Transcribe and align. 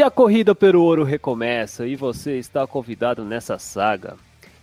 E 0.00 0.02
a 0.02 0.10
corrida 0.10 0.54
pelo 0.54 0.82
ouro 0.82 1.04
recomeça 1.04 1.86
e 1.86 1.94
você 1.94 2.38
está 2.38 2.66
convidado 2.66 3.22
nessa 3.22 3.58
saga. 3.58 4.16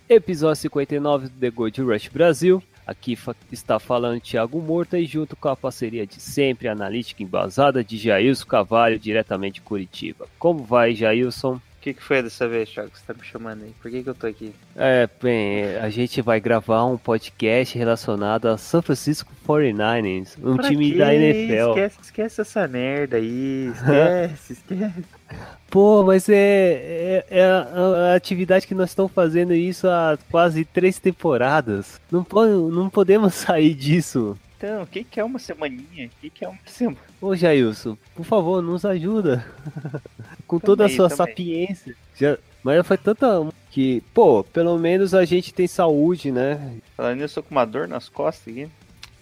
Episódio 0.09 0.61
59 0.61 1.27
do 1.27 1.39
The 1.39 1.51
Gold 1.51 1.79
Rush 1.79 2.07
Brasil. 2.07 2.63
Aqui 2.87 3.15
está 3.51 3.77
falando 3.77 4.19
Thiago 4.19 4.59
Morta 4.59 4.97
e 4.97 5.05
junto 5.05 5.35
com 5.35 5.47
a 5.47 5.55
parceria 5.55 6.07
de 6.07 6.19
sempre, 6.19 6.67
analítica 6.67 7.21
embasada 7.21 7.83
de 7.83 7.99
Jailson 7.99 8.47
Cavalho, 8.47 8.97
diretamente 8.97 9.55
de 9.55 9.61
Curitiba. 9.61 10.25
Como 10.39 10.63
vai, 10.63 10.95
Jailson? 10.95 11.61
O 11.87 11.89
que, 11.89 11.93
que 11.93 12.03
foi 12.03 12.21
dessa 12.21 12.45
vez, 12.49 12.69
Thiago? 12.69 12.89
Você 12.93 13.01
tá 13.07 13.13
me 13.13 13.25
chamando 13.25 13.63
aí? 13.63 13.71
Por 13.81 13.89
que, 13.89 14.03
que 14.03 14.09
eu 14.09 14.13
tô 14.13 14.27
aqui? 14.27 14.53
É, 14.75 15.07
bem, 15.23 15.77
a 15.77 15.89
gente 15.89 16.21
vai 16.21 16.37
gravar 16.37 16.83
um 16.83 16.97
podcast 16.97 17.77
relacionado 17.77 18.47
a 18.49 18.57
São 18.57 18.81
Francisco 18.81 19.31
49ers, 19.47 20.33
um 20.43 20.57
Pra 20.57 20.67
time 20.67 20.91
quê? 20.91 20.97
da 20.97 21.15
NFL. 21.15 21.69
Esquece, 21.69 21.97
esquece 22.03 22.41
essa 22.41 22.67
merda 22.67 23.15
aí. 23.15 23.71
Esquece, 23.73 24.53
esquece. 24.53 25.05
Pô, 25.69 26.03
mas 26.03 26.27
é, 26.27 26.35
é, 26.35 27.25
é 27.29 27.45
a, 27.45 28.11
a 28.11 28.15
atividade 28.15 28.67
que 28.67 28.75
nós 28.75 28.89
estamos 28.89 29.13
fazendo 29.13 29.53
isso 29.53 29.87
há 29.87 30.19
quase 30.29 30.65
três 30.65 30.99
temporadas. 30.99 32.01
Não, 32.11 32.25
não 32.69 32.89
podemos 32.89 33.31
sair 33.35 33.73
disso. 33.73 34.37
Então, 34.57 34.81
o 34.81 34.87
que, 34.87 35.03
que 35.03 35.19
é 35.19 35.23
uma 35.23 35.37
semaninha? 35.37 36.07
O 36.07 36.09
que, 36.19 36.29
que 36.31 36.43
é 36.43 36.47
uma 36.47 36.57
semana? 36.65 36.97
Ô 37.21 37.35
Jailson, 37.35 37.95
por 38.15 38.25
favor, 38.25 38.61
nos 38.61 38.83
ajuda. 38.85 39.45
Com 40.47 40.59
Tamo 40.59 40.65
toda 40.65 40.85
a 40.85 40.89
sua 40.89 41.09
tamo 41.09 41.21
aí. 41.21 41.29
sapiência. 41.29 41.95
Já, 42.15 42.37
mas 42.63 42.77
já 42.77 42.83
foi 42.83 42.97
tanta 42.97 43.27
que, 43.69 44.01
pô, 44.13 44.43
pelo 44.43 44.77
menos 44.79 45.13
a 45.13 45.23
gente 45.25 45.53
tem 45.53 45.67
saúde, 45.67 46.31
né? 46.31 46.77
Falando 46.95 47.21
eu 47.21 47.29
tô 47.29 47.43
com 47.43 47.51
uma 47.51 47.65
dor 47.65 47.87
nas 47.87 48.09
costas 48.09 48.51
aqui. 48.51 48.67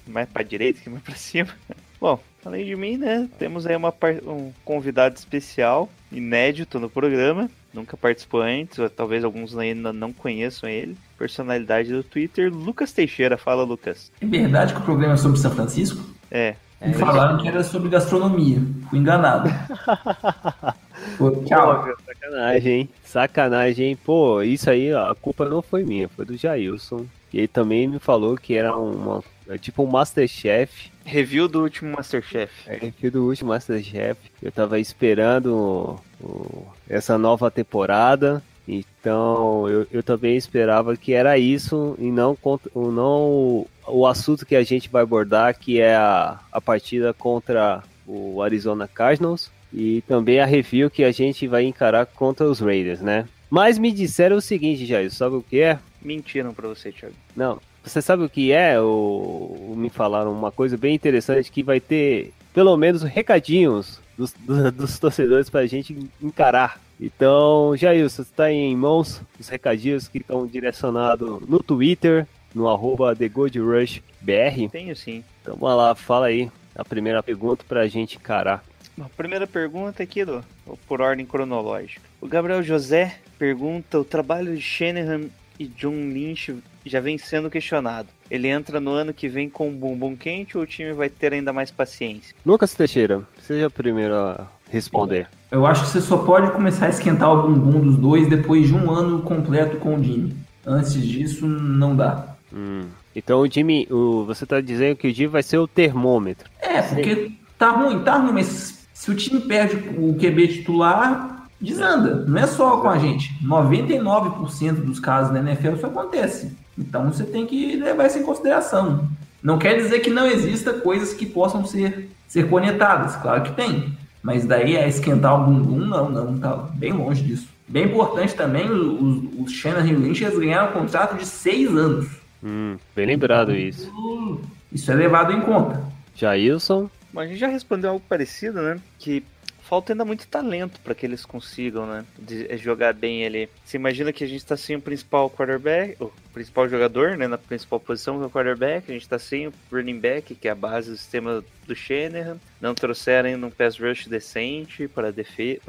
Mais 0.08 0.30
pra 0.30 0.44
direita 0.44 0.80
que 0.80 0.90
mais 0.90 1.04
pra 1.04 1.16
cima. 1.16 1.50
Bom, 2.00 2.20
além 2.46 2.64
de 2.64 2.76
mim, 2.76 2.98
né? 2.98 3.28
Temos 3.38 3.66
aí 3.66 3.76
uma 3.76 3.94
um 4.26 4.54
convidado 4.64 5.16
especial, 5.16 5.90
inédito 6.16 6.80
no 6.80 6.90
programa. 6.90 7.50
Nunca 7.74 7.98
participou 7.98 8.42
antes, 8.42 8.80
ou 8.80 8.90
talvez 8.90 9.24
alguns 9.24 9.58
ainda 9.58 9.92
não 9.92 10.14
conheçam 10.14 10.70
ele. 10.70 10.96
Personalidade 11.18 11.92
do 11.92 12.04
Twitter, 12.04 12.52
Lucas 12.54 12.92
Teixeira. 12.92 13.38
Fala, 13.38 13.64
Lucas. 13.64 14.12
É 14.22 14.26
verdade 14.26 14.74
que 14.74 14.80
o 14.80 14.84
programa 14.84 15.14
é 15.14 15.18
sobre 15.18 15.40
São 15.40 15.52
Francisco? 15.52 16.02
É, 16.32 16.56
Me 16.82 16.94
falaram 16.94 17.38
que 17.38 17.48
era 17.48 17.64
sobre 17.64 17.90
gastronomia. 17.90 18.60
Fui 18.90 19.00
enganado. 19.00 19.50
Pô, 21.18 21.32
tchau. 21.44 21.86
Sacanagem, 22.06 22.74
hein? 22.74 22.90
Sacanagem, 23.04 23.88
hein? 23.90 23.98
Pô, 24.04 24.42
isso 24.42 24.70
aí, 24.70 24.94
ó, 24.94 25.12
a 25.12 25.16
culpa 25.16 25.48
não 25.48 25.62
foi 25.62 25.84
minha, 25.84 26.08
foi 26.10 26.26
do 26.26 26.38
Jailson. 26.38 27.06
E 27.34 27.40
ele 27.40 27.48
também 27.48 27.88
me 27.88 28.00
falou 28.00 28.38
que 28.38 28.56
era 28.56 28.76
uma, 28.76 29.22
é 29.50 29.58
tipo 29.58 29.84
um 29.84 29.88
Masterchef. 29.88 30.92
review 31.06 31.48
do 31.48 31.62
último 31.62 31.92
Masterchef. 31.96 32.52
É, 32.68 32.92
que 32.92 33.10
do 33.10 33.26
último 33.28 33.50
Masterchef. 33.50 34.20
Eu 34.42 34.52
tava 34.52 34.80
esperando 34.80 36.00
o- 36.22 36.66
essa 36.90 37.18
nova 37.18 37.50
temporada. 37.52 38.42
Então 38.68 39.70
eu, 39.70 39.86
eu 39.92 40.02
também 40.02 40.36
esperava 40.36 40.96
que 40.98 41.14
era 41.14 41.38
isso 41.38 41.96
e 42.00 42.06
não, 42.10 42.36
não 42.74 43.68
o 43.88 44.08
assunto 44.08 44.46
que 44.46 44.56
a 44.56 44.64
gente 44.64 44.90
vai 44.90 45.04
abordar, 45.04 45.58
que 45.58 45.80
é 45.80 45.96
a, 45.96 46.40
a 46.52 46.60
partida 46.60 47.14
contra 47.14 47.84
o 48.08 48.42
Arizona 48.42 48.88
Cardinals. 48.88 49.52
E 49.74 50.02
também 50.08 50.40
a 50.40 50.46
review 50.46 50.90
que 50.90 51.04
a 51.04 51.12
gente 51.12 51.48
vai 51.48 51.66
encarar 51.66 52.06
contra 52.06 52.46
os 52.48 52.60
Raiders, 52.60 53.02
né? 53.02 53.28
Mas 53.50 53.78
me 53.78 53.92
disseram 53.92 54.38
o 54.38 54.42
seguinte, 54.42 54.86
Jair, 54.86 55.12
sabe 55.12 55.36
o 55.36 55.42
que 55.44 55.60
é? 55.60 55.78
Mentiram 56.02 56.54
pra 56.54 56.68
você, 56.68 56.92
Thiago. 56.92 57.14
Não. 57.36 57.60
Você 57.86 58.02
sabe 58.02 58.24
o 58.24 58.30
que 58.30 58.52
é? 58.52 58.80
O, 58.82 59.74
me 59.78 59.90
falaram 59.90 60.32
uma 60.32 60.52
coisa 60.52 60.76
bem 60.76 60.96
interessante 60.96 61.52
que 61.52 61.62
vai 61.62 61.80
ter 61.80 62.34
pelo 62.54 62.76
menos 62.76 63.04
recadinhos 63.04 64.00
dos, 64.18 64.34
dos, 64.34 64.72
dos 64.74 65.00
torcedores 65.00 65.50
pra 65.50 65.68
gente 65.68 65.98
encarar. 66.22 66.80
Então, 67.00 67.76
Jair, 67.76 68.10
você 68.10 68.22
está 68.22 68.52
em 68.52 68.76
mãos 68.76 69.22
os 69.40 69.50
recadinhos 69.50 70.08
que 70.08 70.18
estão 70.18 70.48
direcionados 70.48 71.42
no 71.48 71.62
Twitter, 71.62 72.26
no 72.54 72.70
arroba 72.70 73.16
TheGoldRushBR. 73.16 74.70
Tenho 74.70 74.96
sim. 74.96 75.24
Então, 75.42 75.56
vamos 75.58 75.78
lá, 75.78 75.94
fala 75.94 76.28
aí 76.28 76.50
a 76.74 76.84
primeira 76.84 77.22
pergunta 77.22 77.64
pra 77.68 77.88
gente 77.88 78.16
encarar. 78.16 78.64
Bom, 78.98 79.10
primeira 79.16 79.46
pergunta 79.46 80.02
aqui, 80.02 80.24
do, 80.24 80.44
por 80.88 81.02
ordem 81.02 81.26
cronológica. 81.26 82.02
O 82.22 82.28
Gabriel 82.28 82.64
José 82.64 83.20
pergunta: 83.38 84.00
o 84.00 84.06
trabalho 84.06 84.56
de 84.56 84.62
Shanahan 84.62 85.30
e 85.60 85.68
John 85.68 86.10
Lynch 86.10 86.56
já 86.86 87.00
vem 87.00 87.18
sendo 87.18 87.50
questionado. 87.50 88.08
Ele 88.30 88.48
entra 88.48 88.80
no 88.80 88.92
ano 88.92 89.14
que 89.14 89.28
vem 89.28 89.50
com 89.50 89.70
um 89.70 89.74
bumbum 89.74 90.16
quente 90.16 90.58
ou 90.58 90.64
o 90.64 90.68
time 90.68 90.94
vai 90.94 91.10
ter 91.10 91.34
ainda 91.34 91.52
mais 91.52 91.72
paciência? 91.72 92.36
Lucas 92.46 92.74
Teixeira, 92.74 93.22
seja 93.42 93.68
o 93.68 93.72
primeiro 93.72 94.16
a 94.16 94.48
responder. 94.70 95.28
Eu 95.52 95.66
acho 95.66 95.86
que 95.86 95.90
você 95.90 96.02
só 96.02 96.18
pode 96.18 96.52
começar 96.52 96.88
a 96.88 96.90
esquentar 96.90 97.32
o 97.32 97.44
bumbum 97.44 97.80
dos 97.80 97.98
dois 97.98 98.28
depois 98.28 98.68
de 98.68 98.74
um 98.74 98.92
ano 98.92 99.22
completo 99.22 99.78
com 99.78 99.96
o 99.96 100.04
Jimmy. 100.04 100.36
Antes 100.66 100.94
disso, 100.94 101.48
não 101.48 101.96
dá. 101.96 102.36
Hum. 102.54 102.86
Então 103.16 103.40
o 103.40 103.50
Jimmy, 103.50 103.88
o, 103.90 104.26
você 104.26 104.46
tá 104.46 104.60
dizendo 104.60 104.98
que 104.98 105.08
o 105.08 105.14
Jimmy 105.14 105.30
vai 105.30 105.44
ser 105.44 105.58
o 105.58 105.68
termômetro. 105.68 106.50
É, 106.60 106.82
porque 106.82 107.32
tá 107.58 107.70
ruim, 107.72 108.00
tá 108.04 108.18
ruim, 108.18 108.34
mas 108.34 108.88
se 108.94 109.12
o 109.12 109.16
time 109.16 109.42
perde 109.42 109.76
o 109.98 110.16
QB 110.16 110.48
titular, 110.48 111.48
desanda. 111.60 112.26
Não 112.26 112.38
é 112.38 112.48
só 112.48 112.78
com 112.78 112.90
a 112.90 112.98
gente. 112.98 113.34
99% 113.44 114.74
dos 114.84 115.00
casos 115.00 115.32
na 115.32 115.40
NFL 115.40 115.76
isso 115.76 115.86
acontece. 115.86 116.52
Então 116.78 117.12
você 117.12 117.24
tem 117.24 117.46
que 117.46 117.76
levar 117.76 118.08
isso 118.08 118.20
em 118.20 118.24
consideração. 118.24 119.08
Não 119.42 119.58
quer 119.58 119.76
dizer 119.78 120.00
que 120.00 120.10
não 120.10 120.28
exista 120.28 120.74
coisas 120.74 121.14
que 121.14 121.26
possam 121.26 121.66
ser, 121.66 122.10
ser 122.28 122.50
conectadas, 122.50 123.16
claro 123.16 123.44
que 123.44 123.52
tem. 123.54 123.96
Mas 124.22 124.46
daí 124.46 124.76
é 124.76 124.88
esquentar 124.88 125.40
o 125.40 125.46
bumbum, 125.46 125.86
não, 125.86 126.10
não, 126.10 126.38
tá 126.40 126.56
bem 126.74 126.92
longe 126.92 127.24
disso. 127.24 127.48
Bem 127.68 127.86
importante 127.86 128.34
também, 128.34 128.70
os, 128.70 129.24
os 129.40 129.52
Shannon 129.52 129.86
e 129.86 129.96
o 129.96 130.00
Lynch 130.00 130.24
eles 130.24 130.38
ganharam 130.38 130.70
um 130.70 130.82
contrato 130.82 131.18
de 131.18 131.26
seis 131.26 131.70
anos. 131.70 132.08
Hum, 132.44 132.78
bem 132.96 133.06
lembrado 133.06 133.56
isso. 133.56 133.84
Isso, 133.84 134.42
isso 134.72 134.92
é 134.92 134.96
levado 134.96 135.32
em 135.32 135.42
conta. 135.42 135.84
Jailson, 136.16 136.90
Bom, 137.16 137.22
a 137.22 137.28
gente 137.28 137.40
já 137.40 137.48
respondeu 137.48 137.92
algo 137.92 138.04
parecido, 138.10 138.62
né? 138.62 138.78
Que 139.00 139.24
falta 139.66 139.94
ainda 139.94 140.06
muito 140.06 140.28
talento 140.28 140.80
para 140.82 140.94
que 140.94 141.06
eles 141.06 141.26
consigam, 141.26 141.86
né? 141.86 142.06
De, 142.18 142.46
eh, 142.52 142.58
jogar 142.58 142.94
bem 142.94 143.26
ali. 143.26 143.50
Você 143.64 143.78
imagina 143.78 144.14
que 144.14 144.24
a 144.24 144.28
gente 144.28 144.46
tá 144.46 144.56
sem 144.56 144.76
o 144.76 144.82
principal 144.82 145.30
quarterback, 145.30 145.98
o 146.02 146.12
principal 146.34 146.70
jogador, 146.70 147.18
né? 147.18 147.28
Na 147.28 147.38
principal 147.38 147.80
posição 147.80 148.18
que 148.18 148.24
é 148.24 148.28
o 148.28 148.30
quarterback. 148.30 148.90
A 148.90 148.94
gente 148.94 149.10
tá 149.10 149.18
sem 149.18 149.48
o 149.48 149.54
running 149.72 150.00
back, 150.00 150.36
que 150.36 150.48
é 150.48 150.52
a 150.52 150.56
base 150.56 150.92
do 150.92 150.98
sistema 150.98 151.44
do 151.68 151.76
Shanahan. 151.76 152.38
Não 152.62 152.76
trouxeram 152.76 153.30
ainda 153.30 153.46
um 153.46 153.52
pass 153.52 153.78
rush 153.80 154.08
decente 154.08 154.88
para 154.88 155.12
defe 155.12 155.60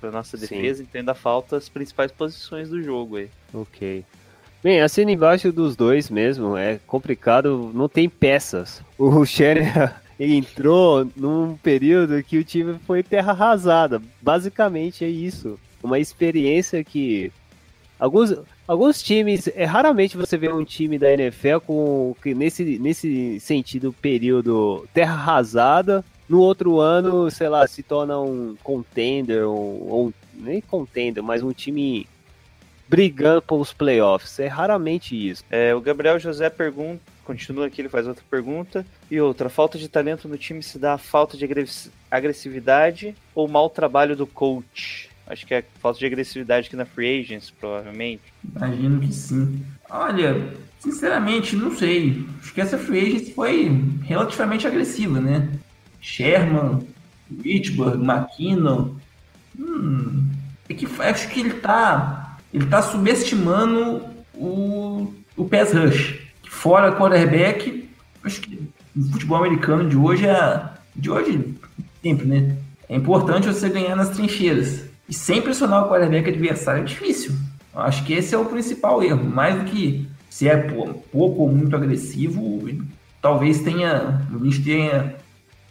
para 0.00 0.10
nossa 0.10 0.36
Sim. 0.36 0.42
defesa. 0.42 0.82
Então 0.82 1.00
ainda 1.00 1.14
falta 1.14 1.56
as 1.56 1.68
principais 1.68 2.12
posições 2.12 2.68
do 2.68 2.82
jogo 2.82 3.16
aí. 3.16 3.28
ok. 3.52 4.04
Bem, 4.62 4.82
assina 4.82 5.10
embaixo 5.10 5.50
dos 5.50 5.74
dois 5.74 6.10
mesmo, 6.10 6.54
é 6.54 6.78
complicado, 6.86 7.70
não 7.72 7.88
tem 7.88 8.10
peças. 8.10 8.82
O 8.98 9.24
Shannon 9.24 9.88
entrou 10.20 11.08
num 11.16 11.56
período 11.56 12.22
que 12.22 12.36
o 12.36 12.44
time 12.44 12.78
foi 12.86 13.02
terra 13.02 13.32
arrasada. 13.32 14.02
Basicamente 14.20 15.04
é 15.04 15.08
isso. 15.08 15.58
Uma 15.82 15.98
experiência 15.98 16.84
que 16.84 17.32
alguns, 17.98 18.34
alguns 18.68 19.02
times, 19.02 19.48
é 19.54 19.64
raramente 19.64 20.18
você 20.18 20.36
vê 20.36 20.52
um 20.52 20.64
time 20.64 20.98
da 20.98 21.10
NFL 21.10 21.58
com 21.66 22.14
que 22.22 22.34
nesse, 22.34 22.78
nesse 22.78 23.40
sentido 23.40 23.94
período 23.94 24.86
terra 24.92 25.14
arrasada, 25.14 26.04
no 26.28 26.40
outro 26.40 26.78
ano, 26.78 27.30
sei 27.30 27.48
lá, 27.48 27.66
se 27.66 27.82
torna 27.82 28.20
um 28.20 28.54
contender 28.62 29.44
ou, 29.44 29.88
ou 29.88 30.14
nem 30.34 30.60
contender, 30.60 31.22
mas 31.22 31.42
um 31.42 31.52
time 31.52 32.06
brigando 32.90 33.40
pelos 33.40 33.72
playoffs. 33.72 34.40
É 34.40 34.48
raramente 34.48 35.14
isso. 35.14 35.44
É, 35.48 35.72
o 35.72 35.80
Gabriel 35.80 36.18
José 36.18 36.50
pergunta, 36.50 37.00
continua 37.24 37.66
aqui, 37.66 37.80
ele 37.80 37.88
faz 37.88 38.08
outra 38.08 38.24
pergunta. 38.28 38.84
E 39.08 39.20
outra, 39.20 39.48
falta 39.48 39.78
de 39.78 39.88
talento 39.88 40.26
no 40.26 40.36
time 40.36 40.60
se 40.60 40.76
dá 40.76 40.94
a 40.94 40.98
falta 40.98 41.36
de 41.36 41.44
agressi- 41.44 41.92
agressividade 42.10 43.14
ou 43.32 43.46
mau 43.46 43.70
trabalho 43.70 44.16
do 44.16 44.26
coach? 44.26 45.08
Acho 45.24 45.46
que 45.46 45.54
é 45.54 45.64
falta 45.80 46.00
de 46.00 46.06
agressividade 46.06 46.66
aqui 46.66 46.74
na 46.74 46.84
Free 46.84 47.20
Agents, 47.20 47.50
provavelmente. 47.50 48.22
Imagino 48.56 48.98
que 48.98 49.12
sim. 49.14 49.64
Olha, 49.88 50.48
sinceramente, 50.80 51.54
não 51.54 51.76
sei. 51.76 52.26
Acho 52.40 52.52
que 52.52 52.60
essa 52.60 52.76
free 52.76 53.06
agency 53.06 53.32
foi 53.32 53.70
relativamente 54.02 54.66
agressiva, 54.66 55.20
né? 55.20 55.48
Sherman, 56.00 56.80
Richburg, 57.44 58.02
McKinnon. 58.02 58.96
Hum, 59.56 60.28
é 60.68 60.74
que 60.74 60.86
acho 61.00 61.28
que 61.28 61.40
ele 61.40 61.54
tá. 61.54 62.19
Ele 62.52 62.66
tá 62.66 62.82
subestimando 62.82 64.04
o, 64.34 65.12
o 65.36 65.44
pass 65.44 65.72
rush. 65.72 66.18
Fora 66.48 66.92
quarterback, 66.92 67.88
acho 68.24 68.40
que 68.40 68.68
no 68.94 69.12
futebol 69.12 69.38
americano 69.38 69.88
de 69.88 69.96
hoje 69.96 70.26
é. 70.26 70.68
De 70.94 71.10
hoje, 71.10 71.54
sempre, 72.02 72.26
né? 72.26 72.56
É 72.88 72.96
importante 72.96 73.46
você 73.46 73.68
ganhar 73.68 73.94
nas 73.94 74.10
trincheiras. 74.10 74.84
E 75.08 75.14
sem 75.14 75.40
pressionar 75.40 75.84
o 75.84 75.88
quarterback 75.88 76.28
adversário 76.28 76.82
é 76.82 76.84
difícil. 76.84 77.32
Eu 77.72 77.80
acho 77.82 78.04
que 78.04 78.12
esse 78.12 78.34
é 78.34 78.38
o 78.38 78.44
principal 78.44 79.02
erro. 79.02 79.24
Mais 79.24 79.56
do 79.56 79.64
que 79.64 80.08
se 80.28 80.48
é 80.48 80.56
pouco 80.56 81.42
ou 81.42 81.48
muito 81.48 81.74
agressivo, 81.76 82.68
talvez 83.22 83.60
tenha. 83.60 84.26
A 84.28 84.44
gente 84.44 84.62
tenha, 84.62 85.14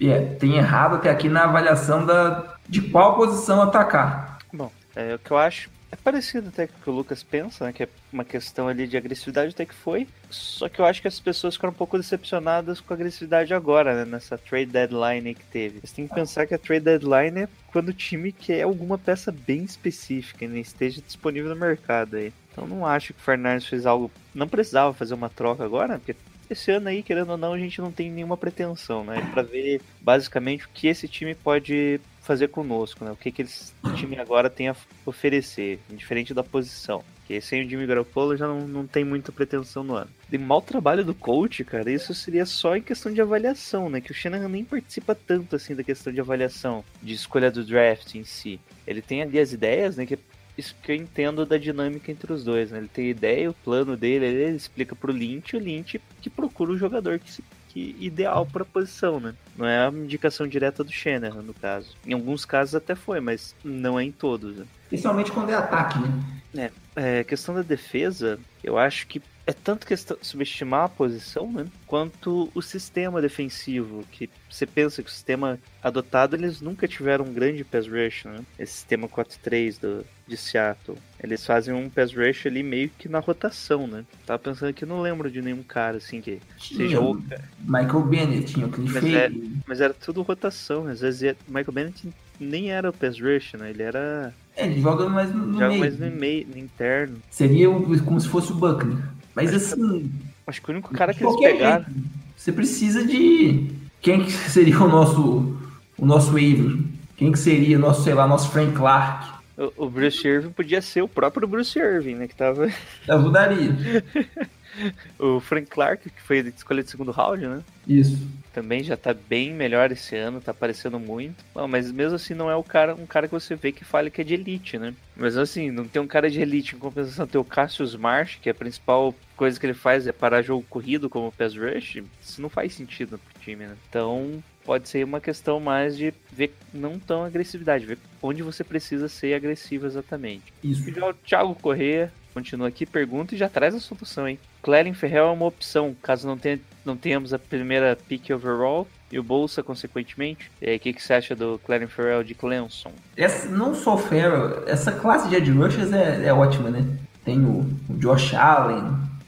é, 0.01 0.19
tenha 0.39 0.57
errado 0.59 0.95
até 0.95 1.09
aqui 1.09 1.27
na 1.27 1.43
avaliação 1.43 2.05
da, 2.05 2.55
de 2.67 2.81
qual 2.81 3.15
posição 3.15 3.61
atacar. 3.61 4.39
Bom, 4.53 4.71
é, 4.95 5.15
o 5.15 5.19
que 5.19 5.31
eu 5.31 5.37
acho 5.37 5.69
é 5.91 5.95
parecido 5.95 6.49
até 6.49 6.67
com 6.67 6.77
o 6.77 6.81
que 6.81 6.89
o 6.89 6.93
Lucas 6.93 7.23
pensa, 7.23 7.65
né? 7.65 7.73
Que 7.73 7.83
é 7.83 7.89
uma 8.13 8.23
questão 8.23 8.67
ali 8.67 8.87
de 8.87 8.95
agressividade 8.95 9.53
até 9.53 9.65
que 9.65 9.73
foi. 9.73 10.07
Só 10.29 10.69
que 10.69 10.79
eu 10.79 10.85
acho 10.85 11.01
que 11.01 11.07
as 11.07 11.19
pessoas 11.19 11.55
ficaram 11.55 11.73
um 11.73 11.77
pouco 11.77 11.97
decepcionadas 11.97 12.79
com 12.79 12.93
a 12.93 12.95
agressividade 12.95 13.53
agora, 13.53 13.95
né? 13.95 14.05
Nessa 14.05 14.37
trade 14.37 14.67
deadline 14.67 15.33
que 15.33 15.45
teve. 15.45 15.79
Você 15.79 15.95
tem 15.95 16.07
que 16.07 16.13
pensar 16.13 16.45
que 16.45 16.53
a 16.53 16.59
trade 16.59 16.85
deadline 16.85 17.39
é 17.39 17.49
quando 17.71 17.89
o 17.89 17.93
time 17.93 18.31
quer 18.31 18.61
alguma 18.61 18.97
peça 18.97 19.31
bem 19.31 19.63
específica 19.63 20.47
nem 20.47 20.61
esteja 20.61 21.01
disponível 21.01 21.49
no 21.49 21.55
mercado 21.55 22.17
aí. 22.17 22.31
Então 22.51 22.67
não 22.67 22.85
acho 22.85 23.13
que 23.13 23.19
o 23.19 23.23
Fernandes 23.23 23.67
fez 23.67 23.85
algo. 23.85 24.11
Não 24.33 24.47
precisava 24.47 24.93
fazer 24.93 25.15
uma 25.15 25.29
troca 25.29 25.63
agora, 25.63 25.97
porque 25.97 26.15
esse 26.49 26.71
ano 26.71 26.89
aí, 26.89 27.03
querendo 27.03 27.31
ou 27.31 27.37
não, 27.37 27.53
a 27.53 27.59
gente 27.59 27.79
não 27.79 27.91
tem 27.91 28.11
nenhuma 28.11 28.37
pretensão, 28.37 29.03
né? 29.03 29.27
Para 29.31 29.43
ver 29.43 29.81
basicamente 30.01 30.65
o 30.65 30.69
que 30.73 30.87
esse 30.87 31.07
time 31.07 31.35
pode 31.35 32.01
fazer 32.29 32.49
conosco, 32.49 33.03
né? 33.03 33.11
O 33.11 33.15
que, 33.15 33.31
que 33.31 33.41
esse 33.41 33.73
time 33.95 34.15
agora 34.19 34.51
tem 34.51 34.69
a 34.69 34.75
oferecer, 35.03 35.79
diferente 35.89 36.31
da 36.31 36.43
posição. 36.43 37.03
Que 37.25 37.41
sem 37.41 37.65
o 37.65 37.67
Jimmy 37.67 37.87
Garoppolo 37.87 38.37
já 38.37 38.47
não, 38.47 38.67
não 38.67 38.85
tem 38.85 39.03
muita 39.03 39.31
pretensão 39.31 39.83
no 39.83 39.95
ano. 39.95 40.11
De 40.29 40.37
mau 40.37 40.61
trabalho 40.61 41.03
do 41.03 41.15
coach, 41.15 41.63
cara, 41.63 41.91
isso 41.91 42.13
seria 42.13 42.45
só 42.45 42.75
em 42.75 42.83
questão 42.83 43.11
de 43.11 43.19
avaliação, 43.19 43.89
né? 43.89 43.99
Que 43.99 44.11
o 44.11 44.13
Shanahan 44.13 44.47
nem 44.47 44.63
participa 44.63 45.15
tanto 45.15 45.55
assim 45.55 45.73
da 45.73 45.83
questão 45.83 46.13
de 46.13 46.21
avaliação, 46.21 46.85
de 47.01 47.15
escolha 47.15 47.49
do 47.49 47.65
draft 47.65 48.13
em 48.13 48.23
si. 48.23 48.59
Ele 48.85 49.01
tem 49.01 49.23
ali 49.23 49.39
as 49.39 49.51
ideias, 49.51 49.97
né? 49.97 50.05
Que 50.05 50.19
isso 50.55 50.75
que 50.83 50.91
eu 50.91 50.95
entendo 50.95 51.47
da 51.47 51.57
dinâmica 51.57 52.11
entre 52.11 52.31
os 52.31 52.43
dois, 52.43 52.69
né? 52.69 52.77
Ele 52.77 52.87
tem 52.87 53.09
ideia, 53.09 53.49
o 53.49 53.55
plano 53.55 53.97
dele, 53.97 54.25
ele 54.25 54.55
explica 54.55 54.95
pro 54.95 55.11
Lynch, 55.11 55.55
o 55.55 55.59
Lynch 55.59 55.99
que 56.21 56.29
procura 56.29 56.73
o 56.73 56.77
jogador 56.77 57.17
que, 57.17 57.31
se, 57.31 57.43
que 57.69 57.95
ideal 57.99 58.45
para 58.45 58.63
a 58.63 58.65
posição, 58.65 59.19
né? 59.19 59.33
Não 59.55 59.65
é 59.65 59.87
a 59.87 59.89
indicação 59.89 60.47
direta 60.47 60.83
do 60.83 60.91
Shanahan, 60.91 61.41
no 61.41 61.53
caso. 61.53 61.95
Em 62.05 62.13
alguns 62.13 62.43
casos 62.43 62.75
até 62.75 62.95
foi, 62.95 63.19
mas 63.19 63.55
não 63.63 63.99
é 63.99 64.03
em 64.03 64.11
todos. 64.11 64.57
Né? 64.57 64.65
Principalmente 64.89 65.31
quando 65.31 65.51
é 65.51 65.55
ataque, 65.55 65.99
né? 65.99 66.71
É, 66.95 67.19
é 67.19 67.23
questão 67.23 67.53
da 67.53 67.61
defesa, 67.61 68.39
eu 68.63 68.77
acho 68.77 69.07
que 69.07 69.21
é 69.49 69.53
tanto 69.53 69.87
questão 69.87 70.15
subestimar 70.21 70.83
a 70.83 70.89
posição, 70.89 71.51
né? 71.51 71.65
Quanto 71.87 72.51
o 72.53 72.61
sistema 72.61 73.19
defensivo, 73.19 74.03
que 74.11 74.29
você 74.47 74.63
pensa 74.67 75.01
que 75.01 75.09
o 75.09 75.11
sistema 75.11 75.57
adotado, 75.81 76.35
eles 76.35 76.61
nunca 76.61 76.87
tiveram 76.87 77.25
um 77.25 77.33
grande 77.33 77.63
pass 77.63 77.87
rush, 77.87 78.25
né? 78.25 78.41
Esse 78.59 78.73
sistema 78.73 79.07
4-3 79.07 79.79
do, 79.81 80.05
de 80.27 80.37
Seattle. 80.37 80.99
Eles 81.19 81.43
fazem 81.43 81.73
um 81.73 81.89
pass 81.89 82.13
rush 82.13 82.45
ali 82.45 82.61
meio 82.61 82.91
que 82.95 83.09
na 83.09 83.17
rotação, 83.17 83.87
né? 83.87 84.05
Tava 84.23 84.37
pensando 84.37 84.71
que 84.71 84.85
não 84.85 85.01
lembro 85.01 85.31
de 85.31 85.41
nenhum 85.41 85.63
cara 85.63 85.97
assim 85.97 86.21
que 86.21 86.39
tinha 86.57 86.77
seja 86.77 87.01
o 87.01 87.19
Michael 87.61 88.03
Bennett, 88.03 88.53
tinha 88.53 88.67
o 88.67 88.69
Cliff 88.69 88.93
mas, 88.93 89.03
é, 89.05 89.31
mas 89.65 89.81
era 89.81 89.95
tudo 89.95 90.21
rotação, 90.21 90.85
às 90.85 91.01
vezes 91.01 91.23
é, 91.23 91.35
Michael 91.47 91.71
Bennett 91.71 92.07
nem 92.39 92.71
era 92.71 92.87
o 92.87 92.93
pass 92.93 93.19
rush, 93.19 93.53
né? 93.53 93.71
Ele 93.71 93.81
era 93.81 94.31
é, 94.55 94.67
ele 94.67 94.79
joga 94.79 95.09
mais 95.09 95.33
no, 95.33 95.53
joga 95.53 95.69
meio. 95.69 95.79
mais 95.79 95.97
no 95.97 96.11
meio, 96.11 96.47
no 96.47 96.57
interno. 96.57 97.17
Seria 97.31 97.67
como 97.69 98.19
se 98.19 98.27
fosse 98.27 98.51
o 98.51 98.55
Buckner. 98.55 98.97
Mas 99.43 99.55
acho 99.55 99.73
assim. 99.73 99.99
Que, 100.01 100.11
acho 100.47 100.61
que 100.61 100.69
o 100.69 100.73
único 100.73 100.93
cara 100.93 101.13
que 101.13 101.23
eles 101.23 101.35
pegaram. 101.35 101.85
Jeito, 101.85 102.01
você 102.35 102.51
precisa 102.51 103.05
de. 103.05 103.71
Quem 104.01 104.23
que 104.23 104.31
seria 104.31 104.79
o 104.81 104.87
nosso. 104.87 105.57
O 105.97 106.05
nosso 106.05 106.31
Avery? 106.31 106.85
Quem 107.17 107.31
que 107.31 107.39
seria 107.39 107.77
o 107.77 107.81
nosso, 107.81 108.03
sei 108.03 108.13
lá, 108.13 108.25
nosso 108.25 108.49
Frank 108.49 108.73
Clark? 108.73 109.39
O, 109.57 109.85
o 109.85 109.89
Bruce 109.89 110.25
Irving 110.25 110.51
podia 110.51 110.81
ser 110.81 111.01
o 111.01 111.07
próprio 111.07 111.45
Bruce 111.47 111.77
Irving, 111.77 112.15
né? 112.15 112.27
Que 112.27 112.35
tava. 112.35 112.69
Ajudaria. 113.07 113.75
o 115.19 115.39
Frank 115.39 115.67
Clark, 115.67 116.09
que 116.09 116.21
foi 116.21 116.39
escolhido 116.39 116.85
de 116.85 116.91
segundo 116.91 117.11
round, 117.11 117.45
né? 117.45 117.63
Isso. 117.87 118.17
Também 118.53 118.83
já 118.83 118.95
tá 118.95 119.13
bem 119.13 119.53
melhor 119.53 119.91
esse 119.91 120.15
ano, 120.15 120.41
tá 120.41 120.51
aparecendo 120.51 120.99
muito. 120.99 121.43
Bom, 121.53 121.67
mas 121.67 121.91
mesmo 121.91 122.15
assim 122.15 122.33
não 122.33 122.49
é 122.49 122.55
o 122.55 122.63
cara, 122.63 122.95
um 122.95 123.05
cara 123.05 123.27
que 123.27 123.33
você 123.33 123.55
vê 123.55 123.71
que 123.71 123.85
fala 123.85 124.09
que 124.09 124.21
é 124.21 124.23
de 124.23 124.33
elite, 124.33 124.77
né? 124.77 124.93
Mas 125.15 125.37
assim, 125.37 125.71
não 125.71 125.87
tem 125.87 126.01
um 126.01 126.07
cara 126.07 126.29
de 126.29 126.41
elite 126.41 126.75
em 126.75 126.79
compensação 126.79 127.27
tem 127.27 127.39
o 127.39 127.43
Cassius 127.43 127.95
Marsh, 127.95 128.37
que 128.41 128.49
é 128.49 128.51
a 128.51 128.55
principal 128.55 129.13
coisa 129.35 129.59
que 129.59 129.65
ele 129.65 129.73
faz 129.73 130.07
é 130.07 130.11
parar 130.11 130.41
jogo 130.41 130.65
corrido 130.69 131.09
como 131.09 131.31
pass 131.31 131.55
rush. 131.55 132.03
Isso 132.21 132.41
não 132.41 132.49
faz 132.49 132.73
sentido 132.73 133.17
pro 133.17 133.41
time, 133.41 133.65
né? 133.65 133.75
Então, 133.89 134.43
pode 134.63 134.87
ser 134.87 135.03
uma 135.03 135.19
questão 135.19 135.59
mais 135.59 135.97
de 135.97 136.13
ver 136.31 136.53
não 136.73 136.99
tão 136.99 137.23
agressividade, 137.23 137.85
ver 137.85 137.97
onde 138.21 138.43
você 138.43 138.63
precisa 138.63 139.07
ser 139.07 139.33
agressivo 139.33 139.85
exatamente. 139.85 140.53
Isso. 140.63 140.87
E 140.89 140.99
o 140.99 141.13
Thiago 141.13 141.55
Correia 141.55 142.11
continua 142.33 142.67
aqui, 142.67 142.85
pergunta 142.85 143.35
e 143.35 143.37
já 143.37 143.49
traz 143.49 143.75
a 143.75 143.79
solução, 143.79 144.27
hein? 144.27 144.39
Clelin 144.61 144.93
Ferrell 144.93 145.27
é 145.27 145.31
uma 145.31 145.45
opção, 145.45 145.95
caso 146.01 146.27
não, 146.27 146.37
tenha, 146.37 146.59
não 146.85 146.95
tenhamos 146.95 147.33
a 147.33 147.39
primeira 147.39 147.97
pick 148.07 148.29
overall 148.29 148.87
e 149.11 149.17
o 149.17 149.23
Bolsa, 149.23 149.63
consequentemente. 149.63 150.51
E 150.61 150.69
aí, 150.69 150.77
o 150.77 150.79
que, 150.79 150.93
que 150.93 151.01
você 151.01 151.13
acha 151.13 151.35
do 151.35 151.59
Clelin 151.65 151.87
Ferrell 151.87 152.23
de 152.23 152.33
Clemson? 152.33 152.91
Essa, 153.17 153.49
não 153.49 153.73
só 153.73 153.95
o 153.95 153.97
Ferrell, 153.97 154.63
essa 154.67 154.91
classe 154.91 155.27
de 155.29 155.35
edge 155.35 155.51
rushers 155.51 155.91
é, 155.91 156.25
é 156.25 156.33
ótima, 156.33 156.69
né? 156.69 156.85
Tem 157.25 157.39
o, 157.39 157.65
o 157.89 157.93
Josh 157.97 158.33
Allen, 158.33 158.83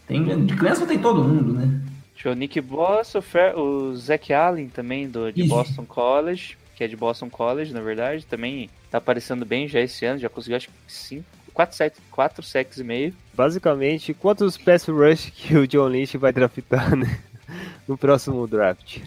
tem, 0.08 0.46
de 0.46 0.56
Clemson 0.56 0.86
tem 0.86 1.00
todo 1.00 1.24
mundo, 1.24 1.54
né? 1.54 1.82
O 2.26 2.34
Nick 2.34 2.62
Boss, 2.62 3.16
o, 3.16 3.22
Fer, 3.22 3.58
o 3.58 3.96
Zach 3.96 4.32
Allen 4.32 4.70
também, 4.70 5.10
do, 5.10 5.32
de 5.32 5.42
Isso. 5.42 5.50
Boston 5.50 5.86
College, 5.86 6.56
que 6.76 6.84
é 6.84 6.88
de 6.88 6.96
Boston 6.96 7.30
College, 7.30 7.74
na 7.74 7.82
verdade, 7.82 8.26
também 8.26 8.70
tá 8.92 9.00
aparecendo 9.00 9.46
bem 9.46 9.68
já 9.68 9.80
esse 9.80 10.06
ano, 10.06 10.20
já 10.20 10.30
conseguiu 10.30 10.58
acho 10.58 10.68
que 10.68 10.74
5 10.88 11.26
4 11.62 11.76
sacks, 11.76 12.00
4 12.10 12.44
sacks 12.44 12.78
e 12.78 12.84
meio. 12.84 13.14
Basicamente, 13.34 14.14
quantos 14.14 14.58
pass 14.58 14.88
rush 14.88 15.30
que 15.30 15.56
o 15.56 15.68
John 15.68 15.88
Lynch 15.88 16.18
vai 16.18 16.32
draftar 16.32 16.96
né? 16.96 17.20
no 17.88 17.98
próximo 17.98 18.48
draft? 18.48 19.00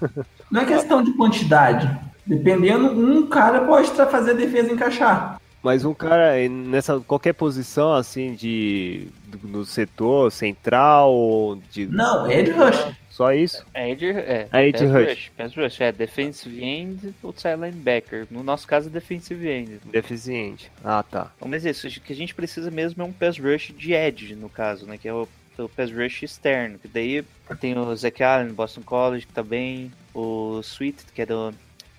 Não 0.50 0.60
é 0.60 0.66
questão 0.66 1.02
de 1.02 1.12
quantidade. 1.12 1.90
Dependendo, 2.26 2.88
um 2.88 3.26
cara 3.26 3.62
pode 3.62 3.90
fazer 3.90 4.32
a 4.32 4.34
defesa 4.34 4.72
encaixar. 4.72 5.40
Mas 5.62 5.84
um 5.84 5.94
cara 5.94 6.36
nessa 6.48 7.00
qualquer 7.00 7.32
posição 7.32 7.94
assim 7.94 8.34
de 8.34 9.08
no 9.42 9.64
setor 9.64 10.30
central 10.30 11.58
de 11.70 11.86
Não, 11.86 12.26
é 12.26 12.42
de 12.42 12.50
rush. 12.50 12.94
Só 13.14 13.32
isso? 13.32 13.64
É 13.72 13.92
Edge, 13.92 14.06
é, 14.06 14.48
é 14.52 14.66
Edge 14.66 14.84
rush. 14.86 15.08
rush. 15.08 15.30
Pass 15.36 15.54
rush, 15.54 15.80
é 15.80 15.92
defensive 15.92 16.64
end 16.64 17.14
ou 17.22 17.32
linebacker. 17.44 18.26
No 18.28 18.42
nosso 18.42 18.66
caso, 18.66 18.90
defensive 18.90 19.48
end. 19.48 19.78
Defensive 19.84 20.36
end. 20.36 20.72
Ah, 20.82 21.04
tá. 21.08 21.32
Mas 21.46 21.64
isso, 21.64 21.86
o 21.86 21.90
que 21.90 22.12
a 22.12 22.16
gente 22.16 22.34
precisa 22.34 22.72
mesmo 22.72 23.04
é 23.04 23.06
um 23.06 23.12
pass 23.12 23.38
rush 23.38 23.72
de 23.78 23.92
edge, 23.92 24.34
no 24.34 24.48
caso, 24.48 24.84
né? 24.84 24.98
Que 24.98 25.06
é 25.06 25.14
o, 25.14 25.28
o 25.56 25.68
pass 25.68 25.92
rush 25.92 26.24
externo. 26.24 26.76
Que 26.76 26.88
daí 26.88 27.24
tem 27.60 27.78
o 27.78 27.94
Zach 27.94 28.20
Allen, 28.20 28.52
Boston 28.52 28.82
College, 28.82 29.26
que 29.26 29.32
tá 29.32 29.44
bem. 29.44 29.92
O 30.12 30.58
Sweet, 30.58 31.04
que 31.14 31.22
é 31.22 31.26
do 31.26 31.54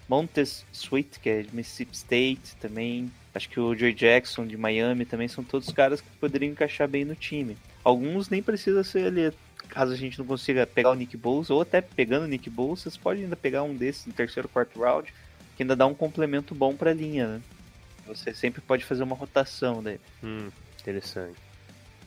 Montes 0.09 0.65
Sweet, 0.73 1.21
que 1.21 1.29
é 1.29 1.41
de 1.43 1.55
Mississippi 1.55 1.95
State 1.95 2.57
também. 2.59 3.09
Acho 3.33 3.47
que 3.47 3.59
o 3.61 3.73
Joey 3.73 3.93
Jackson 3.93 4.45
de 4.45 4.57
Miami 4.57 5.05
também 5.05 5.29
são 5.29 5.45
todos 5.45 5.71
caras 5.71 6.01
que 6.01 6.07
poderiam 6.19 6.51
encaixar 6.51 6.89
bem 6.89 7.05
no 7.05 7.15
time. 7.15 7.55
Alguns 7.85 8.29
nem 8.29 8.43
precisa 8.43 8.83
ser 8.83 9.07
ali 9.07 9.31
caso 9.65 9.93
a 9.93 9.95
gente 9.95 10.17
não 10.19 10.25
consiga 10.25 10.65
pegar 10.65 10.91
o 10.91 10.95
Nick 10.95 11.17
Boles, 11.17 11.49
ou 11.49 11.61
até 11.61 11.81
pegando 11.81 12.23
o 12.23 12.27
Nick 12.27 12.49
Boles, 12.49 12.81
vocês 12.81 12.97
podem 12.97 13.23
ainda 13.23 13.35
pegar 13.35 13.63
um 13.63 13.75
desses 13.75 14.05
no 14.05 14.13
terceiro, 14.13 14.49
quarto 14.49 14.79
round, 14.79 15.13
que 15.55 15.63
ainda 15.63 15.75
dá 15.75 15.85
um 15.85 15.93
complemento 15.93 16.53
bom 16.53 16.75
para 16.75 16.91
a 16.91 16.93
linha, 16.93 17.27
né? 17.27 17.41
Você 18.07 18.33
sempre 18.33 18.61
pode 18.61 18.85
fazer 18.85 19.03
uma 19.03 19.15
rotação 19.15 19.81
dele. 19.81 20.01
Hum, 20.23 20.49
interessante. 20.79 21.39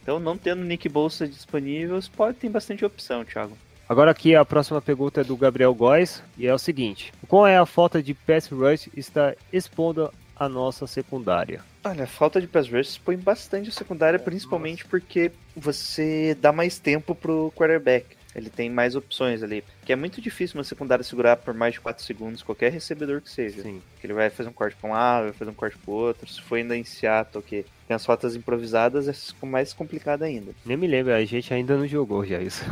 Então, 0.02 0.18
não 0.18 0.38
tendo 0.38 0.64
Nick 0.64 0.88
Bolsa 0.88 1.26
disponível, 1.26 1.98
pode 2.16 2.38
ter 2.38 2.48
bastante 2.48 2.84
opção, 2.84 3.24
Thiago. 3.24 3.56
Agora 3.88 4.10
aqui 4.10 4.34
a 4.34 4.44
próxima 4.44 4.82
pergunta 4.82 5.22
é 5.22 5.24
do 5.24 5.36
Gabriel 5.36 5.74
Góes, 5.74 6.22
e 6.36 6.46
é 6.46 6.54
o 6.54 6.58
seguinte: 6.58 7.12
qual 7.26 7.46
é 7.46 7.56
a 7.56 7.64
falta 7.64 8.02
de 8.02 8.12
pass 8.14 8.48
rush 8.48 8.88
está 8.94 9.34
expondo 9.52 10.12
a 10.38 10.48
nossa 10.48 10.86
secundária? 10.86 11.62
Olha, 11.84 12.04
a 12.04 12.06
falta 12.06 12.40
de 12.40 12.46
pass 12.46 12.68
rush 12.68 12.90
expõe 12.90 13.16
bastante 13.16 13.70
a 13.70 13.72
secundária, 13.72 14.18
principalmente 14.18 14.84
porque 14.84 15.32
você 15.56 16.36
dá 16.40 16.52
mais 16.52 16.78
tempo 16.78 17.14
pro 17.14 17.52
quarterback. 17.56 18.17
Ele 18.38 18.48
tem 18.48 18.70
mais 18.70 18.94
opções 18.94 19.42
ali. 19.42 19.64
Que 19.84 19.92
é 19.92 19.96
muito 19.96 20.20
difícil 20.20 20.56
uma 20.58 20.64
secundária 20.64 21.02
segurar 21.02 21.36
por 21.36 21.52
mais 21.52 21.74
de 21.74 21.80
4 21.80 22.02
segundos 22.04 22.42
qualquer 22.42 22.70
recebedor 22.72 23.20
que 23.20 23.30
seja. 23.30 23.62
Sim. 23.62 23.82
Que 24.00 24.06
ele 24.06 24.14
vai 24.14 24.30
fazer 24.30 24.48
um 24.48 24.52
corte 24.52 24.76
para 24.76 24.88
um 24.88 24.92
lado, 24.92 25.24
vai 25.24 25.32
fazer 25.32 25.50
um 25.50 25.54
corte 25.54 25.76
para 25.76 25.92
outro. 25.92 26.28
Se 26.28 26.40
for 26.40 26.54
ainda 26.56 26.76
em 26.76 26.84
Seattle, 26.84 27.42
que 27.42 27.66
tem 27.86 27.94
as 27.94 28.04
rotas 28.04 28.36
improvisadas, 28.36 29.08
é 29.08 29.46
mais 29.46 29.72
complicado 29.72 30.22
ainda. 30.22 30.52
Nem 30.64 30.76
me 30.76 30.86
lembro, 30.86 31.12
a 31.12 31.24
gente 31.24 31.52
ainda 31.52 31.76
não 31.76 31.86
jogou 31.86 32.24
já 32.24 32.38
isso. 32.40 32.64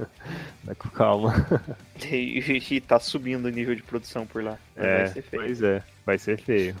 vai 0.64 0.74
com 0.74 0.88
calma. 0.88 1.34
E, 2.10 2.60
e 2.70 2.80
tá 2.80 2.98
subindo 2.98 3.44
o 3.44 3.48
nível 3.48 3.76
de 3.76 3.82
produção 3.82 4.26
por 4.26 4.42
lá. 4.42 4.58
É, 4.76 5.04
pois 5.30 5.62
é, 5.62 5.82
vai 6.04 6.18
ser 6.18 6.36
feio. 6.40 6.74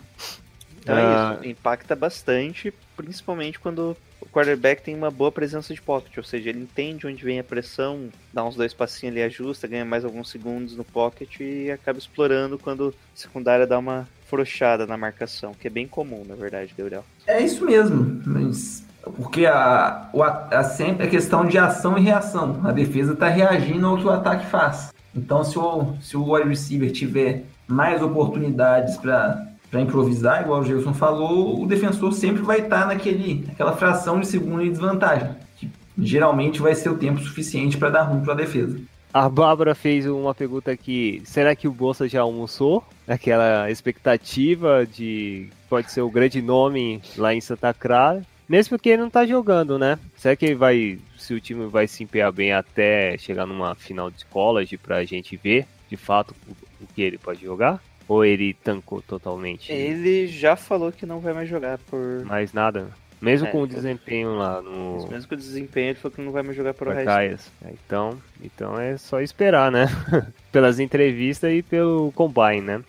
Então 0.80 0.96
Ah. 0.96 1.34
é 1.34 1.40
isso, 1.42 1.48
impacta 1.50 1.94
bastante, 1.94 2.74
principalmente 2.96 3.60
quando 3.60 3.96
quarterback 4.32 4.82
tem 4.82 4.94
uma 4.94 5.10
boa 5.10 5.30
presença 5.30 5.74
de 5.74 5.82
pocket, 5.82 6.16
ou 6.16 6.24
seja, 6.24 6.48
ele 6.48 6.60
entende 6.60 7.06
onde 7.06 7.22
vem 7.22 7.38
a 7.38 7.44
pressão, 7.44 8.08
dá 8.32 8.42
uns 8.44 8.56
dois 8.56 8.72
passinhos 8.72 9.14
ali, 9.14 9.22
ajusta, 9.22 9.68
ganha 9.68 9.84
mais 9.84 10.04
alguns 10.04 10.30
segundos 10.30 10.76
no 10.76 10.84
pocket 10.84 11.40
e 11.40 11.70
acaba 11.70 11.98
explorando 11.98 12.58
quando 12.58 12.88
a 12.88 13.16
secundária 13.16 13.66
dá 13.66 13.78
uma 13.78 14.08
frouxada 14.26 14.86
na 14.86 14.96
marcação, 14.96 15.52
que 15.52 15.66
é 15.66 15.70
bem 15.70 15.86
comum, 15.86 16.24
na 16.26 16.34
verdade, 16.34 16.74
Gabriel. 16.76 17.04
É 17.26 17.42
isso 17.42 17.64
mesmo, 17.64 18.22
mas 18.24 18.84
porque 19.16 19.44
a, 19.44 20.08
a, 20.14 20.58
a 20.58 20.64
sempre 20.64 21.06
é 21.06 21.10
questão 21.10 21.44
de 21.44 21.58
ação 21.58 21.98
e 21.98 22.02
reação. 22.02 22.60
A 22.64 22.72
defesa 22.72 23.12
está 23.12 23.28
reagindo 23.28 23.86
ao 23.86 23.98
que 23.98 24.04
o 24.04 24.10
ataque 24.10 24.46
faz. 24.46 24.92
Então, 25.14 25.44
se 25.44 25.58
o, 25.58 25.94
se 26.00 26.16
o 26.16 26.32
wide 26.32 26.48
receiver 26.48 26.90
tiver 26.90 27.44
mais 27.66 28.00
oportunidades 28.02 28.96
para 28.96 29.51
improvisar, 29.80 30.42
igual 30.42 30.60
o 30.60 30.64
Gilson 30.64 30.92
falou, 30.92 31.62
o 31.62 31.66
defensor 31.66 32.12
sempre 32.12 32.42
vai 32.42 32.60
estar 32.60 32.86
naquele, 32.86 33.44
naquela 33.46 33.74
fração 33.74 34.20
de 34.20 34.26
segundo 34.26 34.62
de 34.62 34.70
desvantagem, 34.70 35.30
que 35.56 35.70
geralmente 35.98 36.60
vai 36.60 36.74
ser 36.74 36.90
o 36.90 36.98
tempo 36.98 37.20
suficiente 37.20 37.78
para 37.78 37.90
dar 37.90 38.02
ruim 38.02 38.22
para 38.22 38.34
a 38.34 38.36
defesa. 38.36 38.78
A 39.12 39.28
Bárbara 39.28 39.74
fez 39.74 40.06
uma 40.06 40.34
pergunta 40.34 40.70
aqui: 40.70 41.22
será 41.24 41.54
que 41.54 41.68
o 41.68 41.72
Bolsa 41.72 42.08
já 42.08 42.22
almoçou? 42.22 42.82
Aquela 43.06 43.70
expectativa 43.70 44.86
de 44.86 45.50
pode 45.68 45.90
ser 45.90 46.00
o 46.00 46.10
grande 46.10 46.40
nome 46.40 47.02
lá 47.16 47.34
em 47.34 47.40
Santa 47.40 47.74
Clara. 47.74 48.22
Mesmo 48.48 48.76
porque 48.76 48.90
ele 48.90 49.02
não 49.02 49.10
tá 49.10 49.26
jogando, 49.26 49.78
né? 49.78 49.98
Será 50.16 50.34
que 50.34 50.46
ele 50.46 50.54
vai. 50.54 50.98
Se 51.18 51.34
o 51.34 51.40
time 51.40 51.66
vai 51.66 51.86
se 51.86 52.02
empenhar 52.02 52.32
bem 52.32 52.52
até 52.52 53.16
chegar 53.18 53.46
numa 53.46 53.74
final 53.74 54.10
de 54.10 54.24
college 54.26 54.76
pra 54.78 55.04
gente 55.04 55.36
ver 55.36 55.66
de 55.88 55.96
fato 55.96 56.34
o 56.80 56.86
que 56.94 57.02
ele 57.02 57.18
pode 57.18 57.42
jogar? 57.42 57.82
Ou 58.08 58.24
ele 58.24 58.52
tancou 58.54 59.00
totalmente? 59.02 59.70
Ele 59.72 60.26
já 60.26 60.56
falou 60.56 60.90
que 60.92 61.06
não 61.06 61.20
vai 61.20 61.32
mais 61.32 61.48
jogar 61.48 61.78
por. 61.78 62.24
Mais 62.24 62.52
nada. 62.52 62.88
Mesmo 63.20 63.46
É, 63.46 63.50
com 63.52 63.58
o 63.62 63.66
foi- 63.66 63.76
desempenho 63.76 64.34
lá 64.34 64.60
no. 64.60 65.06
Mesmo 65.08 65.28
que 65.28 65.34
o 65.34 65.38
desempenho, 65.38 65.90
ele 65.90 65.98
falou 65.98 66.14
que 66.16 66.20
não 66.22 66.32
vai 66.32 66.42
mais 66.42 66.56
jogar 66.56 66.74
por 66.74 66.88
o 66.88 66.90
resto. 66.90 67.06
Caias. 67.06 67.52
Então, 67.70 68.20
então 68.42 68.78
é 68.80 68.96
só 68.98 69.20
esperar, 69.20 69.70
né? 69.70 69.86
Pelas 70.50 70.80
entrevistas 70.80 71.52
e 71.52 71.62
pelo 71.62 72.10
combine, 72.12 72.60
né? 72.62 72.82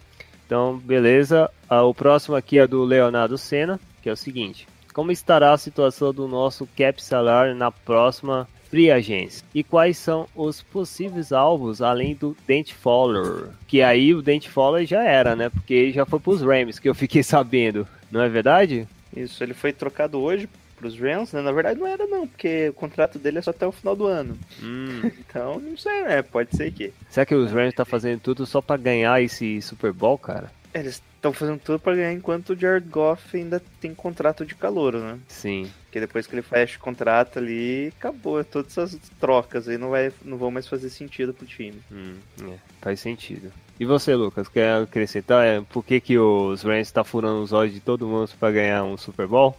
Então, 0.45 0.77
beleza. 0.79 1.49
Ah, 1.69 1.83
o 1.83 1.93
próximo 1.93 2.35
aqui 2.35 2.57
é 2.57 2.65
do 2.67 2.83
Leonardo 2.83 3.37
Senna, 3.37 3.79
que 4.01 4.09
é 4.09 4.11
o 4.11 4.17
seguinte: 4.17 4.67
Como 4.93 5.11
estará 5.11 5.53
a 5.53 5.57
situação 5.57 6.11
do 6.11 6.27
nosso 6.27 6.67
cap 6.75 7.01
salário 7.03 7.53
na 7.55 7.71
próxima 7.71 8.47
free 8.73 8.89
agency? 8.89 9.43
E 9.53 9.63
quais 9.63 9.99
são 9.99 10.27
os 10.35 10.63
possíveis 10.63 11.31
alvos 11.31 11.79
além 11.79 12.15
do 12.15 12.35
Dent 12.47 12.71
Fowler? 12.73 13.49
Que 13.67 13.83
aí 13.83 14.15
o 14.15 14.21
Dent 14.23 14.47
Fowler 14.47 14.83
já 14.87 15.03
era, 15.03 15.35
né? 15.35 15.47
Porque 15.49 15.75
ele 15.75 15.91
já 15.91 16.07
foi 16.07 16.19
pros 16.19 16.41
Rams, 16.41 16.79
que 16.79 16.89
eu 16.89 16.95
fiquei 16.95 17.21
sabendo. 17.23 17.87
Não 18.11 18.19
é 18.19 18.27
verdade? 18.27 18.87
Isso, 19.15 19.43
ele 19.43 19.53
foi 19.53 19.71
trocado 19.71 20.19
hoje 20.19 20.49
pros 20.75 20.99
Rams, 20.99 21.31
né? 21.33 21.41
Na 21.43 21.51
verdade 21.51 21.79
não 21.79 21.85
era 21.85 22.07
não, 22.07 22.27
porque 22.27 22.69
o 22.69 22.73
contrato 22.73 23.19
dele 23.19 23.37
é 23.37 23.41
só 23.43 23.51
até 23.51 23.67
o 23.67 23.71
final 23.71 23.95
do 23.95 24.07
ano. 24.07 24.35
Hum. 24.61 25.11
Então, 25.29 25.59
não 25.59 25.77
sei, 25.77 26.01
né? 26.03 26.23
Pode 26.23 26.55
ser 26.55 26.71
que. 26.71 26.91
Será 27.09 27.25
que 27.27 27.35
os 27.35 27.51
Rams 27.51 27.75
tá 27.75 27.85
fazendo 27.85 28.19
tudo 28.21 28.43
só 28.45 28.59
pra 28.59 28.75
ganhar 28.75 29.21
esse 29.21 29.61
Super 29.61 29.93
Bowl, 29.93 30.17
cara? 30.17 30.51
Eles 30.73 31.01
estão 31.23 31.31
fazendo 31.31 31.59
tudo 31.59 31.79
pra 31.79 31.95
ganhar 31.95 32.11
enquanto 32.11 32.49
o 32.49 32.59
Jared 32.59 32.87
Goff 32.89 33.37
ainda 33.37 33.61
tem 33.79 33.95
contrato 33.95 34.45
de 34.45 34.55
calouro, 34.55 34.99
né? 34.99 35.17
Sim. 35.29 35.71
Porque 35.85 36.01
depois 36.01 36.27
que 36.27 36.35
ele 36.35 36.41
fecha 36.41 36.77
o 36.77 36.81
contrato 36.81 37.39
ali, 37.39 37.93
acabou. 37.97 38.43
Todas 38.43 38.77
essas 38.77 38.99
trocas 39.21 39.69
aí 39.69 39.77
não, 39.77 39.89
vai, 39.89 40.11
não 40.25 40.37
vão 40.37 40.51
mais 40.51 40.67
fazer 40.67 40.89
sentido 40.89 41.33
pro 41.33 41.45
time. 41.45 41.79
Hum, 41.89 42.15
é, 42.43 42.55
faz 42.81 42.99
sentido. 42.99 43.53
E 43.79 43.85
você, 43.85 44.13
Lucas, 44.15 44.49
quer 44.49 44.81
acrescentar 44.81 45.45
é, 45.45 45.61
por 45.61 45.83
que, 45.83 46.01
que 46.01 46.17
os 46.17 46.61
Rams 46.61 46.91
tá 46.91 47.03
furando 47.03 47.41
os 47.41 47.53
olhos 47.53 47.73
de 47.73 47.79
todo 47.79 48.05
mundo 48.07 48.29
pra 48.37 48.51
ganhar 48.51 48.83
um 48.83 48.97
Super 48.97 49.27
Bowl? 49.27 49.57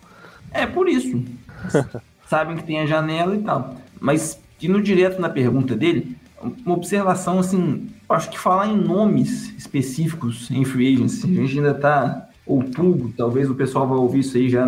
É 0.50 0.66
por 0.66 0.86
isso. 0.86 1.24
Sabem 2.28 2.56
que 2.56 2.64
tem 2.64 2.80
a 2.80 2.86
janela 2.86 3.34
e 3.34 3.42
tal. 3.42 3.76
Mas, 3.98 4.38
indo 4.60 4.82
direto 4.82 5.20
na 5.20 5.30
pergunta 5.30 5.74
dele, 5.74 6.16
uma 6.40 6.74
observação 6.74 7.38
assim, 7.38 7.88
acho 8.14 8.30
que 8.30 8.38
falar 8.38 8.68
em 8.68 8.76
nomes 8.76 9.54
específicos 9.56 10.50
em 10.50 10.64
free 10.64 10.94
agency, 10.94 11.26
a 11.26 11.42
gente 11.42 11.58
ainda 11.58 11.74
tá 11.74 12.28
outubro, 12.46 13.12
talvez 13.16 13.50
o 13.50 13.54
pessoal 13.54 13.86
vai 13.86 13.98
ouvir 13.98 14.20
isso 14.20 14.36
aí 14.36 14.48
já 14.48 14.66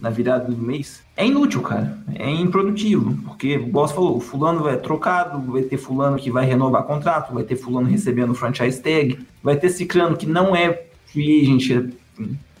na 0.00 0.10
virada 0.10 0.52
do 0.52 0.60
mês. 0.60 1.02
É 1.16 1.26
inútil, 1.26 1.62
cara. 1.62 1.96
É 2.14 2.28
improdutivo, 2.30 3.16
porque 3.24 3.56
o 3.56 3.66
boss 3.66 3.92
falou, 3.92 4.20
fulano 4.20 4.62
vai 4.62 4.76
trocado, 4.76 5.40
vai 5.50 5.62
ter 5.62 5.78
fulano 5.78 6.18
que 6.18 6.30
vai 6.30 6.44
renovar 6.44 6.82
contrato, 6.82 7.32
vai 7.32 7.44
ter 7.44 7.56
fulano 7.56 7.88
recebendo 7.88 8.34
franchise 8.34 8.82
tag, 8.82 9.18
vai 9.42 9.56
ter 9.56 9.70
ciclano 9.70 10.16
que 10.16 10.26
não 10.26 10.54
é 10.54 10.84
free 11.06 11.42
agent, 11.42 11.90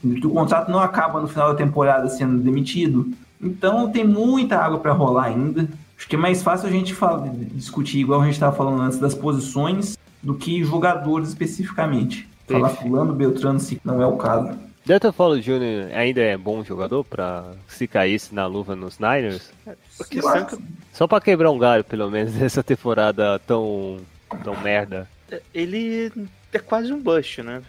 o 0.02 0.30
contrato 0.30 0.70
não 0.70 0.80
acaba 0.80 1.20
no 1.20 1.28
final 1.28 1.50
da 1.50 1.54
temporada 1.54 2.08
sendo 2.08 2.38
demitido. 2.42 3.10
Então 3.40 3.90
tem 3.90 4.04
muita 4.04 4.58
água 4.58 4.78
para 4.78 4.92
rolar 4.92 5.24
ainda. 5.24 5.68
Acho 5.96 6.08
que 6.08 6.16
é 6.16 6.18
mais 6.18 6.42
fácil 6.42 6.68
a 6.68 6.72
gente 6.72 6.94
fala, 6.94 7.30
discutir, 7.52 8.00
igual 8.00 8.20
a 8.20 8.24
gente 8.24 8.34
estava 8.34 8.54
falando 8.54 8.80
antes, 8.82 8.98
das 8.98 9.14
posições 9.14 9.93
do 10.24 10.34
que 10.34 10.64
jogadores 10.64 11.28
especificamente. 11.28 12.28
Falar 12.48 12.68
Perfeito. 12.68 12.88
fulano, 12.88 13.12
Beltrano, 13.14 13.60
se 13.60 13.80
não 13.84 14.02
é 14.02 14.06
o 14.06 14.16
caso. 14.16 14.58
Delta 14.84 15.12
Follow 15.12 15.38
Jr. 15.38 15.94
ainda 15.94 16.20
é 16.20 16.36
bom 16.36 16.62
jogador 16.62 17.04
pra 17.04 17.44
se 17.68 17.86
caísse 17.88 18.34
na 18.34 18.44
luva 18.46 18.76
nos 18.76 18.98
Niners? 18.98 19.50
É 19.66 19.74
Só 20.92 21.06
pra 21.06 21.20
quebrar 21.20 21.50
um 21.50 21.58
galho, 21.58 21.82
pelo 21.84 22.10
menos, 22.10 22.34
nessa 22.36 22.62
temporada 22.62 23.38
tão, 23.46 23.98
tão 24.42 24.54
merda. 24.60 25.08
ele 25.54 26.12
é 26.52 26.58
quase 26.58 26.92
um 26.92 27.00
bust, 27.00 27.42
né? 27.42 27.62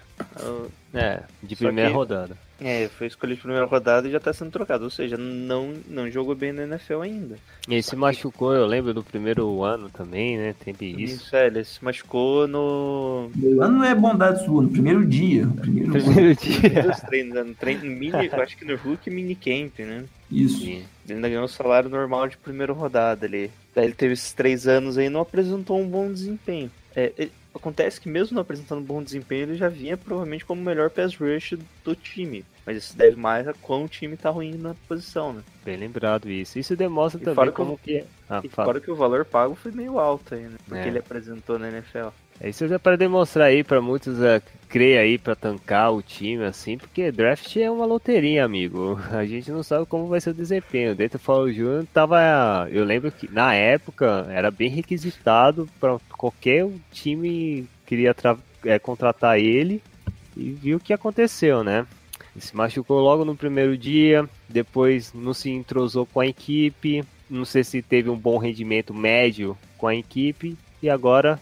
É, 0.94 1.22
de 1.42 1.56
Só 1.56 1.66
primeira 1.66 1.90
que- 1.90 1.96
rodada. 1.96 2.38
É, 2.62 2.88
foi 2.88 3.08
escolhido 3.08 3.36
de 3.36 3.42
primeira 3.42 3.66
rodada 3.66 4.08
e 4.08 4.12
já 4.12 4.20
tá 4.20 4.32
sendo 4.32 4.52
trocado. 4.52 4.86
Ou 4.86 4.90
seja, 4.90 5.18
não, 5.18 5.74
não 5.90 6.10
jogou 6.10 6.34
bem 6.36 6.54
na 6.54 6.64
NFL 6.64 7.02
ainda. 7.02 7.36
E 7.68 7.74
ele 7.74 7.82
se 7.82 7.96
machucou, 7.96 8.54
eu 8.54 8.66
lembro 8.66 8.94
do 8.94 9.04
primeiro 9.04 9.62
ano 9.64 9.90
também, 9.90 10.38
né? 10.38 10.56
Teve 10.64 10.86
isso. 11.04 11.16
Isso, 11.16 11.36
é, 11.36 11.48
ele 11.48 11.64
se 11.66 11.84
machucou 11.84 12.48
no. 12.48 13.30
O 13.42 13.62
ano 13.62 13.80
não 13.80 13.84
é 13.84 13.94
bondade 13.94 14.46
sua, 14.46 14.64
no 14.64 14.70
primeiro 14.70 15.06
dia. 15.06 15.46
no 15.46 15.54
Primeiro 15.54 15.92
Primeiro 15.92 16.36
dia. 16.36 16.84
Nos 16.84 17.00
treinos, 17.02 17.46
no 17.46 17.54
treino 17.56 17.86
mini, 17.86 18.30
eu 18.32 18.42
acho 18.42 18.56
que 18.58 18.64
no 18.66 18.76
Hulk 18.78 19.10
mini 19.10 19.36
camp, 19.36 19.80
né? 19.80 20.06
Isso. 20.32 20.66
Ele 20.66 20.86
ainda 21.10 21.28
ganhou 21.30 21.44
o 21.46 21.50
salário 21.50 21.90
normal 21.90 22.28
de 22.28 22.38
primeira 22.38 22.72
rodada 22.72 23.26
ali. 23.26 23.52
Daí 23.76 23.86
ele 23.86 23.94
teve 23.94 24.14
esses 24.14 24.32
três 24.34 24.66
anos 24.68 24.98
aí 24.98 25.08
e 25.08 25.10
não 25.10 25.20
apresentou 25.22 25.80
um 25.80 25.88
bom 25.88 26.12
desempenho. 26.12 26.72
É, 26.96 27.12
ele- 27.18 27.32
acontece 27.56 28.00
que 28.00 28.10
mesmo 28.10 28.36
não 28.36 28.42
apresentando 28.42 28.82
bom 28.82 29.02
desempenho, 29.02 29.44
ele 29.44 29.56
já 29.56 29.70
vinha 29.70 29.98
provavelmente 29.98 30.46
como 30.46 30.62
o 30.62 30.64
melhor 30.66 30.90
pass 30.90 31.16
rush 31.16 31.56
do 31.84 31.96
time. 31.96 32.46
Mas 32.66 32.78
isso 32.78 32.98
deve 32.98 33.16
mais 33.16 33.48
a 33.48 33.54
quão 33.54 33.86
o 33.86 33.88
time 33.88 34.18
tá 34.18 34.30
ruim 34.30 34.56
na 34.56 34.74
posição, 34.88 35.34
né? 35.34 35.44
Bem 35.64 35.78
lembrado 35.78 36.30
isso. 36.30 36.58
Isso 36.58 36.76
demonstra 36.76 37.22
E 37.22 37.24
também 37.24 37.46
que 37.46 37.52
como 37.52 37.78
que 37.78 37.98
é. 37.98 38.06
Ah, 38.30 38.42
E 38.44 38.50
fora 38.50 38.80
que 38.80 38.90
o 38.90 38.96
valor 38.96 39.24
pago 39.24 39.54
foi 39.56 39.72
meio 39.72 40.00
alto 40.00 40.34
aí, 40.34 40.42
né? 40.42 40.58
Porque 40.68 40.80
É. 40.84 40.88
ele 40.88 40.98
apresentou 41.00 41.60
na 41.60 41.70
NFL. 41.70 42.08
É 42.40 42.50
Isso 42.50 42.66
é 42.66 42.78
para 42.78 42.98
demonstrar 42.98 43.48
aí 43.48 43.64
pra 43.64 43.82
muitos 43.82 44.22
é, 44.22 44.42
crer 44.68 45.00
aí 45.00 45.18
pra 45.18 45.36
tancar 45.36 45.94
o 45.94 46.02
time 46.02 46.44
assim, 46.44 46.78
porque 46.78 47.12
draft 47.12 47.56
é 47.56 47.72
uma 47.72 47.86
loteria, 47.86 48.44
amigo. 48.44 49.00
A 49.12 49.26
gente 49.26 49.52
não 49.52 49.64
sabe 49.64 49.86
como 49.86 50.08
vai 50.08 50.20
ser 50.20 50.32
o 50.32 50.34
desempenho. 50.34 50.96
Dentro 50.96 51.18
do 51.18 51.24
Paulo 51.24 51.52
Júnior 51.52 51.88
tava, 51.94 52.68
eu 52.70 52.84
lembro 52.84 53.12
que 53.12 53.32
na 53.32 53.54
época 53.54 54.28
era 54.30 54.52
bem 54.52 54.70
requisitado 54.70 55.70
pra 55.80 55.98
qualquer 56.18 56.68
time 56.92 57.68
queria 57.86 58.14
é, 58.66 58.80
contratar 58.80 59.40
ele 59.40 59.82
e 60.36 60.52
viu 60.52 60.78
o 60.78 60.82
que 60.82 60.92
aconteceu, 60.92 61.64
né? 61.64 61.88
Ele 62.36 62.44
se 62.44 62.56
machucou 62.56 63.00
logo 63.00 63.24
no 63.24 63.36
primeiro 63.36 63.78
dia, 63.78 64.28
depois 64.50 65.14
não 65.14 65.34
se 65.34 65.50
entrosou 65.50 66.06
com 66.06 66.20
a 66.20 66.28
equipe, 66.28 67.06
não 67.30 67.46
sei 67.46 67.64
se 67.64 67.82
teve 67.82 68.10
um 68.10 68.18
bom 68.18 68.38
rendimento 68.38 68.94
médio 68.94 69.58
com 69.78 69.88
a 69.88 69.96
equipe 69.96 70.58
e 70.84 70.90
agora 70.90 71.40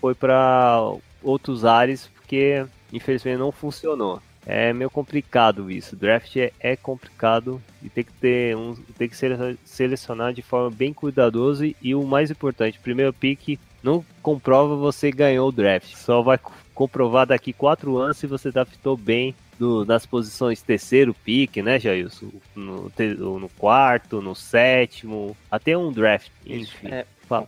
foi 0.00 0.14
para 0.14 0.92
outros 1.22 1.64
ares 1.64 2.08
porque 2.14 2.64
infelizmente 2.92 3.38
não 3.38 3.52
funcionou. 3.52 4.20
É 4.46 4.72
meio 4.72 4.88
complicado 4.88 5.70
isso. 5.70 5.94
Draft 5.94 6.34
é, 6.36 6.50
é 6.58 6.74
complicado 6.74 7.60
e 7.82 7.90
tem 7.90 8.02
que 8.02 8.12
ter 8.14 8.56
um, 8.56 8.74
tem 8.96 9.08
que 9.08 9.16
ser 9.16 9.58
selecionar 9.64 10.32
de 10.32 10.40
forma 10.42 10.70
bem 10.70 10.92
cuidadosa 10.94 11.66
e, 11.66 11.76
e 11.82 11.94
o 11.94 12.02
mais 12.04 12.30
importante, 12.30 12.78
primeiro 12.78 13.12
pick 13.12 13.58
não 13.82 14.04
comprova 14.22 14.74
você 14.76 15.10
ganhou 15.10 15.48
o 15.48 15.52
draft. 15.52 15.94
Só 15.94 16.22
vai 16.22 16.38
co- 16.38 16.52
comprovar 16.74 17.26
daqui 17.26 17.52
quatro 17.52 17.98
anos 17.98 18.16
se 18.16 18.26
você 18.26 18.50
draftou 18.50 18.96
bem 18.96 19.34
do- 19.58 19.84
nas 19.84 20.06
posições 20.06 20.62
terceiro 20.62 21.12
pick, 21.14 21.58
né, 21.58 21.78
Jailson? 21.78 22.30
No, 22.56 22.90
no 23.38 23.48
quarto, 23.50 24.22
no 24.22 24.34
sétimo, 24.34 25.36
até 25.50 25.76
um 25.76 25.92
draft. 25.92 26.30
Enfim. 26.46 26.88
É, 26.88 27.06
Fala. 27.30 27.46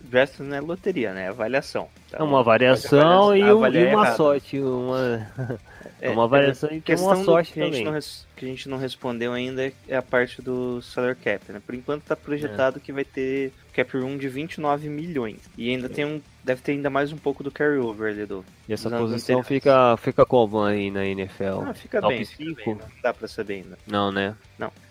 draft 0.00 0.40
não 0.40 0.56
é 0.56 0.60
loteria, 0.60 1.12
né? 1.14 1.26
É 1.26 1.28
avaliação. 1.28 1.88
É 2.10 2.16
Então, 2.16 2.26
uma 2.26 2.38
pode 2.38 2.46
variação 2.46 3.36
e, 3.36 3.44
um- 3.44 3.46
e 3.46 3.52
uma 3.52 3.68
errado. 4.02 4.16
sorte. 4.16 4.58
Uma... 4.58 5.26
É 6.00 6.10
uma 6.10 6.28
variação 6.28 6.70
e 6.70 6.80
tem 6.80 6.94
uma 6.96 7.16
sorte 7.24 7.52
que 7.54 7.60
a, 7.60 7.64
gente 7.64 7.72
também. 7.72 7.84
não 7.86 7.92
res- 7.92 8.24
que 8.36 8.44
a 8.44 8.48
gente 8.48 8.68
não 8.68 8.78
respondeu 8.78 9.32
ainda 9.32 9.66
é- 9.66 9.72
é 9.88 9.96
a 9.96 10.02
parte 10.02 10.40
do 10.40 10.80
salary 10.80 11.16
cap, 11.16 11.50
né? 11.50 11.60
Por 11.64 11.74
enquanto 11.74 12.04
tá 12.04 12.14
projetado 12.14 12.78
que 12.78 12.92
vai 12.92 13.04
ter 13.04 13.52
cap 13.72 13.96
room 13.98 14.16
de 14.16 14.28
29 14.28 14.88
milhões. 14.88 15.40
E 15.56 15.68
ainda 15.70 15.88
tem 15.88 16.04
um. 16.04 16.20
Deve 16.44 16.62
ter 16.62 16.72
ainda 16.72 16.88
mais 16.88 17.12
um 17.12 17.16
pouco 17.16 17.42
do 17.42 17.50
carryover 17.50 18.12
ali 18.12 18.26
do. 18.26 18.44
E 18.68 18.72
essa 18.72 18.88
posição 18.90 19.42
fica, 19.42 19.96
fica 19.96 20.24
como 20.24 20.62
aí 20.62 20.88
na 20.88 21.04
NFL? 21.04 21.62
Ah, 21.66 21.74
fica 21.74 22.00
Top 22.00 22.14
bem, 22.14 22.24
fica 22.24 22.44
cinco? 22.44 22.56
bem, 22.64 22.74
Não 22.76 22.86
dá 23.02 23.12
pra 23.12 23.26
saber 23.26 23.54
ainda. 23.54 23.76
Não, 23.84 24.12
né? 24.12 24.36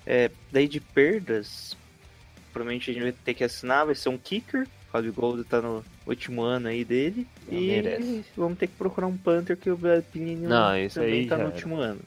É, 0.05 0.29
daí 0.51 0.67
de 0.67 0.81
perdas, 0.81 1.77
provavelmente 2.57 2.89
a 2.89 2.93
gente 2.93 3.03
vai 3.03 3.11
ter 3.11 3.33
que 3.33 3.43
assinar, 3.43 3.85
vai 3.85 3.95
ser 3.95 4.09
um 4.09 4.17
kicker. 4.17 4.67
O 4.93 5.13
Gold 5.13 5.43
tá 5.43 5.61
no 5.61 5.85
último 6.07 6.41
ano 6.41 6.69
aí 6.69 6.83
dele. 6.83 7.27
Não 7.47 7.59
e 7.59 7.67
merece. 7.67 8.25
vamos 8.35 8.57
ter 8.57 8.67
que 8.67 8.73
procurar 8.73 9.05
um 9.05 9.15
Panther 9.15 9.55
que 9.55 9.69
o 9.69 9.77
isso 10.75 10.99
também 10.99 11.27
tá 11.27 11.35
no 11.35 11.43
era. 11.43 11.51
último 11.51 11.75
ano. 11.75 12.01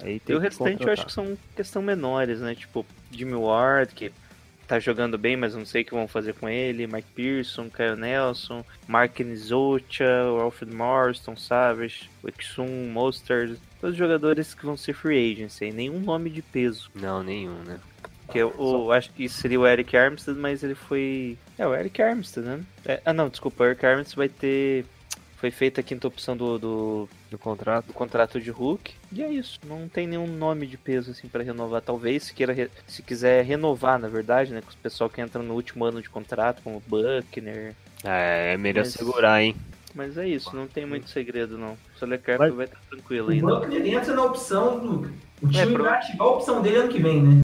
Aí 0.00 0.22
E 0.28 0.32
o 0.32 0.38
restante 0.38 0.86
eu 0.86 0.92
acho 0.92 1.06
que 1.06 1.12
são 1.12 1.36
questão 1.56 1.82
menores, 1.82 2.40
né? 2.40 2.54
Tipo, 2.54 2.86
Jimmy 3.10 3.34
Ward, 3.34 3.92
que 3.94 4.12
tá 4.68 4.78
jogando 4.78 5.16
bem, 5.16 5.36
mas 5.36 5.54
não 5.54 5.64
sei 5.64 5.82
o 5.82 5.84
que 5.84 5.94
vão 5.94 6.06
fazer 6.06 6.34
com 6.34 6.48
ele. 6.48 6.86
Mike 6.86 7.08
Pearson, 7.14 7.68
Kyle 7.68 7.96
Nelson, 7.96 8.64
Mark 8.86 9.18
Nizocha, 9.18 10.22
Alfred 10.40 10.72
Marston, 10.72 11.36
Savage, 11.36 12.08
Wixum, 12.22 12.90
Mostard. 12.92 13.58
Todos 13.80 13.94
os 13.94 13.98
jogadores 13.98 14.54
que 14.54 14.64
vão 14.64 14.76
ser 14.76 14.92
free 14.92 15.32
agents 15.32 15.60
aí. 15.60 15.72
Nenhum 15.72 15.98
nome 16.00 16.30
de 16.30 16.42
peso. 16.42 16.90
Não, 16.94 17.22
nenhum, 17.24 17.62
né? 17.64 17.80
Que 18.30 18.38
eu, 18.38 18.52
eu 18.58 18.92
acho 18.92 19.10
que 19.12 19.28
seria 19.28 19.60
o 19.60 19.66
Eric 19.66 19.96
Armstead, 19.96 20.38
mas 20.38 20.62
ele 20.62 20.74
foi. 20.74 21.38
É, 21.58 21.66
o 21.66 21.74
Eric 21.74 22.02
Armstead, 22.02 22.46
né? 22.46 22.60
É, 22.84 23.00
ah, 23.04 23.12
não, 23.12 23.28
desculpa. 23.28 23.62
O 23.64 23.66
Eric 23.66 23.84
Armstead 23.86 24.16
vai 24.16 24.28
ter. 24.28 24.84
Foi 25.36 25.50
feita 25.50 25.80
a 25.82 25.84
quinta 25.84 26.08
opção 26.08 26.34
do, 26.34 26.58
do, 26.58 27.08
Do 27.30 27.38
contrato. 27.38 27.86
do 27.88 27.92
contrato 27.92 28.40
de 28.40 28.50
Hulk. 28.50 28.94
E 29.12 29.22
é 29.22 29.30
isso. 29.30 29.60
Não 29.66 29.86
tem 29.86 30.06
nenhum 30.06 30.26
nome 30.26 30.66
de 30.66 30.78
peso 30.78 31.10
assim 31.10 31.28
para 31.28 31.44
renovar. 31.44 31.82
Talvez 31.82 32.24
se 32.24 32.34
queira 32.34 32.54
re- 32.54 32.70
se 32.86 33.02
quiser 33.02 33.44
renovar, 33.44 33.98
na 33.98 34.08
verdade, 34.08 34.52
né? 34.52 34.62
Com 34.62 34.72
o 34.72 34.76
pessoal 34.82 35.10
que 35.10 35.20
entra 35.20 35.42
no 35.42 35.52
último 35.54 35.84
ano 35.84 36.00
de 36.00 36.08
contrato, 36.08 36.62
como 36.64 36.82
Buckner. 36.86 37.74
É, 38.02 38.54
é 38.54 38.56
melhor 38.56 38.84
Mas- 38.84 38.94
segurar, 38.94 39.42
hein? 39.42 39.54
Mas 39.94 40.16
é 40.18 40.26
isso, 40.28 40.54
não 40.54 40.66
tem 40.66 40.84
muito 40.84 41.08
segredo 41.08 41.56
não. 41.56 41.72
O 41.72 42.06
Mas- 42.38 42.54
vai 42.54 42.64
estar 42.66 42.80
tranquilo 42.90 43.28
O 43.28 43.30
ainda. 43.30 43.46
Buckner 43.46 43.86
entra 43.86 44.14
na 44.14 44.24
opção 44.24 44.78
do. 44.78 45.10
O 45.42 45.48
time 45.48 45.72
pro- 45.74 45.84
vai 45.84 45.94
ativar 45.98 46.26
a 46.26 46.30
opção 46.30 46.62
dele 46.62 46.76
ano 46.76 46.88
que 46.88 47.00
vem, 47.00 47.22
né? 47.22 47.42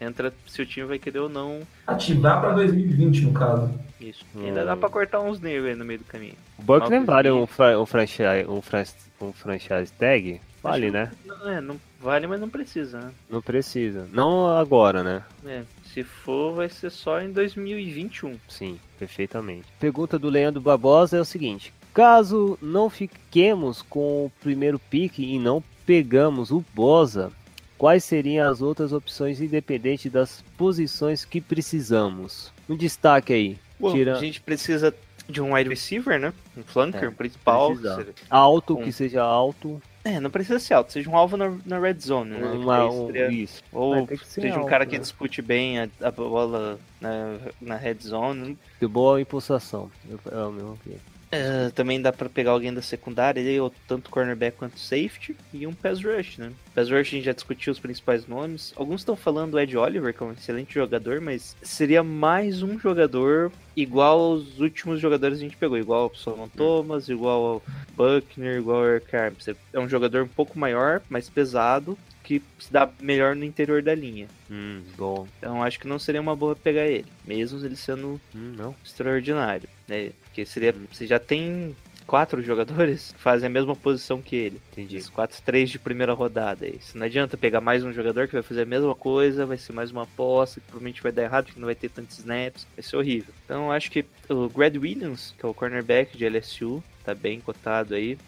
Entra 0.00 0.32
se 0.46 0.60
o 0.60 0.66
time 0.66 0.86
vai 0.86 0.98
querer 0.98 1.20
ou 1.20 1.28
não. 1.28 1.60
Ativar 1.86 2.40
pra 2.40 2.50
2020, 2.52 3.20
no 3.22 3.32
caso. 3.32 3.72
Isso. 4.00 4.24
Hum. 4.34 4.44
Ainda 4.46 4.64
dá 4.64 4.76
pra 4.76 4.88
cortar 4.88 5.20
uns 5.20 5.40
negros 5.40 5.68
aí 5.68 5.74
no 5.76 5.84
meio 5.84 6.00
do 6.00 6.04
caminho. 6.04 6.34
O 6.58 6.62
Buckner 6.62 6.98
Algo 7.00 7.06
vale 7.12 7.28
que- 7.28 7.34
um, 7.34 7.46
fra- 7.46 7.78
um, 7.80 7.86
franchise, 7.86 8.46
um, 8.48 8.60
fran- 8.60 8.84
um 9.20 9.32
franchise 9.32 9.92
tag? 9.98 10.40
Vale, 10.62 10.90
né? 10.90 11.10
Não, 11.24 11.48
é, 11.50 11.60
não 11.60 11.76
vale, 12.00 12.26
mas 12.26 12.40
não 12.40 12.48
precisa, 12.48 12.98
né? 12.98 13.10
Não 13.30 13.40
precisa. 13.40 14.08
Não 14.12 14.48
agora, 14.56 15.02
né? 15.04 15.22
É, 15.46 15.62
se 15.92 16.02
for, 16.02 16.54
vai 16.54 16.68
ser 16.68 16.90
só 16.90 17.20
em 17.20 17.30
2021. 17.32 18.36
Sim, 18.48 18.78
perfeitamente. 18.98 19.66
Pergunta 19.78 20.18
do 20.18 20.28
Leandro 20.28 20.60
Barbosa 20.60 21.16
é 21.18 21.20
o 21.20 21.24
seguinte: 21.24 21.72
caso 21.92 22.58
não 22.60 22.88
fiquemos 22.90 23.82
com 23.82 24.26
o 24.26 24.32
primeiro 24.42 24.78
pique 24.78 25.22
e 25.34 25.38
não 25.38 25.62
pegamos 25.86 26.50
o 26.50 26.64
Bosa, 26.74 27.30
quais 27.78 28.04
seriam 28.04 28.48
as 28.50 28.60
outras 28.62 28.92
opções 28.92 29.40
independente 29.40 30.08
das 30.10 30.42
posições 30.56 31.24
que 31.24 31.40
precisamos? 31.40 32.52
Um 32.68 32.76
destaque 32.76 33.32
aí. 33.32 33.58
Bom, 33.78 33.92
Tira- 33.92 34.16
a 34.16 34.20
gente 34.20 34.40
precisa 34.40 34.94
de 35.28 35.40
um 35.40 35.54
wide 35.54 35.68
receiver, 35.70 36.18
né? 36.20 36.32
Um 36.56 36.62
flanker, 36.62 37.04
É, 37.04 37.08
um 37.08 37.12
principal. 37.14 37.74
seria- 37.76 38.14
Alto, 38.30 38.78
Um- 38.78 38.84
que 38.84 38.92
seja 38.92 39.22
alto. 39.22 39.80
É, 40.04 40.20
não 40.20 40.30
precisa 40.30 40.58
ser 40.58 40.74
alto, 40.74 40.92
seja 40.92 41.08
um 41.08 41.16
alvo 41.16 41.34
na, 41.38 41.50
na 41.64 41.78
red 41.78 41.94
zone, 41.98 42.30
né? 42.32 42.46
Uma, 42.52 42.88
Que 42.88 42.94
um, 42.94 43.06
seria- 43.06 43.30
isso. 43.32 43.62
Ou 43.72 44.06
que 44.06 44.18
seja 44.26 44.54
um 44.54 44.58
alto, 44.58 44.68
cara 44.68 44.84
que 44.84 44.92
né? 44.96 44.98
dispute 44.98 45.40
bem 45.40 45.78
a, 45.80 45.88
a 46.02 46.10
bola 46.10 46.78
na, 47.00 47.38
na 47.58 47.76
red 47.76 47.96
zone. 48.02 48.58
De 48.78 48.86
boa 48.86 49.18
impulsação. 49.18 49.90
É 50.30 50.36
o 50.44 50.52
mesmo 50.52 50.78
que- 50.84 50.98
É, 51.34 51.70
também 51.70 52.00
dá 52.00 52.12
pra 52.12 52.28
pegar 52.28 52.52
alguém 52.52 52.72
da 52.72 52.82
secundária, 52.82 53.62
ou 53.62 53.72
tanto 53.88 54.10
cornerback 54.10 54.56
quanto 54.56 54.78
safety, 54.78 55.36
e 55.52 55.66
um 55.66 55.72
pass 55.72 56.02
rush, 56.02 56.38
né? 56.38 56.52
Pass 56.74 56.88
rush 56.90 57.00
a 57.08 57.16
gente 57.16 57.24
já 57.24 57.32
discutiu 57.32 57.72
os 57.72 57.78
principais 57.80 58.26
nomes. 58.26 58.72
Alguns 58.76 59.00
estão 59.00 59.16
falando 59.16 59.52
do 59.52 59.60
Ed 59.60 59.76
Oliver, 59.76 60.14
que 60.14 60.22
é 60.22 60.26
um 60.26 60.32
excelente 60.32 60.74
jogador, 60.74 61.20
mas 61.20 61.56
seria 61.62 62.02
mais 62.02 62.62
um 62.62 62.78
jogador 62.78 63.50
igual 63.76 64.18
aos 64.20 64.58
últimos 64.60 65.00
jogadores 65.00 65.38
que 65.38 65.44
a 65.44 65.48
gente 65.48 65.56
pegou, 65.58 65.76
igual 65.78 66.04
ao 66.04 66.14
Solomon 66.14 66.48
Thomas, 66.48 67.08
igual 67.08 67.44
ao 67.44 67.62
Buckner, 67.96 68.58
igual 68.58 68.78
ao 68.78 68.86
Eric 68.86 69.16
Armstead. 69.16 69.58
É 69.72 69.80
um 69.80 69.88
jogador 69.88 70.22
um 70.22 70.28
pouco 70.28 70.58
maior, 70.58 71.02
mais 71.08 71.28
pesado, 71.28 71.98
que 72.22 72.40
se 72.58 72.72
dá 72.72 72.88
melhor 73.00 73.34
no 73.36 73.44
interior 73.44 73.82
da 73.82 73.94
linha. 73.94 74.28
Hum, 74.50 74.80
bom. 74.96 75.26
Então 75.38 75.62
acho 75.62 75.78
que 75.78 75.86
não 75.86 75.98
seria 75.98 76.20
uma 76.20 76.34
boa 76.36 76.56
pegar 76.56 76.86
ele, 76.86 77.06
mesmo 77.24 77.64
ele 77.64 77.76
sendo 77.76 78.20
Hum, 78.34 78.54
não. 78.56 78.74
extraordinário, 78.84 79.68
né? 79.86 80.10
Porque 80.34 80.44
seria, 80.44 80.74
você 80.90 81.06
já 81.06 81.20
tem 81.20 81.76
quatro 82.08 82.42
jogadores 82.42 83.12
que 83.16 83.20
fazem 83.20 83.46
a 83.46 83.50
mesma 83.50 83.76
posição 83.76 84.20
que 84.20 84.34
ele. 84.34 84.60
Entendi. 84.72 84.96
Esses 84.96 85.08
quatro, 85.08 85.40
três 85.44 85.70
de 85.70 85.78
primeira 85.78 86.12
rodada. 86.12 86.66
Isso 86.66 86.98
não 86.98 87.06
adianta 87.06 87.36
pegar 87.36 87.60
mais 87.60 87.84
um 87.84 87.92
jogador 87.92 88.26
que 88.26 88.32
vai 88.32 88.42
fazer 88.42 88.62
a 88.62 88.66
mesma 88.66 88.96
coisa, 88.96 89.46
vai 89.46 89.56
ser 89.56 89.72
mais 89.72 89.92
uma 89.92 90.02
aposta, 90.02 90.58
que 90.58 90.66
provavelmente 90.66 91.00
vai 91.00 91.12
dar 91.12 91.22
errado, 91.22 91.44
porque 91.44 91.60
não 91.60 91.66
vai 91.66 91.76
ter 91.76 91.88
tantos 91.88 92.18
snaps, 92.18 92.66
vai 92.74 92.82
ser 92.82 92.96
horrível. 92.96 93.32
Então 93.44 93.66
eu 93.66 93.70
acho 93.70 93.92
que 93.92 94.04
o 94.28 94.48
Grad 94.48 94.74
Williams, 94.76 95.32
que 95.38 95.46
é 95.46 95.48
o 95.48 95.54
cornerback 95.54 96.18
de 96.18 96.28
LSU, 96.28 96.82
tá 97.04 97.14
bem 97.14 97.38
cotado 97.40 97.94
aí. 97.94 98.18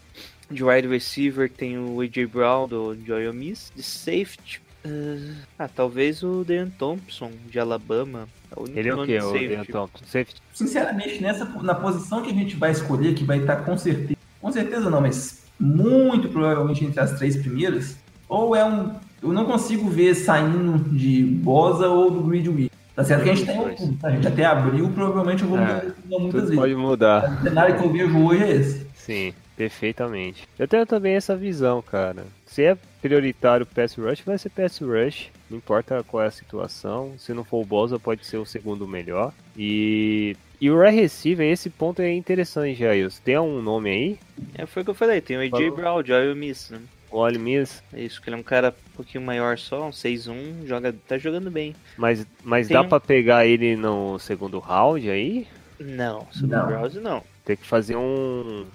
De 0.49 0.63
wide 0.63 0.87
receiver 0.87 1.51
tem 1.51 1.77
o 1.77 1.99
AJ 1.99 2.25
Brown 2.31 2.69
do 2.69 2.95
de 2.95 3.11
Miss. 3.33 3.69
De 3.75 3.83
safety, 3.83 4.61
ah, 4.87 5.65
ah, 5.65 5.67
talvez 5.67 6.23
o 6.23 6.43
Dean 6.43 6.69
Thompson 6.69 7.31
de 7.49 7.59
Alabama. 7.59 8.27
É 8.55 8.59
o 8.59 8.63
único 8.63 8.79
Ele 8.79 8.89
é 8.89 8.95
o 8.95 9.05
que? 9.05 9.17
O. 9.19 9.33
Dean 9.33 9.65
Thompson? 9.65 10.05
Safety? 10.05 10.41
Sinceramente, 10.53 11.21
nessa, 11.21 11.45
na 11.61 11.75
posição 11.75 12.21
que 12.21 12.31
a 12.31 12.33
gente 12.33 12.55
vai 12.55 12.71
escolher, 12.71 13.13
que 13.13 13.23
vai 13.23 13.39
estar 13.39 13.57
com 13.57 13.77
certeza. 13.77 14.17
Com 14.41 14.51
certeza 14.51 14.89
não, 14.89 15.01
mas 15.01 15.43
muito 15.59 16.29
provavelmente 16.29 16.85
entre 16.85 16.99
as 16.99 17.13
três 17.17 17.35
primeiras, 17.35 17.97
ou 18.29 18.55
é 18.55 18.63
um. 18.63 18.93
Eu 19.21 19.33
não 19.33 19.45
consigo 19.45 19.89
ver 19.89 20.13
saindo 20.15 20.77
de 20.95 21.23
Bosa 21.23 21.89
ou 21.89 22.11
do 22.11 22.21
Grid 22.21 22.47
Week. 22.49 22.71
Tá 22.95 23.03
certo 23.03 23.23
que 23.23 23.29
a 23.31 23.35
gente 23.35 23.45
tem 23.47 23.59
um. 23.59 23.97
A 24.03 24.11
gente 24.11 24.27
até 24.27 24.45
abriu, 24.45 24.89
provavelmente 24.89 25.43
eu 25.43 25.49
vou 25.49 25.57
É, 25.57 25.61
mudar 25.61 25.79
decisão 25.85 26.19
muitas 26.19 26.41
vezes. 26.43 26.55
pode 26.55 26.75
mudar. 26.75 27.39
O 27.39 27.43
cenário 27.43 27.77
que 27.77 27.83
eu 27.83 27.91
vejo 27.91 28.17
hoje 28.25 28.43
é 28.43 28.51
esse. 28.51 28.87
Sim, 28.95 29.33
perfeitamente. 29.55 30.47
Eu 30.57 30.67
tenho 30.67 30.85
também 30.85 31.15
essa 31.15 31.35
visão, 31.35 31.81
cara. 31.81 32.25
Se 32.57 32.63
é 32.63 32.75
prioritário 33.03 33.65
o 33.65 33.67
pass 33.67 33.93
rush, 33.95 34.21
vai 34.25 34.35
ser 34.35 34.49
pass 34.49 34.79
rush. 34.79 35.29
Não 35.47 35.59
importa 35.59 36.03
qual 36.03 36.23
é 36.23 36.25
a 36.25 36.31
situação. 36.31 37.13
Se 37.19 37.31
não 37.31 37.43
for 37.43 37.61
o 37.61 37.65
Bosa, 37.65 37.99
pode 37.99 38.25
ser 38.25 38.37
o 38.37 38.47
segundo 38.47 38.87
melhor. 38.87 39.31
E, 39.55 40.35
e 40.59 40.71
o 40.71 40.79
wide 40.81 40.95
receiver, 40.95 41.45
esse 41.47 41.69
ponto 41.69 42.01
é 42.01 42.11
interessante, 42.11 42.73
Jair. 42.73 43.11
Tem 43.23 43.37
um 43.37 43.61
nome 43.61 43.91
aí? 43.91 44.19
É, 44.55 44.65
foi 44.65 44.81
o 44.81 44.85
que 44.85 44.89
eu 44.89 44.95
falei, 44.95 45.21
tem 45.21 45.37
o 45.37 45.41
AJ. 45.41 45.69
Brown 45.75 46.01
de 46.01 46.11
Ohio 46.11 46.35
Miss, 46.35 46.71
né? 46.71 46.79
O 47.11 47.19
Ole 47.19 47.37
Miss, 47.37 47.83
É 47.93 48.01
isso, 48.01 48.19
que 48.19 48.27
ele 48.27 48.37
é 48.37 48.39
um 48.39 48.43
cara 48.43 48.73
um 48.91 48.95
pouquinho 48.95 49.23
maior 49.23 49.55
só, 49.59 49.85
um 49.87 49.91
6'1", 49.91 50.65
joga, 50.65 50.95
tá 51.07 51.15
jogando 51.19 51.51
bem. 51.51 51.75
mas, 51.95 52.25
mas 52.43 52.67
Tem 52.67 52.73
dá 52.75 52.81
um- 52.81 52.89
pra 52.89 52.99
pegar 52.99 53.45
ele 53.45 53.75
no 53.75 54.17
segundo 54.17 54.57
round 54.57 55.07
aí? 55.07 55.45
Não, 55.79 56.25
sobre 56.31 56.55
Não. 56.55 56.63
o 56.63 56.67
Browse 56.69 56.99
não. 56.99 57.23
Tem 57.45 57.55
que 57.55 57.67
fazer 57.67 57.95
um. 57.95 58.65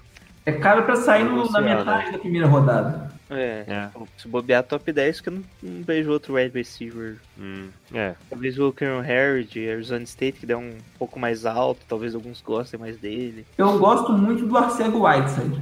É 0.46 0.52
caro 0.52 0.84
pra 0.84 0.94
sair 0.94 1.24
no- 1.24 1.30
na 1.50 1.60
Negociar, 1.60 1.78
metade 1.78 2.12
da 2.12 2.18
primeira 2.18 2.46
rodada. 2.46 3.10
É, 3.30 3.64
É. 3.66 3.88
se 4.18 4.28
bobear 4.28 4.62
top 4.62 4.92
10, 4.92 5.20
que 5.20 5.28
eu 5.28 5.32
não, 5.34 5.42
não 5.62 5.82
vejo 5.82 6.10
outro 6.10 6.34
wide 6.34 6.52
receiver. 6.56 7.16
Hum, 7.38 7.68
é, 7.94 8.14
Talvez 8.28 8.58
o 8.58 8.72
Cameron 8.72 9.00
Harry 9.00 9.44
de 9.44 9.68
Arizona 9.70 10.02
State, 10.04 10.40
que 10.40 10.46
dá 10.46 10.58
um 10.58 10.76
pouco 10.98 11.18
mais 11.18 11.46
alto, 11.46 11.80
talvez 11.88 12.14
alguns 12.14 12.40
gostem 12.42 12.78
mais 12.78 12.96
dele. 12.98 13.46
Eu 13.56 13.78
gosto 13.78 14.12
muito 14.12 14.44
do 14.46 14.56
Arcego 14.56 15.06
Whiteside, 15.08 15.60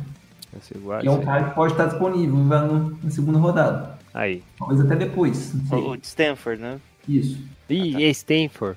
ser 0.61 0.77
igual. 0.79 1.01
que 1.01 1.07
é 1.07 1.11
um 1.11 1.23
cara 1.23 1.45
que 1.45 1.55
pode 1.55 1.73
estar 1.75 1.87
disponível 1.87 2.37
no- 2.37 2.99
na 3.03 3.11
segunda 3.11 3.39
rodada. 3.39 3.99
Aí. 4.13 4.43
Talvez 4.59 4.81
até 4.81 4.97
depois. 4.97 5.55
O 5.71 5.97
de 5.97 6.07
Stanford, 6.07 6.61
né? 6.61 6.81
Isso. 7.09 7.39
Ih, 7.71 8.03
é 8.05 8.09
Stanford. 8.11 8.77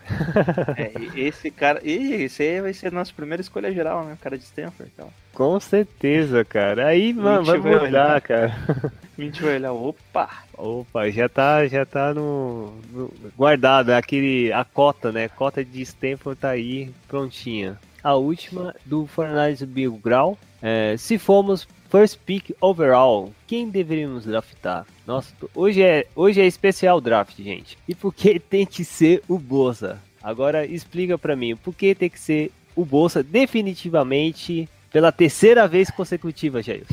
É, 0.77 0.91
esse 1.19 1.49
cara. 1.51 1.79
Ih, 1.83 2.23
esse 2.23 2.43
aí 2.43 2.61
vai 2.61 2.73
ser 2.73 2.87
a 2.87 2.91
nossa 2.91 3.11
primeira 3.15 3.41
escolha 3.41 3.71
geral, 3.73 4.05
né? 4.05 4.13
O 4.13 4.17
cara 4.17 4.37
de 4.37 4.43
Stanford. 4.43 4.91
Então. 4.93 5.09
Com 5.33 5.59
certeza, 5.59 6.45
cara. 6.45 6.87
Aí, 6.87 7.13
mano, 7.13 7.43
vai 7.43 7.57
mudar, 7.57 7.81
olhar. 7.83 8.21
cara. 8.21 8.55
A 9.17 9.21
gente 9.21 9.43
vai 9.43 9.55
olhar, 9.57 9.71
opa! 9.73 10.27
Opa, 10.57 11.07
já 11.11 11.29
tá, 11.29 11.67
já 11.67 11.85
tá 11.85 12.13
no, 12.15 12.73
no- 12.91 13.13
guardado 13.37 13.91
aquele 13.91 14.51
a 14.51 14.63
cota, 14.65 15.11
né? 15.11 15.27
Cota 15.29 15.63
de 15.63 15.81
Stanford 15.83 16.39
tá 16.39 16.49
aí 16.49 16.89
prontinha. 17.07 17.77
A 18.03 18.15
última 18.15 18.73
do 18.85 19.05
Fortnite 19.05 19.67
Bill 19.67 19.93
Grau. 20.03 20.35
É, 20.65 20.95
se 20.97 21.17
formos 21.17 21.67
first 21.91 22.17
pick 22.25 22.55
overall, 22.61 23.33
quem 23.45 23.69
deveríamos 23.69 24.23
draftar? 24.25 24.85
Nossa, 25.05 25.33
hoje 25.53 25.83
é 25.83 26.07
hoje 26.15 26.39
é 26.41 26.47
especial 26.47 27.01
draft, 27.01 27.37
gente. 27.37 27.77
E 27.85 27.93
por 27.93 28.13
que 28.13 28.39
tem 28.49 28.65
que 28.65 28.85
ser 28.85 29.21
o 29.27 29.37
Bolsa? 29.37 29.99
Agora 30.23 30.65
explica 30.65 31.17
pra 31.17 31.35
mim, 31.35 31.53
por 31.57 31.75
que 31.75 31.93
tem 31.93 32.09
que 32.09 32.17
ser 32.19 32.49
o 32.75 32.85
Bolsa 32.85 33.21
definitivamente 33.21 34.69
pela 34.89 35.11
terceira 35.11 35.67
vez 35.67 35.91
consecutiva, 35.91 36.63
Jair? 36.63 36.85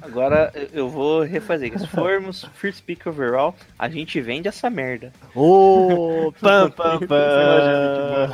Agora 0.00 0.50
eu- 0.72 0.88
vou 0.88 1.22
refazer. 1.22 1.78
Se 1.78 1.86
formos 1.86 2.44
first 2.56 2.82
pick 2.84 3.06
overall, 3.06 3.54
a 3.78 3.88
gente 3.90 4.20
vende 4.22 4.48
essa 4.48 4.70
merda. 4.70 5.12
Ô, 5.34 6.32
pam, 6.40 6.70
pam, 6.70 7.00
pam. 7.06 8.28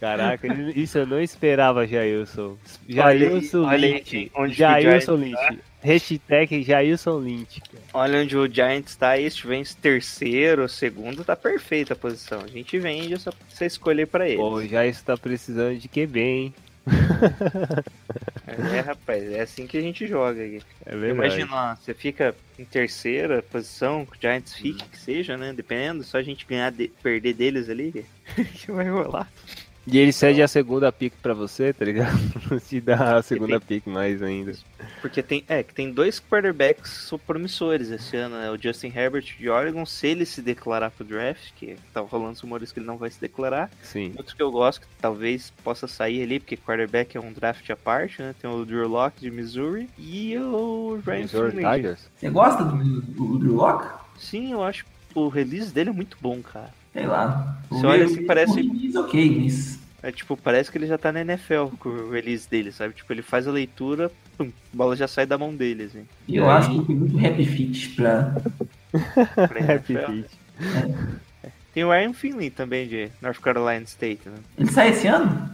Caraca, 0.00 0.46
isso 0.74 0.96
eu 0.98 1.06
não 1.06 1.20
esperava, 1.20 1.86
Jailson. 1.86 2.56
Jailson 2.88 3.64
olha 3.66 3.88
Lynch. 3.88 4.30
onde 4.34 4.54
que 4.56 4.62
o 4.64 4.70
Jailson 4.70 5.16
Giants 5.18 5.34
tá. 5.36 5.48
Lynch. 5.50 5.60
Hashtag 5.82 6.62
Jailson 6.62 7.18
Lynch. 7.18 7.62
Olha 7.92 8.20
onde 8.20 8.36
o 8.36 8.46
Giants 8.50 8.96
tá 8.96 9.10
aí, 9.10 9.30
se 9.30 9.36
tiver 9.38 9.56
em 9.56 9.64
terceiro 9.64 10.62
ou 10.62 10.68
segundo, 10.68 11.22
tá 11.24 11.36
perfeita 11.36 11.92
a 11.92 11.96
posição. 11.96 12.40
A 12.40 12.46
gente 12.48 12.78
vende 12.78 13.14
essa 13.14 13.32
escolha 13.64 14.02
aí 14.02 14.06
pra 14.06 14.26
ele. 14.28 14.36
Pô, 14.38 14.62
já 14.64 14.86
está 14.86 15.16
precisando 15.18 15.76
de 15.78 15.86
QB, 15.88 16.20
hein? 16.20 16.54
É, 18.46 18.80
rapaz, 18.80 19.30
é 19.32 19.40
assim 19.40 19.66
que 19.66 19.76
a 19.78 19.80
gente 19.80 20.06
joga 20.06 20.42
aqui. 20.42 20.60
É. 20.86 20.94
Imagina 21.10 21.54
lá, 21.54 21.76
você 21.76 21.94
fica 21.94 22.34
em 22.58 22.64
terceira 22.64 23.42
posição, 23.42 24.04
que 24.04 24.16
o 24.16 24.20
Giants 24.20 24.54
fique, 24.54 24.84
que 24.88 24.98
seja, 24.98 25.36
né? 25.36 25.52
Dependendo, 25.52 26.02
só 26.02 26.18
a 26.18 26.22
gente 26.22 26.44
ganhar, 26.46 26.70
de- 26.72 26.88
perder 27.02 27.34
deles 27.34 27.68
ali, 27.68 28.04
que 28.54 28.72
vai 28.72 28.88
rolar. 28.88 29.30
E 29.92 29.98
ele 29.98 30.12
cede 30.12 30.40
a 30.40 30.46
segunda 30.46 30.92
pick 30.92 31.12
pra 31.20 31.34
você, 31.34 31.72
tá 31.72 31.84
ligado? 31.84 32.16
Te 32.68 32.80
dá 32.80 33.16
a 33.16 33.22
segunda 33.22 33.58
pick 33.60 33.86
mais 33.88 34.22
ainda. 34.22 34.52
Porque 35.00 35.20
tem, 35.20 35.42
é, 35.48 35.62
que 35.64 35.74
tem 35.74 35.90
dois 35.90 36.20
quarterbacks 36.20 36.90
so- 37.08 37.18
promissores 37.18 37.90
esse 37.90 38.16
ano, 38.16 38.36
né? 38.36 38.50
O 38.52 38.56
Justin 38.56 38.92
Herbert 38.94 39.24
de 39.36 39.48
Oregon, 39.48 39.84
se 39.84 40.06
ele 40.06 40.24
se 40.24 40.40
declarar 40.40 40.90
pro 40.90 41.04
draft, 41.04 41.50
que 41.56 41.76
tá 41.92 42.00
rolando 42.02 42.32
os 42.34 42.40
rumores 42.40 42.70
que 42.70 42.78
ele 42.78 42.86
não 42.86 42.96
vai 42.98 43.10
se 43.10 43.20
declarar. 43.20 43.68
Sim. 43.82 44.12
Outro 44.16 44.36
que 44.36 44.42
eu 44.42 44.52
gosto, 44.52 44.82
que 44.82 44.86
talvez 45.00 45.52
possa 45.64 45.88
sair 45.88 46.22
ali, 46.22 46.38
porque 46.38 46.56
quarterback 46.56 47.16
é 47.16 47.20
um 47.20 47.32
draft 47.32 47.68
à 47.68 47.76
parte, 47.76 48.22
né? 48.22 48.32
Tem 48.40 48.48
o 48.48 48.64
Drew 48.64 48.86
Locke 48.86 49.20
de 49.20 49.30
Missouri 49.30 49.88
e 49.98 50.38
o 50.38 51.00
Ryan 51.04 51.22
Missouri 51.22 51.56
Finley. 51.56 51.96
Você 52.16 52.30
gosta 52.30 52.62
do, 52.64 53.00
do 53.00 53.38
Drew 53.40 53.54
Lock? 53.56 53.88
Sim, 54.16 54.52
eu 54.52 54.62
acho 54.62 54.84
o 55.14 55.26
release 55.28 55.72
dele 55.74 55.90
é 55.90 55.92
muito 55.92 56.16
bom, 56.20 56.40
cara. 56.40 56.70
Sei 56.92 57.06
lá. 57.06 57.58
Você 57.68 57.86
olha 57.86 58.04
assim, 58.04 58.24
parece- 58.24 58.60
Isso, 58.60 59.00
ok, 59.00 59.40
mas... 59.42 59.79
É 60.02 60.10
tipo, 60.10 60.36
parece 60.36 60.70
que 60.70 60.78
ele 60.78 60.86
já 60.86 60.96
tá 60.96 61.12
na 61.12 61.20
NFL 61.20 61.76
com 61.78 61.88
o 61.88 62.10
release 62.10 62.48
dele, 62.48 62.72
sabe? 62.72 62.94
Tipo, 62.94 63.12
ele 63.12 63.22
faz 63.22 63.46
a 63.46 63.52
leitura, 63.52 64.10
pum, 64.38 64.46
a 64.46 64.76
bola 64.76 64.96
já 64.96 65.06
sai 65.06 65.26
da 65.26 65.36
mão 65.36 65.54
dele, 65.54 65.84
assim. 65.84 66.06
Eu 66.28 66.48
aí? 66.48 66.56
acho 66.56 66.70
que 66.70 66.86
tem 66.86 66.96
muito 66.96 67.26
happy 67.26 67.44
fit 67.44 67.88
pra... 67.90 68.34
pra 69.34 69.74
Happy 69.74 69.92
NFL. 69.92 70.06
Feet. 70.06 70.30
Tem 71.72 71.84
o 71.84 71.90
Ryan 71.90 72.12
Finley 72.12 72.50
também 72.50 72.88
de 72.88 73.10
North 73.20 73.40
Carolina 73.40 73.84
State, 73.84 74.28
né? 74.28 74.38
Ele 74.58 74.70
sai 74.70 74.88
esse 74.90 75.06
ano? 75.06 75.50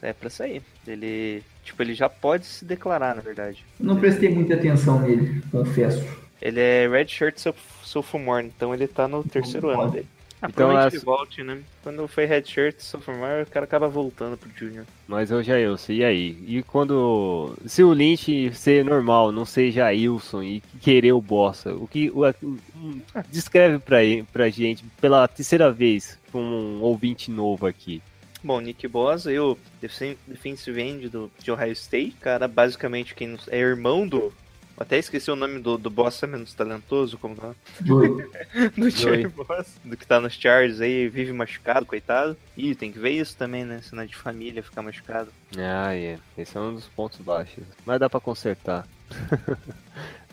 É 0.00 0.12
pra 0.12 0.30
sair. 0.30 0.62
Ele, 0.86 1.42
tipo, 1.64 1.82
ele 1.82 1.94
já 1.94 2.08
pode 2.08 2.46
se 2.46 2.64
declarar, 2.64 3.16
na 3.16 3.22
verdade. 3.22 3.64
Não 3.80 3.96
prestei 3.96 4.28
muita 4.28 4.54
atenção 4.54 5.00
nele, 5.00 5.42
confesso. 5.50 6.06
Ele 6.40 6.60
é 6.60 6.88
redshirt 6.88 7.36
sophomore, 7.82 8.46
então 8.46 8.72
ele 8.72 8.86
tá 8.86 9.08
no 9.08 9.24
terceiro 9.24 9.70
ano 9.70 9.90
dele. 9.90 10.06
Ah, 10.40 10.46
Então, 10.48 10.78
essa- 10.78 10.96
ele 10.96 11.04
volte, 11.04 11.42
né? 11.42 11.60
Quando 11.82 12.06
foi 12.06 12.24
redshirt 12.24 12.78
sophomore, 12.80 13.42
o 13.42 13.46
cara 13.46 13.64
acaba 13.64 13.88
voltando 13.88 14.36
pro 14.36 14.48
junior. 14.56 14.84
Mas 15.06 15.30
eu 15.30 15.42
Jailson, 15.42 15.92
e 15.92 16.04
aí? 16.04 16.38
E 16.46 16.62
quando. 16.62 17.56
Se 17.66 17.82
o 17.82 17.92
Lynch 17.92 18.52
ser 18.54 18.84
normal, 18.84 19.32
não 19.32 19.44
ser 19.44 19.70
Jailson 19.72 20.42
e 20.42 20.62
querer 20.80 21.12
o 21.12 21.20
Bossa, 21.20 21.74
o 21.74 21.88
que. 21.88 22.10
O, 22.10 22.22
um, 22.42 23.00
descreve 23.30 23.78
pra, 23.80 23.98
pra 24.32 24.48
gente 24.48 24.84
pela 25.00 25.26
terceira 25.26 25.72
vez, 25.72 26.18
pra 26.30 26.40
um 26.40 26.80
ouvinte 26.82 27.30
novo 27.30 27.66
aqui. 27.66 28.00
Bom, 28.44 28.60
Nick 28.60 28.86
Bosa, 28.86 29.32
eu, 29.32 29.58
defen- 29.80 30.16
defensive 30.24 30.80
end 30.80 31.08
do, 31.08 31.28
de 31.42 31.50
Ohio 31.50 31.72
State, 31.72 32.14
cara, 32.20 32.46
basicamente 32.46 33.12
quem 33.12 33.36
é 33.48 33.58
irmão 33.58 34.06
do. 34.06 34.32
Até 34.78 34.96
esqueci 34.98 35.30
o 35.30 35.36
nome 35.36 35.58
do, 35.58 35.76
do 35.76 35.90
Bossa 35.90 36.26
menos 36.26 36.54
talentoso, 36.54 37.18
como 37.18 37.34
tá? 37.34 37.52
Joey. 37.84 38.10
Do 38.76 38.88
Joey. 38.90 39.26
Bossa, 39.26 39.78
do 39.84 39.96
que 39.96 40.06
tá 40.06 40.20
nos 40.20 40.34
Chargers 40.34 40.80
aí, 40.80 41.08
vive 41.08 41.32
machucado, 41.32 41.84
coitado. 41.84 42.36
Ih, 42.56 42.74
tem 42.74 42.92
que 42.92 42.98
ver 42.98 43.10
isso 43.10 43.36
também, 43.36 43.64
né? 43.64 43.80
Cena 43.82 44.06
de 44.06 44.14
família 44.14 44.62
ficar 44.62 44.82
machucado. 44.82 45.32
Ah, 45.56 45.94
é. 45.94 46.18
Esse 46.36 46.56
é 46.56 46.60
um 46.60 46.74
dos 46.74 46.86
pontos 46.86 47.18
baixos. 47.20 47.64
Mas 47.84 47.98
dá 47.98 48.08
pra 48.08 48.20
consertar. 48.20 48.86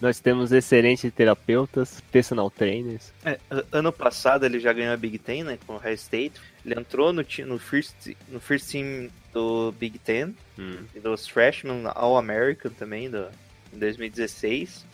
Nós 0.02 0.20
temos 0.20 0.52
excelentes 0.52 1.12
terapeutas, 1.14 2.02
personal 2.12 2.50
trainers. 2.52 3.14
É, 3.24 3.40
ano 3.72 3.92
passado 3.94 4.46
ele 4.46 4.60
já 4.60 4.74
ganhou 4.74 4.94
a 4.94 4.98
Big 4.98 5.18
Ten, 5.18 5.44
né, 5.44 5.58
com 5.66 5.74
o 5.74 5.76
Ohio 5.78 5.94
State. 5.96 6.40
Ele 6.66 6.78
entrou 6.78 7.14
no, 7.14 7.26
no, 7.48 7.60
first, 7.60 7.96
no 8.28 8.40
first 8.40 8.70
team 8.70 9.10
do 9.34 9.72
Big 9.80 9.98
Ten, 10.00 10.36
Hum. 10.60 10.78
e 10.94 11.00
dos 11.00 11.28
Freshmen 11.28 11.84
All-American 11.96 12.72
também, 12.72 13.10
do, 13.10 13.28
em 13.76 13.80
2016. 13.80 14.86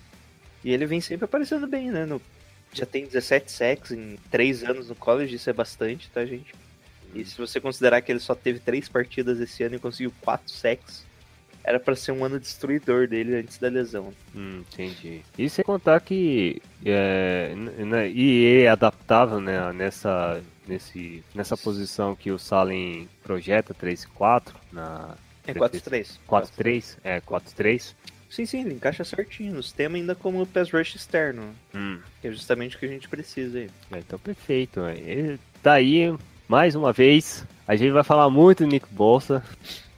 E 0.64 0.72
ele 0.72 0.86
vem 0.86 1.02
sempre 1.02 1.26
aparecendo 1.26 1.68
bem, 1.68 1.90
né? 1.92 2.06
no- 2.06 2.22
já 2.74 2.86
tem 2.86 3.06
17 3.06 3.52
sacks 3.52 3.92
em 3.92 4.18
3 4.30 4.64
anos 4.64 4.88
no 4.88 4.96
college, 4.96 5.36
isso 5.36 5.50
é 5.50 5.54
bastante, 5.54 6.10
tá, 6.10 6.26
gente? 6.26 6.54
E 7.14 7.26
se 7.26 7.38
você 7.38 7.60
considerar 7.60 8.02
que 8.02 8.10
ele 8.12 8.20
só 8.22 8.34
teve 8.34 8.60
3 8.60 8.88
partidas 8.88 9.40
esse 9.42 9.62
ano 9.64 9.76
e 9.76 9.80
conseguiu 9.80 10.14
4 10.22 10.50
sacks, 10.50 11.06
era 11.64 11.80
pra 11.80 11.96
ser 11.96 12.14
um 12.14 12.24
ano 12.24 12.40
destruidor 12.40 13.08
dele 13.10 13.36
antes 13.36 13.58
da 13.58 13.68
lesão. 13.68 14.14
Hum, 14.34 14.64
entendi. 14.72 15.22
E 15.38 15.50
sem 15.50 15.66
contar 15.66 16.00
que 16.00 16.62
é, 16.86 17.54
né, 17.56 18.10
e 18.10 18.46
ele 18.46 18.64
é 18.64 18.70
adaptável 18.70 19.42
né, 19.42 19.72
nessa, 19.74 20.42
nesse, 20.66 21.22
nessa 21.36 21.58
posição 21.58 22.16
que 22.16 22.32
o 22.32 22.40
Salem 22.40 23.10
projeta 23.22 23.74
3 23.74 24.04
e 24.04 24.08
4 24.08 24.56
na 24.72 25.16
É 25.46 25.54
Perfeito. 25.54 25.90
4-3. 25.90 26.20
4-3, 26.28 26.98
é 27.04 27.20
4-3. 27.20 27.94
Sim, 28.32 28.46
sim, 28.46 28.62
ele 28.62 28.74
encaixa 28.76 29.04
certinho 29.04 29.54
no 29.54 29.62
sistema 29.62 29.98
ainda 29.98 30.16
como 30.16 30.46
pass 30.48 30.72
rush 30.72 30.96
externo, 30.96 31.44
Hum, 31.76 32.00
que 32.22 32.30
é 32.30 32.32
justamente 32.32 32.76
o 32.76 32.80
que 32.80 32.86
a 32.86 32.90
gente 32.90 33.08
precisa 33.10 33.60
aí. 33.60 33.70
é, 33.92 34.00
então 34.00 34.18
perfeito. 34.18 34.80
Ele 34.88 35.38
tá 35.62 35.74
aí 35.74 36.12
mais 36.48 36.74
uma 36.74 36.94
vez. 36.94 37.46
A 37.68 37.76
gente 37.76 37.92
vai 37.92 38.04
falar 38.04 38.30
muito 38.30 38.64
do 38.64 38.68
Nick 38.68 38.88
Bolsa. 38.92 39.44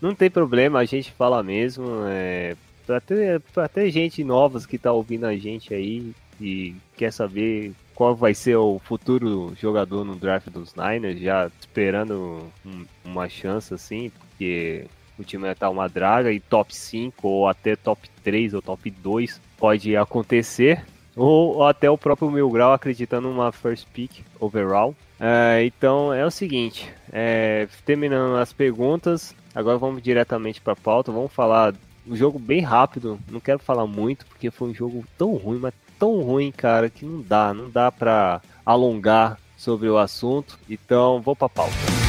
Não 0.02 0.13
tem 0.15 0.30
problema, 0.30 0.80
a 0.80 0.86
gente 0.86 1.12
fala 1.12 1.41
mesmo. 1.43 1.86
É, 2.08 2.56
pra, 2.86 3.00
ter, 3.00 3.39
pra 3.54 3.67
ter 3.67 3.89
gente 3.91 4.24
novas 4.24 4.65
que 4.65 4.78
tá 4.78 4.91
ouvindo 4.91 5.26
a 5.26 5.36
gente 5.38 5.74
aí 5.74 6.12
e 6.41 6.76
quer 6.98 7.13
saber 7.13 7.72
qual 7.96 8.15
vai 8.15 8.34
ser 8.34 8.56
o 8.56 8.80
futuro 8.84 9.54
jogador 9.62 10.04
no 10.04 10.15
draft 10.15 10.50
dos 10.50 10.74
Niners, 10.76 11.19
já 11.22 11.50
esperando 11.60 12.52
um- 12.65 12.86
uma 13.06 13.30
chance 13.30 13.72
assim, 13.74 14.12
porque 14.19 14.86
o 15.17 15.23
time 15.23 15.43
vai 15.43 15.52
estar 15.52 15.69
uma 15.69 15.88
draga 15.88 16.32
e 16.32 16.39
top 16.39 16.76
5 16.76 17.28
ou 17.28 17.47
até 17.47 17.76
top 17.76 18.10
3 18.23 18.54
ou 18.54 18.62
top 18.62 18.89
2 18.89 19.41
pode 19.58 19.95
acontecer. 19.95 20.84
Ou, 21.15 21.58
ou 21.58 21.67
até 21.67 21.89
o 21.89 21.97
próprio 21.97 22.32
Mil 22.32 22.49
Grau 22.49 22.73
acreditando 22.73 23.30
numa 23.30 23.52
first 23.52 23.88
pick 23.93 24.23
overall. 24.39 24.95
É, 25.19 25.63
então 25.63 26.12
é 26.12 26.26
o 26.26 26.32
seguinte, 26.32 26.91
é, 27.12 27.67
terminando 27.86 28.36
as 28.36 28.52
perguntas, 28.52 29.36
agora 29.54 29.78
vamos 29.78 30.02
diretamente 30.02 30.60
para 30.60 30.73
a 30.73 30.76
pauta. 30.76 31.12
Vamos 31.12 31.32
falar 31.32 31.73
um 32.06 32.15
jogo 32.15 32.39
bem 32.39 32.62
rápido. 32.62 33.19
Não 33.30 33.39
quero 33.39 33.60
falar 33.60 33.88
muito 33.88 34.26
porque 34.26 34.52
foi 34.52 34.69
um 34.69 34.73
jogo 34.73 35.06
tão 35.17 35.36
ruim, 35.36 35.60
mas 35.60 35.73
tão 35.99 36.21
ruim, 36.21 36.52
cara, 36.52 36.89
que 36.89 37.06
não 37.06 37.21
dá, 37.21 37.54
não 37.54 37.69
dá 37.69 37.91
para 37.91 38.41
alongar 38.65 39.38
sobre 39.56 39.88
o 39.88 39.97
assunto. 39.97 40.60
Então 40.69 41.21
vou 41.21 41.36
para 41.36 41.49
pauta. 41.49 42.03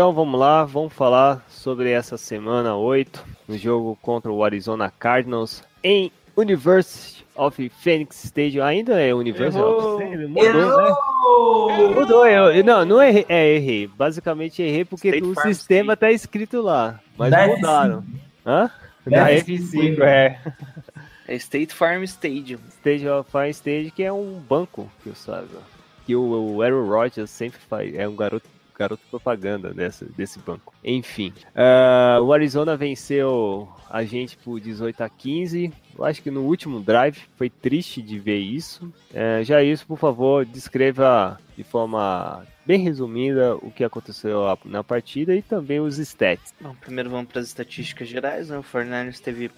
Então 0.00 0.14
vamos 0.14 0.40
lá, 0.40 0.64
vamos 0.64 0.94
falar 0.94 1.44
sobre 1.46 1.90
essa 1.90 2.16
semana 2.16 2.74
8, 2.74 3.22
no 3.46 3.58
jogo 3.58 3.98
contra 4.00 4.32
o 4.32 4.42
Arizona 4.42 4.90
Cardinals 4.90 5.62
em 5.84 6.10
University 6.34 7.22
of 7.36 7.68
Phoenix 7.68 8.24
Stadium. 8.24 8.64
Ainda 8.64 8.98
é 8.98 9.14
University 9.14 9.58
Errou. 9.58 9.96
of 9.96 10.02
Phoenix? 10.02 10.26
Mudou, 10.26 10.78
né? 10.78 11.94
Mudou, 11.94 12.26
eu, 12.26 12.64
não, 12.64 12.82
não 12.86 13.02
errei, 13.02 13.26
é, 13.28 13.56
errei. 13.56 13.88
Basicamente 13.88 14.62
errei 14.62 14.86
porque 14.86 15.08
State 15.08 15.34
Farm 15.34 15.48
sistema 15.48 15.94
tá 15.94 16.10
escrito 16.10 16.62
lá, 16.62 16.98
mas 17.18 17.30
Da 17.30 17.46
mudaram. 17.46 18.02
Hã? 18.46 18.70
Da 19.06 19.24
Da 19.24 19.30
F5, 19.32 19.70
F5, 19.70 20.00
é. 20.00 20.40
É 21.28 21.34
State 21.34 21.74
Farm 21.74 22.02
Stadium. 22.04 22.58
Of 23.18 23.30
Fire 23.30 23.50
Stage, 23.50 23.90
que 23.90 24.02
é 24.02 24.10
um 24.10 24.40
banco, 24.48 24.90
que 25.02 25.10
eu 25.10 25.14
saiba. 25.14 25.60
que 26.06 26.16
o, 26.16 26.54
o 26.54 26.62
Aaron 26.62 26.88
Rodgers 26.88 27.28
sempre 27.28 27.60
faz, 27.68 27.94
é 27.94 28.08
um 28.08 28.16
garoto 28.16 28.48
garoto 28.80 29.02
propaganda 29.10 29.74
dessa, 29.74 30.06
desse 30.16 30.38
banco. 30.38 30.72
Enfim, 30.82 31.34
uh, 31.54 32.22
o 32.22 32.32
Arizona 32.32 32.76
venceu 32.76 33.68
a 33.90 34.02
gente 34.04 34.38
por 34.38 34.58
18 34.58 35.02
a 35.02 35.08
15. 35.08 35.70
Eu 35.98 36.04
acho 36.04 36.22
que 36.22 36.30
no 36.30 36.42
último 36.44 36.80
drive 36.80 37.18
foi 37.36 37.50
triste 37.50 38.00
de 38.00 38.18
ver 38.18 38.38
isso. 38.38 38.90
É, 39.12 39.44
já 39.44 39.62
isso, 39.62 39.86
por 39.86 39.98
favor, 39.98 40.46
descreva 40.46 41.38
de 41.56 41.62
forma 41.62 42.46
bem 42.64 42.78
resumida 42.78 43.56
o 43.56 43.70
que 43.70 43.84
aconteceu 43.84 44.44
na 44.64 44.82
partida 44.82 45.34
e 45.34 45.42
também 45.42 45.80
os 45.80 45.98
stats. 45.98 46.54
Bom, 46.60 46.74
primeiro 46.80 47.10
vamos 47.10 47.30
para 47.30 47.40
as 47.40 47.48
estatísticas 47.48 48.08
gerais. 48.08 48.48
Né? 48.48 48.56
O 48.56 48.62
49ers 48.62 49.20
teve 49.20 49.50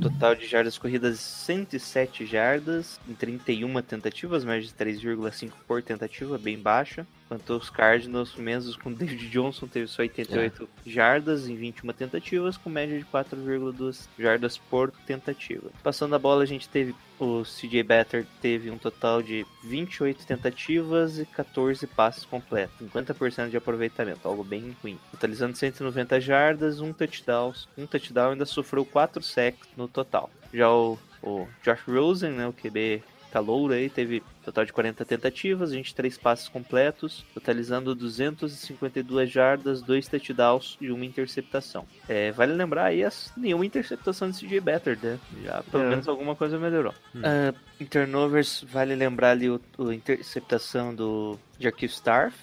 total 0.00 0.34
de 0.34 0.46
jardas 0.46 0.78
corridas 0.78 1.18
107 1.18 2.24
jardas 2.26 3.00
em 3.08 3.14
31 3.14 3.82
tentativas, 3.82 4.44
média 4.44 4.62
de 4.62 4.74
3,5 4.74 5.52
por 5.66 5.82
tentativa, 5.82 6.38
bem 6.38 6.58
baixa. 6.58 7.06
Enquanto 7.24 7.50
os 7.56 7.70
Cardinals, 7.70 8.36
mesmo 8.36 8.78
com 8.82 8.92
David 8.92 9.30
Johnson, 9.30 9.66
teve 9.66 9.86
só 9.86 10.02
88 10.02 10.68
é. 10.86 10.90
jardas 10.90 11.48
em 11.48 11.56
21 11.56 11.92
tentativas, 11.94 12.56
com 12.58 12.68
média 12.68 12.98
de 12.98 13.04
4,2 13.06 14.06
jardas 14.18 14.58
por 14.58 14.90
tentativa. 15.06 15.70
Passando 15.82 16.14
a 16.14 16.18
bola, 16.18 16.42
a 16.42 16.46
gente 16.46 16.68
teve 16.68 16.94
o 17.22 17.44
CJ 17.44 17.84
Better 17.84 18.26
teve 18.40 18.68
um 18.68 18.76
total 18.76 19.22
de 19.22 19.46
28 19.62 20.26
tentativas 20.26 21.20
e 21.20 21.24
14 21.24 21.86
passes 21.86 22.24
completos, 22.24 22.74
50% 22.80 23.48
de 23.48 23.56
aproveitamento, 23.56 24.26
algo 24.26 24.42
bem 24.42 24.76
ruim. 24.82 24.98
Totalizando 25.12 25.56
190 25.56 26.20
jardas, 26.20 26.80
um 26.80 26.92
touchdown, 26.92 27.52
um 27.78 27.86
touchdown 27.86 28.32
ainda 28.32 28.44
sofreu 28.44 28.84
4 28.84 29.22
sacks 29.22 29.68
no 29.76 29.88
total. 29.88 30.30
Já 30.52 30.70
o, 30.70 30.98
o 31.22 31.46
Josh 31.62 31.82
Rosen, 31.86 32.32
né, 32.32 32.46
o 32.46 32.52
QB 32.52 33.02
Calouro 33.32 33.72
aí 33.72 33.88
teve 33.88 34.22
total 34.44 34.66
de 34.66 34.72
40 34.74 35.04
tentativas, 35.06 35.72
23 35.72 36.18
passes 36.18 36.48
completos, 36.48 37.24
totalizando 37.32 37.94
252 37.94 39.30
jardas, 39.30 39.80
2 39.80 40.06
touchdowns 40.06 40.76
e 40.80 40.90
uma 40.90 41.04
interceptação. 41.06 41.86
É, 42.06 42.30
vale 42.30 42.52
lembrar 42.52 42.86
aí 42.86 43.02
as, 43.02 43.32
nenhuma 43.34 43.64
interceptação 43.64 44.30
de 44.30 44.38
CJ 44.38 44.60
Better, 44.60 44.98
né? 45.02 45.18
Já 45.42 45.62
pelo 45.62 45.84
é. 45.84 45.88
menos 45.88 46.06
alguma 46.06 46.36
coisa 46.36 46.58
melhorou. 46.58 46.92
Hum. 47.14 47.20
Uh, 47.20 47.56
em 47.80 47.86
turnovers, 47.86 48.66
vale 48.68 48.94
lembrar 48.94 49.30
ali 49.30 49.48
o, 49.48 49.58
a 49.78 49.94
interceptação 49.94 50.94
do 50.94 51.38
Jackie 51.58 51.86
Starf 51.86 52.36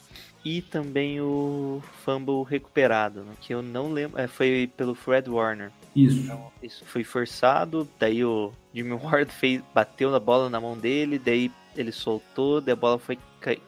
e 0.44 0.62
também 0.62 1.22
o 1.22 1.84
fumble 2.04 2.44
recuperado, 2.44 3.22
né? 3.22 3.34
que 3.42 3.54
eu 3.54 3.62
não 3.62 3.92
lembro, 3.92 4.20
é, 4.20 4.26
foi 4.28 4.72
pelo 4.76 4.96
Fred 4.96 5.30
Warner. 5.30 5.72
Isso. 5.96 6.20
Então, 6.20 6.52
isso 6.62 6.86
foi 6.86 7.04
forçado, 7.04 7.88
daí 8.00 8.24
o 8.24 8.52
Jimmy 8.74 8.94
Ward 9.02 9.32
fez, 9.32 9.62
bateu 9.74 10.12
na 10.12 10.20
bola 10.20 10.50
na 10.50 10.60
mão 10.60 10.78
dele, 10.78 11.20
daí 11.20 11.52
ele 11.76 11.92
soltou, 11.92 12.62
daí 12.62 12.74
a 12.74 12.76
bola 12.76 13.00
foi 13.00 13.18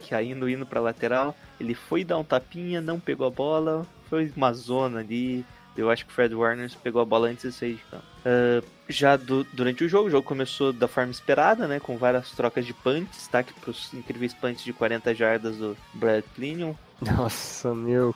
caindo, 0.10 0.50
indo 0.50 0.66
pra 0.66 0.82
lateral. 0.82 1.36
Ele 1.60 1.74
foi 1.74 2.04
dar 2.04 2.18
um 2.18 2.24
tapinha, 2.24 2.82
não 2.82 3.00
pegou 3.00 3.28
a 3.28 3.30
bola, 3.30 3.86
foi 4.10 4.32
uma 4.36 4.54
zona 4.54 5.00
ali. 5.00 5.46
Eu 5.78 5.90
acho 5.90 6.06
que 6.06 6.12
o 6.12 6.14
Fred 6.14 6.36
Warner 6.36 6.70
pegou 6.84 7.02
a 7.02 7.06
bola 7.06 7.30
antes 7.30 7.44
de 7.44 7.58
sair 7.58 7.76
de 7.76 7.84
campo. 7.84 8.04
Uh, 8.26 8.68
já 8.90 9.16
do, 9.16 9.46
durante 9.54 9.84
o 9.86 9.90
jogo, 9.90 10.08
o 10.08 10.12
jogo 10.12 10.28
começou 10.28 10.74
da 10.74 10.88
forma 10.88 11.12
esperada, 11.12 11.68
né? 11.68 11.80
Com 11.80 11.98
várias 11.98 12.32
trocas 12.32 12.66
de 12.66 12.74
punts, 12.74 13.28
tá? 13.28 13.42
Que 13.42 13.54
pros 13.54 13.94
incríveis 13.94 14.34
punts 14.34 14.64
de 14.64 14.74
40 14.74 15.16
jardas 15.16 15.56
do 15.58 15.78
Brad 15.94 16.24
Plinion. 16.36 16.74
Nossa, 17.00 17.74
meu. 17.74 18.14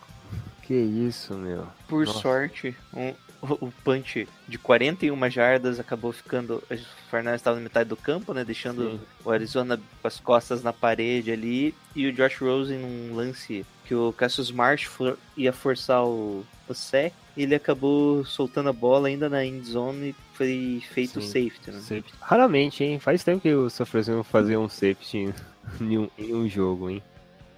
Que 0.63 0.73
isso, 0.73 1.33
meu. 1.35 1.65
Por 1.87 2.05
Nossa. 2.05 2.19
sorte, 2.19 2.75
um, 2.93 3.13
o 3.41 3.71
punch 3.83 4.27
de 4.47 4.57
41 4.57 5.29
jardas 5.29 5.79
acabou 5.79 6.11
ficando. 6.11 6.63
O 6.69 6.77
Fernandes 7.09 7.41
estava 7.41 7.57
na 7.57 7.63
metade 7.63 7.89
do 7.89 7.95
campo, 7.95 8.33
né? 8.33 8.43
Deixando 8.43 8.91
Sim. 8.91 8.99
o 9.23 9.31
Arizona 9.31 9.79
com 10.01 10.07
as 10.07 10.19
costas 10.19 10.63
na 10.63 10.73
parede 10.73 11.31
ali. 11.31 11.73
E 11.95 12.07
o 12.07 12.13
Josh 12.13 12.37
Rosen 12.39 12.79
num 12.79 13.15
lance 13.15 13.65
que 13.85 13.93
o 13.93 14.11
Cassius 14.11 14.51
Marsh 14.51 14.83
for, 14.83 15.17
ia 15.37 15.53
forçar 15.53 16.03
o, 16.05 16.43
o 16.67 16.73
sec. 16.73 17.13
Ele 17.37 17.53
acabou 17.53 18.25
soltando 18.25 18.69
a 18.69 18.73
bola 18.73 19.07
ainda 19.07 19.29
na 19.29 19.45
end 19.45 19.67
zone 19.67 20.09
e 20.09 20.15
foi 20.33 20.81
feito 20.91 21.21
Sim. 21.21 21.27
safety, 21.27 21.71
né? 21.71 21.79
Safety. 21.79 22.13
Raramente, 22.21 22.83
hein? 22.83 22.99
Faz 22.99 23.23
tempo 23.23 23.41
que 23.41 23.53
o 23.53 23.69
Francisco 23.69 24.23
fazer 24.23 24.57
um 24.57 24.69
safety 24.69 25.33
em 25.81 25.97
um, 25.97 26.09
em 26.17 26.33
um 26.33 26.47
jogo, 26.47 26.89
hein? 26.89 27.03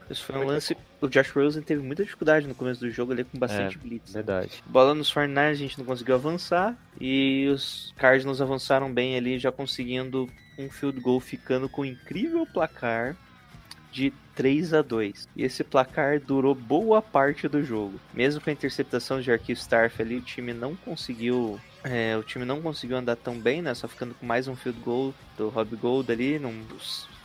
Isso 0.09 0.23
foi 0.23 0.37
um 0.37 0.45
lance. 0.45 0.75
O 1.01 1.07
Josh 1.07 1.31
Rosen 1.31 1.61
teve 1.61 1.81
muita 1.81 2.03
dificuldade 2.03 2.47
no 2.47 2.55
começo 2.55 2.79
do 2.79 2.89
jogo 2.89 3.11
ali 3.11 3.23
com 3.23 3.37
bastante 3.37 3.77
é, 3.77 3.79
blitz. 3.79 4.13
Verdade. 4.13 4.63
Bola 4.65 4.95
nos 4.95 5.11
49 5.11 5.49
a 5.49 5.53
gente 5.53 5.77
não 5.77 5.85
conseguiu 5.85 6.15
avançar. 6.15 6.75
E 6.99 7.47
os 7.47 7.93
Cardinals 7.97 8.41
avançaram 8.41 8.91
bem 8.91 9.15
ali, 9.15 9.37
já 9.37 9.51
conseguindo 9.51 10.29
um 10.57 10.69
field 10.69 10.99
goal, 10.99 11.19
ficando 11.19 11.69
com 11.69 11.81
um 11.81 11.85
incrível 11.85 12.45
placar 12.45 13.15
de 13.91 14.13
3 14.35 14.73
a 14.73 14.81
2 14.81 15.27
E 15.35 15.43
esse 15.43 15.63
placar 15.63 16.19
durou 16.19 16.53
boa 16.53 17.01
parte 17.01 17.47
do 17.47 17.63
jogo. 17.63 17.99
Mesmo 18.13 18.39
com 18.41 18.49
a 18.49 18.53
interceptação 18.53 19.19
de 19.21 19.31
Arquivo 19.31 19.59
Starf 19.59 20.01
ali, 20.01 20.17
o 20.17 20.21
time 20.21 20.53
não 20.53 20.75
conseguiu. 20.75 21.59
É, 21.83 22.15
o 22.17 22.23
time 22.23 22.45
não 22.45 22.61
conseguiu 22.61 22.97
andar 22.97 23.15
tão 23.15 23.39
bem, 23.39 23.61
né? 23.61 23.73
Só 23.73 23.87
ficando 23.87 24.13
com 24.13 24.25
mais 24.25 24.47
um 24.47 24.55
field 24.55 24.79
goal 24.81 25.13
do 25.37 25.49
Rob 25.49 25.75
Gold 25.75 26.11
ali. 26.11 26.37
Num, 26.37 26.63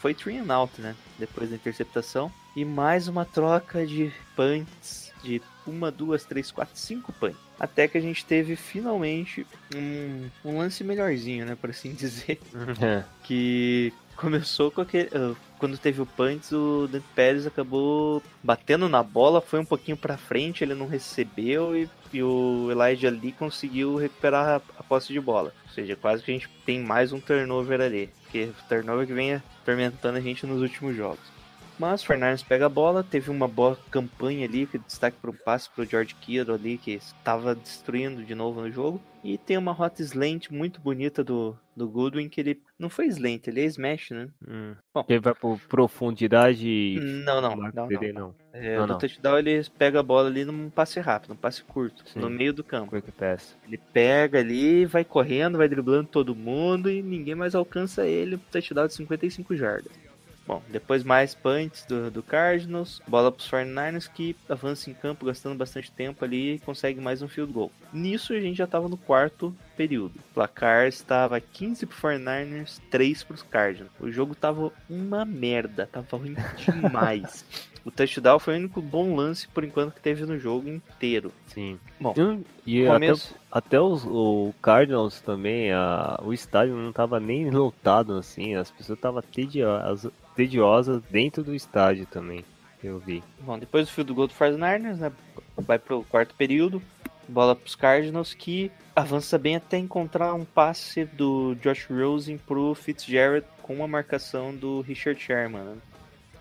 foi 0.03 0.13
three 0.13 0.37
and 0.37 0.53
out, 0.53 0.81
né? 0.81 0.97
Depois 1.17 1.49
da 1.49 1.55
interceptação. 1.55 2.31
E 2.57 2.65
mais 2.65 3.07
uma 3.07 3.25
troca 3.25 3.87
de 3.87 4.13
punts, 4.35 5.13
de 5.23 5.41
uma, 5.65 5.93
duas, 5.93 6.25
três, 6.25 6.51
quatro, 6.51 6.77
cinco 6.77 7.13
punts. 7.13 7.39
Até 7.59 7.87
que 7.87 7.97
a 7.97 8.01
gente 8.01 8.27
teve 8.27 8.57
finalmente 8.57 9.47
um, 9.75 10.29
um 10.45 10.59
lance 10.59 10.83
melhorzinho, 10.83 11.47
né? 11.47 11.55
Por 11.55 11.71
assim 11.71 11.95
dizer. 11.95 12.41
É. 12.83 13.05
Que 13.23 13.93
começou 14.17 14.73
com 14.73 14.81
aquele. 14.81 15.09
Uh, 15.17 15.37
quando 15.57 15.79
teve 15.79 16.03
o 16.03 16.07
punts, 16.07 16.51
o 16.51 16.89
Dante 16.91 17.07
Pérez 17.15 17.47
acabou 17.47 18.21
batendo 18.43 18.89
na 18.89 19.01
bola, 19.01 19.41
foi 19.41 19.61
um 19.61 19.65
pouquinho 19.65 19.97
para 19.97 20.17
frente, 20.17 20.65
ele 20.65 20.75
não 20.75 20.89
recebeu 20.89 21.77
e, 21.77 21.89
e 22.13 22.21
o 22.21 22.69
Elijah 22.73 23.11
Lee 23.11 23.31
conseguiu 23.31 23.95
recuperar 23.95 24.57
a, 24.57 24.81
a 24.81 24.83
posse 24.83 25.13
de 25.13 25.21
bola. 25.21 25.55
Ou 25.65 25.73
seja, 25.73 25.95
quase 25.95 26.25
que 26.25 26.33
a 26.33 26.35
gente 26.35 26.51
tem 26.67 26.81
mais 26.81 27.13
um 27.13 27.21
turnover 27.21 27.81
ali. 27.81 28.11
Que 28.33 28.45
o 28.45 28.69
turnover 28.69 29.07
que 29.07 29.13
vem 29.13 29.35
atormentando 29.35 30.19
a 30.19 30.21
gente 30.21 30.47
nos 30.47 30.61
últimos 30.61 30.97
jogos. 30.97 31.31
Mas 31.79 32.05
Fernandes 32.05 32.43
pega 32.43 32.67
a 32.67 32.69
bola, 32.69 33.03
teve 33.03 33.31
uma 33.31 33.49
boa 33.49 33.79
campanha 33.91 34.47
ali, 34.47 34.67
que 34.67 34.79
destaque 34.79 35.17
para 35.21 35.31
um 35.31 35.35
passe 35.35 35.69
para 35.71 35.83
o 35.83 35.87
George 35.87 36.15
Kittle 36.15 36.55
ali, 36.55 36.79
que 36.79 36.93
estava 36.93 37.55
destruindo 37.55 38.25
de 38.25 38.35
novo 38.35 38.61
no 38.61 38.71
jogo. 38.71 39.01
E 39.25 39.39
tem 39.39 39.57
uma 39.57 39.73
rota 39.73 40.03
slant 40.03 40.51
muito 40.51 40.81
bonita 40.81 41.25
do, 41.25 41.57
do 41.77 41.89
Goodwin, 41.89 42.29
que 42.29 42.41
ele 42.41 42.63
não 42.79 42.89
foi 42.89 43.07
slant, 43.07 43.47
ele 43.47 43.61
é 43.61 43.65
smash, 43.65 44.11
né? 44.11 44.29
Hum. 44.47 44.75
Bom, 44.95 45.05
ele 45.09 45.21
vai 45.21 45.35
por 45.35 45.59
profundidade. 45.69 47.01
Não, 47.25 47.41
não, 47.41 47.57
não. 47.57 47.71
não, 47.73 48.13
não. 48.15 48.35
É, 48.53 48.77
não, 48.77 48.87
no 48.87 48.99
touchdown 48.99 49.39
ele 49.39 49.65
pega 49.79 50.01
a 50.01 50.03
bola 50.03 50.29
ali 50.29 50.45
num 50.45 50.69
passe 50.69 51.01
rápido, 51.01 51.33
um 51.33 51.37
passe 51.37 51.63
curto, 51.65 52.03
Sim. 52.07 52.21
no 52.21 52.29
meio 52.29 52.53
do 52.53 52.63
campo. 52.63 52.91
Quick 52.91 53.11
pass. 53.13 53.57
Ele 53.67 53.79
pega 53.79 54.41
ali, 54.41 54.85
vai 54.85 55.05
correndo, 55.05 55.57
vai 55.57 55.69
driblando 55.69 56.09
todo 56.09 56.35
mundo 56.35 56.91
e 56.91 57.03
ninguém 57.03 57.35
mais 57.35 57.55
alcança 57.55 58.07
ele. 58.07 58.39
Touchdown 58.51 58.87
de 58.87 58.95
55 58.95 59.57
jardas. 59.57 59.93
Bom, 60.53 60.63
depois 60.69 61.03
mais 61.03 61.35
punts 61.35 61.87
do, 61.87 62.11
do 62.11 62.23
Cardinals, 62.23 63.01
bola 63.09 63.33
para 63.33 63.41
os 63.41 63.51
49ers 63.51 64.07
que 64.07 64.37
avança 64.47 64.91
em 64.91 64.93
campo 64.93 65.25
gastando 65.25 65.57
bastante 65.57 65.91
tempo 65.91 66.23
ali 66.23 66.57
e 66.57 66.59
consegue 66.59 67.01
mais 67.01 67.23
um 67.23 67.29
field 67.29 67.51
goal. 67.51 67.73
Nisso 67.91 68.35
a 68.35 68.41
gente 68.41 68.59
já 68.59 68.65
estava 68.65 68.87
no 68.87 68.99
quarto 68.99 69.57
período. 69.79 70.17
O 70.19 70.35
placar 70.35 70.87
estava 70.89 71.41
15 71.41 71.87
para 71.87 72.19
49ers, 72.19 72.83
3 72.91 73.25
para 73.25 73.35
os 73.35 73.43
Cardinals. 73.43 73.93
O 73.99 74.13
jogo 74.13 74.35
tava 74.35 74.71
uma 74.91 75.25
merda, 75.25 75.89
tava 75.91 76.19
ruim 76.19 76.37
demais. 76.59 77.47
O 77.85 77.91
touchdown 77.91 78.39
foi 78.39 78.55
o 78.55 78.59
único 78.59 78.81
bom 78.81 79.17
lance 79.17 79.49
por 79.49 79.65
enquanto 79.65 79.95
que 79.95 80.01
teve 80.01 80.25
no 80.25 80.39
jogo 80.39 80.69
inteiro. 80.69 81.33
Sim. 81.49 81.81
Bom, 82.01 82.15
e 82.65 82.87
começo... 82.87 83.35
até, 83.51 83.67
até 83.67 83.81
os, 83.81 84.05
o 84.05 84.55
Cardinals 84.63 85.21
também, 85.21 85.73
a, 85.73 86.21
o 86.23 86.33
estádio 86.33 86.77
não 86.77 86.93
tava 86.93 87.19
nem 87.19 87.51
lotado 87.51 88.17
assim, 88.17 88.55
as 88.55 88.71
pessoas 88.71 88.99
estavam 88.99 89.21
tediosas, 89.21 90.13
tediosas 90.35 91.03
dentro 91.11 91.43
do 91.43 91.55
estádio 91.55 92.07
também, 92.07 92.45
eu 92.83 92.99
vi. 92.99 93.23
Bom, 93.41 93.59
depois 93.59 93.87
do 93.87 93.93
fio 93.93 94.05
do 94.05 94.15
gol 94.15 94.27
do 94.27 94.35
49ers, 94.35 94.97
né, 94.97 95.13
vai 95.57 95.79
pro 95.79 96.05
quarto 96.05 96.35
período, 96.35 96.83
bola 97.29 97.55
pros 97.55 97.75
Cardinals 97.75 98.35
que 98.35 98.71
avança 98.95 99.39
bem 99.39 99.57
até 99.57 99.79
encontrar 99.79 100.35
um 100.35 100.45
passe 100.45 101.05
do 101.05 101.55
Josh 101.57 101.87
Rosen 101.91 102.39
pro 102.39 102.75
Fitzgerald 102.75 103.47
com 103.63 103.75
uma 103.75 103.89
marcação 103.89 104.55
do 104.55 104.81
Richard 104.83 105.21
Sherman. 105.21 105.63
Né? 105.63 105.77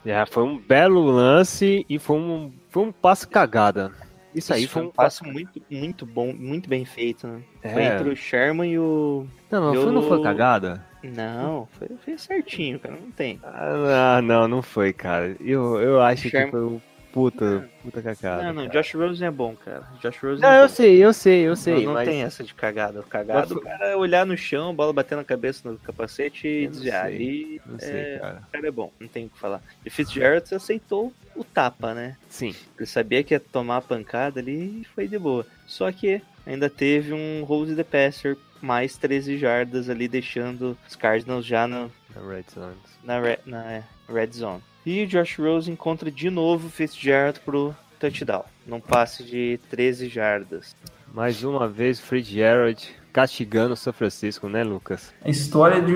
É, 0.06 0.26
foi 0.26 0.44
um 0.44 0.58
belo 0.58 1.04
lance 1.06 1.86
e 1.88 2.00
foi 2.00 2.18
um, 2.18 2.52
foi 2.70 2.84
um 2.84 2.92
passe 2.92 3.28
cagada. 3.28 3.92
Isso 4.34 4.54
aí 4.54 4.66
foi 4.66 4.84
um 4.84 4.90
passe 4.90 5.24
muito, 5.24 5.62
muito 5.70 6.06
bom, 6.06 6.34
muito 6.34 6.70
bem 6.70 6.86
feito, 6.86 7.28
né? 7.28 7.42
É. 7.62 7.74
Foi 7.74 7.84
entre 7.84 8.10
o 8.10 8.16
Sherman 8.16 8.72
e 8.72 8.80
o. 8.80 9.28
Não, 9.50 9.74
não, 9.74 9.82
foi, 9.82 9.92
não 9.92 10.04
foi 10.04 10.24
cagada? 10.24 10.86
Não, 11.04 11.68
foi, 11.78 11.90
foi 12.04 12.18
certinho, 12.18 12.80
cara, 12.80 12.96
não 12.96 13.12
tem. 13.12 13.40
Ah, 13.44 14.22
não, 14.22 14.48
não 14.48 14.62
foi, 14.62 14.94
cara. 14.94 15.36
Eu, 15.40 15.80
eu 15.80 16.02
acho 16.02 16.30
Sherman... 16.30 16.46
que 16.46 16.52
foi 16.52 16.66
um 16.66 16.82
puta, 17.12 17.70
puta 17.84 18.02
cagada. 18.02 18.44
Não, 18.44 18.54
não, 18.54 18.68
cara. 18.68 18.82
Josh 18.82 18.94
Rosen 18.96 19.28
é 19.28 19.32
bom, 19.32 19.56
cara. 19.56 19.84
Josh 20.02 20.18
Rosen 20.22 20.40
Não, 20.42 20.50
é 20.50 20.60
eu 20.60 20.68
bom. 20.68 20.74
sei, 20.74 21.04
eu 21.04 21.14
sei, 21.14 21.42
eu 21.42 21.56
sei, 21.56 21.76
não, 21.76 21.82
não 21.84 21.94
mas 21.94 22.08
tem 22.08 22.24
essa 22.24 22.44
de 22.44 22.54
cagada. 22.54 23.02
O 23.02 23.04
cagado, 23.04 23.40
Mas 23.40 23.52
o 23.52 23.62
cara 23.62 23.88
é 23.88 23.96
olhar 23.96 24.26
no 24.26 24.38
chão, 24.38 24.74
bola 24.74 24.94
bater 24.94 25.16
na 25.16 25.24
cabeça 25.24 25.70
no 25.70 25.78
capacete 25.78 26.48
e 26.48 26.68
desviar. 26.68 27.08
sei. 27.08 27.22
E 27.22 27.62
não 27.66 27.80
sei, 27.80 27.90
é, 28.00 28.20
cara. 28.20 28.44
o 28.48 28.52
cara 28.52 28.68
é 28.68 28.72
bom, 28.72 28.92
não 29.00 29.08
tem 29.08 29.26
o 29.26 29.30
que 29.30 29.40
falar. 29.40 29.62
E 29.86 29.90
Fitzgerald 29.90 30.54
aceitou 30.54 31.14
o 31.36 31.44
tapa, 31.44 31.94
né? 31.94 32.16
Sim, 32.30 32.56
Ele 32.78 32.86
sabia 32.86 33.24
que 33.24 33.34
ia 33.34 33.40
tomar 33.40 33.78
a 33.78 33.82
pancada 33.82 34.40
ali 34.40 34.82
e 34.82 34.86
foi 34.96 35.08
de 35.08 35.18
boa. 35.18 35.46
Só 35.68 35.92
que 35.92 36.22
ainda 36.46 36.70
teve 36.70 37.14
um 37.14 37.44
hold 37.44 37.76
the 37.76 37.84
passer, 37.84 38.38
mais 38.62 38.98
13 38.98 39.38
jardas 39.38 39.90
ali, 39.90 40.08
deixando 40.08 40.78
os 40.88 40.96
Cardinals 40.96 41.46
já 41.46 41.68
no, 41.68 41.92
na 42.16 42.22
Red 42.30 42.46
Zones. 42.54 42.78
na, 43.04 43.20
re- 43.20 43.40
na 43.46 43.84
red 44.08 44.30
zone. 44.34 44.62
E 44.86 45.04
o 45.04 45.08
Josh 45.08 45.38
Rose 45.38 45.70
encontra 45.72 46.10
de 46.12 46.30
novo 46.30 46.68
o 46.68 46.72
Fitzgerald 46.72 47.40
pro 47.42 47.76
touchdown. 48.00 48.44
Num 48.66 48.80
passe 48.80 49.24
de 49.24 49.60
13 49.70 50.08
jardas. 50.10 50.76
Mais 51.14 51.44
uma 51.44 51.68
vez 51.68 52.00
o 52.00 52.04
Fred 52.04 52.28
Gerald 52.30 52.88
castigando 53.12 53.74
o 53.74 53.78
São 53.78 53.92
Francisco, 53.92 54.48
né, 54.48 54.64
Lucas? 54.64 55.14
A 55.24 55.30
história 55.30 55.82
de 55.82 55.94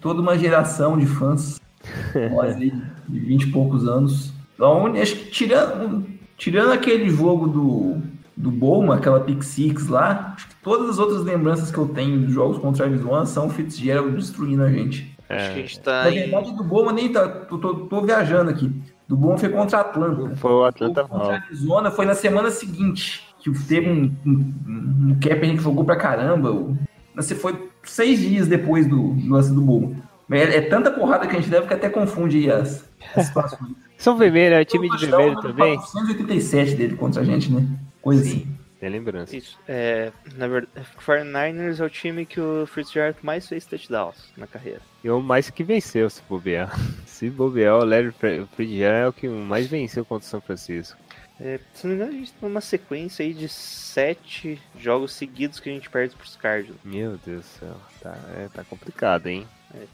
toda 0.00 0.20
uma 0.22 0.38
geração 0.38 0.96
de 0.96 1.06
fãs, 1.06 1.60
nós 2.32 2.56
de 2.56 2.72
20 3.08 3.42
e 3.42 3.50
poucos 3.50 3.86
anos. 3.88 4.32
Então, 4.54 4.86
acho 4.94 5.16
que 5.16 5.30
tirando, 5.30 6.06
tirando 6.36 6.72
aquele 6.72 7.08
jogo 7.10 7.48
do, 7.48 8.02
do 8.36 8.50
Bowman, 8.50 8.96
aquela 8.96 9.20
pick 9.20 9.42
six 9.42 9.86
lá, 9.88 10.34
acho 10.36 10.48
que 10.48 10.54
todas 10.56 10.90
as 10.90 10.98
outras 10.98 11.22
lembranças 11.22 11.70
que 11.70 11.78
eu 11.78 11.88
tenho 11.88 12.20
dos 12.20 12.32
jogos 12.32 12.58
contra 12.58 12.86
a 12.86 12.88
One 12.88 13.26
são 13.26 13.46
o 13.46 13.50
Fitzgerald 13.50 14.16
destruindo 14.16 14.62
a 14.62 14.70
gente. 14.70 15.14
Acho 15.28 15.52
que 15.52 15.52
a 15.52 15.52
É, 15.52 15.54
gente 15.66 15.80
tá 15.80 16.02
Na 16.04 16.10
em... 16.10 16.14
verdade, 16.14 16.52
do 16.56 16.64
Bowman 16.64 16.94
nem 16.94 17.12
tá, 17.12 17.28
tô, 17.28 17.58
tô, 17.58 17.74
tô 17.86 18.00
viajando 18.02 18.50
aqui. 18.50 18.70
Do 19.08 19.16
Bowman 19.16 19.38
foi 19.38 19.48
contra 19.50 19.78
a 19.78 19.80
Atlanta. 19.82 20.36
foi 20.36 20.50
o 20.50 20.64
Atlanta 20.64 21.04
O 21.04 21.08
contra 21.08 21.32
a. 21.34 21.36
Arizona 21.36 21.90
foi 21.90 22.06
na 22.06 22.14
semana 22.14 22.50
seguinte, 22.50 23.22
que 23.38 23.50
teve 23.66 23.88
um, 23.90 24.14
um, 24.26 24.30
um 25.10 25.18
Kaepernick 25.20 25.58
que 25.58 25.64
jogou 25.64 25.84
pra 25.84 25.96
caramba. 25.96 26.74
Você 27.14 27.34
foi 27.34 27.68
seis 27.84 28.18
dias 28.20 28.48
depois 28.48 28.86
do, 28.86 29.12
do 29.14 29.32
lance 29.32 29.52
do 29.52 29.60
Bowman. 29.60 29.96
Mas 30.26 30.40
É, 30.40 30.56
é 30.56 30.60
tanta 30.62 30.90
porrada 30.90 31.26
que 31.26 31.36
a 31.36 31.40
gente 31.40 31.50
deve 31.50 31.66
que 31.66 31.74
até 31.74 31.88
confunde 31.88 32.38
aí 32.38 32.50
as, 32.50 32.84
as 33.14 33.26
situações. 33.26 33.72
São 33.96 34.16
vermelho, 34.16 34.56
é 34.56 34.64
time 34.64 34.88
de 34.90 35.06
vermelho 35.06 35.40
também? 35.40 35.76
487 35.76 36.74
dele 36.74 36.96
contra 36.96 37.22
a 37.22 37.24
gente, 37.24 37.50
né? 37.52 37.64
Coisa 38.04 38.22
assim. 38.22 38.46
Tem 38.78 38.90
lembrança. 38.90 39.34
Isso. 39.34 39.58
É, 39.66 40.12
na 40.36 40.46
verdade, 40.46 40.70
o 40.96 41.00
49ers 41.00 41.80
é 41.80 41.84
o 41.84 41.88
time 41.88 42.26
que 42.26 42.38
o 42.38 42.66
Fitzgerald 42.66 43.18
mais 43.22 43.48
fez 43.48 43.64
touchdowns 43.64 44.30
na 44.36 44.46
carreira. 44.46 44.82
E 45.02 45.08
o 45.08 45.20
mais 45.22 45.48
que 45.48 45.64
venceu, 45.64 46.10
se 46.10 46.20
bobear. 46.28 46.70
Se 47.06 47.30
bobear, 47.30 47.76
o 47.78 47.84
Larry 47.84 48.10
Fre- 48.10 48.44
Fred 48.56 48.76
Gerald 48.76 49.04
é 49.04 49.08
o 49.08 49.12
que 49.12 49.28
mais 49.28 49.66
venceu 49.68 50.04
contra 50.04 50.26
o 50.26 50.28
São 50.28 50.40
Francisco. 50.40 50.98
É, 51.40 51.58
se 51.72 51.86
não 51.86 51.94
me 51.94 51.96
engano, 52.00 52.16
a 52.16 52.18
gente 52.20 52.32
tem 52.32 52.48
uma 52.48 52.60
sequência 52.60 53.24
aí 53.24 53.32
de 53.32 53.48
sete 53.48 54.60
jogos 54.78 55.12
seguidos 55.12 55.60
que 55.60 55.70
a 55.70 55.72
gente 55.72 55.88
perde 55.88 56.14
pros 56.16 56.36
Cardinals. 56.36 56.80
Meu 56.84 57.18
Deus 57.24 57.44
do 57.44 57.58
céu, 57.60 57.76
tá, 58.02 58.16
é, 58.36 58.48
tá 58.52 58.64
complicado, 58.64 59.28
hein? 59.28 59.46
É, 59.74 59.84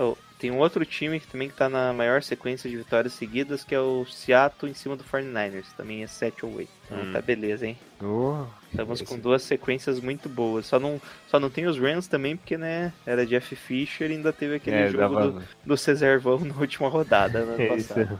oh, 0.00 0.16
tem 0.38 0.50
um 0.50 0.58
outro 0.58 0.84
time 0.84 1.18
que 1.18 1.26
também 1.26 1.48
que 1.48 1.54
tá 1.54 1.68
na 1.68 1.92
maior 1.92 2.22
sequência 2.22 2.68
de 2.68 2.76
vitórias 2.76 3.12
seguidas, 3.14 3.64
que 3.64 3.74
é 3.74 3.80
o 3.80 4.04
Seattle 4.04 4.70
em 4.70 4.74
cima 4.74 4.96
do 4.96 5.02
49ers. 5.04 5.66
Também 5.76 6.02
é 6.02 6.06
7 6.06 6.44
ou 6.44 6.54
8. 6.56 6.70
Então 6.84 6.98
Hum. 6.98 7.12
tá 7.12 7.20
beleza, 7.22 7.66
hein? 7.66 7.76
Oh, 8.02 8.44
Estamos 8.70 9.00
com 9.02 9.18
duas 9.18 9.42
sequências 9.42 9.98
muito 10.00 10.28
boas. 10.28 10.66
Só 10.66 10.78
não, 10.78 11.00
só 11.28 11.40
não 11.40 11.48
tem 11.50 11.66
os 11.66 11.78
Rams 11.78 12.06
também, 12.06 12.36
porque, 12.36 12.58
né, 12.58 12.92
era 13.06 13.24
Jeff 13.26 13.56
Fisher 13.56 14.10
e 14.10 14.14
ainda 14.14 14.32
teve 14.32 14.56
aquele 14.56 14.76
é, 14.76 14.90
jogo 14.90 15.16
do, 15.18 15.42
do 15.64 15.76
Cesarvão 15.76 16.38
na 16.40 16.54
última 16.56 16.88
rodada, 16.88 17.44
no 17.44 17.52
ano 17.54 17.62
é 17.62 17.76
isso, 17.76 17.94
passado. 17.94 18.18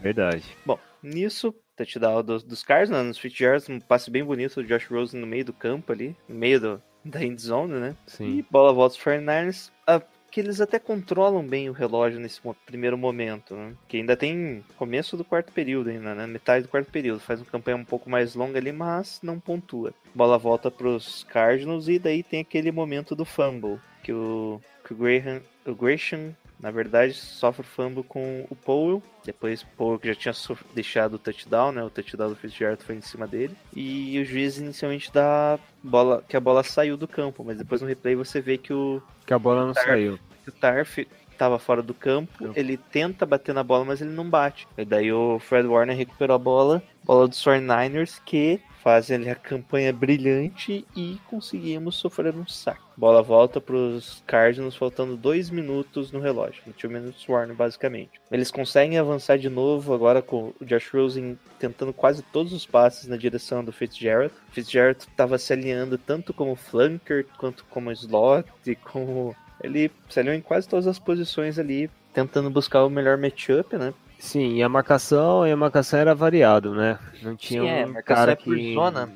verdade. 0.00 0.44
Bom, 0.66 0.78
nisso, 1.02 1.54
touchdown 1.76 2.22
dos, 2.22 2.42
dos 2.42 2.62
Cardinals, 2.62 3.02
né, 3.02 3.08
nos 3.08 3.18
Fitzgerald, 3.18 3.64
um 3.72 3.80
passe 3.80 4.10
bem 4.10 4.22
bonito 4.24 4.56
do 4.62 4.68
Josh 4.68 4.86
Rosen 4.90 5.20
no 5.20 5.26
meio 5.26 5.44
do 5.46 5.52
campo 5.54 5.92
ali, 5.92 6.14
no 6.28 6.34
meio 6.34 6.60
do, 6.60 6.82
da 7.04 7.24
end 7.24 7.40
zone, 7.40 7.72
né? 7.74 7.96
Sim. 8.06 8.38
E 8.38 8.42
bola 8.50 8.72
volta 8.72 8.94
aos 8.96 9.02
49ers. 9.02 9.70
ah, 9.86 10.02
que 10.30 10.40
eles 10.40 10.60
até 10.60 10.78
controlam 10.78 11.46
bem 11.46 11.68
o 11.68 11.72
relógio 11.72 12.20
nesse 12.20 12.40
primeiro 12.64 12.98
momento, 12.98 13.54
né? 13.54 13.74
Que 13.88 13.98
ainda 13.98 14.16
tem 14.16 14.64
começo 14.76 15.16
do 15.16 15.24
quarto 15.24 15.52
período 15.52 15.90
ainda, 15.90 16.14
né? 16.14 16.26
Metade 16.26 16.64
do 16.64 16.68
quarto 16.68 16.90
período. 16.90 17.20
Faz 17.20 17.40
uma 17.40 17.50
campanha 17.50 17.76
um 17.76 17.84
pouco 17.84 18.10
mais 18.10 18.34
longa 18.34 18.58
ali, 18.58 18.72
mas 18.72 19.20
não 19.22 19.40
pontua. 19.40 19.94
Bola 20.14 20.38
volta 20.38 20.70
pros 20.70 21.24
Cardinals 21.24 21.88
e 21.88 21.98
daí 21.98 22.22
tem 22.22 22.40
aquele 22.40 22.70
momento 22.70 23.14
do 23.14 23.24
fumble. 23.24 23.78
Que 24.02 24.12
o, 24.12 24.60
que 24.84 24.92
o 24.92 24.96
Graham, 24.96 25.42
o 25.66 25.74
Gresham, 25.74 26.34
na 26.58 26.70
verdade, 26.70 27.14
sofre 27.14 27.62
o 27.62 27.64
fumble 27.68 28.02
com 28.02 28.46
o 28.50 28.56
Powell. 28.56 29.02
Depois 29.24 29.62
o 29.62 29.66
Powell 29.76 29.98
que 29.98 30.08
já 30.08 30.14
tinha 30.14 30.34
deixado 30.74 31.14
o 31.14 31.18
touchdown, 31.18 31.72
né? 31.72 31.82
O 31.82 31.90
touchdown 31.90 32.30
do 32.30 32.36
Fitzgerald 32.36 32.82
foi 32.82 32.94
em 32.96 33.00
cima 33.00 33.26
dele. 33.26 33.54
E 33.74 34.18
o 34.20 34.24
juiz 34.24 34.58
inicialmente 34.58 35.12
dá 35.12 35.58
bola, 35.82 36.24
que 36.28 36.36
a 36.36 36.40
bola 36.40 36.62
saiu 36.62 36.96
do 36.96 37.06
campo, 37.08 37.44
mas 37.44 37.58
depois 37.58 37.80
no 37.82 37.88
replay 37.88 38.14
você 38.14 38.40
vê 38.40 38.56
que 38.56 38.72
o 38.72 39.02
Que 39.26 39.34
a 39.34 39.38
bola 39.38 39.66
não 39.66 39.72
Tarf. 39.74 39.86
saiu. 39.88 40.18
que 40.44 40.48
o 40.50 40.52
Tarf 40.52 40.98
tava 41.36 41.58
fora 41.58 41.82
do 41.82 41.92
campo, 41.92 42.50
ele 42.56 42.78
tenta 42.78 43.26
bater 43.26 43.54
na 43.54 43.62
bola, 43.62 43.84
mas 43.84 44.00
ele 44.00 44.08
não 44.10 44.28
bate. 44.30 44.66
E 44.78 44.84
daí 44.86 45.12
o 45.12 45.38
Fred 45.38 45.68
Warner 45.68 45.94
recuperou 45.94 46.34
a 46.34 46.38
bola, 46.38 46.82
bola 47.04 47.28
dos 47.28 47.38
49ers, 47.44 48.18
que 48.24 48.58
fazem 48.86 49.16
ali 49.16 49.28
a 49.28 49.34
campanha 49.34 49.92
brilhante 49.92 50.86
e 50.94 51.18
conseguimos 51.28 51.96
sofrer 51.96 52.32
um 52.36 52.46
saque. 52.46 52.80
Bola 52.96 53.20
volta 53.20 53.60
pros 53.60 54.22
Cardinals, 54.24 54.76
faltando 54.76 55.16
dois 55.16 55.50
minutos 55.50 56.12
no 56.12 56.20
relógio. 56.20 56.62
2 56.64 56.92
minutos 56.92 57.28
Warner, 57.28 57.56
basicamente. 57.56 58.20
Eles 58.30 58.48
conseguem 58.48 58.96
avançar 58.96 59.38
de 59.38 59.48
novo, 59.48 59.92
agora 59.92 60.22
com 60.22 60.52
o 60.60 60.64
Josh 60.64 60.88
Rosen 60.94 61.36
tentando 61.58 61.92
quase 61.92 62.22
todos 62.22 62.52
os 62.52 62.64
passes 62.64 63.08
na 63.08 63.16
direção 63.16 63.64
do 63.64 63.72
Fitzgerald. 63.72 64.32
Fitzgerald 64.52 65.00
estava 65.00 65.36
se 65.36 65.52
alinhando 65.52 65.98
tanto 65.98 66.32
como 66.32 66.54
flanker, 66.54 67.26
quanto 67.38 67.64
como 67.64 67.90
slot, 67.90 68.48
e 68.64 68.76
como 68.76 69.34
ele 69.64 69.90
se 70.08 70.20
alinhou 70.20 70.36
em 70.36 70.40
quase 70.40 70.68
todas 70.68 70.86
as 70.86 71.00
posições 71.00 71.58
ali, 71.58 71.90
tentando 72.14 72.48
buscar 72.50 72.84
o 72.84 72.88
melhor 72.90 73.18
matchup, 73.18 73.76
né? 73.76 73.92
Sim, 74.18 74.54
e 74.56 74.62
a 74.62 74.68
marcação, 74.68 75.46
e 75.46 75.52
a 75.52 75.56
marcação 75.56 75.98
era 76.00 76.14
variado, 76.14 76.74
né? 76.74 76.98
Não 77.22 77.36
tinha 77.36 77.60
Sim, 77.62 77.68
é, 77.68 77.86
um 77.86 77.92
marcação 77.92 78.16
cara 78.16 78.32
é 78.32 78.36
por 78.36 78.56
que 78.56 78.74
zona. 78.74 79.06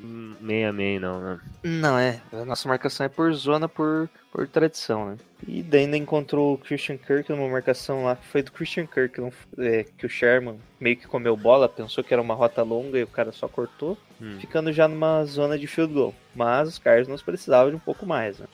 meia 0.41 0.73
meia 0.73 1.01
não, 1.01 1.21
né? 1.21 1.41
Não, 1.65 1.99
é. 1.99 2.21
A 2.33 2.45
nossa 2.45 2.69
marcação 2.69 3.07
é 3.07 3.09
por 3.09 3.33
zona, 3.33 3.67
por, 3.69 4.09
por 4.31 4.47
tradição, 4.47 5.07
né? 5.11 5.17
E 5.49 5.63
daí 5.63 5.83
ainda 5.85 5.97
encontrou 5.97 6.53
o 6.55 6.59
Christian 6.59 6.99
Kirk 6.99 7.31
numa 7.31 7.49
marcação 7.49 8.05
lá, 8.05 8.15
que 8.15 8.27
foi 8.27 8.43
do 8.43 8.53
Christian 8.53 8.87
Kirk, 8.87 9.19
não, 9.21 9.33
é, 9.59 9.85
que 9.97 10.05
o 10.05 10.09
Sherman 10.09 10.61
meio 10.79 10.97
que 10.99 11.07
comeu 11.09 11.35
bola, 11.37 11.67
pensou 11.69 12.05
que 12.05 12.13
era 12.13 12.23
uma 12.23 12.35
rota 12.35 12.63
longa 12.63 12.99
e 12.99 13.03
o 13.03 13.07
cara 13.09 13.33
só 13.33 13.49
cortou, 13.49 13.97
Hum. 14.23 14.37
ficando 14.39 14.71
já 14.71 14.87
numa 14.87 15.25
zona 15.25 15.59
de 15.59 15.67
field 15.67 15.95
goal. 15.95 16.15
Mas 16.37 16.69
os 16.69 16.79
Cardinals 16.79 17.23
precisavam 17.23 17.71
de 17.71 17.77
um 17.77 17.81
pouco 17.81 18.05
mais, 18.05 18.39
né? 18.39 18.47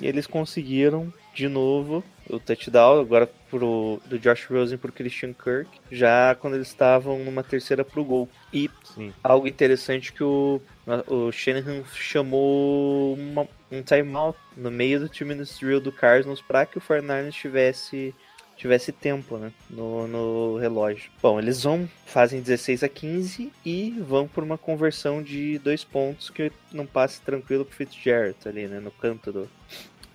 E 0.00 0.06
eles 0.06 0.26
conseguiram 0.26 1.10
de 1.34 1.48
novo 1.48 2.04
o 2.28 2.38
touchdown, 2.38 3.00
agora 3.00 3.28
pro, 3.50 4.00
do 4.06 4.18
Josh 4.18 4.46
Rosen 4.46 4.78
pro 4.78 4.92
Christian 4.92 5.32
Kirk, 5.32 5.68
já 5.90 6.34
quando 6.34 6.54
eles 6.54 6.68
estavam 6.68 7.18
numa 7.18 7.42
terceira 7.42 7.84
pro 7.84 8.04
gol. 8.04 8.28
E 8.52 8.70
Sim. 8.94 9.12
algo 9.22 9.46
interessante 9.46 10.12
que 10.12 10.22
o, 10.22 10.60
o 11.06 11.32
Shanahan 11.32 11.82
chamou 11.94 13.14
uma- 13.14 13.48
um 13.70 13.82
timeout 13.82 14.38
no 14.56 14.70
meio 14.70 15.00
do 15.00 15.08
time 15.08 15.34
drill 15.34 15.80
do 15.80 15.92
Cardinals 15.92 16.40
para 16.40 16.66
que 16.66 16.78
o 16.78 16.80
49ers 16.80 17.32
tivesse 17.32 18.14
tivesse 18.56 18.92
tempo 18.92 19.36
né, 19.36 19.52
no, 19.68 20.06
no 20.06 20.56
relógio. 20.58 21.10
Bom, 21.20 21.40
eles 21.40 21.64
vão, 21.64 21.88
fazem 22.06 22.40
16 22.40 22.84
a 22.84 22.88
15 22.88 23.52
e 23.66 23.90
vão 24.00 24.28
por 24.28 24.44
uma 24.44 24.56
conversão 24.56 25.20
de 25.20 25.58
dois 25.58 25.82
pontos 25.82 26.30
que 26.30 26.52
não 26.72 26.86
passe 26.86 27.20
tranquilo 27.20 27.64
pro 27.64 27.74
Fitzgerald 27.74 28.36
ali, 28.46 28.68
né, 28.68 28.78
no 28.78 28.92
canto 28.92 29.32
do, 29.32 29.50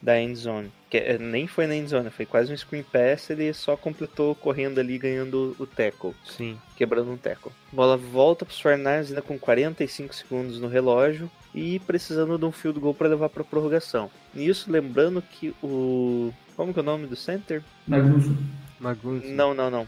da 0.02 0.20
end 0.20 0.36
zone. 0.36 0.72
Que 0.90 0.98
eh, 0.98 1.18
nem 1.20 1.46
foi 1.46 1.68
na 1.68 1.76
end 1.76 1.88
zone, 1.90 2.10
foi 2.10 2.26
quase 2.26 2.52
um 2.52 2.58
screen 2.58 2.82
pass, 2.84 3.30
ele 3.30 3.54
só 3.54 3.78
completou 3.78 4.34
correndo 4.34 4.80
ali 4.80 4.98
ganhando 4.98 5.56
o 5.60 5.66
tackle 5.68 6.16
Sim. 6.26 6.58
quebrando 6.76 7.12
um 7.12 7.18
teco. 7.18 7.52
Bola 7.72 7.96
volta 7.96 8.44
para 8.46 8.52
os 8.54 8.60
49ers 8.62 9.10
ainda 9.10 9.22
com 9.22 9.38
45 9.38 10.16
segundos 10.16 10.60
no 10.60 10.68
relógio 10.68 11.30
e 11.54 11.78
precisando 11.80 12.38
de 12.40 12.46
um 12.46 12.52
field 12.52 12.80
goal 12.80 12.94
para 12.96 13.08
levar 13.10 13.30
para 13.30 13.44
prorrogação. 13.44 14.10
Nisso, 14.34 14.72
lembrando 14.72 15.22
que 15.22 15.54
o 15.62 16.34
como 16.56 16.74
que 16.74 16.80
é 16.80 16.82
o 16.82 16.86
nome 16.86 17.06
do 17.08 17.16
center? 17.16 17.64
Magnussen. 17.88 18.38
Magnussen. 18.80 19.32
Não, 19.34 19.54
não, 19.54 19.70
não. 19.70 19.88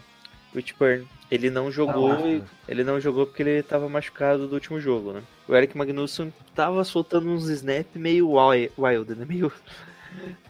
Rich 0.54 0.76
Burn. 0.78 1.08
Ele 1.32 1.50
não 1.50 1.72
jogou, 1.72 2.12
Ah, 2.12 2.42
ele 2.68 2.84
não 2.84 3.00
jogou 3.00 3.26
porque 3.26 3.42
ele 3.42 3.52
estava 3.60 3.88
machucado 3.90 4.48
do 4.48 4.54
último 4.54 4.80
jogo, 4.82 5.14
né? 5.14 5.22
O 5.48 5.56
Eric 5.56 5.78
Magnussen 5.78 6.32
tava 6.54 6.84
soltando 6.84 7.30
uns 7.30 7.48
snap 7.50 7.88
meio 7.96 8.30
wi- 8.32 8.70
wild, 8.78 9.16
né? 9.16 9.26
Meio 9.28 9.52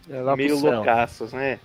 É 0.09 0.35
meio 0.35 0.57
loucaços, 0.59 1.33
né? 1.33 1.59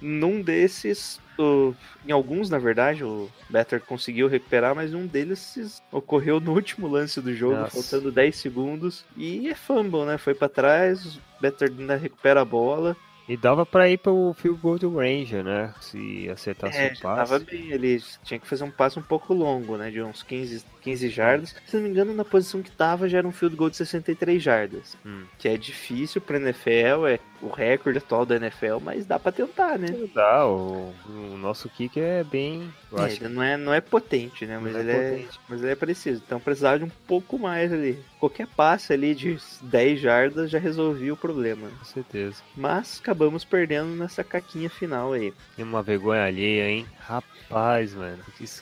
Num 0.00 0.40
desses, 0.40 1.20
o- 1.38 1.74
em 2.06 2.12
alguns, 2.12 2.48
na 2.48 2.58
verdade, 2.58 3.02
o 3.04 3.28
Better 3.50 3.80
conseguiu 3.80 4.28
recuperar, 4.28 4.74
mas 4.74 4.94
um 4.94 5.06
deles 5.06 5.82
ocorreu 5.90 6.38
no 6.40 6.52
último 6.54 6.86
lance 6.88 7.20
do 7.20 7.34
jogo, 7.34 7.56
Nossa. 7.56 7.72
faltando 7.82 8.12
10 8.12 8.36
segundos. 8.36 9.04
E 9.16 9.48
é 9.48 9.54
fumble, 9.54 10.04
né? 10.04 10.16
Foi 10.16 10.34
pra 10.34 10.48
trás, 10.48 11.16
o 11.16 11.20
Better 11.40 11.70
ainda 11.76 11.96
recupera 11.96 12.40
a 12.42 12.44
bola. 12.44 12.96
E 13.28 13.36
dava 13.36 13.66
pra 13.66 13.86
ir 13.90 13.98
pro 13.98 14.32
field 14.38 14.58
goal 14.58 14.78
do 14.78 14.96
Ranger, 14.96 15.44
né? 15.44 15.74
Se 15.82 16.30
acertasse 16.30 16.78
É, 16.78 16.86
o 16.86 17.00
passe. 17.00 17.30
tava 17.30 17.38
bem 17.40 17.72
ali. 17.74 18.02
Tinha 18.24 18.40
que 18.40 18.46
fazer 18.46 18.64
um 18.64 18.70
passe 18.70 18.98
um 18.98 19.02
pouco 19.02 19.34
longo, 19.34 19.76
né? 19.76 19.90
De 19.90 20.00
uns 20.00 20.22
15, 20.22 20.64
15 20.88 21.08
jardas. 21.10 21.54
Se 21.66 21.76
não 21.76 21.82
me 21.82 21.90
engano, 21.90 22.14
na 22.14 22.24
posição 22.24 22.62
que 22.62 22.70
tava 22.70 23.08
já 23.08 23.18
era 23.18 23.28
um 23.28 23.32
field 23.32 23.54
goal 23.54 23.68
de 23.68 23.76
63 23.76 24.42
jardas. 24.42 24.96
Hum. 25.04 25.24
Que 25.38 25.48
é 25.48 25.56
difícil 25.56 26.20
pra 26.20 26.38
NFL, 26.38 27.06
é 27.06 27.20
o 27.42 27.48
recorde 27.48 27.98
atual 27.98 28.24
da 28.24 28.36
NFL, 28.36 28.78
mas 28.82 29.04
dá 29.06 29.18
pra 29.18 29.30
tentar, 29.30 29.78
né? 29.78 29.88
Dá, 30.14 30.46
o, 30.46 30.94
o 31.06 31.36
nosso 31.36 31.68
kick 31.68 32.00
é 32.00 32.24
bem. 32.24 32.72
É, 32.92 33.02
acho 33.02 33.22
ele 33.22 33.34
não 33.34 33.42
é, 33.42 33.56
não 33.56 33.74
é 33.74 33.80
potente, 33.80 34.46
né? 34.46 34.58
Mas, 34.60 34.74
é 34.74 34.80
ele 34.80 34.90
é, 34.90 35.10
potente. 35.10 35.40
mas 35.48 35.62
ele 35.62 35.72
é 35.72 35.76
preciso. 35.76 36.22
Então 36.24 36.40
precisava 36.40 36.78
de 36.78 36.84
um 36.84 36.90
pouco 37.06 37.38
mais 37.38 37.72
ali. 37.72 37.98
Qualquer 38.18 38.46
passe 38.46 38.92
ali 38.92 39.14
de 39.14 39.38
10 39.62 40.00
jardas 40.00 40.50
já 40.50 40.58
resolvia 40.58 41.12
o 41.12 41.16
problema. 41.16 41.68
com 41.78 41.84
certeza. 41.84 42.42
Mas 42.56 42.98
acabamos 43.00 43.44
perdendo 43.44 43.94
nessa 43.94 44.24
caquinha 44.24 44.70
final 44.70 45.12
aí. 45.12 45.32
Tem 45.54 45.64
uma 45.64 45.82
vergonha 45.82 46.24
alheia, 46.24 46.68
hein? 46.68 46.86
Rapaz, 46.98 47.94
mano. 47.94 48.18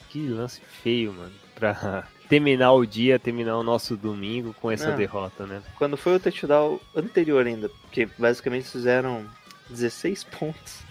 Que 0.09 0.27
lance 0.27 0.61
feio, 0.83 1.13
mano. 1.13 1.33
Pra 1.55 2.05
terminar 2.29 2.73
o 2.73 2.85
dia, 2.85 3.17
terminar 3.17 3.57
o 3.57 3.63
nosso 3.63 3.95
domingo 3.95 4.53
com 4.61 4.69
essa 4.69 4.91
Não. 4.91 4.97
derrota, 4.97 5.45
né? 5.45 5.61
Quando 5.77 5.97
foi 5.97 6.15
o 6.15 6.19
touchdown 6.19 6.79
anterior 6.95 7.45
ainda, 7.45 7.69
porque 7.69 8.07
basicamente 8.17 8.69
fizeram 8.69 9.25
16 9.69 10.23
pontos 10.25 10.81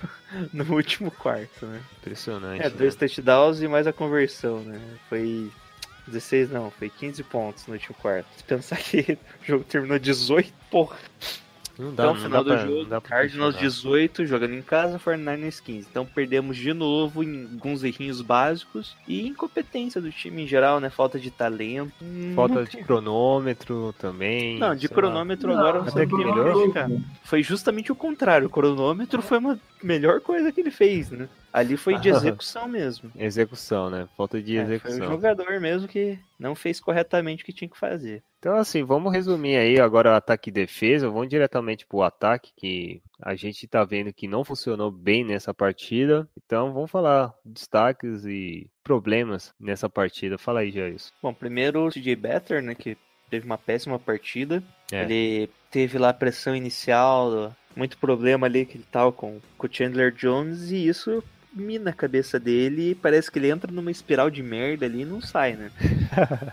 no 0.52 0.64
último 0.74 1.10
quarto, 1.10 1.66
né? 1.66 1.80
Impressionante. 2.00 2.62
É, 2.62 2.70
dois 2.70 2.94
né? 2.94 3.00
touchdowns 3.00 3.60
e 3.60 3.68
mais 3.68 3.86
a 3.86 3.92
conversão, 3.92 4.60
né? 4.60 4.80
Foi 5.08 5.50
16 6.06 6.50
não, 6.50 6.70
foi 6.70 6.90
15 6.90 7.22
pontos 7.24 7.66
no 7.66 7.74
último 7.74 7.96
quarto. 8.00 8.26
Se 8.36 8.44
pensar 8.44 8.76
que 8.76 9.18
o 9.42 9.44
jogo 9.44 9.64
terminou 9.64 9.98
18, 9.98 10.52
porra. 10.70 10.96
Não 11.78 11.86
dá, 11.92 12.04
Então, 12.04 12.14
não 12.14 12.20
final 12.22 12.44
do 12.44 12.50
não 12.50 12.58
jogo, 12.66 12.84
dá 12.84 13.00
pra 13.00 13.10
Cardinals 13.16 13.56
questionar. 13.56 13.98
18, 13.98 14.26
jogando 14.26 14.54
em 14.54 14.62
casa, 14.62 14.98
49ers 14.98 15.60
15. 15.60 15.88
Então 15.90 16.06
perdemos 16.06 16.56
de 16.56 16.72
novo 16.72 17.22
em 17.24 17.48
alguns 17.52 17.82
errinhos 17.82 18.20
básicos 18.20 18.96
e 19.08 19.26
incompetência 19.26 20.00
do 20.00 20.10
time 20.12 20.42
em 20.42 20.46
geral, 20.46 20.78
né? 20.78 20.88
Falta 20.88 21.18
de 21.18 21.30
talento. 21.30 21.92
Falta 22.36 22.54
não 22.54 22.64
de 22.64 22.70
tem- 22.70 22.84
cronômetro 22.84 23.94
também. 23.98 24.58
Não, 24.58 24.74
de 24.74 24.86
sei 24.86 24.88
lá. 24.88 24.94
cronômetro 24.94 25.52
agora 25.52 25.80
até 25.80 26.06
você 26.06 26.16
melhor. 26.16 26.54
Foi 27.24 27.42
justamente 27.42 27.90
o 27.90 27.96
contrário. 27.96 28.46
O 28.46 28.50
cronômetro 28.50 29.20
foi 29.20 29.38
uma 29.38 29.58
melhor 29.82 30.20
coisa 30.20 30.52
que 30.52 30.60
ele 30.60 30.70
fez, 30.70 31.10
né? 31.10 31.28
Ali 31.54 31.76
foi 31.76 31.96
de 32.00 32.08
execução 32.10 32.66
mesmo. 32.66 33.12
Execução, 33.16 33.88
né? 33.88 34.08
Falta 34.16 34.42
de 34.42 34.58
É, 34.58 34.64
foi 34.64 34.72
o 34.72 34.74
execução. 34.74 35.06
jogador 35.06 35.60
mesmo 35.60 35.86
que 35.86 36.18
não 36.36 36.52
fez 36.56 36.80
corretamente 36.80 37.44
o 37.44 37.46
que 37.46 37.52
tinha 37.52 37.70
que 37.70 37.78
fazer. 37.78 38.24
Então, 38.40 38.56
assim, 38.56 38.82
vamos 38.82 39.12
resumir 39.12 39.56
aí 39.56 39.78
agora 39.78 40.16
ataque 40.16 40.50
e 40.50 40.52
defesa. 40.52 41.08
Vamos 41.08 41.28
diretamente 41.28 41.86
pro 41.86 42.02
ataque, 42.02 42.50
que 42.56 43.00
a 43.22 43.36
gente 43.36 43.68
tá 43.68 43.84
vendo 43.84 44.12
que 44.12 44.26
não 44.26 44.44
funcionou 44.44 44.90
bem 44.90 45.24
nessa 45.24 45.54
partida. 45.54 46.28
Então, 46.44 46.72
vamos 46.72 46.90
falar 46.90 47.32
destaques 47.44 48.26
e 48.26 48.68
problemas 48.82 49.54
nessa 49.58 49.88
partida. 49.88 50.36
Fala 50.36 50.60
aí, 50.60 50.72
Jair. 50.72 50.96
Bom, 51.22 51.32
primeiro 51.32 51.86
o 51.86 51.90
CJ 51.90 52.16
Better, 52.16 52.62
né, 52.62 52.74
que 52.74 52.98
teve 53.30 53.46
uma 53.46 53.56
péssima 53.56 53.98
partida. 53.98 54.60
É. 54.90 55.04
Ele 55.04 55.48
teve 55.70 55.98
lá 55.98 56.08
a 56.08 56.14
pressão 56.14 56.54
inicial, 56.54 57.54
muito 57.76 57.98
problema 57.98 58.46
ali 58.46 58.64
que 58.64 58.76
ele 58.76 58.86
tava 58.90 59.12
com, 59.12 59.40
com 59.56 59.66
o 59.66 59.70
Chandler 59.72 60.12
Jones 60.12 60.70
e 60.70 60.86
isso 60.86 61.22
mina 61.54 61.90
a 61.90 61.94
cabeça 61.94 62.38
dele 62.40 62.90
e 62.90 62.94
parece 62.94 63.30
que 63.30 63.38
ele 63.38 63.50
entra 63.50 63.70
numa 63.70 63.90
espiral 63.90 64.28
de 64.30 64.42
merda 64.42 64.84
ali 64.86 65.02
e 65.02 65.04
não 65.06 65.20
sai, 65.20 65.54
né? 65.54 65.70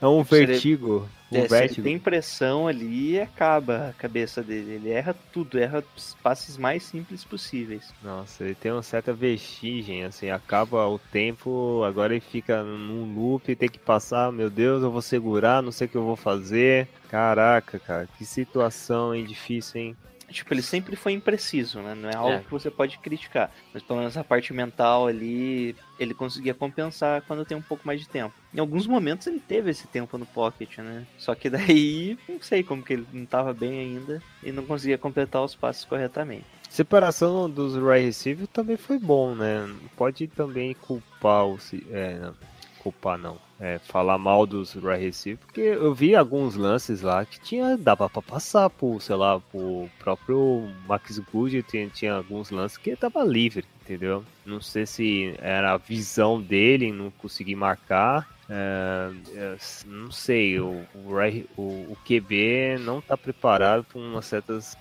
É 0.00 0.06
um 0.06 0.20
ele- 0.20 0.46
vertigo. 0.46 1.08
Um 1.32 1.38
É, 1.38 1.48
se 1.48 1.54
ele 1.56 1.66
vertigo. 1.66 1.82
tem 1.88 1.98
pressão 1.98 2.68
ali, 2.68 3.18
acaba 3.20 3.88
a 3.88 3.92
cabeça 3.94 4.40
dele. 4.40 4.74
Ele 4.74 4.90
erra 4.90 5.12
tudo, 5.32 5.58
erra 5.58 5.82
os 5.96 6.16
passes 6.22 6.56
mais 6.56 6.84
simples 6.84 7.24
possíveis. 7.24 7.92
Nossa, 8.00 8.44
ele 8.44 8.54
tem 8.54 8.70
uma 8.70 8.82
certa 8.84 9.12
vestigem, 9.12 10.04
assim, 10.04 10.30
acaba 10.30 10.86
o 10.86 11.00
tempo, 11.00 11.82
agora 11.84 12.12
ele 12.14 12.20
fica 12.20 12.62
num 12.62 13.12
loop, 13.12 13.56
tem 13.56 13.68
que 13.68 13.78
passar, 13.80 14.30
meu 14.30 14.48
Deus, 14.48 14.84
eu 14.84 14.90
vou 14.92 15.02
segurar, 15.02 15.60
não 15.60 15.72
sei 15.72 15.88
o 15.88 15.90
que 15.90 15.96
eu 15.96 16.04
vou 16.04 16.14
fazer. 16.16 16.86
Caraca, 17.08 17.80
cara, 17.80 18.08
que 18.16 18.24
situação, 18.24 19.12
hein, 19.12 19.24
difícil, 19.24 19.80
hein? 19.80 19.96
Tipo, 20.28 20.52
ele 20.54 20.62
sempre 20.62 20.96
foi 20.96 21.12
impreciso, 21.12 21.80
né? 21.80 21.94
Não 21.94 22.08
é 22.10 22.16
algo 22.16 22.32
É. 22.34 22.38
que 22.40 22.50
você 22.50 22.70
pode 22.70 22.98
criticar. 22.98 23.50
Mas 23.72 23.82
pelo 23.82 24.00
menos 24.00 24.16
a 24.16 24.24
parte 24.24 24.52
mental 24.52 25.06
ali, 25.06 25.76
ele 26.00 26.14
conseguia 26.14 26.52
compensar 26.52 27.22
quando 27.22 27.44
tem 27.44 27.56
um 27.56 27.62
pouco 27.62 27.86
mais 27.86 28.00
de 28.00 28.08
tempo. 28.08 28.34
Em 28.52 28.58
alguns 28.58 28.86
momentos 28.86 29.26
ele 29.28 29.38
teve 29.40 29.70
esse 29.70 29.86
tempo 29.86 30.18
no 30.18 30.26
pocket, 30.26 30.78
né? 30.78 31.06
Só 31.16 31.34
que 31.34 31.48
daí, 31.48 32.18
não 32.28 32.40
sei 32.42 32.62
como 32.64 32.82
que 32.82 32.94
ele 32.94 33.06
não 33.12 33.24
tava 33.24 33.54
bem 33.54 33.78
ainda 33.78 34.20
e 34.42 34.50
não 34.50 34.64
conseguia 34.66 34.98
completar 34.98 35.42
os 35.44 35.54
passos 35.54 35.84
corretamente. 35.84 36.44
Separação 36.68 37.48
dos 37.48 37.74
right 37.76 38.04
receiver 38.04 38.46
também 38.48 38.76
foi 38.76 38.98
bom, 38.98 39.34
né? 39.34 39.72
Pode 39.96 40.26
também 40.26 40.74
culpar 40.74 41.46
o. 41.46 41.58
É, 41.90 42.18
não, 42.18 42.34
culpar 42.80 43.16
não. 43.16 43.38
É, 43.58 43.78
falar 43.78 44.18
mal 44.18 44.44
dos 44.46 44.74
receiver, 44.74 45.38
porque 45.38 45.62
eu 45.62 45.94
vi 45.94 46.14
alguns 46.14 46.56
lances 46.56 47.00
lá 47.00 47.24
que 47.24 47.40
tinha. 47.40 47.76
dava 47.76 48.08
pra 48.08 48.20
passar 48.20 48.68
por, 48.68 49.00
sei 49.00 49.16
lá, 49.16 49.40
pro 49.40 49.88
próprio 49.98 50.68
Max 50.86 51.18
Good, 51.18 51.62
tinha, 51.62 51.88
tinha 51.88 52.14
alguns 52.14 52.50
lances 52.50 52.76
que 52.76 52.94
tava 52.94 53.24
livre, 53.24 53.64
entendeu? 53.82 54.22
Não 54.44 54.60
sei 54.60 54.84
se 54.84 55.34
era 55.38 55.72
a 55.72 55.78
visão 55.78 56.38
dele, 56.40 56.92
não 56.92 57.10
consegui 57.10 57.54
marcar. 57.54 58.28
É, 58.48 59.10
é, 59.34 59.56
não 59.86 60.10
sei, 60.12 60.60
o, 60.60 60.86
o, 60.94 61.10
o, 61.58 61.96
QB 62.04 62.78
não 62.78 63.00
tá 63.00 63.16
preparado 63.16 63.82
para 63.82 63.98
umas 63.98 64.24
certas, 64.24 64.76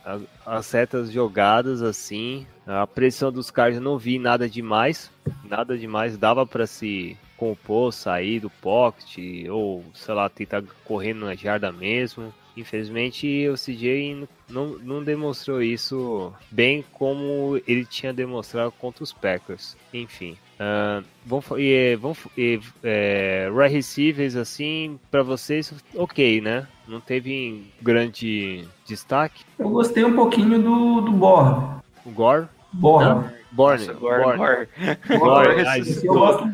as 0.46 0.66
certas 0.68 1.12
jogadas 1.12 1.82
assim. 1.82 2.46
A 2.68 2.86
pressão 2.86 3.32
dos 3.32 3.50
caras 3.50 3.80
não 3.80 3.98
vi 3.98 4.20
nada 4.20 4.48
demais, 4.48 5.12
nada 5.44 5.78
demais. 5.78 6.16
Dava 6.16 6.46
para 6.46 6.68
se 6.68 7.18
compor, 7.38 7.92
sair 7.94 8.40
do 8.40 8.50
pocket 8.50 9.48
ou 9.50 9.84
sei 9.94 10.14
lá 10.14 10.30
tentar 10.30 10.64
correr 10.84 11.14
na 11.14 11.36
jarda 11.36 11.72
mesmo. 11.72 12.34
Infelizmente 12.58 13.50
o 13.50 13.56
CJ 13.56 14.28
não, 14.50 14.78
não 14.78 15.04
demonstrou 15.04 15.62
isso 15.62 16.32
bem 16.50 16.86
como 16.94 17.60
ele 17.68 17.86
tinha 17.86 18.14
demonstrado 18.14 18.72
contra 18.72 19.04
os 19.04 19.12
Packers. 19.12 19.76
Enfim. 19.94 20.38
ah, 20.58 21.04
vamos, 21.26 21.46
e, 21.58 21.96
vamos, 21.98 22.20
e, 22.38 22.60
é, 22.82 23.50
right 23.54 23.74
receivers 23.74 24.36
assim, 24.38 24.98
para 25.12 25.22
vocês, 25.22 25.74
ok, 25.94 26.40
né? 26.40 26.66
Não 26.88 27.02
teve 27.02 27.66
grande 27.82 28.66
destaque. 28.86 29.44
Eu 29.60 29.70
gostei 29.70 30.06
um 30.06 30.16
pouquinho 30.16 30.62
do, 30.62 31.02
do 31.02 31.12
Borg. 31.12 31.82
O 32.06 32.12
Gore. 32.12 32.48
Borne, 32.80 33.32
Borne. 33.52 33.90
agora. 33.90 34.38
Borne, 34.38 34.68
Agora 35.10 35.70
ah, 35.72 35.80
Esse 35.80 36.06
eu 36.06 36.14
gosto 36.14 36.52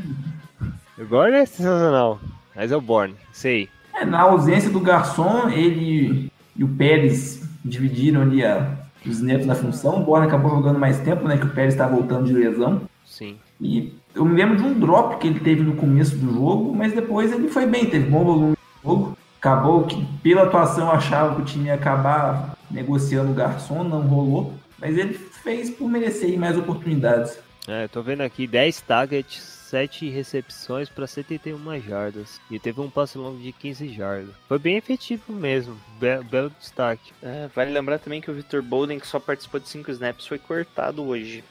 O 1.01 1.05
Gore 1.07 1.33
é 1.33 1.45
sensacional, 1.47 2.19
mas 2.55 2.71
é 2.71 2.77
o 2.77 2.79
Borne, 2.79 3.15
sei. 3.33 3.67
É, 3.91 4.05
na 4.05 4.21
ausência 4.21 4.69
do 4.69 4.79
garçom, 4.79 5.49
ele 5.49 6.31
e 6.55 6.63
o 6.63 6.67
Pérez 6.67 7.41
dividiram 7.65 8.21
ali 8.21 8.45
a, 8.45 8.77
os 9.03 9.19
netos 9.19 9.47
da 9.47 9.55
função. 9.55 9.99
O 9.99 10.05
Borne 10.05 10.27
acabou 10.27 10.51
jogando 10.51 10.77
mais 10.77 10.99
tempo, 10.99 11.27
né? 11.27 11.37
Que 11.37 11.47
o 11.47 11.49
Pérez 11.49 11.73
está 11.73 11.87
voltando 11.87 12.27
de 12.27 12.33
lesão. 12.33 12.83
Sim. 13.03 13.39
E 13.59 13.97
eu 14.13 14.23
me 14.23 14.35
lembro 14.35 14.57
de 14.57 14.61
um 14.61 14.79
drop 14.79 15.17
que 15.17 15.25
ele 15.25 15.39
teve 15.39 15.63
no 15.63 15.75
começo 15.75 16.15
do 16.17 16.31
jogo, 16.31 16.71
mas 16.75 16.93
depois 16.93 17.31
ele 17.31 17.49
foi 17.49 17.65
bem, 17.65 17.87
teve 17.87 18.07
bom 18.07 18.23
volume 18.23 18.51
de 18.55 18.87
jogo. 18.87 19.17
Acabou 19.39 19.85
que, 19.85 20.05
pela 20.21 20.43
atuação, 20.43 20.85
eu 20.85 20.91
achava 20.91 21.33
que 21.33 21.41
o 21.41 21.45
time 21.45 21.65
ia 21.65 21.73
acabar 21.73 22.55
negociando 22.69 23.31
o 23.31 23.35
garçom, 23.35 23.83
não 23.83 24.01
rolou. 24.01 24.53
Mas 24.79 24.95
ele 24.95 25.15
fez 25.15 25.71
por 25.71 25.89
merecer 25.89 26.37
mais 26.37 26.55
oportunidades. 26.55 27.39
É, 27.67 27.87
tô 27.87 28.03
vendo 28.03 28.21
aqui 28.21 28.45
10 28.45 28.81
targets, 28.81 29.60
7 29.71 30.09
recepções 30.09 30.89
para 30.89 31.07
71 31.07 31.79
jardas. 31.79 32.41
E 32.51 32.59
teve 32.59 32.81
um 32.81 32.89
passe 32.89 33.17
longo 33.17 33.39
de 33.41 33.53
15 33.53 33.87
jardas. 33.93 34.35
Foi 34.47 34.59
bem 34.59 34.75
efetivo 34.75 35.31
mesmo. 35.31 35.79
Be- 35.97 36.21
belo 36.29 36.49
destaque. 36.59 37.13
É, 37.23 37.49
vale 37.55 37.71
lembrar 37.71 37.97
também 37.97 38.19
que 38.19 38.29
o 38.29 38.33
Victor 38.33 38.61
Bolden, 38.61 38.99
que 38.99 39.07
só 39.07 39.17
participou 39.17 39.61
de 39.61 39.69
5 39.69 39.89
snaps, 39.91 40.27
foi 40.27 40.37
cortado 40.37 41.01
hoje. 41.03 41.41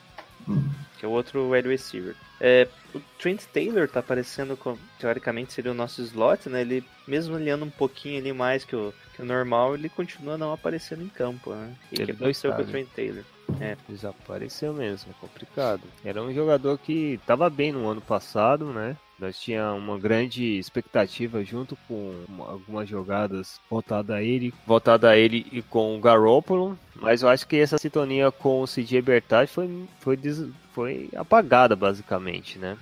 Que 0.98 1.06
é 1.06 1.08
o 1.08 1.12
outro 1.12 1.50
wide 1.50 1.68
receiver. 1.68 2.14
É, 2.40 2.68
o 2.94 3.00
Trent 3.18 3.42
Taylor 3.52 3.88
tá 3.88 4.00
aparecendo 4.00 4.56
com, 4.56 4.76
teoricamente 4.98 5.52
seria 5.52 5.70
o 5.70 5.74
nosso 5.74 6.02
slot, 6.02 6.48
né? 6.48 6.60
Ele, 6.60 6.84
mesmo 7.06 7.36
olhando 7.36 7.64
um 7.64 7.70
pouquinho 7.70 8.18
ali 8.18 8.32
mais 8.32 8.64
que 8.64 8.76
o, 8.76 8.92
que 9.14 9.22
o 9.22 9.24
normal, 9.24 9.74
ele 9.74 9.88
continua 9.88 10.36
não 10.36 10.52
aparecendo 10.52 11.02
em 11.02 11.08
campo, 11.08 11.54
né? 11.54 11.72
E 11.92 11.96
Teve 11.96 12.12
que 12.12 12.12
aconteceu 12.12 12.50
com 12.52 12.62
o 12.62 12.64
targets. 12.64 12.90
Trent 12.92 12.94
Taylor? 12.94 13.24
Desapareceu 13.88 14.72
mesmo, 14.72 15.10
é 15.10 15.20
complicado. 15.20 15.82
Era 16.04 16.22
um 16.22 16.32
jogador 16.32 16.78
que 16.78 17.14
estava 17.14 17.50
bem 17.50 17.72
no 17.72 17.88
ano 17.88 18.00
passado, 18.00 18.66
né? 18.66 18.96
Nós 19.20 19.38
tinha 19.38 19.72
uma 19.72 19.98
grande 19.98 20.58
expectativa 20.58 21.44
junto 21.44 21.76
com 21.86 22.24
uma- 22.26 22.46
algumas 22.52 22.88
jogadas 22.88 23.60
voltada 23.68 24.14
a 24.14 24.22
ele, 24.22 24.54
voltada 24.66 25.10
a 25.10 25.16
ele 25.16 25.46
e 25.52 25.60
com 25.60 25.94
o 25.96 26.00
Garoppolo, 26.00 26.78
mas 26.96 27.20
eu 27.22 27.28
acho 27.28 27.46
que 27.46 27.56
essa 27.56 27.76
sintonia 27.76 28.30
com 28.30 28.62
o 28.62 28.66
CJ 28.66 29.02
Bertard 29.02 29.50
foi 29.52 29.84
foi, 29.98 30.16
des- 30.16 30.48
foi 30.72 31.10
apagada 31.14 31.76
basicamente, 31.76 32.58
né? 32.58 32.78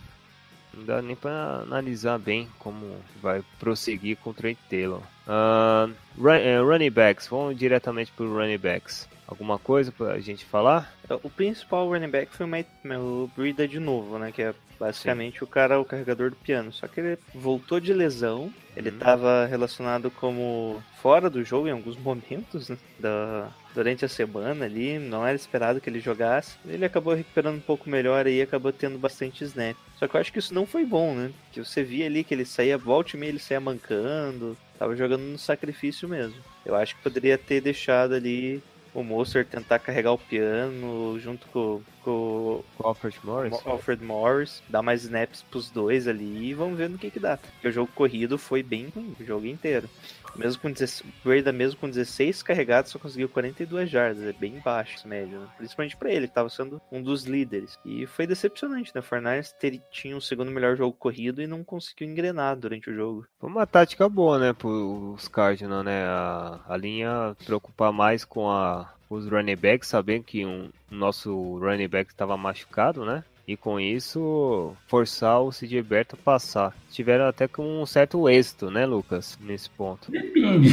Não 0.72 0.84
dá 0.84 1.03
nem 1.03 1.16
para 1.16 1.62
analisar 1.62 2.18
bem 2.18 2.49
como 2.61 2.86
vai 3.20 3.43
prosseguir 3.59 4.16
com 4.18 4.30
o 4.30 4.34
Trent 4.34 4.59
Taylor. 4.70 5.03
Eh, 5.26 6.61
running 6.61 6.91
backs, 6.91 7.26
vamos 7.26 7.59
diretamente 7.59 8.12
para 8.12 8.26
running 8.26 8.59
backs. 8.59 9.09
Alguma 9.28 9.58
coisa 9.58 9.92
pra 9.92 10.18
gente 10.18 10.44
falar? 10.44 10.92
O 11.22 11.28
principal 11.28 11.88
running 11.88 12.08
back 12.08 12.34
foi 12.34 12.46
o, 12.46 12.48
Matt, 12.48 12.66
o 12.98 13.30
Brida 13.36 13.68
de 13.68 13.78
novo, 13.78 14.18
né? 14.18 14.32
Que 14.32 14.42
é 14.42 14.54
basicamente 14.80 15.44
o 15.44 15.46
cara, 15.46 15.78
o 15.78 15.84
carregador 15.84 16.30
do 16.30 16.36
piano. 16.36 16.72
Só 16.72 16.88
que 16.88 17.00
ele 17.00 17.18
voltou 17.34 17.78
de 17.78 17.92
lesão. 17.92 18.52
Ele 18.74 18.88
estava 18.88 19.44
relacionado 19.46 20.10
como 20.10 20.82
fora 21.02 21.28
do 21.28 21.44
jogo 21.44 21.68
em 21.68 21.72
alguns 21.72 21.96
momentos 21.96 22.68
né, 22.68 22.78
da, 22.98 23.48
durante 23.74 24.04
a 24.04 24.08
semana 24.08 24.64
ali. 24.64 24.98
Não 24.98 25.26
era 25.26 25.36
esperado 25.36 25.80
que 25.80 25.90
ele 25.90 26.00
jogasse. 26.00 26.56
Ele 26.66 26.84
acabou 26.84 27.14
recuperando 27.14 27.56
um 27.56 27.60
pouco 27.60 27.90
melhor 27.90 28.26
e 28.26 28.40
acabou 28.40 28.72
tendo 28.72 28.98
bastante 28.98 29.44
snap. 29.44 29.76
Só 29.96 30.06
que 30.06 30.16
eu 30.16 30.20
acho 30.20 30.32
que 30.32 30.38
isso 30.38 30.54
não 30.54 30.64
foi 30.64 30.84
bom, 30.86 31.14
né? 31.14 31.32
Que 31.52 31.62
você 31.62 31.82
via 31.82 32.06
ali 32.06 32.24
que 32.24 32.32
ele 32.32 32.44
saía, 32.44 32.78
volte 32.78 33.16
e 33.16 33.20
meia, 33.20 33.30
ele 33.30 33.38
saía 33.38 33.60
mancando. 33.60 34.56
Tava 34.78 34.94
jogando 34.94 35.22
no 35.22 35.38
sacrifício 35.38 36.08
mesmo. 36.08 36.36
Eu 36.64 36.76
acho 36.76 36.94
que 36.94 37.02
poderia 37.02 37.36
ter 37.36 37.60
deixado 37.60 38.14
ali 38.14 38.62
o 39.01 39.05
Monster 39.05 39.44
tentar 39.46 39.78
carregar 39.78 40.12
o 40.12 40.18
piano 40.18 41.18
junto 41.20 41.46
com, 41.49 41.80
com 42.03 42.62
Com 42.76 42.86
Alfred 42.88 43.18
Morris? 43.24 43.53
o 43.64 43.68
Alfred 43.68 44.05
Morris, 44.05 44.62
dar 44.68 44.82
mais 44.82 45.03
snaps 45.05 45.42
pros 45.51 45.70
dois 45.70 46.07
ali 46.09 46.49
e 46.51 46.55
vamos 46.55 46.76
ver 46.78 46.88
no 46.88 46.99
que 46.99 47.11
que 47.11 47.20
dá. 47.20 47.36
Porque 47.36 47.68
o 47.68 47.72
jogo 47.72 47.90
corrido 47.94 48.38
foi 48.38 48.62
bem 48.62 48.88
ruim, 48.94 49.14
o 49.18 49.24
jogo 49.24 49.46
inteiro. 49.46 49.88
Mesmo 50.36 50.62
com 50.62 50.70
16, 50.70 51.08
o 51.24 51.28
Breda 51.28 51.52
mesmo 51.52 51.80
com 51.80 51.88
16 51.88 52.42
carregados 52.42 52.90
só 52.90 52.98
conseguiu 52.98 53.28
42 53.28 53.90
jardas, 53.90 54.22
é 54.24 54.32
bem 54.32 54.60
baixo 54.64 54.96
esse 54.96 55.08
médio, 55.08 55.40
né? 55.40 55.46
principalmente 55.56 55.96
pra 55.96 56.10
ele, 56.10 56.28
que 56.28 56.34
tava 56.34 56.48
sendo 56.48 56.80
um 56.92 57.02
dos 57.02 57.24
líderes. 57.24 57.78
E 57.84 58.06
foi 58.06 58.26
decepcionante, 58.26 58.92
né? 58.94 59.00
O 59.00 59.58
ter- 59.58 59.82
tinha 59.90 60.16
o 60.16 60.20
segundo 60.20 60.50
melhor 60.50 60.76
jogo 60.76 60.96
corrido 60.96 61.42
e 61.42 61.46
não 61.46 61.64
conseguiu 61.64 62.08
engrenar 62.08 62.56
durante 62.56 62.90
o 62.90 62.94
jogo. 62.94 63.26
Foi 63.40 63.48
uma 63.48 63.66
tática 63.66 64.08
boa, 64.08 64.38
né, 64.38 64.52
pros 64.52 65.28
Cardinals, 65.28 65.84
né? 65.84 66.04
A, 66.04 66.60
a 66.68 66.76
linha 66.76 67.36
preocupar 67.44 67.92
mais 67.92 68.24
com 68.24 68.50
a, 68.50 68.92
os 69.08 69.28
running 69.28 69.56
backs, 69.56 69.88
sabendo 69.88 70.24
que 70.24 70.44
um, 70.44 70.70
nosso 70.90 71.58
running 71.58 71.88
back 71.88 72.10
estava 72.10 72.36
machucado, 72.36 73.04
né? 73.04 73.24
E 73.49 73.57
com 73.57 73.80
isso, 73.80 74.74
forçar 74.86 75.40
o 75.40 75.49
CJ 75.51 75.80
Berto 75.82 76.16
a 76.20 76.22
passar. 76.22 76.76
Tiveram 76.92 77.26
até 77.26 77.49
com 77.49 77.80
um 77.82 77.86
certo 77.86 78.28
êxito, 78.28 78.70
né, 78.70 78.84
Lucas? 78.84 79.38
Nesse 79.40 79.70
ponto. 79.70 80.11
Depende. 80.12 80.68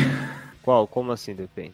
Qual? 0.61 0.85
Como 0.85 1.11
assim 1.13 1.33
depende? 1.33 1.73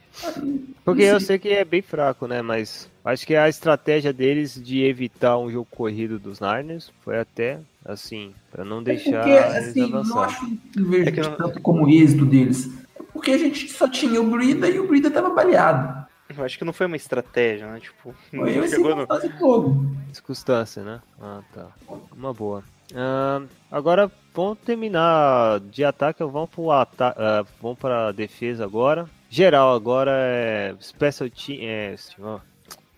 Porque 0.85 1.01
eu 1.01 1.19
sei 1.19 1.39
que 1.39 1.49
é 1.49 1.65
bem 1.65 1.81
fraco, 1.81 2.27
né? 2.27 2.41
Mas 2.43 2.87
acho 3.03 3.25
que 3.25 3.35
a 3.35 3.49
estratégia 3.49 4.13
deles 4.13 4.61
de 4.63 4.83
evitar 4.83 5.39
um 5.39 5.49
jogo 5.49 5.67
corrido 5.71 6.19
dos 6.19 6.39
Niners 6.39 6.91
foi 7.03 7.17
até 7.17 7.59
assim, 7.83 8.31
pra 8.51 8.63
não 8.63 8.83
deixar 8.83 9.23
Porque, 9.23 9.29
eles 9.31 9.69
assim, 9.69 9.89
não 9.89 9.99
avançar. 9.99 10.25
acho 10.25 10.57
não 10.75 10.89
vejo 10.89 11.09
É 11.09 11.11
que 11.11 11.21
não- 11.21 11.35
tanto 11.35 11.61
como 11.61 11.89
êxito 11.89 12.25
deles. 12.25 12.69
É 12.99 13.01
Porque 13.11 13.31
a 13.31 13.37
gente 13.39 13.67
só 13.71 13.87
tinha 13.87 14.21
o 14.21 14.29
Brida 14.29 14.69
e 14.69 14.77
o 14.77 14.87
Brida 14.87 15.09
tava 15.09 15.31
baleado. 15.31 16.05
Eu 16.37 16.45
acho 16.45 16.57
que 16.57 16.65
não 16.65 16.73
foi 16.73 16.85
uma 16.85 16.95
estratégia, 16.95 17.67
né? 17.67 17.79
Tipo, 17.79 18.15
não 18.31 18.45
Foi 18.45 18.67
chegou 18.67 18.95
no. 18.95 19.07
Circunstância, 20.13 20.83
né? 20.83 21.01
Ah, 21.19 21.41
tá. 21.53 21.67
Uma 22.15 22.33
boa. 22.33 22.63
Ah, 22.93 23.41
agora 23.71 24.11
vamos 24.33 24.59
terminar 24.59 25.59
de 25.59 25.83
ataque, 25.83 26.23
vamos 26.23 26.49
para 26.49 26.81
ata 26.81 27.15
ah, 27.17 27.45
vamos 27.61 27.79
para 27.79 28.11
defesa 28.11 28.63
agora. 28.63 29.09
Geral 29.29 29.73
agora 29.73 30.11
é 30.13 30.75
special 30.81 31.29
team, 31.29 31.59
é, 31.61 31.95
ó, 32.19 32.39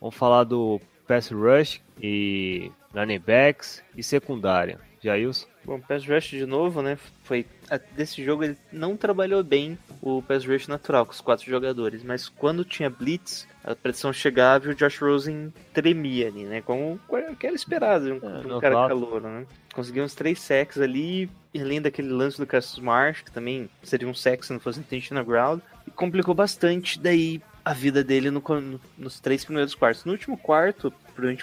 vamos 0.01 0.15
falar 0.15 0.43
do 0.45 0.81
pass 1.07 1.29
rush 1.29 1.79
e 2.01 2.71
running 2.93 3.19
backs 3.19 3.83
e 3.95 4.01
secundária. 4.01 4.79
Jailson? 4.99 5.47
Bom, 5.63 5.79
pass 5.79 6.05
rush 6.07 6.29
de 6.29 6.45
novo, 6.45 6.81
né? 6.81 6.97
Foi 7.23 7.45
desse 7.77 8.23
jogo 8.23 8.43
ele 8.43 8.57
não 8.71 8.95
trabalhou 8.97 9.43
bem 9.43 9.77
o 10.01 10.21
pass 10.21 10.45
rush 10.45 10.67
natural 10.67 11.05
com 11.05 11.11
os 11.11 11.21
quatro 11.21 11.45
jogadores, 11.49 12.03
mas 12.03 12.27
quando 12.29 12.63
tinha 12.65 12.89
blitz, 12.89 13.47
a 13.63 13.75
pressão 13.75 14.11
chegava 14.11 14.67
e 14.67 14.69
o 14.71 14.75
Josh 14.75 14.99
Rosen 14.99 15.53
tremia 15.73 16.27
ali, 16.27 16.43
né? 16.43 16.61
Como 16.61 16.99
era 17.11 17.55
esperado 17.55 18.05
um, 18.13 18.17
É, 18.51 18.55
um 18.55 18.59
cara 18.59 18.87
calouro, 18.89 19.27
né? 19.27 19.45
Conseguiu 19.73 20.03
uns 20.03 20.13
três 20.13 20.39
sacks 20.41 20.79
ali, 20.79 21.29
além 21.55 21.81
daquele 21.81 22.09
lance 22.09 22.37
do 22.37 22.45
Cassius 22.45 22.79
Marsh, 22.79 23.21
que 23.21 23.31
também 23.31 23.69
seria 23.81 24.07
um 24.07 24.13
sack 24.13 24.45
se 24.45 24.53
não 24.53 24.59
fosse 24.59 24.79
intentional 24.79 25.23
ground, 25.25 25.61
e 25.87 25.91
complicou 25.91 26.35
bastante 26.35 26.99
daí 26.99 27.41
a 27.65 27.73
vida 27.73 28.03
dele 28.03 28.29
no, 28.29 28.43
no- 28.61 28.81
nos 28.97 29.19
três 29.21 29.45
primeiros 29.45 29.73
quartos. 29.73 30.03
No 30.03 30.11
último 30.11 30.37
quarto, 30.37 30.93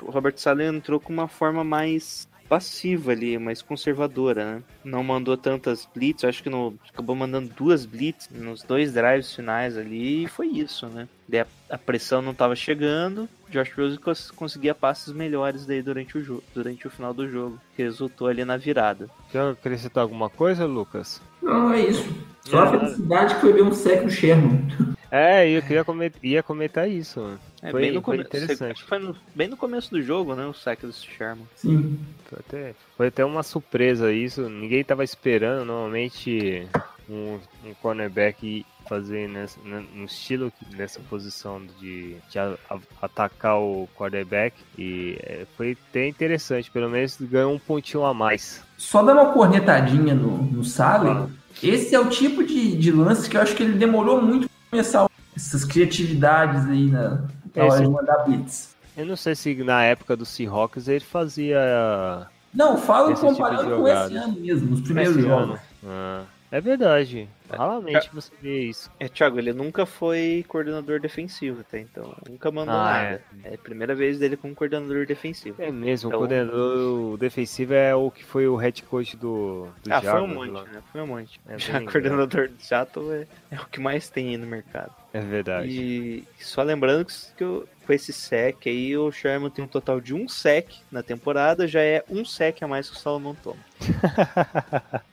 o 0.03 0.11
Robert 0.11 0.35
Saleh 0.37 0.69
entrou 0.69 1.01
com 1.01 1.13
uma 1.13 1.27
forma 1.27 1.65
mais 1.65 2.29
passiva 2.51 3.13
ali, 3.13 3.39
mais 3.39 3.63
conservadora, 3.63 4.45
né? 4.57 4.63
Não 4.85 5.05
mandou 5.05 5.37
tantas 5.37 5.89
blitz, 5.95 6.25
acho 6.25 6.43
que 6.43 6.51
no, 6.51 6.75
acabou 6.93 7.15
mandando 7.15 7.49
duas 7.57 7.87
blitz 7.87 8.29
nos 8.29 8.65
dois 8.65 8.93
drives 8.93 9.33
finais 9.33 9.79
ali, 9.79 10.25
e 10.25 10.29
foi 10.29 10.49
isso, 10.49 10.89
né? 10.89 11.07
Daí 11.29 11.41
a, 11.43 11.47
a 11.71 11.79
pressão 11.79 12.21
não 12.21 12.33
estava 12.33 12.57
chegando, 12.57 13.29
Josh 13.49 13.73
Rose 13.79 13.99
cons- 13.99 14.33
conseguia 14.33 14.75
passes 14.75 15.13
melhores 15.13 15.65
daí 15.65 15.81
durante 15.81 16.19
o 16.19 16.23
jogo, 16.25 16.43
durante 16.53 16.89
o 16.89 16.91
final 16.91 17.15
do 17.15 17.29
jogo, 17.29 17.61
que 17.77 17.83
resultou 17.85 18.27
ali 18.27 18.45
na 18.45 18.57
virada. 18.57 19.09
Quer 19.31 19.43
acrescentar 19.53 20.03
alguma 20.03 20.29
coisa, 20.29 20.67
Lucas? 20.67 21.23
Não, 21.41 21.73
é 21.73 21.83
isso. 21.83 22.05
Só 22.43 22.59
a 22.59 22.65
Não, 22.73 22.81
felicidade 22.81 23.35
que 23.37 23.41
foi 23.43 23.53
ver 23.53 23.63
um 23.63 23.73
sec 23.73 24.03
no 24.03 24.11
Sherman. 24.11 24.67
É, 25.11 25.49
eu 25.49 25.61
queria 25.63 25.85
comentar, 25.85 26.21
ia 26.25 26.43
comentar 26.43 26.89
isso. 26.89 27.21
mano. 27.21 27.41
É, 27.63 27.71
Foi- 27.71 27.81
bem 27.83 27.93
no 27.93 27.99
interessante. 28.15 28.73
acho 28.73 28.83
que 28.85 28.89
foi 28.89 28.99
no- 28.99 29.17
bem 29.35 29.49
no 29.49 29.57
começo 29.57 29.91
do 29.91 30.01
jogo, 30.03 30.35
né? 30.35 30.47
O 30.47 30.55
saque 30.55 30.87
do 30.87 30.93
Sherman. 30.93 31.47
Sim. 31.57 31.99
Foi 32.29 32.39
até, 32.39 32.75
foi 32.97 33.07
até 33.09 33.25
uma 33.25 33.43
surpresa 33.43 34.13
isso. 34.13 34.49
Ninguém 34.49 34.83
tava 34.85 35.03
esperando. 35.05 35.65
Normalmente 35.65 36.67
um, 37.09 37.39
um 37.67 37.75
cornerback 37.83 38.65
fazer 38.89 39.29
nessa, 39.29 39.59
né, 39.65 39.85
no 39.95 40.05
estilo 40.05 40.53
nessa 40.77 41.01
posição 41.01 41.61
de, 41.81 42.17
de 42.31 42.39
a- 42.39 42.57
a- 42.69 42.79
atacar 43.03 43.59
o 43.59 43.89
quarterback. 43.97 44.55
E 44.79 45.17
é, 45.21 45.45
foi 45.57 45.77
até 45.91 46.09
interessante. 46.09 46.71
Pelo 46.71 46.89
menos 46.89 47.17
ganhou 47.21 47.53
um 47.53 47.59
pontinho 47.59 48.05
a 48.05 48.15
mais. 48.15 48.63
Só 48.79 49.03
dar 49.03 49.13
uma 49.15 49.33
cornetadinha 49.33 50.15
no, 50.15 50.39
no 50.45 50.65
Saleh. 50.65 51.29
Esse 51.63 51.95
é 51.95 52.01
o 52.01 52.09
tipo 52.09 52.43
de, 52.43 52.75
de 52.77 52.91
lance 52.91 53.29
que 53.29 53.37
eu 53.37 53.43
acho 53.43 53.55
que 53.55 53.63
ele 53.63 53.75
demorou 53.75 54.23
muito 54.23 54.49
começar 54.71 55.09
essas 55.37 55.65
criatividades 55.65 56.67
aí 56.69 56.87
na, 56.91 57.09
na 57.55 57.65
hora 57.65 57.67
Esse- 57.69 57.83
de 57.83 57.89
mandar 57.89 58.19
blitz. 58.25 58.71
Eu 58.97 59.07
não 59.07 59.17
sei 59.17 59.35
se 59.35 59.55
na 59.63 59.83
época 59.85 60.17
do 60.17 60.27
Seahawks 60.27 60.89
ele 60.89 61.01
fazia. 61.05 62.27
Não, 62.53 62.77
falo 62.77 63.15
tipo 63.15 63.27
comparando 63.29 63.63
com 63.71 63.77
jogada. 63.77 64.07
esse 64.07 64.17
ano 64.17 64.41
mesmo, 64.41 64.71
nos 64.71 64.81
primeiros 64.81 65.17
esse 65.17 65.27
jogos. 65.27 65.61
Ah, 65.87 66.23
é 66.51 66.61
verdade. 66.61 67.29
Raramente 67.57 68.09
você 68.13 68.31
vê 68.41 68.61
isso. 68.65 68.91
É, 68.99 69.09
Thiago, 69.09 69.39
ele 69.39 69.53
nunca 69.53 69.85
foi 69.87 70.45
coordenador 70.49 71.01
defensivo, 71.01 71.63
tá? 71.65 71.79
Então, 71.79 72.15
nunca 72.29 72.51
mandou 72.51 72.75
Ah, 72.75 72.85
nada. 73.03 73.23
É. 73.45 73.55
a 73.55 73.59
primeira 73.59 73.95
vez 73.95 74.19
dele 74.19 74.37
como 74.37 74.55
coordenador 74.55 75.07
defensivo. 75.07 75.61
É 75.63 75.71
mesmo, 75.71 76.09
Então- 76.11 76.19
o 76.19 76.27
coordenador 76.27 77.17
defensivo 77.19 77.75
é 77.75 77.95
o 77.95 78.11
que 78.11 78.25
foi 78.25 78.47
o 78.47 78.57
head 78.57 78.83
coach 78.85 79.17
do, 79.17 79.69
do 79.83 79.93
ah, 79.93 80.01
foi 80.01 80.21
um 80.21 80.27
monte, 80.29 80.53
né? 80.73 80.83
Foi 80.93 81.01
um 81.03 81.07
monte. 81.07 81.41
É 81.49 81.59
Já 81.59 81.81
coordenador 81.83 82.49
do 82.49 82.63
Seattle 82.63 83.13
é, 83.13 83.27
é 83.51 83.57
o 83.61 83.67
que 83.67 83.81
mais 83.81 84.09
tem 84.09 84.29
aí 84.31 84.37
no 84.37 84.47
mercado. 84.47 84.93
É 85.13 85.21
verdade. 85.21 85.69
E 85.69 86.25
só 86.39 86.63
lembrando 86.63 87.05
que, 87.05 87.13
que 87.37 87.43
eu- 87.45 87.69
com 87.85 87.93
esse 87.93 88.13
sec 88.13 88.69
aí, 88.69 88.97
o 88.97 89.11
Sherman 89.11 89.51
tem 89.51 89.65
um 89.65 89.69
total 89.69 90.01
de 90.01 90.15
um 90.15 90.29
sec 90.29 90.69
na 90.93 91.03
temporada, 91.03 91.67
já 91.67 91.81
é 91.81 92.05
um 92.09 92.25
sec 92.25 92.63
a 92.63 92.69
mais 92.69 92.89
que 92.89 92.95
o 92.97 92.99
Salomão 92.99 93.35
toma. 93.35 93.57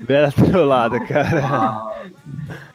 Bela 0.00 0.30
trollada, 0.32 0.87
cara. 1.06 1.40
Ah, 1.44 2.02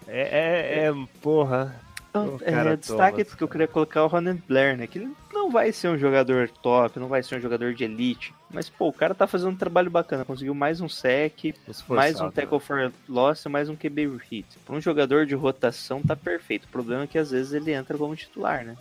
É, 0.07 0.21
é, 0.21 0.85
é 0.87 0.93
porra. 1.21 1.75
O 2.15 2.37
cara 2.37 2.73
é, 2.73 2.75
destaque 2.77 3.23
toma, 3.23 3.37
que 3.37 3.43
eu 3.43 3.47
queria 3.47 3.67
colocar 3.67 4.01
é 4.01 4.03
o 4.03 4.07
Ronan 4.07 4.37
Blair, 4.47 4.77
né? 4.77 4.85
Que 4.85 4.99
ele 4.99 5.11
não 5.33 5.49
vai 5.49 5.71
ser 5.71 5.87
um 5.87 5.97
jogador 5.97 6.47
top, 6.47 6.99
não 6.99 7.07
vai 7.07 7.23
ser 7.23 7.37
um 7.37 7.39
jogador 7.41 7.73
de 7.73 7.83
elite. 7.83 8.31
Mas, 8.51 8.69
pô, 8.69 8.87
o 8.89 8.93
cara 8.93 9.15
tá 9.15 9.25
fazendo 9.25 9.49
um 9.49 9.55
trabalho 9.55 9.89
bacana. 9.89 10.23
Conseguiu 10.23 10.53
mais 10.53 10.79
um 10.79 10.87
sec, 10.87 11.55
Esforçado, 11.67 11.95
mais 11.95 12.21
um 12.21 12.25
né? 12.25 12.31
tackle 12.35 12.59
for 12.59 12.91
loss 13.09 13.43
e 13.43 13.49
mais 13.49 13.67
um 13.67 13.75
QB 13.75 14.19
hit. 14.29 14.45
Pra 14.63 14.75
um 14.75 14.79
jogador 14.81 15.25
de 15.25 15.33
rotação 15.33 16.03
tá 16.03 16.15
perfeito. 16.15 16.65
O 16.65 16.67
problema 16.67 17.05
é 17.05 17.07
que 17.07 17.17
às 17.17 17.31
vezes 17.31 17.51
ele 17.51 17.71
entra 17.73 17.97
como 17.97 18.15
titular, 18.15 18.63
né? 18.63 18.75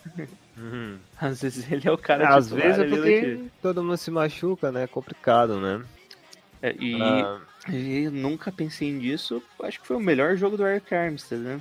Uhum. 0.59 0.99
Às 1.19 1.41
vezes 1.41 1.73
ele 1.73 1.89
é 1.89 1.91
o 1.91 1.97
cara 1.97 2.29
Às 2.37 2.45
titular 2.49 2.67
vezes 2.67 2.81
é 2.81 2.85
do 2.85 2.97
porque 2.97 3.21
time. 3.21 3.51
todo 3.63 3.83
mundo 3.83 3.97
se 3.97 4.11
machuca, 4.11 4.71
né? 4.71 4.83
É 4.83 4.87
complicado, 4.87 5.59
né? 5.59 5.81
É, 6.63 6.75
e, 6.79 6.95
Ah, 7.03 7.41
e 7.69 8.09
nunca 8.09 8.53
pensei 8.53 8.93
nisso. 8.93 9.43
Acho 9.63 9.81
que 9.81 9.87
foi 9.87 9.97
o 9.97 10.01
melhor 10.01 10.37
jogo 10.37 10.57
do 10.57 10.67
Eric 10.67 10.95
Armstead, 10.95 11.43
né? 11.43 11.61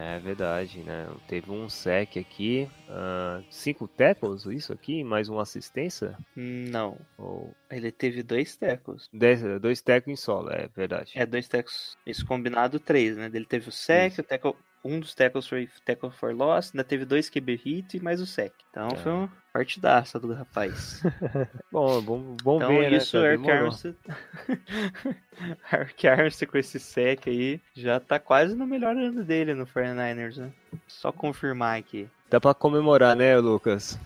é 0.00 0.16
verdade, 0.20 0.78
né? 0.84 1.08
Teve 1.26 1.50
um 1.50 1.68
sec 1.68 2.16
aqui, 2.18 2.68
ah, 2.88 3.42
cinco 3.50 3.88
tackles, 3.88 4.44
isso 4.46 4.72
aqui, 4.72 5.02
mais 5.02 5.28
uma 5.28 5.42
assistência? 5.42 6.16
Não. 6.36 6.96
Ou 7.16 7.52
Ele 7.68 7.90
teve 7.90 8.22
dois 8.22 8.54
tackles. 8.54 9.08
dez, 9.12 9.42
dois 9.60 9.80
tackles 9.80 10.12
em 10.20 10.22
solo, 10.22 10.50
é 10.50 10.68
verdade. 10.68 11.12
É, 11.16 11.26
dois 11.26 11.48
tackles. 11.48 11.96
Isso 12.06 12.24
combinado, 12.24 12.78
três, 12.78 13.16
né? 13.16 13.28
Ele 13.32 13.44
teve 13.44 13.68
o 13.68 13.72
sec, 13.72 14.12
Isso. 14.12 14.20
o 14.20 14.24
tackle, 14.24 14.54
um 14.84 15.00
dos 15.00 15.14
tackles 15.14 15.46
foi 15.46 15.68
tackle 15.84 16.10
for 16.10 16.34
loss, 16.34 16.70
ainda 16.72 16.84
teve 16.84 17.04
dois 17.04 17.28
QB 17.28 17.56
hit 17.56 17.96
e 17.96 18.00
mais 18.02 18.20
o 18.20 18.26
sec. 18.26 18.52
Então 18.70 18.88
É. 18.92 18.96
foi 18.96 19.12
uma 19.12 19.32
partidaça 19.52 20.18
do 20.20 20.32
rapaz. 20.32 21.02
Bom, 21.72 22.00
bom, 22.02 22.36
bom 22.42 22.56
Então 22.56 22.68
ver, 22.68 22.92
isso, 22.92 23.20
né? 23.20 23.34
o 23.36 23.42
cara? 23.42 23.58
Eric 25.72 26.06
Armstead 26.08 26.50
com 26.50 26.58
esse 26.58 26.78
sec 26.78 27.26
aí 27.28 27.60
já 27.74 27.98
tá 28.00 28.18
quase 28.18 28.54
no 28.54 28.66
melhor 28.66 28.96
ano 28.96 29.24
dele 29.24 29.54
no 29.54 29.66
49ers, 29.66 30.36
né? 30.36 30.52
Só 30.86 31.12
confirmar 31.12 31.78
aqui. 31.78 32.08
Dá 32.30 32.40
pra 32.40 32.52
comemorar, 32.54 33.16
né, 33.16 33.38
Lucas? 33.38 33.98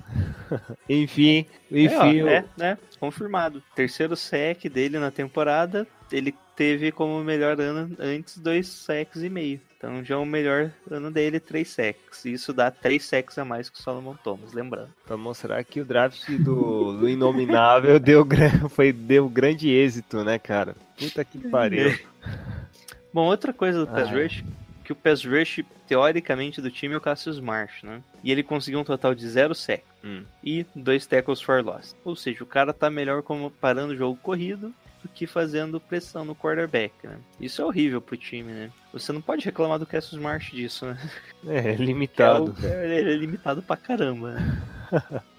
enfim, 0.88 1.46
enfim. 1.70 2.20
é, 2.20 2.24
ó, 2.24 2.28
é, 2.28 2.44
né? 2.56 2.78
Confirmado. 3.00 3.62
Terceiro 3.74 4.16
sec 4.16 4.68
dele 4.68 4.98
na 4.98 5.10
temporada, 5.10 5.86
ele 6.10 6.34
teve 6.54 6.92
como 6.92 7.22
melhor 7.24 7.60
ano 7.60 7.96
antes 7.98 8.38
dois 8.38 8.68
secs 8.68 9.22
e 9.22 9.28
meio. 9.28 9.60
Então 9.76 10.04
já 10.04 10.14
é 10.14 10.18
o 10.18 10.24
melhor 10.24 10.70
ano 10.88 11.10
dele, 11.10 11.40
três 11.40 11.68
secs. 11.70 12.24
E 12.24 12.34
isso 12.34 12.52
dá 12.52 12.70
três 12.70 13.04
secs 13.04 13.36
a 13.36 13.44
mais 13.44 13.68
que 13.68 13.76
o 13.76 13.82
Solomon 13.82 14.14
Thomas, 14.14 14.52
lembrando. 14.52 14.90
Pra 15.04 15.16
mostrar 15.16 15.64
que 15.64 15.80
o 15.80 15.84
draft 15.84 16.30
do, 16.38 16.98
do 16.98 17.08
Inominável 17.08 17.98
deu, 18.00 18.24
foi, 18.68 18.92
deu 18.92 19.28
grande 19.28 19.68
êxito, 19.68 20.22
né, 20.22 20.38
cara? 20.38 20.76
Puta 20.96 21.24
que 21.24 21.38
pariu. 21.48 21.98
Bom, 23.12 23.26
outra 23.26 23.52
coisa 23.52 23.80
do 23.80 23.86
Pass 23.88 24.08
Ai. 24.08 24.22
Rush, 24.22 24.44
que 24.84 24.92
o 24.92 24.96
Pass 24.96 25.24
Rush, 25.24 25.60
teoricamente, 25.86 26.60
do 26.60 26.70
time 26.70 26.94
é 26.94 26.96
o 26.96 27.00
Cassius 27.00 27.38
Marsh, 27.40 27.82
né? 27.82 28.02
E 28.24 28.30
ele 28.32 28.42
conseguiu 28.42 28.80
um 28.80 28.84
total 28.84 29.14
de 29.14 29.28
zero 29.28 29.54
sec 29.54 29.82
Hum. 30.04 30.24
e 30.42 30.66
dois 30.74 31.06
tackles 31.06 31.40
for 31.40 31.64
loss. 31.64 31.94
Ou 32.04 32.16
seja, 32.16 32.42
o 32.42 32.46
cara 32.46 32.72
tá 32.72 32.90
melhor 32.90 33.22
como 33.22 33.50
parando 33.50 33.92
o 33.92 33.96
jogo 33.96 34.18
corrido 34.20 34.74
do 35.02 35.08
que 35.08 35.26
fazendo 35.26 35.80
pressão 35.80 36.24
no 36.24 36.34
quarterback, 36.34 36.92
né? 37.04 37.16
Isso 37.40 37.60
é 37.62 37.64
horrível 37.64 38.00
pro 38.00 38.16
time, 38.16 38.52
né? 38.52 38.70
Você 38.92 39.12
não 39.12 39.20
pode 39.20 39.44
reclamar 39.44 39.78
do 39.78 39.86
Cassius 39.86 40.20
Marsh 40.20 40.50
disso, 40.52 40.86
né? 40.86 40.98
É, 41.46 41.70
É 41.72 41.74
limitado. 41.76 42.54
o- 42.60 42.62
é- 42.66 42.98
ele 43.00 43.12
é 43.12 43.16
limitado 43.16 43.62
pra 43.62 43.76
caramba, 43.76 44.32
né? 44.34 44.58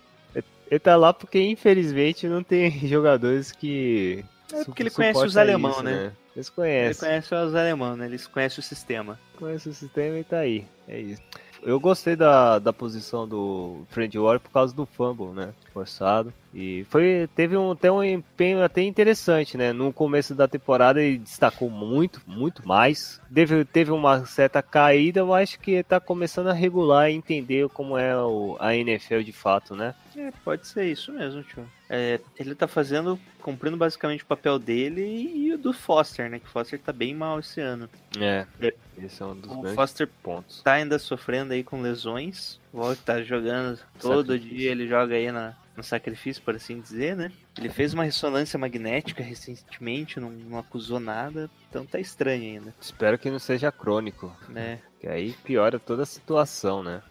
Ele 0.72 0.80
tá 0.80 0.96
lá 0.96 1.14
porque, 1.14 1.40
infelizmente, 1.40 2.28
não 2.28 2.42
tem 2.42 2.72
jogadores 2.88 3.52
que. 3.52 4.26
É 4.52 4.64
porque 4.64 4.82
ele 4.82 4.90
conhece 4.90 5.24
os 5.24 5.38
alemão, 5.38 5.70
isso, 5.72 5.84
né? 5.84 6.12
Eles 6.36 6.48
Ele 6.48 6.56
conhecem. 6.56 7.08
conhece 7.08 7.36
os 7.36 7.56
alemães, 7.56 7.98
né? 7.98 8.06
Eles 8.06 8.28
conhecem 8.28 8.60
o 8.60 8.64
sistema. 8.64 9.20
Conhece 9.38 9.70
o 9.70 9.74
sistema 9.74 10.18
e 10.18 10.24
tá 10.24 10.40
aí. 10.40 10.66
É 10.88 11.00
isso. 11.00 11.22
Eu 11.66 11.80
gostei 11.80 12.16
da, 12.16 12.60
da 12.60 12.74
posição 12.74 13.26
do 13.26 13.86
Fred 13.90 14.20
Warren 14.20 14.40
por 14.40 14.52
causa 14.52 14.76
do 14.76 14.86
fumble, 14.86 15.28
né? 15.28 15.54
Forçado. 15.74 16.34
E 16.54 16.86
foi, 16.90 17.30
teve 17.34 17.56
um, 17.56 17.72
até 17.72 17.90
um 17.90 18.04
empenho 18.04 18.62
até 18.62 18.82
interessante, 18.82 19.56
né? 19.56 19.72
No 19.72 19.94
começo 19.94 20.36
da 20.36 20.46
temporada 20.46 21.02
ele 21.02 21.20
destacou 21.20 21.70
muito, 21.70 22.22
muito 22.28 22.68
mais. 22.68 23.22
Teve, 23.34 23.64
teve 23.64 23.92
uma 23.92 24.26
certa 24.26 24.62
caída, 24.62 25.22
eu 25.22 25.34
acho 25.34 25.58
que 25.58 25.82
tá 25.84 26.02
começando 26.02 26.48
a 26.50 26.54
regular 26.54 27.10
e 27.10 27.16
entender 27.16 27.70
como 27.70 27.98
é 27.98 28.14
o, 28.18 28.58
a 28.60 28.76
NFL 28.76 29.22
de 29.22 29.32
fato, 29.32 29.74
né? 29.74 29.96
É, 30.16 30.32
pode 30.44 30.68
ser 30.68 30.86
isso 30.92 31.12
mesmo, 31.12 31.44
tio. 31.44 31.68
É, 31.90 32.20
ele 32.40 32.54
tá 32.56 32.68
fazendo, 32.68 33.20
cumprindo 33.42 33.78
basicamente 33.78 34.24
o 34.24 34.28
papel 34.28 34.58
dele 34.60 35.02
e, 35.02 35.54
o 35.54 35.58
do 35.58 35.74
Foster, 35.74 36.30
né? 36.30 36.40
Que 36.40 36.46
o 36.46 36.50
Foster 36.50 36.80
tá 36.80 36.92
bem 36.94 37.14
mal 37.16 37.40
esse 37.40 37.60
ano. 37.62 37.90
É. 38.20 38.46
É. 38.62 38.74
Esse 38.98 39.22
é 39.22 39.26
um 39.26 39.36
dos 39.36 39.52
O 39.52 39.76
Foster 39.76 40.08
pontos. 40.22 40.62
tá 40.62 40.74
ainda 40.74 40.98
sofrendo 41.00 41.54
aí 41.54 41.64
com 41.64 41.82
lesões. 41.82 42.60
O 42.72 42.78
Volta 42.78 43.02
tá 43.04 43.22
jogando 43.24 43.80
todo 44.00 44.34
Sacrifício. 44.34 44.58
dia, 44.58 44.72
ele 44.72 44.88
joga 44.88 45.16
aí 45.16 45.32
na, 45.32 45.56
no 45.76 45.84
sacrifício, 45.84 46.42
por 46.44 46.56
assim 46.56 46.80
dizer, 46.80 47.16
né? 47.16 47.32
Ele 47.58 47.70
fez 47.70 47.94
uma 47.94 48.04
ressonância 48.04 48.58
magnética 48.58 49.22
recentemente, 49.24 50.20
não, 50.20 50.30
não 50.32 50.58
acusou 50.58 51.00
nada, 51.00 51.50
então 51.70 51.86
tá 51.86 52.00
estranho 52.00 52.42
ainda, 52.44 52.74
Espero 52.82 53.18
que 53.18 53.30
não 53.30 53.38
seja 53.40 53.72
crônico. 53.72 54.36
né? 54.50 54.80
Que 55.00 55.08
aí 55.08 55.34
piora 55.44 55.78
toda 55.80 56.02
a 56.04 56.06
situação, 56.08 56.82
né? 56.82 57.02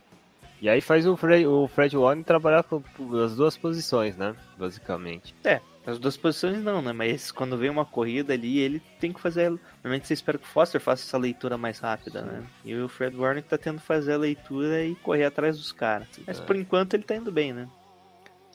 E 0.63 0.69
aí 0.69 0.81
faz 0.81 1.05
o 1.09 1.17
Fred, 1.17 1.45
o 1.45 1.67
Fred 1.67 1.97
Warren 1.97 2.23
trabalhar 2.23 2.63
com 2.63 2.81
as 3.23 3.35
duas 3.35 3.59
posições, 3.59 4.17
né? 4.17 4.35
Basicamente. 4.57 5.35
As 5.85 5.99
duas 5.99 6.17
posições 6.17 6.63
não, 6.63 6.81
né? 6.81 6.93
Mas 6.93 7.33
quando 7.33 7.59
vem 7.59 7.69
uma 7.69 7.85
corrida 7.85 8.33
ali, 8.33 8.61
ele 8.61 8.81
tem 9.01 9.13
que 9.13 9.21
fazer. 9.21 9.51
Normalmente 9.83 10.07
você 10.07 10.15
espera 10.15 10.39
que 10.39 10.45
o 10.45 10.49
Foster 10.49 10.81
faça 10.81 11.03
essa 11.03 11.19
leitura 11.19 11.59
mais 11.59 11.81
rápida, 11.81 12.23
né? 12.23 12.45
E 12.65 12.77
o 12.77 12.89
Fred 12.89 13.17
Warner 13.17 13.43
tá 13.43 13.59
tendo 13.59 13.81
que 13.81 13.87
fazer 13.87 14.13
a 14.13 14.19
leitura 14.19 14.85
e 14.85 14.95
correr 14.95 15.25
atrás 15.25 15.59
dos 15.59 15.73
caras. 15.73 16.07
Mas 16.25 16.39
É. 16.39 16.45
por 16.45 16.55
enquanto 16.55 16.95
ele 16.95 17.03
tá 17.03 17.17
indo 17.17 17.33
bem, 17.33 17.53
né? 17.53 17.69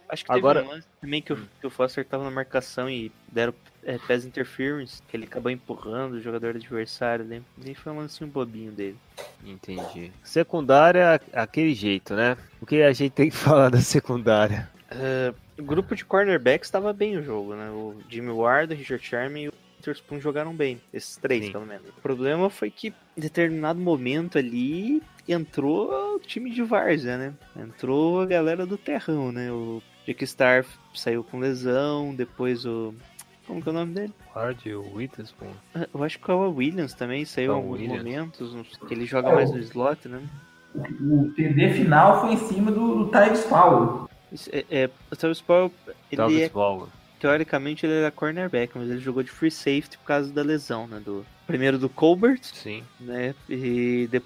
Acho 0.09 0.23
que 0.25 0.31
Agora- 0.31 0.59
teve 0.61 0.71
um 0.71 0.75
lance 0.75 0.87
também 1.01 1.21
que 1.21 1.33
o, 1.33 1.37
que 1.59 1.67
o 1.67 1.69
Foster 1.69 2.05
tava 2.05 2.23
na 2.23 2.31
marcação 2.31 2.89
e 2.89 3.11
deram 3.31 3.53
é, 3.83 3.97
pass 3.97 4.25
interference, 4.25 5.01
que 5.07 5.15
ele 5.15 5.25
acabou 5.25 5.51
empurrando 5.51 6.13
o 6.13 6.21
jogador 6.21 6.55
adversário 6.55 7.25
ali. 7.25 7.41
E 7.65 7.73
foi 7.75 7.91
um 7.91 7.97
lancinho 7.97 8.29
bobinho 8.29 8.71
dele. 8.71 8.97
Entendi. 9.45 10.11
Secundária, 10.23 11.19
aquele 11.33 11.73
jeito, 11.73 12.13
né? 12.15 12.37
O 12.61 12.65
que 12.65 12.81
a 12.81 12.91
gente 12.93 13.11
tem 13.11 13.29
que 13.29 13.35
falar 13.37 13.69
da 13.69 13.79
secundária? 13.81 14.69
É, 14.89 15.33
o 15.59 15.63
grupo 15.63 15.95
de 15.95 16.05
cornerbacks 16.05 16.67
estava 16.67 16.93
bem 16.93 17.17
o 17.17 17.23
jogo, 17.23 17.55
né? 17.55 17.69
O 17.69 17.95
Jimmy 18.09 18.31
Ward, 18.31 18.73
o 18.73 18.77
Richard 18.77 19.03
Sherman 19.05 19.43
e 19.45 19.47
o 19.49 19.53
Witherspoon 19.77 20.19
jogaram 20.19 20.53
bem. 20.53 20.81
Esses 20.93 21.17
três, 21.17 21.45
Sim. 21.45 21.51
pelo 21.51 21.65
menos. 21.65 21.87
O 21.89 22.01
problema 22.01 22.49
foi 22.49 22.69
que 22.71 22.93
em 23.15 23.21
determinado 23.21 23.79
momento 23.79 24.37
ali 24.37 25.01
entrou 25.27 26.15
o 26.15 26.19
time 26.19 26.49
de 26.49 26.63
Várzea, 26.63 27.17
né? 27.17 27.33
Entrou 27.55 28.21
a 28.21 28.25
galera 28.25 28.65
do 28.65 28.77
terrão, 28.77 29.31
né? 29.31 29.51
O 29.51 29.81
Jake 30.07 30.25
Star 30.25 30.65
saiu 30.95 31.23
com 31.23 31.39
lesão, 31.39 32.15
depois 32.15 32.65
o... 32.65 32.93
Como 33.45 33.61
que 33.61 33.69
é 33.69 33.71
o 33.71 33.75
nome 33.75 33.93
dele? 33.93 34.13
Ward 34.35 34.73
o 34.73 34.95
Witherspoon. 34.95 35.51
Ah, 35.75 35.87
Eu 35.93 36.03
acho 36.03 36.19
que 36.19 36.31
o 36.31 36.49
Williams 36.51 36.93
também 36.93 37.23
saiu 37.25 37.45
em 37.45 37.55
Kawhi 37.55 37.63
alguns 37.63 37.79
Williams. 37.79 38.03
momentos. 38.03 38.53
uns- 38.53 38.91
Ele 38.91 39.05
joga 39.05 39.33
mais 39.33 39.51
no 39.51 39.59
slot, 39.59 40.07
né? 40.09 40.21
O 40.75 41.31
TD 41.35 41.73
final 41.73 42.21
foi 42.21 42.33
em 42.33 42.37
cima 42.37 42.71
do, 42.71 43.05
do 43.05 43.11
Tyvis 43.11 43.45
Powell. 43.45 44.09
É, 44.51 44.65
é, 44.69 44.89
o 45.09 45.15
Travis 45.15 45.39
Powell, 45.41 45.71
ele 46.11 46.17
Talvez 46.17 46.41
é 46.41 46.49
Valga. 46.49 46.87
Teoricamente 47.19 47.85
ele 47.85 47.93
era 47.95 48.11
cornerback, 48.11 48.77
mas 48.77 48.89
ele 48.89 48.99
jogou 48.99 49.23
de 49.23 49.31
free 49.31 49.49
safety 49.49 49.97
por 49.97 50.05
causa 50.05 50.31
da 50.31 50.43
lesão, 50.43 50.85
né? 50.85 51.01
Do... 51.03 51.25
Primeiro 51.47 51.79
do 51.79 51.87
Colbert, 51.89 52.41
Sim. 52.43 52.83
né? 52.99 53.33
E 53.49 54.07
de... 54.11 54.21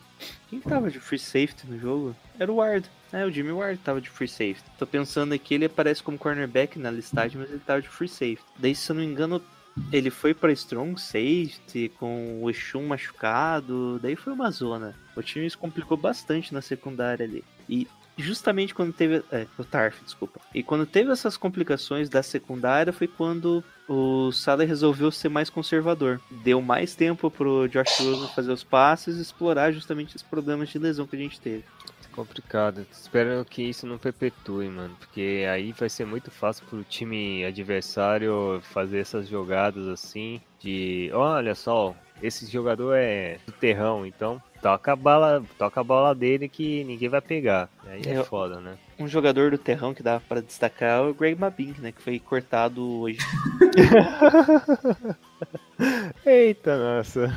quem 0.49 0.59
tava 0.59 0.89
de 0.89 0.99
free 0.99 1.19
safety 1.19 1.67
no 1.67 1.79
jogo? 1.79 2.15
Era 2.39 2.51
o 2.51 2.55
Ward. 2.55 2.89
É, 3.13 3.25
o 3.25 3.31
Jimmy 3.31 3.51
Ward 3.51 3.79
tava 3.79 3.99
de 3.99 4.09
free 4.09 4.27
safety. 4.27 4.63
Tô 4.77 4.87
pensando 4.87 5.33
aqui, 5.33 5.55
ele 5.55 5.65
aparece 5.65 6.01
como 6.01 6.17
cornerback 6.17 6.79
na 6.79 6.89
listagem, 6.89 7.39
mas 7.39 7.49
ele 7.49 7.59
tava 7.59 7.81
de 7.81 7.89
free 7.89 8.07
safety. 8.07 8.43
Daí, 8.57 8.73
se 8.73 8.89
eu 8.91 8.95
não 8.95 9.03
me 9.03 9.07
engano, 9.09 9.41
ele 9.91 10.09
foi 10.09 10.33
pra 10.33 10.51
strong 10.51 10.99
safety 10.99 11.91
com 11.99 12.41
o 12.41 12.49
Exum 12.49 12.87
machucado. 12.87 13.99
Daí 13.99 14.15
foi 14.15 14.33
uma 14.33 14.49
zona. 14.51 14.95
O 15.15 15.21
time 15.21 15.49
se 15.49 15.57
complicou 15.57 15.97
bastante 15.97 16.53
na 16.53 16.61
secundária 16.61 17.25
ali. 17.25 17.43
E 17.69 17.87
justamente 18.17 18.73
quando 18.73 18.93
teve. 18.93 19.23
É, 19.31 19.45
o 19.57 19.63
Tarf, 19.63 20.01
desculpa. 20.03 20.39
E 20.53 20.63
quando 20.63 20.85
teve 20.85 21.11
essas 21.11 21.37
complicações 21.37 22.09
da 22.09 22.23
secundária 22.23 22.93
foi 22.93 23.07
quando 23.07 23.63
o 23.87 24.31
Salah 24.31 24.63
resolveu 24.63 25.11
ser 25.11 25.29
mais 25.29 25.49
conservador. 25.49 26.19
Deu 26.43 26.61
mais 26.61 26.95
tempo 26.95 27.29
pro 27.29 27.67
Josh 27.67 27.99
Rosen 27.99 28.29
fazer 28.35 28.51
os 28.51 28.63
passes 28.63 29.17
e 29.17 29.21
explorar 29.21 29.71
justamente 29.71 30.15
os 30.15 30.23
problemas 30.23 30.69
de 30.69 30.79
lesão 30.79 31.07
que 31.07 31.15
a 31.15 31.19
gente 31.19 31.39
teve. 31.39 31.63
Complicado. 32.11 32.85
Espero 32.91 33.43
que 33.45 33.63
isso 33.63 33.87
não 33.87 33.97
perpetue, 33.97 34.67
mano. 34.69 34.95
Porque 34.99 35.45
aí 35.51 35.71
vai 35.71 35.89
ser 35.89 36.05
muito 36.05 36.29
fácil 36.29 36.65
pro 36.69 36.83
time 36.83 37.43
adversário 37.45 38.61
fazer 38.73 38.99
essas 38.99 39.27
jogadas 39.27 39.87
assim. 39.87 40.39
De 40.59 41.09
olha 41.13 41.55
só, 41.55 41.95
esse 42.21 42.45
jogador 42.51 42.93
é 42.95 43.39
do 43.47 43.51
terrão, 43.53 44.05
então 44.05 44.39
toca 44.61 44.93
a 44.93 44.95
bala, 44.95 45.43
toca 45.57 45.81
a 45.81 45.83
bola 45.83 46.13
dele 46.13 46.47
que 46.47 46.83
ninguém 46.83 47.09
vai 47.09 47.21
pegar. 47.21 47.67
Aí 47.87 48.01
é 48.05 48.17
Eu- 48.17 48.25
foda, 48.25 48.59
né? 48.59 48.77
Um 48.99 49.07
jogador 49.07 49.49
do 49.49 49.57
terrão 49.57 49.93
que 49.95 50.03
dá 50.03 50.19
pra 50.19 50.41
destacar 50.41 50.99
é 50.99 51.01
o 51.01 51.13
Greg 51.13 51.39
Mabink, 51.39 51.81
né? 51.81 51.91
Que 51.91 52.01
foi 52.01 52.19
cortado 52.19 52.85
hoje. 52.99 53.17
Eita, 56.25 56.77
nossa. 56.77 57.33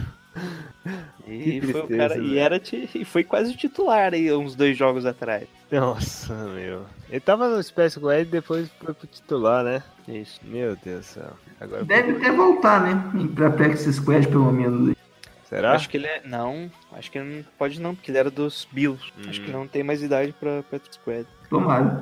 E, 1.26 1.60
foi 1.60 1.80
o 1.80 1.88
cara, 1.88 2.16
e, 2.16 2.20
velho. 2.20 2.38
era 2.38 2.60
e 2.94 3.04
foi 3.04 3.24
quase 3.24 3.54
titular 3.56 4.12
aí 4.12 4.32
uns 4.32 4.54
dois 4.54 4.76
jogos 4.76 5.06
atrás. 5.06 5.48
Nossa, 5.72 6.34
meu. 6.34 6.84
Ele 7.08 7.20
tava 7.20 7.48
no 7.48 7.62
Space 7.62 7.96
Squad 7.96 8.22
e 8.22 8.24
depois 8.26 8.70
foi 8.82 8.92
pro 8.94 9.06
titular, 9.06 9.64
né? 9.64 9.82
Isso. 10.06 10.40
Meu 10.44 10.76
Deus 10.76 11.00
do 11.00 11.04
céu. 11.04 11.30
Agora 11.60 11.84
Deve 11.84 12.12
até 12.12 12.30
voltar, 12.30 12.82
né? 12.82 13.28
Pra 13.34 13.50
Practice 13.50 13.92
Squad, 13.94 14.28
pelo 14.28 14.52
menos. 14.52 14.94
será? 15.48 15.72
Acho 15.72 15.88
que 15.88 15.96
ele 15.96 16.06
é. 16.06 16.20
Não, 16.24 16.70
acho 16.92 17.10
que 17.10 17.18
ele 17.18 17.36
não 17.36 17.44
pode 17.58 17.80
não, 17.80 17.94
porque 17.94 18.10
ele 18.10 18.18
era 18.18 18.30
dos 18.30 18.68
Bills. 18.70 19.02
Acho 19.26 19.40
que 19.40 19.50
não 19.50 19.66
tem 19.66 19.82
mais 19.82 20.02
idade 20.02 20.34
pra 20.38 20.62
Patrick 20.70 20.94
Squad. 20.96 21.26
Tomara. 21.48 22.00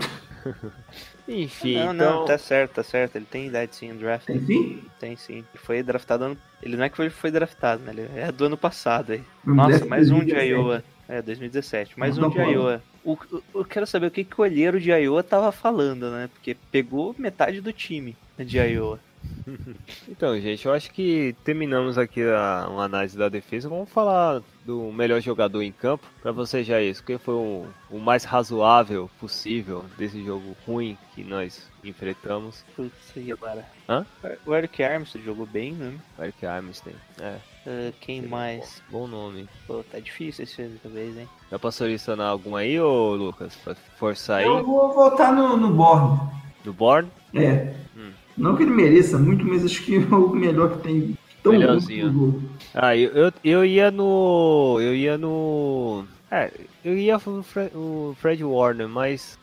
Enfim, 1.28 1.74
não, 1.76 1.94
então. 1.94 2.20
não, 2.20 2.24
tá 2.26 2.36
certo, 2.36 2.72
tá 2.74 2.82
certo. 2.82 3.16
Ele 3.16 3.24
tem 3.24 3.46
idade 3.46 3.76
sim, 3.76 3.94
draft. 3.94 4.26
Tem 4.26 4.40
sim? 4.44 4.82
Tem 4.98 5.16
sim. 5.16 5.36
Ele 5.38 5.46
foi 5.54 5.82
draftado 5.82 6.24
ano... 6.24 6.38
Ele 6.62 6.76
não 6.76 6.84
é 6.84 6.88
que 6.88 7.00
ele 7.00 7.10
foi 7.10 7.30
draftado, 7.30 7.82
né? 7.82 7.92
Ele 7.92 8.08
é 8.20 8.32
do 8.32 8.44
ano 8.46 8.56
passado 8.56 9.12
aí. 9.12 9.22
Nossa, 9.44 9.84
mais 9.86 10.10
um 10.10 10.20
de 10.20 10.26
17. 10.26 10.48
Iowa. 10.50 10.84
É, 11.08 11.22
2017. 11.22 11.98
Mais 11.98 12.18
um 12.18 12.28
de. 12.28 12.38
Iowa. 12.38 12.82
O, 13.04 13.12
o- 13.12 13.42
eu 13.54 13.64
quero 13.64 13.86
saber 13.86 14.06
o 14.06 14.10
que, 14.10 14.24
que 14.24 14.40
o 14.40 14.44
olheiro 14.44 14.80
de 14.80 14.90
Iowa 14.90 15.22
tava 15.22 15.50
falando, 15.52 16.10
né? 16.10 16.28
Porque 16.32 16.56
pegou 16.70 17.14
metade 17.18 17.60
do 17.60 17.72
time 17.72 18.16
de 18.38 18.58
Iowa. 18.58 18.98
Então, 20.08 20.38
gente, 20.40 20.66
eu 20.66 20.72
acho 20.72 20.90
que 20.90 21.34
terminamos 21.44 21.96
aqui 21.96 22.22
a, 22.22 22.66
uma 22.68 22.84
análise 22.84 23.16
da 23.16 23.28
defesa. 23.28 23.68
Vamos 23.68 23.88
falar 23.90 24.42
do 24.64 24.92
melhor 24.92 25.20
jogador 25.20 25.62
em 25.62 25.72
campo. 25.72 26.06
Pra 26.22 26.32
você, 26.32 26.62
Jair, 26.62 26.96
quem 27.04 27.18
foi 27.18 27.34
o, 27.34 27.66
o 27.90 27.98
mais 27.98 28.24
razoável 28.24 29.10
possível 29.18 29.84
desse 29.98 30.24
jogo 30.24 30.56
ruim 30.66 30.96
que 31.14 31.24
nós 31.24 31.68
enfrentamos? 31.82 32.64
Putz, 32.76 32.92
aí 33.16 33.32
agora. 33.32 33.66
Hã? 33.88 34.06
O 34.46 34.54
Eric 34.54 34.82
Armstead 34.82 35.24
jogou 35.24 35.46
bem, 35.46 35.72
né? 35.72 35.92
Eric 36.20 36.46
Armstead. 36.46 36.96
É, 37.20 37.36
Ah, 37.66 37.92
quem 38.00 38.22
mais? 38.22 38.82
bom 38.90 39.06
nome. 39.06 39.48
Pô, 39.66 39.82
tá 39.90 39.98
difícil 39.98 40.44
esse 40.44 40.62
dessa 40.62 40.88
vez, 40.88 41.16
hein? 41.16 41.28
Já 41.50 41.58
passou 41.58 41.86
selecionar 41.86 42.28
algum 42.28 42.54
aí, 42.56 42.78
ô 42.80 43.14
Lucas? 43.14 43.56
Pra 43.56 43.74
forçar 43.98 44.38
aí? 44.40 44.46
Eu 44.46 44.64
vou 44.64 44.92
votar 44.94 45.34
no, 45.34 45.56
no 45.56 45.70
Borne. 45.70 46.20
Do 46.62 46.72
Born? 46.72 47.08
É. 47.34 47.74
Hum. 47.96 48.12
Não 48.36 48.56
que 48.56 48.62
ele 48.62 48.70
mereça 48.70 49.18
muito, 49.18 49.44
mas 49.44 49.64
acho 49.64 49.82
que 49.84 49.96
é 49.96 50.14
o 50.14 50.30
melhor 50.30 50.76
que 50.76 50.82
tem. 50.82 51.18
Tão 51.42 51.52
bom 51.52 51.58
Melhorzinho. 51.58 52.50
Ah, 52.74 52.96
eu, 52.96 53.10
eu, 53.10 53.32
eu 53.44 53.64
ia 53.64 53.90
no. 53.90 54.78
Eu 54.80 54.94
ia 54.94 55.18
no. 55.18 56.04
É, 56.30 56.50
eu 56.84 56.96
ia 56.96 57.18
no 57.26 57.42
Fre- 57.42 57.70
o 57.74 58.16
Fred 58.18 58.42
Warner, 58.42 58.88
mas 58.88 59.38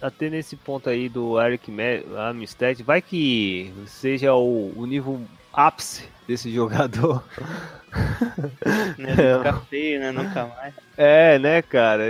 até 0.00 0.28
nesse 0.28 0.56
ponto 0.56 0.90
aí 0.90 1.08
do 1.08 1.40
Eric 1.40 1.70
Armstead, 2.16 2.82
vai 2.82 3.00
que 3.00 3.72
seja 3.86 4.34
o, 4.34 4.72
o 4.76 4.84
nível 4.86 5.20
ápice 5.52 6.08
desse 6.26 6.50
jogador. 6.54 7.22
Né? 8.98 9.14
Nunca 9.36 9.52
feio, 9.70 10.00
né? 10.00 10.10
Nunca 10.10 10.46
mais. 10.46 10.74
É, 10.96 11.38
né, 11.38 11.62
cara? 11.62 12.04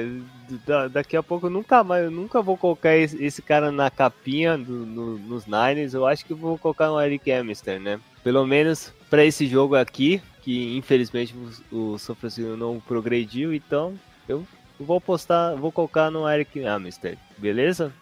Da- 0.67 0.89
daqui 0.89 1.17
a 1.17 1.23
pouco 1.23 1.47
eu 1.47 1.51
nunca 1.51 1.83
mais, 1.85 2.05
eu 2.05 2.11
nunca 2.11 2.41
vou 2.41 2.57
colocar 2.57 2.95
esse, 2.97 3.23
esse 3.23 3.43
cara 3.43 3.71
na 3.73 3.91
capinha 3.91 4.57
do- 4.57 4.87
no- 4.87 5.19
nos 5.19 5.45
Niners. 5.47 5.93
Eu 5.93 6.07
acho 6.07 6.25
que 6.25 6.33
eu 6.33 6.37
vou 6.37 6.57
colocar 6.57 6.89
no 6.89 7.01
Eric 7.01 7.31
Amster, 7.31 7.79
né? 7.81 8.01
Pelo 8.25 8.47
menos 8.47 8.93
pra 9.11 9.25
esse 9.25 9.47
jogo 9.47 9.75
aqui, 9.77 10.23
que 10.43 10.77
infelizmente 10.77 11.35
o, 11.71 11.97
São 11.99 12.15
Francisco 12.15 12.57
não 12.57 12.81
progrediu, 12.81 13.55
então 13.55 13.99
eu 14.29 14.45
vou 14.79 15.01
postar, 15.01 15.55
vou 15.55 15.73
colocar 15.73 16.11
no 16.11 16.29
Eric 16.29 16.65
Amster, 16.65 17.17
beleza? 17.39 17.93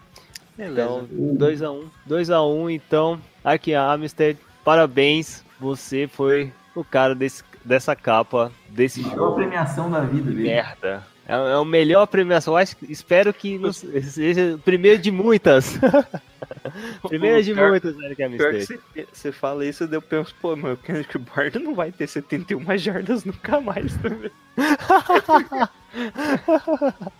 Então, 0.58 1.06
2x1. 1.06 1.84
2x1, 2.08 2.70
então, 2.74 3.20
aqui 3.44 3.74
a 3.74 3.92
Amster, 3.92 4.36
parabéns, 4.64 5.44
você 5.58 6.06
foi 6.06 6.52
o 6.74 6.84
cara 6.84 7.14
desse, 7.14 7.42
dessa 7.64 7.94
capa, 7.96 8.52
desse 8.68 9.00
Maior 9.00 9.16
jogo 9.16 9.36
premiação 9.36 9.90
da 9.90 10.00
vida 10.00 10.30
dele. 10.30 10.42
merda. 10.42 11.06
É, 11.30 11.52
é 11.52 11.54
a 11.54 11.64
melhor 11.64 12.06
premiação. 12.06 12.56
Acho, 12.56 12.76
espero 12.88 13.32
que 13.32 13.56
não 13.58 13.72
seja 13.72 14.56
o 14.56 14.58
primeiro 14.58 15.00
de 15.00 15.10
muitas. 15.10 15.78
primeiro 17.08 17.42
de 17.42 17.54
Pior- 17.54 17.70
muitas, 17.70 17.96
Eric 17.98 18.16
Pior 18.16 18.36
que 18.36 18.44
Armstead. 18.46 18.80
você, 18.92 19.06
você 19.12 19.32
fala 19.32 19.64
isso, 19.64 19.84
eu 19.84 20.02
penso, 20.02 20.34
pô, 20.40 20.54
mas 20.56 20.74
o 20.74 20.76
Kendrick 20.76 21.16
Bourne 21.18 21.58
não 21.64 21.74
vai 21.74 21.90
ter 21.92 22.06
71 22.06 22.76
jardas 22.78 23.24
nunca 23.24 23.60
mais 23.60 23.94
também. 23.98 24.30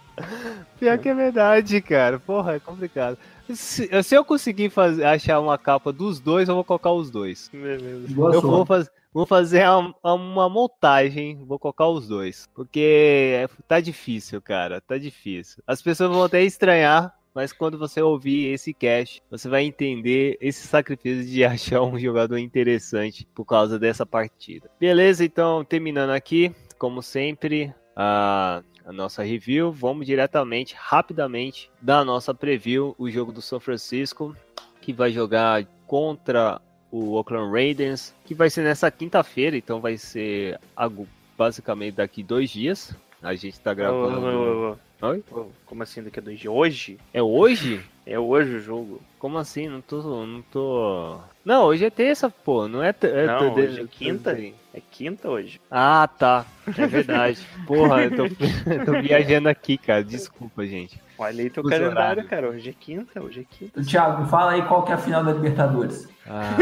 Pior 0.79 0.99
que 0.99 1.09
é 1.09 1.15
verdade, 1.15 1.81
cara. 1.81 2.19
Porra, 2.19 2.55
é 2.57 2.61
complicado. 2.61 3.17
Se, 3.55 3.89
se 4.03 4.15
eu 4.15 4.25
conseguir 4.25 4.71
fazer, 4.71 5.05
achar 5.05 5.41
uma 5.41 5.59
capa 5.59 5.93
dos 5.93 6.21
dois, 6.21 6.49
eu 6.49 6.55
vou 6.55 6.65
colocar 6.65 6.93
os 6.93 7.11
dois. 7.11 7.51
Beleza. 7.53 8.07
Boa 8.15 8.29
Eu 8.31 8.41
sorte. 8.41 8.47
vou, 8.47 8.67
faz, 8.67 8.91
vou 9.13 9.27
fazer 9.27 9.69
uma, 9.69 10.15
uma 10.15 10.49
montagem, 10.49 11.45
vou 11.45 11.59
colocar 11.59 11.89
os 11.89 12.07
dois. 12.09 12.49
Porque 12.55 13.47
tá 13.67 13.81
difícil, 13.81 14.41
cara. 14.41 14.81
Tá 14.81 14.99
difícil. 14.99 15.63
As 15.67 15.83
pessoas 15.83 16.11
vão 16.11 16.25
até 16.25 16.43
estranhar, 16.43 17.15
mas 17.35 17.53
quando 17.53 17.79
você 17.79 18.01
ouvir 18.03 18.53
esse 18.53 18.73
cast, 18.73 19.23
você 19.31 19.49
vai 19.49 19.65
entender 19.65 20.37
esse 20.41 20.67
sacrifício 20.67 21.25
de 21.25 21.45
achar 21.45 21.83
um 21.83 21.99
jogador 21.99 22.39
interessante 22.39 23.27
por 23.35 23.45
causa 23.45 23.79
dessa 23.79 24.05
partida. 24.05 24.71
Beleza, 24.79 25.25
então, 25.25 25.65
terminando 25.65 26.11
aqui, 26.11 26.55
como 26.79 27.03
sempre, 27.03 27.73
a, 27.95 28.63
a 28.85 28.93
nossa 28.93 29.23
review. 29.23 29.73
Vamos 29.73 30.07
diretamente, 30.07 30.75
rapidamente, 30.77 31.71
da 31.81 32.05
nossa 32.05 32.35
preview, 32.35 32.95
o 32.99 33.11
jogo 33.11 33.33
do 33.33 33.43
São 33.43 33.61
Francisco, 33.61 34.35
que 34.81 34.93
vai 34.93 35.13
jogar 35.13 35.65
contra 35.87 36.61
o 36.91 37.15
Oakland 37.15 37.53
Raiders, 37.53 38.15
que 38.25 38.35
vai 38.35 38.51
ser 38.51 38.63
nessa 38.63 38.91
quinta-feira, 38.91 39.57
então 39.57 39.81
vai 39.81 39.97
ser 39.97 40.59
basicamente 41.37 41.95
daqui 41.95 42.23
dois 42.23 42.51
dias. 42.51 42.95
A 43.23 43.35
gente 43.35 43.61
tá 43.61 43.73
Ô, 43.73 43.75
gravando. 43.75 44.27
ô, 44.27 44.71
ô, 44.71 44.73
ô. 44.73 44.90
Oi? 45.03 45.25
Como 45.65 45.83
assim 45.83 46.03
daqui 46.03 46.19
a 46.19 46.23
dois 46.23 46.39
dias? 46.39 46.53
Hoje? 46.53 46.99
É 47.13 47.23
hoje? 47.23 47.81
É 48.07 48.19
hoje 48.19 48.57
o 48.57 48.61
jogo. 48.61 49.01
Como 49.21 49.39
assim? 49.39 49.69
Não 49.69 49.81
tô. 49.81 50.27
Não 50.27 50.43
tô. 50.43 51.17
Não, 51.45 51.67
hoje 51.67 51.85
é 51.85 51.91
terça, 51.91 52.29
pô. 52.29 52.67
Não 52.67 52.83
é. 52.83 52.93
t- 52.93 53.07
é 53.07 53.25
Não, 53.27 53.55
t- 53.55 53.61
hoje 53.61 53.81
é 53.83 53.87
quinta. 53.87 54.33
É 54.75 54.81
quinta 54.91 55.29
hoje. 55.31 55.61
Ah, 55.71 56.09
tá. 56.09 56.45
É 56.77 56.87
verdade. 56.89 57.39
Porra, 57.69 58.03
eu 58.07 58.11
tô, 58.17 58.25
tô 58.85 59.01
viajando 59.01 59.49
aqui, 59.49 59.79
cara. 59.79 60.03
Desculpa, 60.03 60.67
gente. 60.67 61.01
Olha 61.17 61.41
aí 61.45 61.51
teu 61.51 61.63
Fuso 61.63 61.73
calendário, 61.73 61.99
horário. 62.23 62.25
cara. 62.29 62.51
Hoje 62.51 62.71
é 62.71 62.73
quinta, 62.73 63.23
hoje 63.23 63.41
é 63.43 63.45
quinta. 63.45 63.81
Thiago, 63.85 64.27
fala 64.27 64.53
aí 64.53 64.63
qual 64.63 64.83
que 64.83 64.91
é 64.91 64.95
a 64.97 64.99
final 64.99 65.23
da 65.23 65.33
Libertadores. 65.33 66.09
Ah, 66.27 66.57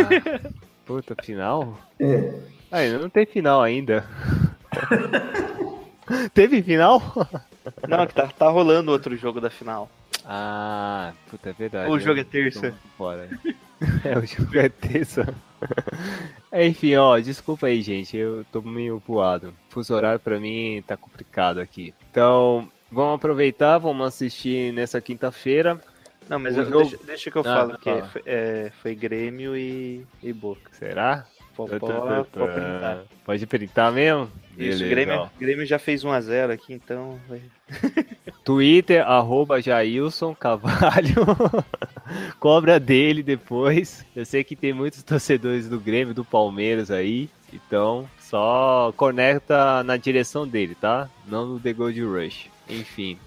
puta, 0.85 1.17
final? 1.23 1.79
É. 1.99 2.35
Ah, 2.71 2.79
ainda 2.79 2.99
não 2.99 3.09
tem 3.09 3.25
final 3.25 3.63
ainda. 3.63 4.05
Teve 6.35 6.63
final? 6.63 7.01
Não, 7.89 8.07
que 8.07 8.15
tá, 8.15 8.27
tá 8.29 8.49
rolando 8.49 8.91
outro 8.93 9.17
jogo 9.17 9.41
da 9.41 9.51
final. 9.51 9.91
Ah, 10.25 11.13
puta, 11.31 11.51
é 11.51 11.53
verdade. 11.53 11.91
O 11.91 11.99
jogo 11.99 12.21
é 12.21 12.25
terça. 12.25 12.71
Tô 12.73 12.89
Fora. 12.97 13.29
É, 14.05 14.19
o 14.19 14.27
jogo 14.27 14.59
é 14.59 14.69
terça. 14.69 15.33
Enfim, 16.53 16.97
ó, 16.97 17.17
desculpa 17.21 17.69
aí, 17.69 17.81
gente. 17.81 18.17
Eu 18.17 18.45
tô 18.51 18.61
meio 18.61 19.01
voado. 19.07 19.55
Fuso 19.69 19.95
horário 19.95 20.19
pra 20.19 20.41
mim 20.41 20.83
tá 20.85 20.97
complicado 20.97 21.61
aqui. 21.61 21.95
Então, 22.11 22.69
vamos 22.91 23.15
aproveitar, 23.15 23.79
vamos 23.79 24.05
assistir 24.09 24.73
nessa 24.73 25.01
quinta-feira. 25.01 25.81
Não, 26.29 26.41
mas 26.41 26.57
eu- 26.57 26.65
jogo- 26.65 26.79
deixa, 26.89 27.05
deixa 27.05 27.31
que 27.31 27.37
eu 27.39 27.43
Ah, 27.43 27.45
falo 27.45 27.79
que 27.79 28.03
foi, 28.09 28.23
é, 28.27 28.73
foi 28.83 28.95
Grêmio 28.97 29.57
e, 29.57 30.05
e 30.23 30.33
Boca. 30.33 30.71
Será? 30.73 31.25
Pode, 31.67 31.81
printar. 31.81 32.99
Pode 33.25 33.47
printar 33.47 33.93
mesmo? 33.93 34.31
Isso, 34.57 34.79
Beleza, 34.79 34.85
ó. 34.85 34.89
Grêmio, 34.89 35.31
Grêmio 35.39 35.67
já 35.67 35.79
fez 35.79 36.05
1x0 36.05 36.53
aqui, 36.53 36.73
então. 36.75 37.19
Twitter, 38.45 39.07
arroba 39.07 39.61
Jailson 39.61 40.35
Cavalho. 40.35 41.27
Cobra 42.39 42.79
dele 42.79 43.23
depois. 43.23 44.05
Eu 44.15 44.25
sei 44.25 44.43
que 44.45 44.57
tem 44.57 44.73
muitos 44.73 45.03
torcedores 45.03 45.69
do 45.69 45.79
Grêmio, 45.79 46.15
do 46.15 46.25
Palmeiras 46.25 46.91
aí. 46.91 47.29
Então, 47.53 48.09
só 48.19 48.93
conecta 48.97 49.83
na 49.83 49.97
direção 49.97 50.47
dele, 50.47 50.75
tá? 50.75 51.09
Não 51.27 51.47
no 51.47 51.61
The 51.61 51.73
Gold 51.73 52.03
Rush. 52.03 52.49
Enfim. 52.69 53.19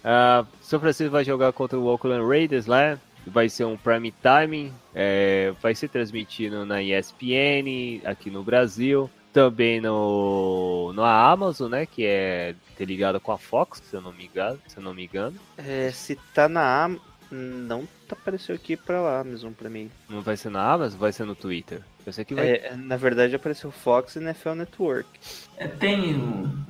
Uh, 0.00 0.46
São 0.60 0.80
Francisco 0.80 1.10
vai 1.10 1.24
jogar 1.24 1.52
contra 1.52 1.78
o 1.78 1.86
Oakland 1.86 2.26
Raiders 2.26 2.66
lá. 2.66 2.98
Vai 3.26 3.48
ser 3.48 3.64
um 3.64 3.76
prime 3.76 4.12
time. 4.22 4.72
é, 4.94 5.52
vai 5.62 5.74
ser 5.74 5.88
transmitido 5.88 6.64
na 6.64 6.82
ESPN 6.82 8.00
aqui 8.04 8.30
no 8.30 8.42
Brasil. 8.42 9.10
Também 9.32 9.80
no, 9.80 10.92
no 10.92 11.04
Amazon, 11.04 11.70
né? 11.70 11.86
Que 11.86 12.04
é 12.04 12.54
ter 12.76 12.84
ligado 12.84 13.20
com 13.20 13.30
a 13.30 13.38
Fox, 13.38 13.80
se 13.88 13.94
eu 13.94 14.00
não 14.00 14.12
me 14.12 14.24
engano. 14.26 14.58
Se 14.66 14.78
eu 14.78 14.82
não 14.82 14.92
me 14.92 15.04
engano. 15.04 15.36
É, 15.56 15.90
se 15.92 16.16
tá 16.34 16.48
na 16.48 16.86
A, 16.86 16.88
não 17.30 17.86
tá 18.08 18.16
apareceu 18.20 18.56
aqui 18.56 18.76
pra 18.76 19.00
lá 19.00 19.20
Amazon 19.20 19.52
pra 19.52 19.70
mim. 19.70 19.88
Não 20.08 20.20
vai 20.20 20.36
ser 20.36 20.50
na 20.50 20.68
Amazon, 20.72 20.98
vai 20.98 21.12
ser 21.12 21.24
no 21.26 21.36
Twitter. 21.36 21.80
Eu 22.04 22.12
sei 22.12 22.24
que 22.24 22.34
vai. 22.34 22.48
É, 22.48 22.74
na 22.76 22.96
verdade 22.96 23.36
apareceu 23.36 23.70
Fox 23.70 24.16
e 24.16 24.18
NFL 24.18 24.54
Network. 24.54 25.08
É, 25.56 25.68
tem, 25.68 26.18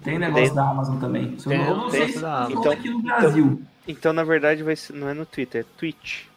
tem 0.03 0.19
negócio 0.19 0.45
Tem- 0.47 0.55
da 0.55 0.69
Amazon 0.69 0.99
também. 1.01 1.37
Tem- 1.37 1.67
eu 1.67 1.77
não 1.77 1.89
tem 1.89 2.01
sei 2.01 2.09
se 2.11 2.19
da 2.21 2.29
tá 2.29 2.37
Amazon. 2.45 2.59
Então- 2.61 2.73
aqui 2.73 2.91
no 2.91 3.01
Brasil. 3.03 3.63
Então, 3.89 4.13
na 4.13 4.23
verdade, 4.23 4.63
vai 4.63 4.77
ser, 4.77 4.93
não 4.93 5.09
é 5.09 5.15
no 5.15 5.25
Twitter, 5.25 5.63
é 5.63 5.79
twitch.tv. 5.79 6.29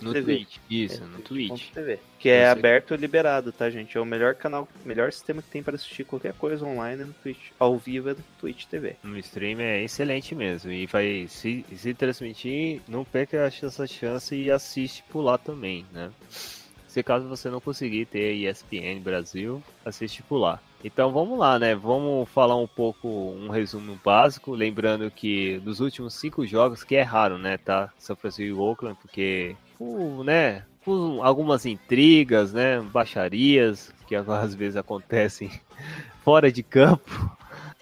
no 0.00 0.12
Twitch. 0.12 0.56
Isso, 0.70 1.04
no 1.04 1.20
Twitch. 1.20 1.70
TV, 1.70 1.98
que 2.18 2.28
é 2.28 2.48
aberto 2.48 2.94
e 2.94 2.96
liberado, 2.96 3.52
tá, 3.52 3.68
gente? 3.70 3.96
É 3.96 4.00
o 4.00 4.04
melhor 4.04 4.34
canal, 4.34 4.68
melhor 4.84 5.12
sistema 5.12 5.42
que 5.42 5.48
tem 5.48 5.62
para 5.62 5.74
assistir 5.74 6.04
qualquer 6.04 6.32
coisa 6.34 6.64
online 6.64 7.02
é 7.02 7.04
no 7.06 7.12
Twitch. 7.14 7.50
Ao 7.58 7.76
vivo 7.78 8.10
é 8.10 8.14
no 8.14 8.24
Twitch 8.40 8.66
TV. 8.66 8.96
No 9.02 9.18
stream 9.18 9.60
é 9.60 9.82
excelente 9.82 10.34
mesmo. 10.34 10.70
E 10.70 10.86
vai 10.86 11.26
se, 11.28 11.64
se 11.76 11.94
transmitir, 11.94 12.80
não 12.88 13.04
perca 13.04 13.38
essa 13.38 13.86
chance 13.86 14.34
e 14.34 14.50
assiste 14.50 15.04
por 15.08 15.22
lá 15.22 15.38
também, 15.38 15.86
né? 15.92 16.10
Se 16.92 17.02
caso 17.02 17.26
você 17.26 17.48
não 17.48 17.58
conseguir 17.58 18.04
ter 18.04 18.34
ESPN 18.34 19.00
Brasil, 19.02 19.62
assiste 19.82 20.22
por 20.22 20.36
lá. 20.36 20.60
Então 20.84 21.10
vamos 21.10 21.38
lá, 21.38 21.58
né? 21.58 21.74
Vamos 21.74 22.28
falar 22.28 22.54
um 22.54 22.66
pouco, 22.66 23.08
um 23.08 23.48
resumo 23.48 23.98
básico. 24.04 24.52
Lembrando 24.52 25.10
que 25.10 25.58
dos 25.60 25.80
últimos 25.80 26.12
cinco 26.12 26.46
jogos, 26.46 26.84
que 26.84 26.94
é 26.94 27.00
raro, 27.00 27.38
né? 27.38 27.56
Tá? 27.56 27.90
São 27.96 28.14
Francisco 28.14 28.42
e 28.42 28.52
Oakland, 28.52 28.98
porque, 29.00 29.56
por, 29.78 30.22
né? 30.22 30.66
Por 30.84 31.22
algumas 31.22 31.64
intrigas, 31.64 32.52
né? 32.52 32.78
Baixarias, 32.82 33.90
que 34.06 34.12
às 34.14 34.54
vezes 34.54 34.76
acontecem 34.76 35.50
fora 36.22 36.52
de 36.52 36.62
campo. 36.62 37.10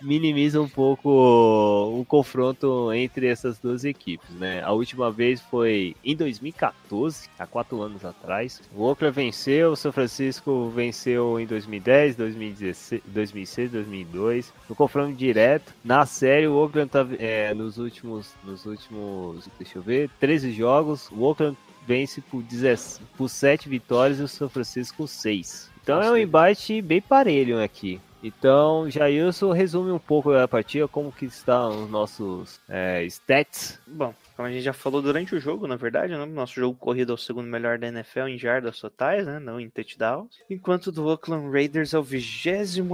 Minimiza 0.02 0.60
um 0.60 0.68
pouco 0.68 1.08
o 1.08 2.04
confronto 2.04 2.92
entre 2.92 3.26
essas 3.26 3.58
duas 3.58 3.84
equipes, 3.84 4.28
né? 4.30 4.62
A 4.62 4.72
última 4.72 5.10
vez 5.10 5.40
foi 5.40 5.94
em 6.04 6.16
2014, 6.16 7.28
há 7.38 7.46
quatro 7.46 7.82
anos 7.82 8.04
atrás. 8.04 8.60
O 8.74 8.82
Oakland 8.82 9.14
venceu, 9.14 9.72
o 9.72 9.76
São 9.76 9.92
Francisco 9.92 10.70
venceu 10.70 11.38
em 11.38 11.46
2010, 11.46 12.16
2016, 12.16 13.02
2006, 13.06 13.70
2002. 13.70 14.52
No 14.68 14.74
confronto 14.74 15.14
direto, 15.14 15.74
na 15.84 16.06
série, 16.06 16.46
o 16.46 16.54
Oakland 16.54 16.90
tá 16.90 17.06
é, 17.18 17.52
nos 17.54 17.78
últimos, 17.78 18.34
nos 18.44 18.66
últimos, 18.66 19.48
deixa 19.58 19.78
eu 19.78 19.82
ver, 19.82 20.10
13 20.18 20.52
jogos. 20.52 21.10
O 21.10 21.22
Oakland 21.22 21.56
vence 21.86 22.20
por, 22.20 22.42
17, 22.42 23.04
por 23.16 23.28
7 23.28 23.68
vitórias 23.68 24.20
e 24.20 24.22
o 24.22 24.28
São 24.28 24.48
Francisco 24.48 25.06
6. 25.06 25.70
Então 25.82 26.02
é 26.02 26.10
um 26.10 26.16
embate 26.16 26.80
bem 26.82 27.00
parelho 27.00 27.62
aqui. 27.62 28.00
Então, 28.22 28.88
Jailson 28.90 29.52
resume 29.52 29.90
um 29.90 29.98
pouco 29.98 30.32
a 30.32 30.46
partida, 30.46 30.86
como 30.86 31.10
que 31.10 31.24
estão 31.24 31.84
os 31.84 31.90
nossos 31.90 32.60
é, 32.68 33.02
stats. 33.04 33.78
Bom, 33.86 34.14
como 34.36 34.46
a 34.46 34.52
gente 34.52 34.62
já 34.62 34.74
falou 34.74 35.00
durante 35.00 35.34
o 35.34 35.40
jogo, 35.40 35.66
na 35.66 35.76
verdade, 35.76 36.12
né? 36.12 36.26
Nosso 36.26 36.54
jogo 36.54 36.76
corrido 36.78 37.12
é 37.12 37.14
o 37.14 37.18
segundo 37.18 37.46
melhor 37.46 37.78
da 37.78 37.88
NFL 37.88 38.28
em 38.28 38.38
jardas 38.38 38.78
totais, 38.78 39.26
né? 39.26 39.38
Não 39.38 39.58
em 39.58 39.70
touchdowns. 39.70 40.38
Enquanto 40.50 40.88
o 40.88 40.92
do 40.92 41.06
Oakland 41.06 41.50
Raiders 41.50 41.94
é 41.94 41.98
o 41.98 42.02
28 42.02 42.84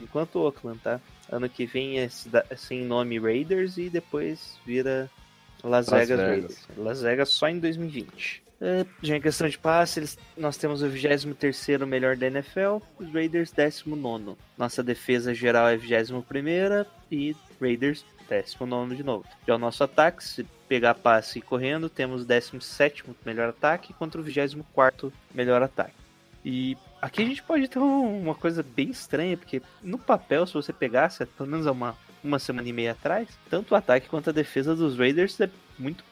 Enquanto 0.00 0.36
o 0.36 0.42
Oakland, 0.42 0.78
tá? 0.78 1.00
Ano 1.30 1.48
que 1.48 1.66
vem 1.66 2.00
é 2.00 2.08
sem 2.56 2.84
nome 2.84 3.18
Raiders 3.18 3.76
e 3.76 3.90
depois 3.90 4.58
vira 4.64 5.10
Las, 5.62 5.88
Las 5.88 6.08
Vegas, 6.08 6.08
Vegas 6.08 6.28
Raiders. 6.28 6.68
Las 6.76 7.02
Vegas 7.02 7.28
só 7.28 7.48
em 7.48 7.58
2020. 7.58 8.42
É, 8.60 8.84
já 9.02 9.16
em 9.16 9.20
questão 9.20 9.48
de 9.48 9.56
passe, 9.56 10.00
eles, 10.00 10.18
nós 10.36 10.58
temos 10.58 10.82
o 10.82 10.88
23 10.88 11.80
melhor 11.88 12.14
da 12.14 12.26
NFL, 12.26 12.78
os 12.98 13.10
Raiders 13.12 13.50
19. 13.50 14.36
Nossa 14.58 14.82
defesa 14.82 15.34
geral 15.34 15.68
é 15.68 15.76
21 15.76 16.22
e 17.10 17.34
Raiders 17.60 18.04
19 18.28 18.96
de 18.96 19.02
novo. 19.02 19.24
Já 19.46 19.54
o 19.54 19.58
nosso 19.58 19.82
ataque, 19.82 20.22
se 20.22 20.44
pegar 20.68 20.94
passe 20.94 21.38
e 21.38 21.42
correndo, 21.42 21.88
temos 21.88 22.22
o 22.22 22.26
17 22.26 23.04
melhor 23.24 23.48
ataque 23.48 23.94
contra 23.94 24.20
o 24.20 24.24
24 24.24 25.12
melhor 25.34 25.62
ataque. 25.62 25.94
E 26.44 26.76
aqui 27.00 27.22
a 27.22 27.26
gente 27.26 27.42
pode 27.42 27.66
ter 27.66 27.78
uma 27.78 28.34
coisa 28.34 28.62
bem 28.62 28.90
estranha, 28.90 29.36
porque 29.36 29.62
no 29.82 29.98
papel, 29.98 30.46
se 30.46 30.54
você 30.54 30.72
pegasse, 30.72 31.24
pelo 31.24 31.48
menos 31.48 31.66
uma, 31.66 31.96
uma 32.22 32.38
semana 32.38 32.68
e 32.68 32.72
meia 32.72 32.92
atrás, 32.92 33.28
tanto 33.48 33.72
o 33.72 33.76
ataque 33.76 34.08
quanto 34.08 34.30
a 34.30 34.34
defesa 34.34 34.76
dos 34.76 34.98
Raiders 34.98 35.40
é 35.40 35.50
muito 35.78 36.04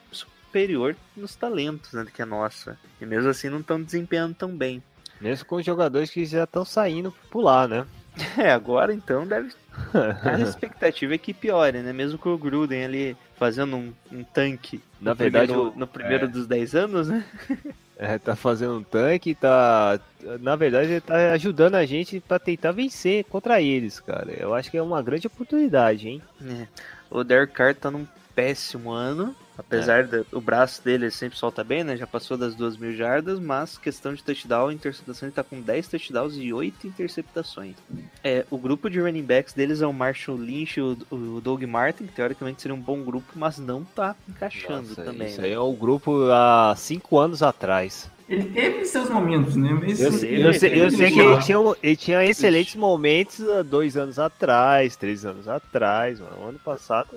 superior 0.48 0.96
nos 1.14 1.36
talentos 1.36 1.92
né, 1.92 2.06
que 2.12 2.22
a 2.22 2.26
nossa. 2.26 2.78
E 3.00 3.06
mesmo 3.06 3.28
assim 3.28 3.48
não 3.48 3.60
estão 3.60 3.80
desempenhando 3.80 4.34
tão 4.34 4.50
bem. 4.50 4.82
Mesmo 5.20 5.44
com 5.46 5.62
jogadores 5.62 6.10
que 6.10 6.24
já 6.24 6.44
estão 6.44 6.64
saindo 6.64 7.12
pular, 7.30 7.68
né? 7.68 7.86
É, 8.36 8.50
agora 8.50 8.92
então 8.92 9.24
deve. 9.24 9.52
A 10.24 10.40
expectativa 10.40 11.14
é 11.14 11.18
que 11.18 11.32
piore, 11.32 11.82
né? 11.82 11.92
Mesmo 11.92 12.18
com 12.18 12.30
o 12.30 12.38
Gruden 12.38 12.84
ali 12.84 13.16
fazendo 13.36 13.76
um, 13.76 13.92
um 14.10 14.24
tanque. 14.24 14.82
Na 15.00 15.14
verdade, 15.14 15.52
primeiro, 15.52 15.78
no 15.78 15.86
primeiro 15.86 16.24
é... 16.24 16.28
dos 16.28 16.44
10 16.48 16.74
anos, 16.74 17.08
né? 17.08 17.24
É, 18.00 18.16
tá 18.16 18.36
fazendo 18.36 18.78
um 18.78 18.82
tanque, 18.84 19.34
tá. 19.34 19.98
Na 20.40 20.54
verdade, 20.54 20.92
ele 20.92 21.00
tá 21.00 21.32
ajudando 21.32 21.74
a 21.74 21.84
gente 21.84 22.20
para 22.20 22.38
tentar 22.38 22.70
vencer 22.70 23.24
contra 23.24 23.60
eles, 23.60 23.98
cara. 23.98 24.32
Eu 24.38 24.54
acho 24.54 24.70
que 24.70 24.76
é 24.76 24.82
uma 24.82 25.02
grande 25.02 25.26
oportunidade, 25.26 26.08
hein? 26.08 26.22
É. 26.40 26.68
O 27.10 27.24
Derek 27.24 27.52
Carr 27.52 27.74
tá 27.74 27.90
num 27.90 28.06
péssimo 28.36 28.92
ano. 28.92 29.34
Apesar 29.58 30.04
é. 30.04 30.22
do 30.30 30.40
braço 30.40 30.82
dele 30.84 31.06
ele 31.06 31.10
sempre 31.10 31.36
solta 31.36 31.64
bem, 31.64 31.82
né? 31.82 31.96
Já 31.96 32.06
passou 32.06 32.36
das 32.36 32.54
duas 32.54 32.76
mil 32.76 32.94
jardas, 32.94 33.40
mas 33.40 33.76
questão 33.76 34.14
de 34.14 34.22
touchdown, 34.22 34.70
interceptação, 34.70 35.26
ele 35.26 35.34
tá 35.34 35.42
com 35.42 35.60
10 35.60 35.88
touchdowns 35.88 36.36
e 36.36 36.52
8 36.52 36.86
interceptações. 36.86 37.74
É, 38.22 38.46
o 38.50 38.56
grupo 38.56 38.88
de 38.88 39.00
running 39.00 39.24
backs 39.24 39.52
deles 39.52 39.82
é 39.82 39.86
o 39.86 39.92
Marshall 39.92 40.38
Lynch 40.38 40.78
e 40.78 40.82
o, 40.82 40.96
o 41.10 41.40
Doug 41.40 41.64
Martin, 41.64 42.06
que 42.06 42.12
teoricamente 42.12 42.62
seria 42.62 42.74
um 42.74 42.80
bom 42.80 43.02
grupo, 43.02 43.32
mas 43.34 43.58
não 43.58 43.84
tá 43.84 44.14
encaixando 44.28 44.90
Nossa, 44.90 45.02
também. 45.02 45.26
Isso 45.26 45.40
né? 45.40 45.48
aí 45.48 45.52
é 45.52 45.58
o 45.58 45.72
grupo 45.72 46.30
há 46.30 46.74
5 46.76 47.18
anos 47.18 47.42
atrás. 47.42 48.08
Ele 48.28 48.44
teve 48.44 48.84
seus 48.84 49.08
momentos, 49.08 49.56
né? 49.56 49.72
Mas 49.72 50.00
eu, 50.00 50.12
sei, 50.12 50.46
eu, 50.46 50.54
sei, 50.54 50.82
eu 50.82 50.90
sei 50.90 51.10
que 51.10 51.18
ele 51.18 51.38
tinha, 51.38 51.58
ele 51.82 51.96
tinha 51.96 52.24
excelentes 52.24 52.76
momentos 52.76 53.40
há 53.48 53.62
dois 53.62 53.96
anos 53.96 54.18
atrás, 54.18 54.96
três 54.96 55.24
anos 55.24 55.48
atrás, 55.48 56.20
mano. 56.20 56.48
ano 56.48 56.58
passado 56.58 57.08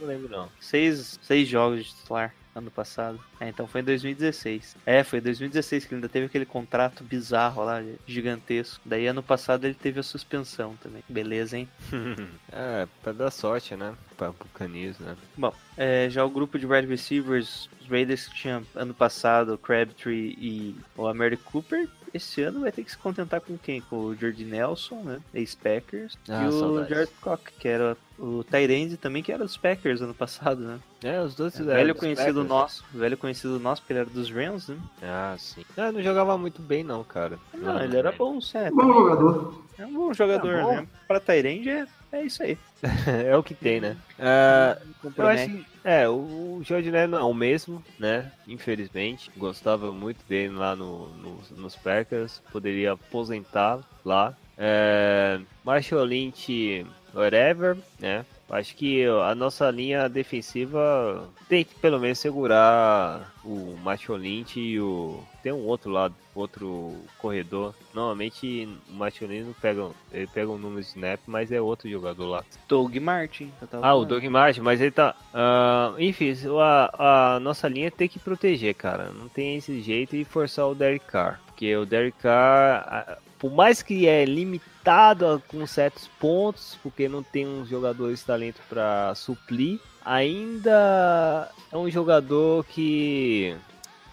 não 0.00 0.08
lembro 0.08 0.28
não. 0.28 0.48
Seis, 0.60 1.18
seis 1.22 1.48
jogos 1.48 1.84
de 1.84 1.94
titular 1.94 2.34
ano 2.54 2.70
passado. 2.70 3.20
É, 3.38 3.48
então 3.48 3.66
foi 3.66 3.80
em 3.80 3.84
2016. 3.84 4.76
É, 4.84 5.04
foi 5.04 5.18
em 5.18 5.22
2016 5.22 5.84
que 5.84 5.94
ele 5.94 5.98
ainda 5.98 6.08
teve 6.08 6.26
aquele 6.26 6.46
contrato 6.46 7.04
bizarro 7.04 7.64
lá, 7.64 7.82
gigantesco. 8.06 8.80
Daí 8.84 9.06
ano 9.06 9.22
passado 9.22 9.64
ele 9.64 9.74
teve 9.74 10.00
a 10.00 10.02
suspensão 10.02 10.76
também. 10.82 11.02
Beleza, 11.08 11.56
hein? 11.56 11.68
é, 12.52 12.86
pra 13.02 13.12
dar 13.12 13.30
sorte, 13.30 13.76
né? 13.76 13.94
Pra 14.16 14.32
Bucanis, 14.32 14.98
né? 14.98 15.16
Bom, 15.36 15.54
é, 15.76 16.08
já 16.10 16.24
o 16.24 16.30
grupo 16.30 16.58
de 16.58 16.66
wide 16.66 16.86
receivers, 16.86 17.68
os 17.80 17.88
Raiders 17.88 18.26
que 18.26 18.34
tinha 18.34 18.62
ano 18.74 18.94
passado, 18.94 19.54
o 19.54 19.58
Crabtree 19.58 20.36
e 20.38 20.76
o 20.96 21.06
Amari 21.06 21.36
Cooper, 21.36 21.88
esse 22.12 22.42
ano 22.42 22.60
vai 22.60 22.72
ter 22.72 22.82
que 22.84 22.90
se 22.90 22.98
contentar 22.98 23.40
com 23.40 23.56
quem? 23.58 23.80
Com 23.80 23.96
o 23.96 24.14
Jordi 24.14 24.44
Nelson, 24.44 25.02
né? 25.02 25.20
Ex-Packers. 25.34 26.18
Ah, 26.28 26.44
e 26.44 26.48
o 26.48 26.52
saudades. 26.52 26.88
Jared 26.90 27.12
Cock, 27.20 27.52
que 27.58 27.68
era 27.68 27.96
o 28.18 28.44
Tyrande 28.44 28.96
também, 28.96 29.22
que 29.22 29.32
era 29.32 29.44
dos 29.44 29.56
Packers 29.56 30.00
ano 30.02 30.14
passado, 30.14 30.60
né? 30.60 30.78
É, 31.02 31.20
os 31.20 31.34
dois 31.34 31.58
é, 31.58 31.62
Velho 31.62 31.94
conhecido 31.94 32.26
Packers. 32.42 32.48
nosso. 32.48 32.84
Velho 32.92 33.16
conhecido 33.16 33.58
nosso, 33.58 33.82
porque 33.82 33.92
ele 33.92 34.00
era 34.00 34.10
dos 34.10 34.30
Rams, 34.30 34.68
né? 34.68 34.76
Ah, 35.02 35.34
sim. 35.38 35.64
Ah, 35.76 35.90
não 35.90 36.02
jogava 36.02 36.36
muito 36.36 36.60
bem, 36.60 36.84
não, 36.84 37.02
cara. 37.02 37.38
Não, 37.54 37.74
não 37.74 37.82
ele 37.82 37.96
era 37.96 38.12
bom, 38.12 38.40
certo. 38.40 38.74
Bom 38.74 38.92
jogador. 38.92 39.64
É 39.78 39.86
um 39.86 39.92
bom 39.94 40.12
jogador, 40.12 40.54
é 40.54 40.62
bom. 40.62 40.76
né? 40.76 40.88
Pra 41.08 41.20
Tyrande 41.20 41.70
é, 41.70 41.86
é 42.12 42.22
isso 42.22 42.42
aí. 42.42 42.58
é 43.28 43.36
o 43.36 43.42
que 43.42 43.54
tem, 43.54 43.80
né? 43.80 43.96
Uh, 44.18 45.12
eu 45.16 45.26
acho 45.26 45.46
que, 45.46 45.66
é, 45.84 46.08
o 46.08 46.60
Jorge 46.62 46.90
não 46.90 47.18
é 47.18 47.22
o 47.22 47.34
mesmo, 47.34 47.82
né? 47.98 48.30
Infelizmente. 48.46 49.30
Gostava 49.36 49.92
muito 49.92 50.24
dele 50.28 50.54
lá 50.54 50.76
no, 50.76 51.08
no 51.16 51.40
nos 51.56 51.76
Packers. 51.76 52.42
Poderia 52.52 52.92
aposentar 52.92 53.80
lá. 54.04 54.36
É, 54.58 55.40
Marshall 55.64 56.04
Lynch, 56.04 56.86
whatever, 57.14 57.76
né? 57.98 58.24
Acho 58.50 58.74
que 58.74 59.06
a 59.06 59.34
nossa 59.34 59.70
linha 59.70 60.08
defensiva 60.08 61.28
tem 61.48 61.64
que 61.64 61.74
pelo 61.76 62.00
menos 62.00 62.18
segurar 62.18 63.32
o 63.44 63.76
Macho 63.82 64.14
Lynch 64.16 64.58
e 64.58 64.80
o. 64.80 65.22
Tem 65.42 65.52
um 65.52 65.66
outro 65.66 65.90
lado, 65.90 66.14
outro 66.34 66.94
corredor. 67.18 67.74
Normalmente 67.94 68.68
o 68.90 69.26
Lynch 69.26 69.44
não 69.44 69.52
pega, 69.54 69.90
ele 70.12 70.26
pega 70.26 70.50
um 70.50 70.58
número 70.58 70.82
de 70.82 70.88
snap, 70.88 71.20
mas 71.26 71.50
é 71.50 71.60
outro 71.60 71.88
jogador 71.88 72.26
lá. 72.26 72.44
Doug 72.68 72.94
Martin. 72.96 73.50
Ah, 73.62 73.66
falando. 73.66 74.02
o 74.02 74.04
Doug 74.04 74.24
Martin, 74.24 74.60
mas 74.60 74.80
ele 74.80 74.90
tá. 74.90 75.14
Uh, 75.32 76.00
enfim, 76.00 76.34
a, 76.60 77.36
a 77.36 77.40
nossa 77.40 77.68
linha 77.68 77.90
tem 77.90 78.08
que 78.08 78.18
proteger, 78.18 78.74
cara. 78.74 79.10
Não 79.12 79.28
tem 79.28 79.56
esse 79.56 79.80
jeito 79.80 80.14
e 80.14 80.24
forçar 80.24 80.68
o 80.68 80.74
Derek 80.74 81.06
Carr. 81.06 81.40
Porque 81.46 81.74
o 81.76 81.86
Derek 81.86 82.18
Carr, 82.18 83.18
por 83.38 83.50
mais 83.50 83.82
que 83.82 84.06
é 84.06 84.24
limitado 84.24 85.42
com 85.48 85.66
certos 85.66 86.08
pontos, 86.18 86.78
porque 86.82 87.08
não 87.08 87.22
tem 87.22 87.46
uns 87.46 87.68
jogadores 87.68 88.20
de 88.20 88.26
talento 88.26 88.60
para 88.68 89.14
suprir, 89.14 89.80
ainda 90.04 91.50
é 91.72 91.76
um 91.76 91.90
jogador 91.90 92.64
que 92.64 93.56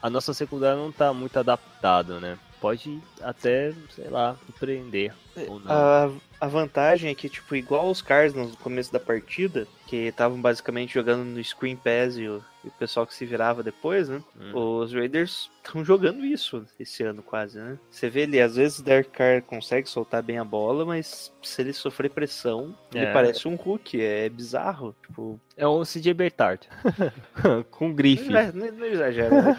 a 0.01 0.09
nossa 0.09 0.33
secundária 0.33 0.77
não 0.77 0.89
está 0.89 1.13
muito 1.13 1.37
adaptado, 1.37 2.19
né? 2.19 2.37
Pode 2.59 3.01
até, 3.21 3.73
sei 3.95 4.09
lá, 4.09 4.35
surpreender. 4.45 5.13
A, 5.67 6.09
a 6.39 6.47
vantagem 6.47 7.09
é 7.09 7.15
que, 7.15 7.29
tipo, 7.29 7.55
igual 7.55 7.89
os 7.89 8.01
Cars 8.01 8.33
no 8.33 8.55
começo 8.57 8.91
da 8.91 8.99
partida, 8.99 9.67
que 9.87 9.95
estavam 9.95 10.39
basicamente 10.39 10.93
jogando 10.93 11.23
no 11.23 11.43
Screen 11.43 11.75
Pass 11.75 12.17
e 12.17 12.27
o, 12.27 12.43
e 12.63 12.67
o, 12.67 12.71
pessoal 12.71 13.07
que 13.07 13.15
se 13.15 13.25
virava 13.25 13.63
depois, 13.63 14.09
né? 14.09 14.21
Hum. 14.39 14.51
Os 14.53 14.93
Raiders 14.93 15.49
estão 15.65 15.83
jogando 15.83 16.25
isso 16.25 16.65
esse 16.77 17.03
ano 17.03 17.23
quase, 17.23 17.57
né? 17.57 17.79
Você 17.89 18.09
vê 18.09 18.23
ali, 18.23 18.39
às 18.39 18.57
vezes 18.57 18.79
o 18.79 18.83
Derek 18.83 19.09
Carr 19.09 19.41
consegue 19.41 19.89
soltar 19.89 20.21
bem 20.21 20.37
a 20.37 20.43
bola, 20.43 20.85
mas 20.85 21.33
se 21.41 21.61
ele 21.61 21.71
sofrer 21.71 22.09
pressão, 22.09 22.75
é. 22.93 22.99
ele 22.99 23.13
parece 23.13 23.47
um 23.47 23.55
Hulk, 23.55 24.01
é 24.01 24.27
bizarro. 24.27 24.93
Tipo... 25.01 25.39
É 25.55 25.67
um 25.67 25.83
CJ 25.83 26.13
Bertard. 26.13 26.67
com 27.71 27.93
grife. 27.93 28.29
Não, 28.29 28.51
não, 28.51 28.71
não 28.73 28.85
exagera, 28.85 29.29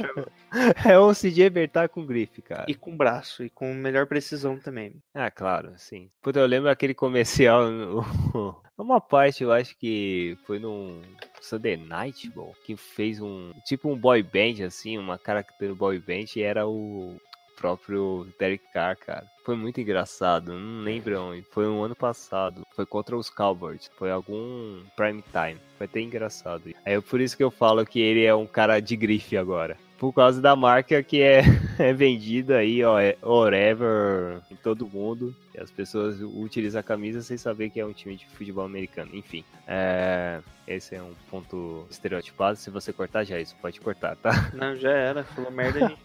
deixa 0.53 0.89
É 0.89 1.01
um 1.01 1.13
CJ 1.13 1.51
Bertard 1.51 1.93
com 1.93 2.05
grife, 2.05 2.43
cara. 2.43 2.67
E 2.69 2.75
com 2.75 2.97
braço, 2.97 3.43
e 3.43 3.51
com 3.51 3.73
melhor 3.73 4.07
precisão 4.07 4.59
também. 4.59 4.95
Ah, 5.15 5.31
claro, 5.31 5.73
sim. 5.77 6.11
Puta, 6.23 6.39
eu 6.39 6.47
lembro 6.47 6.68
aquele 6.71 6.95
comercial, 6.95 7.65
uma 8.77 9.01
parte, 9.01 9.43
eu 9.43 9.53
acho 9.53 9.77
que 9.77 10.37
foi 10.47 10.59
num 10.59 11.01
Sunday 11.41 11.77
Night, 11.77 12.29
bom, 12.31 12.53
que 12.65 12.77
fez 12.77 13.21
um, 13.21 13.53
tipo 13.65 13.91
um 13.91 13.97
boy 13.97 14.23
band, 14.23 14.65
assim, 14.65 14.99
uma 14.99 15.19
característica 15.19 15.79
boy 15.79 15.99
band, 15.99 16.27
e 16.37 16.43
era 16.43 16.67
o 16.67 17.17
próprio 17.59 18.27
Derek 18.39 18.65
Carr, 18.73 18.97
cara. 18.97 19.27
Foi 19.45 19.57
muito 19.57 19.81
engraçado, 19.81 20.53
não 20.53 20.85
lembro 20.85 21.21
onde. 21.21 21.43
Foi 21.43 21.67
um 21.67 21.83
ano 21.83 21.97
passado. 21.97 22.67
Foi 22.75 22.87
contra 22.87 23.17
os 23.17 23.29
Cowboys. 23.29 23.91
Foi 23.97 24.11
algum 24.11 24.83
prime 24.95 25.25
time. 25.33 25.61
Foi 25.77 25.87
até 25.87 26.01
engraçado. 26.01 26.71
É 26.85 27.01
por 27.01 27.21
isso 27.21 27.37
que 27.37 27.43
eu 27.43 27.51
falo 27.51 27.85
que 27.85 27.99
ele 27.99 28.25
é 28.25 28.35
um 28.35 28.47
cara 28.47 28.79
de 28.79 28.95
grife 28.95 29.37
agora. 29.37 29.77
Por 29.99 30.13
causa 30.13 30.41
da 30.41 30.55
marca 30.55 31.03
que 31.03 31.21
é, 31.21 31.43
é 31.79 31.93
vendida 31.93 32.59
aí, 32.59 32.83
ó, 32.85 32.99
é 32.99 33.17
whatever, 33.23 34.41
em 34.51 34.55
todo 34.57 34.87
mundo. 34.87 35.35
E 35.55 35.61
as 35.61 35.71
pessoas 35.71 36.21
utilizam 36.21 36.81
a 36.81 36.85
camisa 36.85 37.21
sem 37.21 37.37
saber 37.37 37.69
que 37.71 37.81
é 37.81 37.85
um 37.85 37.93
time 37.93 38.17
de 38.17 38.27
futebol 38.29 38.65
americano. 38.65 39.11
Enfim, 39.13 39.45
é, 39.67 40.41
esse 40.67 40.95
é 40.95 41.03
um 41.03 41.13
ponto 41.29 41.85
estereotipado. 41.91 42.57
Se 42.57 42.71
você 42.71 42.93
cortar, 42.93 43.25
já 43.25 43.37
é 43.37 43.43
isso, 43.43 43.57
pode 43.61 43.81
cortar, 43.81 44.17
tá? 44.17 44.51
Não, 44.55 44.77
já 44.77 44.91
era. 44.91 45.25
Falou 45.25 45.51
merda, 45.51 45.85
a 45.85 45.89
gente. 45.89 46.01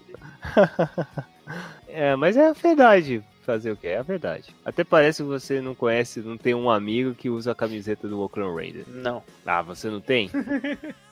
É, 1.87 2.15
mas 2.15 2.35
é 2.35 2.47
a 2.47 2.53
verdade. 2.53 3.23
Fazer 3.43 3.71
o 3.71 3.77
quê? 3.77 3.87
É 3.89 3.97
a 3.97 4.03
verdade. 4.03 4.55
Até 4.63 4.85
parece 4.85 5.21
que 5.21 5.27
você 5.27 5.59
não 5.59 5.75
conhece, 5.75 6.21
não 6.21 6.37
tem 6.37 6.53
um 6.55 6.69
amigo 6.69 7.13
que 7.13 7.29
usa 7.29 7.51
a 7.51 7.55
camiseta 7.55 8.07
do 8.07 8.21
Oakland 8.21 8.55
Raiders. 8.55 8.87
Não. 8.87 9.21
Ah, 9.45 9.61
você 9.61 9.89
não 9.89 9.99
tem? 9.99 10.31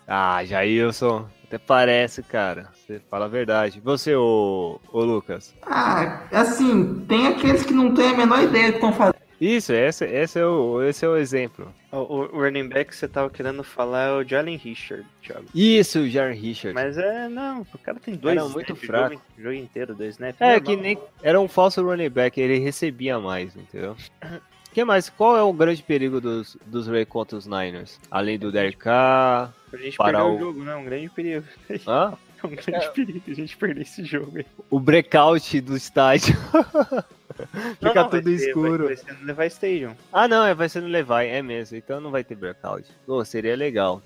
ah, 0.08 0.42
Jailson. 0.46 1.28
Até 1.52 1.58
parece, 1.58 2.24
cara. 2.24 2.70
Você 2.74 3.02
fala 3.10 3.26
a 3.26 3.28
verdade. 3.28 3.82
Você, 3.84 4.16
ô, 4.16 4.80
ô 4.90 5.04
Lucas. 5.04 5.54
Ah, 5.64 6.22
assim, 6.32 7.04
tem 7.10 7.28
aqueles 7.28 7.64
que 7.64 7.74
não 7.74 7.94
têm 7.94 8.12
a 8.12 8.18
menor 8.18 8.42
ideia 8.42 8.68
do 8.68 8.72
que 8.72 8.78
estão 8.78 8.94
fazendo. 8.94 9.20
Isso, 9.42 9.74
esse, 9.74 10.06
esse, 10.06 10.40
é 10.40 10.46
o, 10.46 10.82
esse 10.82 11.04
é 11.04 11.10
o 11.10 11.18
exemplo. 11.18 11.74
O, 11.92 11.98
o 11.98 12.40
running 12.40 12.70
back 12.70 12.92
que 12.92 12.96
você 12.96 13.06
tava 13.06 13.30
querendo 13.30 13.66
falar 13.66 14.04
é 14.04 14.12
o 14.14 14.24
Jalen 14.24 14.56
Richard, 14.56 15.06
Thiago. 15.22 15.46
Isso, 15.54 16.00
o 16.00 16.08
Jaron 16.08 16.36
Richard. 16.36 16.74
Mas 16.74 16.98
é, 16.98 17.28
não, 17.28 17.62
o 17.74 17.78
cara 17.80 18.00
tem 18.00 18.16
dois 18.16 18.38
Era 18.38 18.46
muito 18.48 18.72
snaps, 18.72 18.86
fraco. 18.86 19.08
O 19.08 19.18
jogo, 19.18 19.24
jogo 19.40 19.56
inteiro, 19.56 19.94
dois 19.94 20.12
snaps. 20.12 20.40
É, 20.40 20.54
normal. 20.54 20.62
que 20.62 20.76
nem. 20.78 20.98
Era 21.22 21.42
um 21.42 21.50
falso 21.50 21.84
running 21.84 22.10
back, 22.10 22.40
ele 22.40 22.60
recebia 22.60 23.20
mais, 23.20 23.54
entendeu? 23.58 23.98
O 24.72 24.74
que 24.74 24.86
mais? 24.86 25.10
Qual 25.10 25.36
é 25.36 25.44
o 25.44 25.52
grande 25.52 25.84
perigo 25.84 26.22
dos, 26.22 26.56
dos 26.66 26.88
Ray 26.88 27.06
contra 27.06 27.38
os 27.38 27.46
Niners? 27.46 28.00
Além 28.10 28.40
do 28.40 28.52
Derek 28.52 28.78
Carr. 28.78 29.54
A 29.74 29.78
gente 29.78 29.98
parar 29.98 30.24
o- 30.26 30.36
o 30.36 30.40
jogo, 30.40 30.64
né? 30.64 30.74
Um 30.76 30.86
grande 30.86 31.10
perigo. 31.10 31.46
Hã? 31.88 32.14
É 32.42 32.48
um 32.48 32.50
grande 32.52 32.90
perigo 32.94 33.22
a 33.28 33.34
gente 33.34 33.58
perder 33.58 33.82
esse 33.82 34.04
jogo 34.06 34.38
aí. 34.38 34.46
O 34.70 34.80
breakout 34.80 35.60
do 35.62 35.76
estádio. 35.76 36.36
Não, 36.54 37.76
Fica 37.92 37.94
não, 38.04 38.10
vai 38.10 38.22
tudo 38.22 38.38
ser- 38.38 38.48
escuro. 38.48 38.86
Vai, 38.86 38.96
vai 38.96 38.98
ser 38.98 39.14
no 39.20 39.26
Levi 39.26 39.46
Stadium. 39.48 39.96
Ah, 40.12 40.28
não, 40.28 40.46
é, 40.46 40.54
vai 40.56 40.70
ser 40.70 40.82
no 40.82 40.88
Levi, 40.88 41.28
é 41.28 41.42
mesmo. 41.42 41.78
Então 41.78 42.00
não 42.00 42.10
vai 42.12 42.24
ter 42.24 42.36
breakout. 42.36 42.88
Pô, 43.06 43.24
seria 43.26 43.56
legal. 43.58 44.02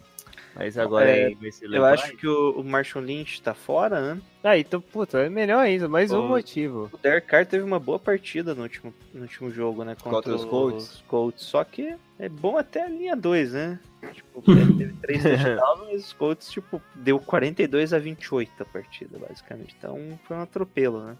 Mas 0.55 0.78
agora 0.78 1.09
É, 1.09 1.26
aí 1.28 1.36
vai 1.36 1.51
ser 1.51 1.68
Levi. 1.68 1.78
Eu 1.78 1.86
acho 1.86 2.18
que 2.18 2.28
o, 2.28 2.59
o 2.59 2.63
Marshall 2.63 3.03
Lynch 3.05 3.41
tá 3.41 3.53
fora, 3.53 4.16
né? 4.16 4.22
Ah, 4.48 4.60
então, 4.60 4.80
puta, 4.80 5.18
é 5.22 5.28
melhor 5.28 5.58
ainda. 5.58 5.89
Mais 5.89 6.12
um 6.12 6.20
Ô, 6.20 6.28
motivo. 6.28 6.88
O 6.93 6.98
Derek 7.00 7.26
Carr 7.26 7.48
teve 7.48 7.64
uma 7.64 7.80
boa 7.80 7.98
partida 7.98 8.54
no 8.54 8.62
último, 8.62 8.93
no 9.12 9.24
último 9.24 9.50
jogo, 9.50 9.84
né? 9.84 9.96
Contra, 9.96 10.12
Contra 10.12 10.36
os 10.36 10.46
Colts. 10.46 10.93
os 10.93 11.02
Colts. 11.08 11.43
Só 11.43 11.64
que 11.64 11.96
é 12.20 12.30
bom 12.30 12.56
até 12.56 12.84
a 12.84 12.88
linha 12.88 13.16
2, 13.16 13.54
né? 13.54 13.80
Tipo, 14.14 14.43
ele 14.52 14.74
teve 14.78 14.93
três 15.02 15.24
touchdowns, 15.24 15.80
mas 15.88 16.06
os 16.06 16.14
Colts, 16.14 16.52
tipo, 16.52 16.82
deu 16.93 17.20
42 17.20 17.93
a 17.93 18.00
28 18.00 18.52
a 18.62 18.66
partida, 18.66 19.18
basicamente. 19.18 19.76
Então 19.78 19.98
foi 20.26 20.38
um 20.38 20.41
atropelo, 20.41 21.04
né? 21.04 21.18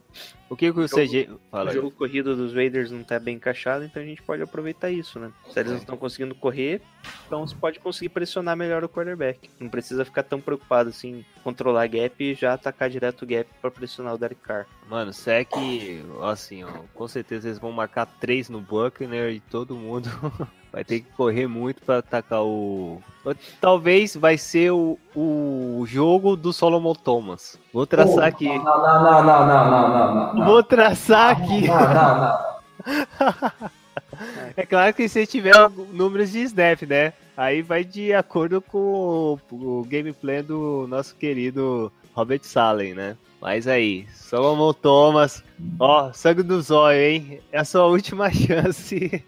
O 0.50 0.56
que, 0.56 0.72
que 0.72 0.80
o 0.80 0.88
CG. 0.88 1.30
Fala 1.50 1.66
o 1.66 1.70
aí. 1.70 1.74
jogo 1.74 1.92
corrido 1.92 2.36
dos 2.36 2.54
Raiders 2.54 2.92
não 2.92 3.04
tá 3.04 3.20
bem 3.20 3.36
encaixado, 3.36 3.84
então 3.84 4.02
a 4.02 4.06
gente 4.06 4.22
pode 4.22 4.42
aproveitar 4.42 4.92
isso, 4.92 5.20
né? 5.20 5.32
Se 5.50 5.60
eles 5.60 5.72
não 5.72 5.80
estão 5.80 5.98
conseguindo 5.98 6.36
correr, 6.36 6.82
então 7.26 7.46
você 7.46 7.56
pode 7.56 7.80
conseguir 7.80 8.10
pressionar 8.10 8.56
melhor 8.56 8.84
o 8.84 8.90
quarterback. 8.90 9.50
Não 9.60 9.70
precisa 9.70 10.06
ficar 10.06 10.24
tão 10.24 10.40
preocupado 10.40 10.90
assim, 10.90 11.26
controlar 11.44 11.88
gap 11.88 12.24
e 12.24 12.36
já 12.36 12.54
atacar 12.54 12.90
direto 12.90 13.15
o 13.24 13.28
gap 13.28 13.50
pra 13.62 13.72
pressionar 13.72 14.14
o 14.14 14.18
Derek 14.18 14.42
Carr. 14.42 14.66
Mano, 14.90 15.14
Sec, 15.14 15.50
assim, 16.32 16.64
ó, 16.64 16.70
com 16.94 17.08
certeza 17.08 17.48
eles 17.48 17.60
vão 17.60 17.72
marcar 17.72 18.06
três 18.20 18.50
no 18.50 18.60
Buckner 18.60 19.32
e 19.32 19.40
todo 19.40 19.76
mundo 19.76 20.10
vai 20.72 20.84
ter 20.84 21.00
que 21.00 21.12
correr 21.12 21.48
muito 21.48 21.82
pra 21.82 22.00
atacar 22.00 22.44
o. 22.44 23.02
Talvez 23.62 24.16
vai 24.16 24.38
ser 24.38 24.72
o, 24.72 25.00
o 25.16 25.86
jogo 25.88 26.36
do 26.36 26.52
Solomon 26.52 26.94
Thomas. 26.94 27.58
Vou 27.74 27.88
traçar 27.88 28.26
aqui. 28.26 28.48
Não, 28.48 28.64
não, 28.64 29.04
não, 29.04 29.24
não, 29.24 29.24
não, 29.24 29.48
não, 29.48 29.90
não, 29.90 30.34
não. 30.34 30.46
Vou 30.46 30.62
traçar 30.64 31.32
aqui. 31.32 31.68
Não, 31.68 31.94
não, 31.94 32.20
não. 32.20 33.76
É 34.56 34.66
claro 34.66 34.94
que 34.94 35.10
se 35.10 35.26
tiver 35.28 35.54
números 35.92 36.32
de 36.32 36.40
snap, 36.44 36.84
né? 36.84 37.14
Aí 37.36 37.62
vai 37.62 37.84
de 37.84 38.14
acordo 38.14 38.62
com 38.62 39.38
o, 39.52 39.80
o 39.82 39.84
gameplay 39.84 40.42
do 40.42 40.86
nosso 40.88 41.16
querido 41.16 41.92
Robert 42.16 42.44
Salen, 42.44 42.94
né? 42.94 43.18
Mas 43.42 43.68
aí, 43.68 44.08
Solomon 44.14 44.74
Thomas, 44.74 45.44
ó, 45.78 46.12
sangue 46.14 46.42
do 46.42 46.62
zóio, 46.62 47.00
hein? 47.00 47.42
É 47.52 47.60
a 47.60 47.66
sua 47.66 47.86
última 47.86 48.32
chance. 48.34 49.24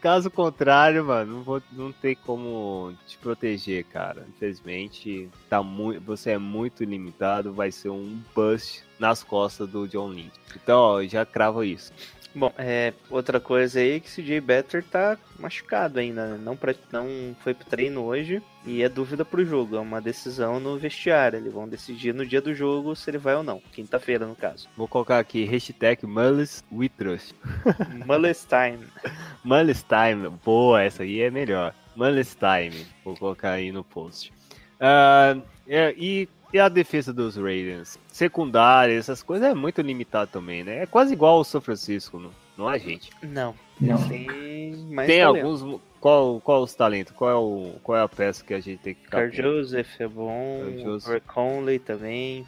Caso 0.00 0.30
contrário, 0.30 1.04
mano, 1.04 1.36
não, 1.36 1.42
vou, 1.42 1.62
não 1.72 1.92
tem 1.92 2.16
como 2.16 2.92
te 3.06 3.16
proteger, 3.18 3.84
cara. 3.84 4.26
Infelizmente, 4.28 5.28
tá 5.48 5.62
muito, 5.62 6.00
você 6.00 6.30
é 6.30 6.38
muito 6.38 6.82
limitado, 6.82 7.52
vai 7.52 7.70
ser 7.70 7.90
um 7.90 8.20
bust 8.34 8.82
nas 8.98 9.22
costas 9.22 9.68
do 9.68 9.86
John 9.86 10.08
Lynch. 10.08 10.32
Então, 10.56 10.80
ó, 10.80 11.02
já 11.04 11.24
cravo 11.24 11.62
isso. 11.62 11.92
Bom, 12.34 12.52
é, 12.56 12.92
outra 13.10 13.40
coisa 13.40 13.80
aí 13.80 13.96
é 13.96 14.00
que 14.00 14.08
o 14.08 14.10
CJ 14.12 14.40
Better 14.40 14.84
tá 14.84 15.18
machucado 15.38 15.98
ainda, 15.98 16.26
né? 16.26 16.40
não, 16.40 16.56
pra, 16.56 16.74
não 16.92 17.34
foi 17.40 17.52
pro 17.54 17.66
treino 17.66 18.02
hoje 18.02 18.40
e 18.64 18.82
é 18.82 18.88
dúvida 18.88 19.24
pro 19.24 19.44
jogo, 19.44 19.76
é 19.76 19.80
uma 19.80 20.00
decisão 20.00 20.60
no 20.60 20.78
vestiário, 20.78 21.38
eles 21.38 21.52
vão 21.52 21.68
decidir 21.68 22.14
no 22.14 22.24
dia 22.24 22.40
do 22.40 22.54
jogo 22.54 22.94
se 22.94 23.10
ele 23.10 23.18
vai 23.18 23.34
ou 23.34 23.42
não, 23.42 23.60
quinta-feira 23.72 24.26
no 24.26 24.36
caso. 24.36 24.68
Vou 24.76 24.86
colocar 24.86 25.18
aqui 25.18 25.44
hashtag 25.44 26.06
Mullis 26.06 26.62
We 26.70 26.88
Trust. 26.88 27.34
Mullis 28.06 28.46
time. 28.46 28.86
Mullis 29.42 29.82
Time, 29.82 30.28
boa, 30.44 30.82
essa 30.82 31.02
aí 31.02 31.22
é 31.22 31.30
melhor. 31.30 31.74
Mullis 31.96 32.36
Time, 32.36 32.86
vou 33.04 33.16
colocar 33.16 33.52
aí 33.52 33.72
no 33.72 33.82
post. 33.82 34.32
É, 34.78 35.94
e, 35.96 36.28
e 36.52 36.58
a 36.58 36.68
defesa 36.68 37.12
dos 37.12 37.36
Raiders? 37.36 37.98
Secundária, 38.08 38.92
essas 38.94 39.22
coisas 39.22 39.48
é 39.48 39.54
muito 39.54 39.80
limitado 39.82 40.30
também, 40.30 40.64
né? 40.64 40.82
É 40.82 40.86
quase 40.86 41.12
igual 41.12 41.36
ao 41.36 41.44
São 41.44 41.60
Francisco, 41.60 42.18
não, 42.18 42.30
não 42.56 42.70
é, 42.70 42.78
gente? 42.78 43.10
Não, 43.22 43.54
Não. 43.80 44.08
tem 44.08 44.76
mais 44.90 45.06
tem 45.08 45.20
talento. 45.20 45.46
alguns. 45.46 45.80
Qual, 46.00 46.40
qual 46.40 46.62
os 46.62 46.74
talentos? 46.74 47.12
Qual 47.14 47.30
é, 47.30 47.34
o, 47.34 47.74
qual 47.82 47.98
é 47.98 48.02
a 48.02 48.08
peça 48.08 48.42
que 48.42 48.54
a 48.54 48.60
gente 48.60 48.78
tem 48.78 48.94
que 48.94 49.02
ficar? 49.02 49.30
Carl? 49.30 49.32
Joseph 49.32 50.00
é 50.00 50.08
bom, 50.08 50.64
Joseph. 50.82 51.12
Rick 51.12 51.26
Conley 51.26 51.78
também, 51.78 52.46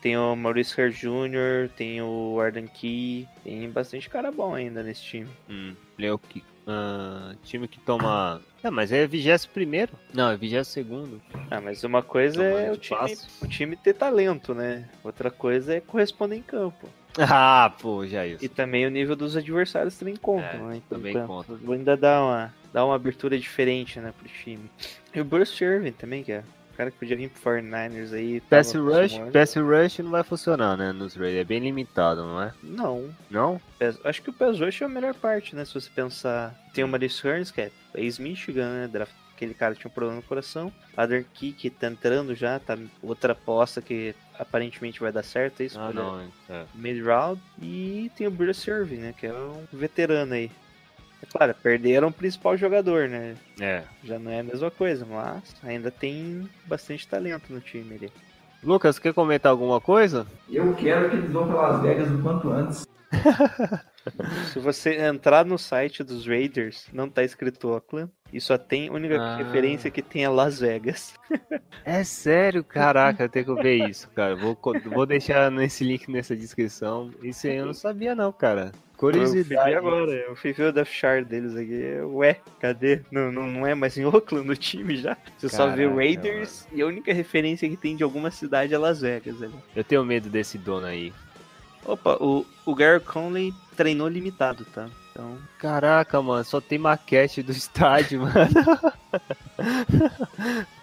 tem 0.00 0.16
o 0.16 0.36
Maurice 0.36 0.74
Kerr 0.74 0.92
Jr., 0.92 1.68
tem 1.76 2.00
o 2.00 2.38
Arden 2.40 2.68
Key, 2.68 3.26
tem 3.42 3.68
bastante 3.70 4.08
cara 4.08 4.30
bom 4.30 4.54
ainda 4.54 4.82
nesse 4.84 5.02
time. 5.02 5.28
Hum, 5.50 5.74
Leo. 5.98 6.20
Ah, 6.66 7.34
time 7.42 7.66
que 7.66 7.80
toma. 7.80 8.40
É, 8.62 8.70
mas 8.70 8.92
é 8.92 9.06
21 9.06 9.48
primeiro? 9.52 9.92
Não, 10.14 10.30
é 10.30 10.36
22 10.36 10.68
segundo. 10.68 11.20
Ah, 11.50 11.60
mas 11.60 11.82
uma 11.84 12.02
coisa 12.02 12.42
é 12.44 12.70
o 12.70 12.76
time, 12.76 13.00
passo. 13.00 13.28
o 13.44 13.48
time 13.48 13.76
ter 13.76 13.94
talento, 13.94 14.54
né? 14.54 14.88
Outra 15.02 15.30
coisa 15.30 15.74
é 15.74 15.80
corresponder 15.80 16.36
em 16.36 16.42
campo. 16.42 16.88
Ah, 17.18 17.70
pô, 17.80 18.06
já 18.06 18.26
isso. 18.26 18.42
E 18.44 18.48
também 18.48 18.86
o 18.86 18.90
nível 18.90 19.14
dos 19.14 19.36
adversários 19.36 19.98
também 19.98 20.16
conta, 20.16 20.46
É, 20.46 20.58
né? 20.58 20.76
Então, 20.76 20.98
também 20.98 21.12
campo. 21.12 21.26
conta. 21.26 21.54
Vou 21.56 21.74
ainda 21.74 21.96
dar 21.96 22.22
uma, 22.22 22.54
dar 22.72 22.86
uma 22.86 22.94
abertura 22.94 23.38
diferente, 23.38 24.00
né, 24.00 24.14
pro 24.18 24.28
time. 24.28 24.70
E 25.14 25.20
o 25.20 25.24
Bruce 25.24 25.62
Irving 25.62 25.92
também, 25.92 26.22
que 26.24 26.32
é 26.32 26.42
o 26.72 26.76
cara 26.76 26.90
que 26.90 26.98
podia 26.98 27.16
vir 27.16 27.28
pro 27.30 27.40
49ers 27.52 28.12
aí. 28.12 28.40
Pass 28.42 28.72
rush, 28.74 29.18
pass 29.32 29.54
rush 29.54 29.98
não 30.00 30.10
vai 30.10 30.22
funcionar, 30.24 30.76
né, 30.76 30.92
nos 30.92 31.14
Raiders. 31.14 31.40
É 31.40 31.44
bem 31.44 31.60
limitado, 31.60 32.22
não 32.22 32.42
é? 32.42 32.52
Não. 32.62 33.10
Não? 33.30 33.60
Pass- 33.78 33.98
Acho 34.04 34.22
que 34.22 34.30
o 34.30 34.32
pass 34.32 34.58
rush 34.58 34.82
é 34.82 34.84
a 34.84 34.88
melhor 34.88 35.14
parte, 35.14 35.54
né? 35.54 35.64
Se 35.64 35.74
você 35.74 35.90
pensar. 35.94 36.54
Tem 36.74 36.82
o 36.84 36.88
Maurice 36.88 37.26
Hearns, 37.26 37.50
que 37.50 37.60
é 37.60 37.70
ex-Michigan, 37.94 38.68
né? 38.68 38.88
Draft... 38.88 39.12
Aquele 39.34 39.54
cara 39.54 39.74
tinha 39.74 39.88
um 39.90 39.92
problema 39.94 40.16
no 40.20 40.22
coração. 40.22 40.72
Key, 41.34 41.52
que 41.52 41.68
tá 41.68 41.88
entrando 41.88 42.32
já, 42.32 42.60
tá 42.60 42.78
outra 43.02 43.32
aposta 43.32 43.82
que 43.82 44.14
aparentemente 44.38 45.00
vai 45.00 45.10
dar 45.10 45.24
certo. 45.24 45.62
É 45.62 45.64
isso, 45.64 45.80
Ah, 45.80 45.86
por 45.86 45.94
não. 45.94 46.20
É. 46.48 46.64
mid-round. 46.74 47.40
E 47.60 48.08
tem 48.16 48.26
o 48.28 48.30
Bruce 48.30 48.70
Irving, 48.70 48.98
né? 48.98 49.14
Que 49.18 49.26
é 49.26 49.32
um 49.32 49.64
veterano 49.72 50.34
aí. 50.34 50.48
É 51.22 51.26
claro, 51.26 51.54
perderam 51.62 52.08
o 52.08 52.12
principal 52.12 52.56
jogador, 52.56 53.08
né? 53.08 53.36
é. 53.60 53.82
Já 54.02 54.18
não 54.18 54.30
é 54.30 54.40
a 54.40 54.44
mesma 54.44 54.70
coisa, 54.70 55.06
mas 55.08 55.54
ainda 55.62 55.90
tem 55.90 56.48
bastante 56.66 57.06
talento 57.06 57.52
no 57.52 57.60
time 57.60 57.94
ali. 57.94 58.12
Lucas, 58.62 58.98
quer 58.98 59.12
comentar 59.14 59.50
alguma 59.50 59.80
coisa? 59.80 60.26
Eu 60.50 60.74
quero 60.74 61.10
que 61.10 61.16
eles 61.16 61.30
vão 61.32 61.48
para 61.48 61.60
Las 61.68 61.82
Vegas 61.82 62.10
o 62.10 62.22
quanto 62.22 62.50
antes. 62.50 62.86
Se 64.52 64.58
você 64.58 64.96
entrar 65.06 65.44
no 65.44 65.56
site 65.58 66.02
dos 66.02 66.26
Raiders, 66.26 66.86
não 66.92 67.08
tá 67.08 67.22
escrito 67.22 67.68
Oakland. 67.68 68.10
E 68.32 68.40
só 68.40 68.56
tem 68.56 68.88
a 68.88 68.92
única 68.92 69.16
Ah. 69.20 69.36
referência 69.36 69.90
que 69.90 70.02
tem 70.02 70.24
é 70.24 70.28
Las 70.28 70.60
Vegas. 70.60 71.14
É 71.84 72.04
sério? 72.04 72.62
Caraca, 72.62 73.24
eu 73.24 73.28
tenho 73.28 73.44
que 73.56 73.62
ver 73.62 73.88
isso, 73.88 74.08
cara. 74.10 74.36
Vou, 74.36 74.56
vou 74.92 75.04
deixar 75.04 75.50
nesse 75.50 75.82
link 75.82 76.08
nessa 76.08 76.36
descrição. 76.36 77.10
Isso 77.20 77.48
aí 77.48 77.56
eu 77.56 77.66
não 77.66 77.74
sabia, 77.74 78.14
não, 78.14 78.30
cara. 78.30 78.70
Eu 79.02 79.10
fui 79.10 79.42
ver 79.42 79.56
Curiosidade. 79.56 79.74
agora, 79.74 80.10
eu 80.12 80.36
fui 80.36 80.52
ver 80.52 80.68
o 80.68 80.72
Death 80.72 80.88
Chart 80.88 81.24
deles 81.26 81.56
aqui. 81.56 82.00
Ué, 82.14 82.36
cadê? 82.60 83.00
Não, 83.10 83.32
não, 83.32 83.46
não 83.48 83.66
é 83.66 83.74
mais 83.74 83.96
em 83.98 84.04
Oakland 84.04 84.48
o 84.50 84.56
time 84.56 84.96
já? 84.96 85.16
Você 85.36 85.48
só 85.48 85.66
vê 85.68 85.82
Caraca, 85.84 85.96
Raiders 85.96 86.66
e 86.72 86.80
a 86.82 86.86
única 86.86 87.12
referência 87.12 87.68
que 87.68 87.76
tem 87.76 87.96
de 87.96 88.04
alguma 88.04 88.30
cidade 88.30 88.72
é 88.72 88.78
Las 88.78 89.00
Vegas 89.00 89.42
ali. 89.42 89.54
Eu 89.74 89.82
tenho 89.82 90.04
medo 90.04 90.28
desse 90.28 90.56
dono 90.56 90.86
aí. 90.86 91.12
Opa, 91.84 92.16
o, 92.20 92.46
o 92.64 92.74
Gary 92.74 93.00
Conley 93.00 93.52
treinou 93.76 94.06
limitado, 94.06 94.64
tá? 94.66 94.88
Então, 95.10 95.36
Caraca, 95.58 96.22
mano, 96.22 96.44
só 96.44 96.60
tem 96.60 96.78
maquete 96.78 97.42
do 97.42 97.50
estádio, 97.52 98.20
mano. 98.20 98.32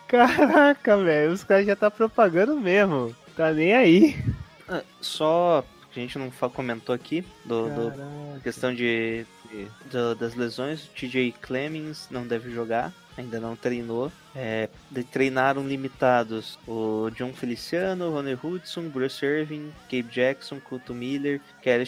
Caraca, 0.08 0.98
velho, 0.98 1.32
os 1.32 1.44
caras 1.44 1.66
já 1.66 1.76
tá 1.76 1.90
propagando 1.90 2.56
mesmo. 2.60 3.16
Tá 3.36 3.54
nem 3.54 3.74
aí. 3.74 4.16
Ah, 4.68 4.82
Só 5.00 5.64
que 5.92 6.00
a 6.00 6.04
gente 6.04 6.18
não 6.18 6.30
comentou 6.50 6.94
aqui 6.94 7.24
do, 7.46 7.70
do- 7.70 8.42
questão 8.42 8.74
de, 8.74 9.26
do- 9.92 10.16
das 10.16 10.36
lesões. 10.36 10.86
O 10.86 10.90
TJ 10.90 11.34
Clemens 11.42 12.08
não 12.12 12.26
deve 12.28 12.52
jogar, 12.52 12.94
ainda 13.18 13.40
não 13.40 13.56
treinou. 13.56 14.12
É, 14.36 14.70
de- 14.92 15.04
treinaram 15.04 15.68
limitados 15.68 16.58
o 16.68 17.10
John 17.16 17.34
Feliciano, 17.34 18.12
Ronnie 18.12 18.38
Hudson, 18.42 18.90
Bruce 18.90 19.26
Irving, 19.26 19.72
Gabe 19.92 20.04
Jackson, 20.12 20.60
Couto 20.60 20.94
Miller, 20.94 21.42
Kelly 21.62 21.86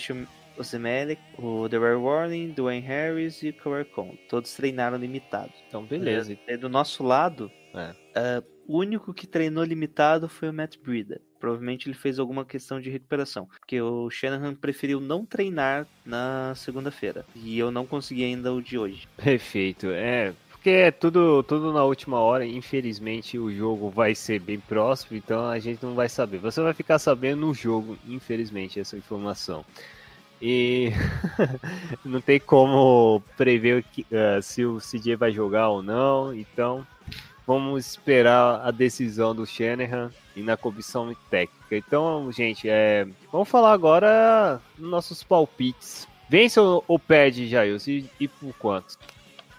Ozemelec, 0.58 1.20
o 1.38 1.68
DeWar 1.70 1.98
Warning, 2.00 2.52
Dwayne 2.52 2.86
Harris 2.86 3.42
e 3.42 3.52
Con. 3.96 4.16
Todos 4.30 4.54
treinaram 4.54 4.98
limitados. 4.98 5.56
Então, 5.68 5.84
beleza. 5.84 6.38
É, 6.46 6.58
do 6.58 6.68
nosso 6.70 7.04
lado, 7.04 7.50
É. 7.74 7.96
é, 8.16 8.44
o 8.72 8.78
único 8.78 9.14
que 9.14 9.28
treinou 9.28 9.64
limitado 9.64 10.30
foi 10.30 10.50
o 10.50 10.54
Matt 10.54 10.78
Breida. 10.78 11.20
Provavelmente 11.40 11.88
ele 11.90 11.94
fez 11.96 12.20
alguma 12.20 12.46
questão 12.46 12.80
de 12.80 12.90
recuperação. 12.90 13.48
Porque 13.60 13.82
o 13.82 14.10
Shanahan 14.10 14.56
preferiu 14.56 15.02
não 15.02 15.26
treinar 15.26 15.86
na 16.06 16.54
segunda-feira. 16.56 17.26
E 17.36 17.58
eu 17.60 17.70
não 17.72 17.86
consegui 17.86 18.24
ainda 18.24 18.54
o 18.54 18.62
de 18.62 18.78
hoje. 18.78 19.08
Perfeito. 19.18 19.88
É, 19.88 20.34
porque 20.52 20.70
é 20.70 20.92
tudo, 20.92 21.44
tudo 21.44 21.74
na 21.74 21.84
última 21.84 22.20
hora. 22.20 22.46
Infelizmente, 22.46 23.38
o 23.38 23.52
jogo 23.52 23.90
vai 23.90 24.16
ser 24.16 24.40
bem 24.40 24.60
próximo, 24.60 25.18
então 25.18 25.50
a 25.50 25.60
gente 25.60 25.84
não 25.84 25.94
vai 25.96 26.08
saber. 26.08 26.38
Você 26.38 26.62
vai 26.62 26.74
ficar 26.74 26.98
sabendo 27.00 27.42
no 27.42 27.54
jogo, 27.54 27.98
infelizmente, 28.08 28.80
essa 28.80 28.96
informação. 28.96 29.66
E 30.42 30.92
não 32.06 32.22
tem 32.22 32.40
como 32.40 33.22
prever 33.36 33.84
que- 33.92 34.06
eh, 34.12 34.40
se 34.42 34.64
o 34.66 34.80
CJ 34.80 35.16
vai 35.16 35.32
jogar 35.32 35.70
ou 35.70 35.84
não, 35.84 36.34
então 36.34 36.86
vamos 37.52 37.86
esperar 37.86 38.62
a 38.66 38.72
decisão 38.72 39.36
do 39.36 39.46
Shanahan 39.46 40.10
e 40.34 40.42
na 40.42 40.56
comissão 40.56 41.14
técnica. 41.30 41.76
Então, 41.76 42.32
gente, 42.32 42.70
é, 42.70 43.06
vamos 43.30 43.50
falar 43.50 43.74
agora 43.74 44.62
nossos 44.78 45.22
palpites. 45.22 46.08
Vence 46.30 46.58
ou, 46.58 46.82
ou 46.88 46.98
perde, 46.98 47.50
Jair? 47.50 47.78
E, 47.86 48.10
e 48.22 48.28
por 48.30 48.54
quanto? 48.54 48.98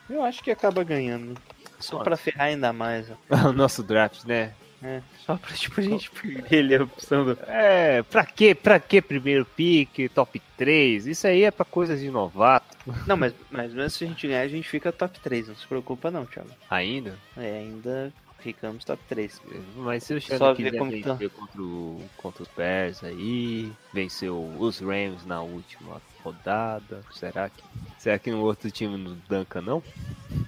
Eu 0.09 0.25
acho 0.25 0.43
que 0.43 0.51
acaba 0.51 0.83
ganhando. 0.83 1.39
Só 1.79 1.99
pra 1.99 2.17
ferrar 2.17 2.47
ainda 2.47 2.73
mais. 2.73 3.13
o 3.29 3.53
nosso 3.53 3.83
draft, 3.83 4.25
né? 4.25 4.55
É, 4.83 5.01
só 5.25 5.37
pra 5.37 5.55
tipo, 5.55 5.81
a 5.81 5.83
gente 5.83 6.11
perder 6.11 6.53
ele 6.53 6.75
a 6.75 6.83
opção 6.83 7.25
do... 7.25 7.39
É, 7.47 8.03
pra 8.03 8.27
quê? 8.27 8.55
Pra 8.55 8.81
quê 8.81 9.01
primeiro 9.01 9.45
pick, 9.45 10.11
top 10.13 10.43
3? 10.57 11.07
Isso 11.07 11.27
aí 11.27 11.45
é 11.45 11.51
pra 11.51 11.65
coisas 11.65 12.01
de 12.01 12.11
novato. 12.11 12.77
Não, 13.07 13.17
mas, 13.17 13.33
mas 13.51 13.73
mesmo 13.73 13.91
se 13.91 14.05
a 14.05 14.07
gente 14.09 14.27
ganhar, 14.27 14.41
a 14.41 14.49
gente 14.49 14.69
fica 14.69 14.91
top 14.91 15.21
3. 15.21 15.49
Não 15.49 15.55
se 15.55 15.67
preocupa 15.67 16.11
não, 16.11 16.27
Thiago. 16.27 16.51
Ainda? 16.69 17.17
É, 17.37 17.59
ainda 17.59 18.13
ficamos 18.43 18.85
top 18.85 19.03
3. 19.09 19.41
Mas 19.77 20.05
se 20.05 20.15
o 20.15 20.21
Só 20.21 20.37
Shannon 20.37 20.55
ver 20.55 20.57
quiser 20.57 20.79
como 20.79 20.91
vencer 20.91 21.31
contra, 21.31 21.63
o, 21.63 22.03
contra 22.17 22.43
os 22.43 22.49
Bears 22.57 23.05
aí, 23.05 23.73
venceu 23.93 24.53
os 24.59 24.81
Rams 24.81 25.25
na 25.25 25.41
última 25.43 26.01
rodada, 26.23 27.03
será 27.13 27.49
que 27.49 27.63
será 27.99 28.19
que 28.19 28.31
no 28.31 28.43
outro 28.43 28.71
time 28.71 28.97
não 28.97 29.17
danca 29.29 29.61
não? 29.61 29.83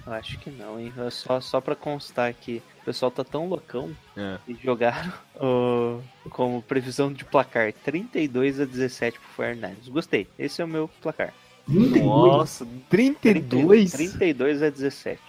Acho 0.05 0.37
que 0.39 0.49
não, 0.49 0.79
hein? 0.79 0.93
Só, 1.11 1.39
só 1.41 1.59
pra 1.59 1.75
constar 1.75 2.33
que 2.33 2.61
o 2.81 2.85
pessoal 2.85 3.11
tá 3.11 3.23
tão 3.23 3.47
loucão 3.47 3.95
É. 4.15 4.37
e 4.47 4.55
jogaram 4.55 5.11
ó, 5.35 5.99
como 6.29 6.61
previsão 6.61 7.11
de 7.11 7.25
placar 7.25 7.73
32 7.73 8.59
a 8.59 8.65
17 8.65 9.19
pro 9.19 9.45
49ers. 9.45 9.89
Gostei. 9.89 10.27
Esse 10.39 10.61
é 10.61 10.65
o 10.65 10.67
meu 10.67 10.89
placar. 11.01 11.33
32. 11.65 12.05
Nossa, 12.05 12.67
32? 12.89 13.91
32 13.91 14.61
a 14.63 14.69
17. 14.69 15.19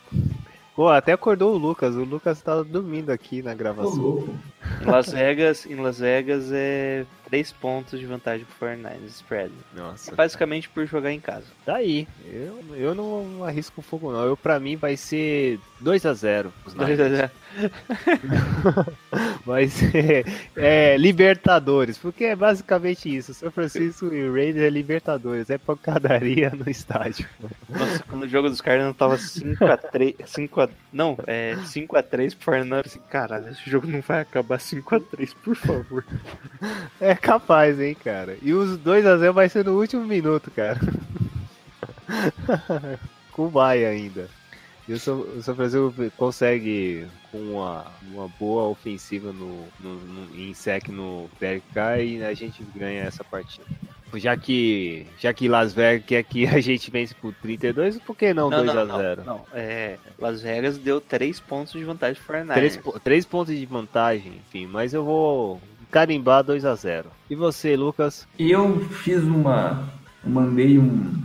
Pô, 0.76 0.90
até 0.90 1.12
acordou 1.12 1.54
o 1.54 1.58
Lucas, 1.58 1.96
o 1.96 2.04
Lucas 2.04 2.42
tava 2.42 2.62
dormindo 2.62 3.08
aqui 3.08 3.40
na 3.40 3.54
gravação. 3.54 4.28
Em 4.82 4.84
Las 4.84 5.10
Vegas, 5.10 5.64
em 5.64 5.76
Las 5.76 5.98
Vegas 5.98 6.52
é 6.52 7.06
3 7.26 7.52
pontos 7.52 7.98
de 7.98 8.06
vantagem 8.06 8.46
pro 8.46 8.68
49ers 8.68 9.06
spread. 9.08 9.52
Nossa. 9.74 10.14
Basicamente 10.14 10.68
por 10.68 10.86
jogar 10.86 11.12
em 11.12 11.20
casa. 11.20 11.46
Tá 11.64 11.76
aí. 11.76 12.06
Eu, 12.24 12.64
eu 12.76 12.94
não 12.94 13.44
arrisco 13.44 13.82
fogo 13.82 14.12
não. 14.12 14.24
Eu 14.24 14.36
pra 14.36 14.58
mim 14.60 14.76
vai 14.76 14.96
ser 14.96 15.58
2 15.80 16.06
a 16.06 16.14
0 16.14 16.52
os 16.64 16.74
2 16.74 16.98
Niners. 16.98 17.12
a 17.12 17.16
0. 17.16 17.30
Vai 19.44 19.68
ser 19.68 20.26
é, 20.56 20.96
Libertadores, 20.96 21.96
porque 21.96 22.24
é 22.24 22.36
basicamente 22.36 23.14
isso. 23.14 23.32
São 23.32 23.50
Francisco 23.50 24.12
e 24.12 24.28
Raiders 24.28 24.66
é 24.66 24.70
Libertadores, 24.70 25.48
é 25.50 25.56
pancadaria 25.56 26.50
no 26.50 26.68
estádio. 26.68 27.28
Nossa, 27.68 28.02
quando 28.08 28.24
o 28.24 28.28
jogo 28.28 28.50
dos 28.50 28.60
Cardinals 28.60 28.96
tava 28.96 29.16
5x3. 29.16 30.16
5 30.26 30.60
a, 30.60 30.68
não, 30.92 31.16
é 31.26 31.54
5x3 31.56 32.36
pro 32.36 32.54
49ers. 32.54 32.86
Assim, 32.86 33.00
caralho, 33.08 33.48
esse 33.48 33.70
jogo 33.70 33.86
não 33.86 34.00
vai 34.00 34.20
acabar 34.20 34.58
5x3, 34.58 35.34
por 35.42 35.56
favor. 35.56 36.04
É 37.00 37.15
capaz, 37.16 37.80
hein, 37.80 37.96
cara. 38.02 38.36
E 38.42 38.52
os 38.52 38.76
2 38.78 39.06
a 39.06 39.16
0 39.16 39.32
vai 39.32 39.48
ser 39.48 39.64
no 39.64 39.78
último 39.78 40.04
minuto, 40.04 40.50
cara. 40.50 40.78
Com 43.32 43.46
o 43.46 43.50
Bahia 43.50 43.88
ainda. 43.88 44.28
E 44.88 44.92
o 44.92 45.00
São, 45.00 45.20
o 45.20 45.42
Francisco 45.42 45.92
consegue 46.16 47.06
com 47.32 47.38
uma, 47.38 47.86
uma 48.12 48.28
boa 48.38 48.68
ofensiva 48.68 49.32
no, 49.32 49.64
no, 49.80 49.94
no- 49.96 50.36
em 50.40 50.54
sec 50.54 50.88
no 50.88 51.28
PRK 51.40 52.02
e 52.04 52.24
a 52.24 52.32
gente 52.34 52.62
ganha 52.74 53.02
essa 53.02 53.24
partida. 53.24 53.64
Já 54.14 54.36
que, 54.36 55.04
já 55.18 55.34
que 55.34 55.48
Las 55.48 55.74
Vegas 55.74 56.06
quer 56.06 56.22
que 56.22 56.46
a 56.46 56.60
gente 56.60 56.88
vence 56.92 57.12
por 57.16 57.34
32, 57.34 57.98
por 57.98 58.16
que 58.16 58.32
não, 58.32 58.48
2 58.48 58.68
a 58.70 58.84
0 58.96 59.24
Não, 59.26 59.40
é, 59.52 59.96
Las 60.18 60.40
Vegas 60.40 60.78
deu 60.78 61.00
3 61.00 61.40
pontos 61.40 61.72
de 61.72 61.82
vantagem 61.82 62.22
pro 62.24 62.34
49ers. 62.36 62.54
Três, 62.54 62.76
po- 62.76 63.00
três 63.00 63.26
pontos 63.26 63.54
de 63.58 63.66
vantagem, 63.66 64.34
enfim, 64.46 64.66
mas 64.66 64.94
eu 64.94 65.04
vou 65.04 65.60
carimbar 65.90 66.42
2 66.44 66.64
a 66.64 66.74
0 66.74 67.08
E 67.30 67.34
você, 67.34 67.76
Lucas? 67.76 68.26
Eu 68.38 68.80
fiz 68.88 69.22
uma. 69.22 69.88
Mandei 70.24 70.78
um, 70.78 71.22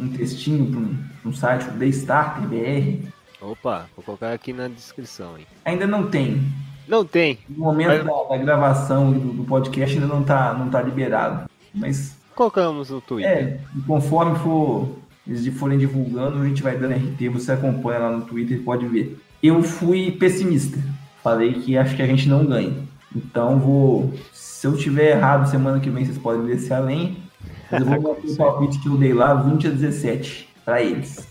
um 0.00 0.08
textinho 0.08 0.70
para 0.70 0.80
um, 0.80 0.96
um 1.26 1.32
site, 1.34 1.68
o 1.68 1.84
Starter 1.84 2.48
BR. 2.48 3.06
Opa, 3.40 3.86
vou 3.96 4.04
colocar 4.04 4.32
aqui 4.32 4.52
na 4.52 4.68
descrição, 4.68 5.36
hein? 5.36 5.46
Ainda 5.64 5.86
não 5.86 6.06
tem. 6.08 6.40
Não 6.88 7.04
tem. 7.04 7.38
No 7.48 7.64
momento 7.64 7.88
Mas- 7.88 8.04
da, 8.28 8.36
da 8.36 8.42
gravação 8.42 9.12
do, 9.12 9.32
do 9.32 9.44
podcast 9.44 9.94
ainda 9.96 10.06
não 10.06 10.22
tá, 10.22 10.54
não 10.54 10.68
tá 10.70 10.80
liberado. 10.82 11.48
Mas 11.74 12.16
Colocamos 12.34 12.88
no 12.90 13.00
Twitter. 13.00 13.30
é, 13.30 13.60
conforme 13.86 14.38
for, 14.38 14.88
eles 15.26 15.46
forem 15.58 15.78
divulgando, 15.78 16.40
a 16.40 16.46
gente 16.48 16.62
vai 16.62 16.76
dando 16.76 16.94
RT, 16.94 17.28
você 17.28 17.52
acompanha 17.52 17.98
lá 18.00 18.10
no 18.10 18.22
Twitter 18.24 18.56
e 18.58 18.62
pode 18.62 18.86
ver. 18.86 19.18
Eu 19.42 19.62
fui 19.62 20.10
pessimista. 20.12 20.78
Falei 21.22 21.52
que 21.54 21.76
acho 21.76 21.94
que 21.94 22.02
a 22.02 22.06
gente 22.06 22.28
não 22.28 22.44
ganha. 22.46 22.74
Então 23.14 23.58
vou. 23.58 24.12
Se 24.32 24.66
eu 24.66 24.76
tiver 24.76 25.16
errado 25.16 25.50
semana 25.50 25.80
que 25.80 25.90
vem, 25.90 26.04
vocês 26.04 26.18
podem 26.18 26.46
descer 26.46 26.74
além. 26.74 27.22
Mas 27.70 27.80
eu 27.80 27.86
vou 27.86 28.00
manter 28.14 28.30
o 28.30 28.36
palpite 28.36 28.78
que 28.78 28.88
eu 28.88 28.96
dei 28.96 29.12
lá, 29.12 29.34
20 29.34 29.66
a 29.66 29.70
17, 29.70 30.48
pra 30.64 30.82
eles. 30.82 31.28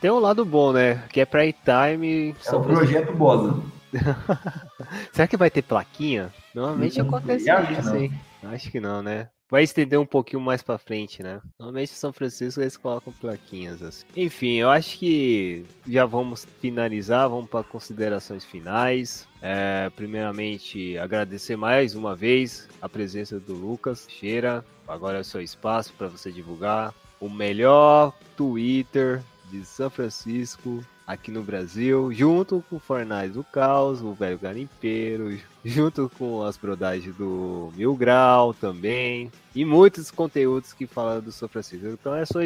Tem 0.00 0.10
um 0.10 0.18
lado 0.18 0.44
bom, 0.44 0.72
né? 0.72 1.02
Que 1.10 1.20
é 1.20 1.24
prime 1.24 1.54
time. 1.64 2.34
É 2.44 2.54
o 2.54 2.60
projeto 2.60 3.12
Bosa. 3.12 3.54
Será 5.12 5.28
que 5.28 5.36
vai 5.36 5.50
ter 5.50 5.62
plaquinha? 5.62 6.32
Normalmente 6.54 7.00
acontece 7.00 7.46
isso, 7.78 7.94
hein? 7.94 8.12
Acho 8.42 8.70
que 8.70 8.80
não, 8.80 9.02
né? 9.02 9.28
Vai 9.52 9.64
estender 9.64 10.00
um 10.00 10.06
pouquinho 10.06 10.40
mais 10.40 10.62
pra 10.62 10.78
frente, 10.78 11.22
né? 11.22 11.38
Normalmente 11.58 11.90
São 11.90 12.10
Francisco 12.10 12.62
eles 12.62 12.74
colocam 12.74 13.12
plaquinhas 13.12 13.82
assim. 13.82 14.06
Enfim, 14.16 14.54
eu 14.54 14.70
acho 14.70 14.98
que 14.98 15.66
já 15.86 16.06
vamos 16.06 16.46
finalizar, 16.62 17.28
vamos 17.28 17.50
para 17.50 17.62
considerações 17.62 18.46
finais. 18.46 19.28
É, 19.42 19.90
primeiramente, 19.94 20.96
agradecer 20.96 21.54
mais 21.54 21.94
uma 21.94 22.16
vez 22.16 22.66
a 22.80 22.88
presença 22.88 23.38
do 23.38 23.52
Lucas 23.52 24.06
Cheira. 24.08 24.64
Agora 24.88 25.18
é 25.18 25.20
o 25.20 25.24
seu 25.24 25.42
espaço 25.42 25.92
para 25.98 26.08
você 26.08 26.32
divulgar 26.32 26.94
o 27.20 27.28
melhor 27.28 28.14
Twitter 28.34 29.22
de 29.50 29.66
São 29.66 29.90
Francisco 29.90 30.82
aqui 31.06 31.30
no 31.30 31.42
Brasil, 31.42 32.12
junto 32.12 32.64
com 32.68 32.76
o 32.76 32.80
Fornais 32.80 33.32
do 33.32 33.44
Caos, 33.44 34.00
o 34.00 34.12
Velho 34.12 34.38
Garimpeiro, 34.38 35.38
junto 35.64 36.10
com 36.18 36.42
as 36.42 36.56
brodagens 36.56 37.14
do 37.16 37.72
Mil 37.76 37.94
Grau 37.94 38.54
também, 38.54 39.30
e 39.54 39.64
muitos 39.64 40.10
conteúdos 40.10 40.72
que 40.72 40.86
falam 40.86 41.20
do 41.20 41.32
São 41.32 41.48
Francisco. 41.48 41.86
Então 41.86 42.14
é 42.14 42.24
só 42.24 42.40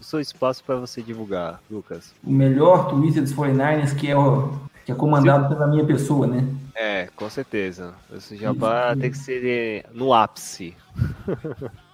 seu 0.00 0.20
espaço 0.20 0.64
para 0.64 0.76
você 0.76 1.02
divulgar, 1.02 1.60
Lucas. 1.70 2.14
O 2.24 2.32
melhor 2.32 2.88
Twitter 2.88 3.22
dos 3.22 3.34
49ers, 3.34 3.94
que 3.94 4.10
é, 4.10 4.16
o, 4.16 4.52
que 4.84 4.92
é 4.92 4.94
comandado 4.94 5.48
pela 5.48 5.66
minha 5.66 5.84
pessoa, 5.84 6.26
né? 6.26 6.46
É, 6.74 7.08
com 7.16 7.28
certeza. 7.28 7.94
Esse 8.14 8.36
jabá 8.36 8.94
tem 8.94 9.10
que 9.10 9.18
ser 9.18 9.44
eh, 9.44 9.84
no 9.92 10.12
ápice. 10.12 10.74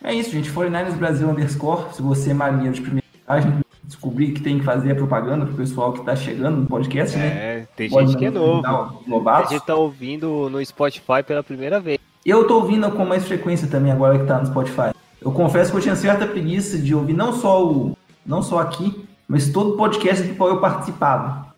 É 0.00 0.14
isso, 0.14 0.30
gente. 0.30 0.52
49ers 0.52 0.96
Brasil 0.96 1.28
underscore. 1.28 1.92
Se 1.92 2.00
você 2.00 2.30
é 2.30 2.34
marinheiro 2.34 2.74
de 2.74 2.80
primeira 2.80 3.06
viagem, 3.26 3.60
descobrir 3.88 4.32
que 4.32 4.42
tem 4.42 4.58
que 4.58 4.64
fazer 4.64 4.92
a 4.92 4.94
propaganda 4.94 5.46
pro 5.46 5.54
pessoal 5.54 5.94
que 5.94 6.04
tá 6.04 6.14
chegando 6.14 6.58
no 6.58 6.66
podcast, 6.66 7.16
né? 7.16 7.26
É, 7.26 7.66
tem 7.74 7.88
Pode 7.88 8.08
gente 8.08 8.18
que 8.18 8.26
é 8.26 8.30
novo. 8.30 8.62
A 8.66 9.44
gente 9.44 9.64
tá 9.64 9.74
ouvindo 9.74 10.50
no 10.50 10.64
Spotify 10.64 11.22
pela 11.26 11.42
primeira 11.42 11.80
vez. 11.80 11.98
Eu 12.24 12.46
tô 12.46 12.56
ouvindo 12.56 12.90
com 12.92 13.06
mais 13.06 13.26
frequência 13.26 13.66
também 13.66 13.90
agora 13.90 14.18
que 14.18 14.26
tá 14.26 14.38
no 14.38 14.46
Spotify. 14.46 14.90
Eu 15.20 15.32
confesso 15.32 15.70
que 15.70 15.78
eu 15.78 15.80
tinha 15.80 15.96
certa 15.96 16.26
preguiça 16.26 16.78
de 16.78 16.94
ouvir 16.94 17.14
não 17.14 17.32
só 17.32 17.64
o 17.64 17.96
não 18.26 18.42
só 18.42 18.58
aqui, 18.58 19.08
mas 19.26 19.50
todo 19.50 19.72
o 19.72 19.76
podcast 19.78 20.22
do 20.22 20.34
qual 20.34 20.50
eu 20.50 20.60
participava. 20.60 21.54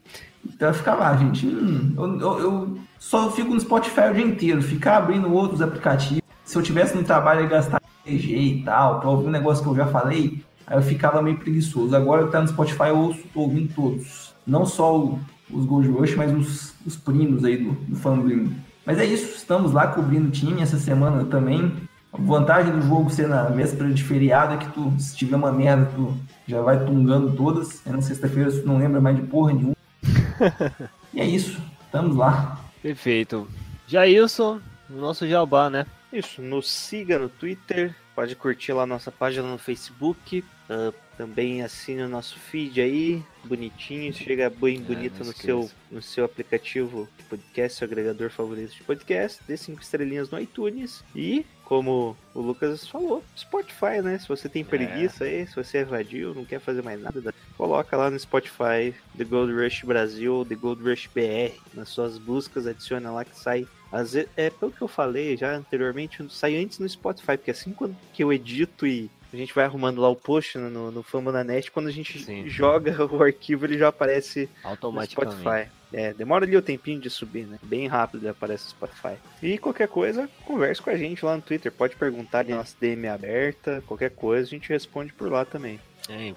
Então 0.46 0.72
fica 0.72 0.94
lá, 0.94 1.16
gente. 1.16 1.46
Hum, 1.46 1.94
eu, 1.96 2.20
eu, 2.20 2.40
eu 2.40 2.78
só 2.96 3.28
fico 3.32 3.52
no 3.52 3.58
Spotify 3.58 4.02
o 4.08 4.14
dia 4.14 4.24
inteiro, 4.24 4.62
ficar 4.62 4.98
abrindo 4.98 5.32
outros 5.34 5.60
aplicativos. 5.60 6.22
Se 6.44 6.56
eu 6.56 6.62
tivesse 6.62 6.96
no 6.96 7.02
trabalho 7.02 7.44
e 7.44 7.48
gastar 7.48 7.82
EG 8.06 8.36
e 8.36 8.62
tal, 8.62 9.00
pra 9.00 9.10
ouvir 9.10 9.26
um 9.26 9.32
negócio 9.32 9.64
que 9.64 9.68
eu 9.68 9.74
já 9.74 9.86
falei, 9.86 10.40
aí 10.70 10.78
eu 10.78 10.82
ficava 10.82 11.20
meio 11.20 11.36
preguiçoso. 11.36 11.94
Agora 11.94 12.22
eu 12.22 12.30
tá 12.30 12.40
no 12.40 12.48
Spotify, 12.48 12.88
eu 12.88 12.98
ouço, 12.98 13.20
tô 13.34 13.40
ouvindo 13.40 13.74
todos. 13.74 14.32
Não 14.46 14.64
só 14.64 14.96
o, 14.96 15.20
os 15.50 15.66
Gold 15.66 15.88
Rush, 15.88 16.14
mas 16.14 16.32
os, 16.32 16.74
os 16.86 16.96
primos 16.96 17.44
aí 17.44 17.56
do, 17.56 17.72
do 17.72 17.96
Fanbling. 17.96 18.56
Mas 18.86 18.98
é 18.98 19.04
isso, 19.04 19.36
estamos 19.36 19.72
lá 19.72 19.88
cobrindo 19.88 20.28
o 20.28 20.30
time 20.30 20.62
essa 20.62 20.78
semana 20.78 21.24
também. 21.24 21.72
A 22.12 22.16
vantagem 22.16 22.72
do 22.72 22.82
jogo 22.82 23.10
ser 23.10 23.28
na 23.28 23.44
véspera 23.44 23.90
de 23.90 24.02
feriado 24.02 24.54
é 24.54 24.56
que 24.56 24.68
tu, 24.70 24.92
se 24.98 25.16
tiver 25.16 25.36
uma 25.36 25.52
merda, 25.52 25.90
tu 25.94 26.16
já 26.46 26.60
vai 26.60 26.84
tungando 26.84 27.32
todas. 27.36 27.84
Aí 27.86 27.92
na 27.92 28.02
sexta-feira 28.02 28.50
tu 28.50 28.66
não 28.66 28.78
lembra 28.78 29.00
mais 29.00 29.16
de 29.16 29.22
porra 29.22 29.52
nenhuma. 29.52 29.76
e 31.12 31.20
é 31.20 31.26
isso, 31.26 31.60
estamos 31.84 32.16
lá. 32.16 32.58
Perfeito. 32.82 33.46
Jailson, 33.86 34.60
nosso 34.88 35.28
jabá, 35.28 35.68
né? 35.68 35.86
Isso, 36.12 36.42
nos 36.42 36.68
siga 36.68 37.18
no 37.18 37.28
Twitter, 37.28 37.94
pode 38.14 38.34
curtir 38.36 38.72
lá 38.72 38.86
nossa 38.86 39.10
página 39.10 39.46
no 39.48 39.58
Facebook, 39.58 40.44
uh, 40.68 40.94
também 41.16 41.62
assine 41.62 42.02
o 42.02 42.08
nosso 42.08 42.38
feed 42.38 42.80
aí, 42.80 43.22
bonitinho, 43.44 44.12
chega 44.12 44.48
bem 44.48 44.80
bonito 44.80 45.18
não 45.18 45.26
no 45.26 45.32
seu, 45.34 45.70
no 45.90 46.00
seu 46.00 46.24
aplicativo 46.24 47.06
de 47.18 47.24
podcast, 47.24 47.78
seu 47.78 47.86
agregador 47.86 48.30
favorito 48.30 48.74
de 48.74 48.82
podcast, 48.82 49.42
dê 49.46 49.56
cinco 49.56 49.82
estrelinhas 49.82 50.30
no 50.30 50.40
iTunes 50.40 51.04
e, 51.14 51.44
como 51.64 52.16
o 52.34 52.40
Lucas 52.40 52.86
falou, 52.86 53.22
Spotify, 53.36 54.00
né? 54.02 54.18
Se 54.18 54.26
você 54.26 54.48
tem 54.48 54.64
preguiça 54.64 55.24
aí, 55.24 55.46
se 55.46 55.54
você 55.54 55.78
é 55.78 55.84
vadio, 55.84 56.34
não 56.34 56.44
quer 56.44 56.58
fazer 56.58 56.82
mais 56.82 57.00
nada, 57.00 57.34
coloca 57.56 57.96
lá 57.96 58.10
no 58.10 58.18
Spotify 58.18 58.94
The 59.16 59.24
Gold 59.24 59.52
Rush 59.52 59.82
Brasil 59.84 60.46
The 60.48 60.54
Gold 60.54 60.82
Rush 60.82 61.08
BR, 61.14 61.54
nas 61.74 61.90
suas 61.90 62.16
buscas, 62.16 62.66
adiciona 62.66 63.10
lá 63.10 63.24
que 63.24 63.38
sai 63.38 63.66
às 63.92 64.12
vezes, 64.12 64.28
é 64.36 64.50
pelo 64.50 64.72
que 64.72 64.82
eu 64.82 64.88
falei 64.88 65.36
já 65.36 65.54
anteriormente, 65.54 66.24
sai 66.30 66.56
antes 66.56 66.78
no 66.78 66.88
Spotify, 66.88 67.36
porque 67.36 67.50
assim 67.50 67.72
quando 67.72 67.96
que 68.12 68.22
eu 68.22 68.32
edito 68.32 68.86
e 68.86 69.10
a 69.32 69.36
gente 69.36 69.54
vai 69.54 69.64
arrumando 69.64 70.00
lá 70.00 70.08
o 70.08 70.16
post 70.16 70.58
no, 70.58 70.90
no 70.90 71.02
Fama 71.02 71.30
na 71.30 71.44
Net, 71.44 71.70
quando 71.70 71.86
a 71.88 71.92
gente 71.92 72.18
Sim. 72.18 72.48
joga 72.48 73.04
o 73.06 73.22
arquivo, 73.22 73.64
ele 73.64 73.78
já 73.78 73.88
aparece 73.88 74.48
no 74.64 74.70
Automaticamente. 74.70 75.40
Spotify. 75.40 75.70
É, 75.92 76.12
demora 76.14 76.44
ali 76.44 76.56
o 76.56 76.62
tempinho 76.62 77.00
de 77.00 77.10
subir, 77.10 77.46
né? 77.46 77.58
Bem 77.62 77.88
rápido 77.88 78.22
ele 78.22 78.28
aparece 78.28 78.64
no 78.64 78.70
Spotify. 78.70 79.14
E 79.42 79.58
qualquer 79.58 79.88
coisa, 79.88 80.28
converse 80.44 80.80
com 80.80 80.90
a 80.90 80.96
gente 80.96 81.24
lá 81.24 81.34
no 81.36 81.42
Twitter. 81.42 81.70
Pode 81.70 81.96
perguntar, 81.96 82.40
a 82.40 82.56
nossa 82.56 82.76
DM 82.80 83.06
é 83.06 83.10
aberta, 83.10 83.82
qualquer 83.86 84.10
coisa, 84.10 84.46
a 84.46 84.50
gente 84.50 84.68
responde 84.68 85.12
por 85.12 85.30
lá 85.30 85.44
também. 85.44 85.80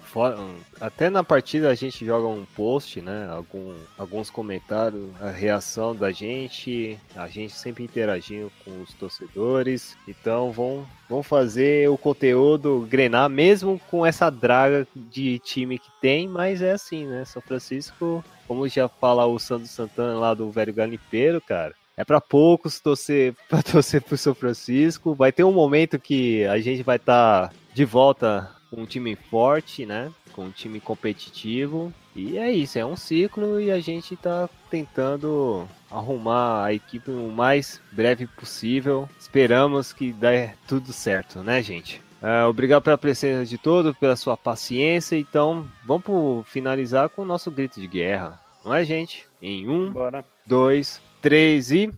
Fora- 0.03 0.37
até 0.79 1.09
na 1.09 1.23
partida 1.23 1.69
a 1.69 1.75
gente 1.75 2.05
joga 2.05 2.27
um 2.27 2.45
post, 2.55 3.01
né? 3.01 3.27
Algum, 3.29 3.73
alguns 3.97 4.29
comentários, 4.29 5.09
a 5.19 5.29
reação 5.29 5.95
da 5.95 6.11
gente, 6.11 6.97
a 7.15 7.27
gente 7.27 7.53
sempre 7.53 7.83
interagindo 7.83 8.51
com 8.63 8.81
os 8.81 8.93
torcedores. 8.93 9.97
Então 10.07 10.51
vão, 10.51 10.85
vão 11.09 11.23
fazer 11.23 11.89
o 11.89 11.97
conteúdo 11.97 12.87
grenar, 12.89 13.29
mesmo 13.29 13.79
com 13.89 14.05
essa 14.05 14.29
draga 14.29 14.87
de 14.95 15.39
time 15.39 15.79
que 15.79 15.89
tem, 16.01 16.27
mas 16.27 16.61
é 16.61 16.71
assim, 16.71 17.05
né? 17.05 17.25
São 17.25 17.41
Francisco, 17.41 18.23
como 18.47 18.67
já 18.67 18.87
fala 18.87 19.25
o 19.25 19.39
Sandro 19.39 19.67
Santana 19.67 20.19
lá 20.19 20.33
do 20.33 20.51
Velho 20.51 20.73
Galimpeiro, 20.73 21.41
cara. 21.41 21.73
É 21.95 22.03
para 22.03 22.19
poucos 22.19 22.79
torcer 22.79 23.35
para 23.49 23.61
torcer 23.61 24.01
pro 24.01 24.17
São 24.17 24.33
Francisco. 24.33 25.13
Vai 25.13 25.31
ter 25.31 25.43
um 25.43 25.53
momento 25.53 25.99
que 25.99 26.45
a 26.45 26.59
gente 26.59 26.83
vai 26.83 26.97
estar 26.97 27.51
de 27.73 27.85
volta 27.85 28.49
com 28.73 28.81
um 28.81 28.85
time 28.85 29.15
forte, 29.15 29.85
né? 29.85 30.11
Com 30.33 30.45
um 30.45 30.51
time 30.51 30.79
competitivo. 30.79 31.93
E 32.15 32.37
é 32.37 32.51
isso, 32.51 32.77
é 32.79 32.85
um 32.85 32.95
ciclo 32.95 33.59
e 33.59 33.71
a 33.71 33.79
gente 33.79 34.15
tá 34.15 34.49
tentando 34.69 35.67
arrumar 35.89 36.65
a 36.65 36.73
equipe 36.73 37.09
o 37.11 37.29
mais 37.29 37.79
breve 37.91 38.25
possível. 38.27 39.07
Esperamos 39.19 39.93
que 39.93 40.11
dê 40.11 40.51
tudo 40.67 40.91
certo, 40.93 41.39
né, 41.43 41.61
gente? 41.61 42.01
Ah, 42.21 42.47
obrigado 42.47 42.83
pela 42.83 42.97
presença 42.97 43.45
de 43.45 43.57
todos, 43.57 43.95
pela 43.97 44.15
sua 44.15 44.37
paciência. 44.37 45.15
Então, 45.17 45.67
vamos 45.85 46.03
pro- 46.03 46.43
finalizar 46.47 47.09
com 47.09 47.23
o 47.23 47.25
nosso 47.25 47.51
grito 47.51 47.79
de 47.81 47.87
guerra. 47.87 48.39
Não 48.63 48.73
é, 48.73 48.85
gente? 48.85 49.25
Em 49.41 49.67
um, 49.67 49.91
Bora. 49.91 50.23
dois, 50.47 51.01
três 51.21 51.69
e. 51.71 51.91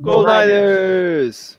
Go 0.00 0.22
Niners! 0.22 1.58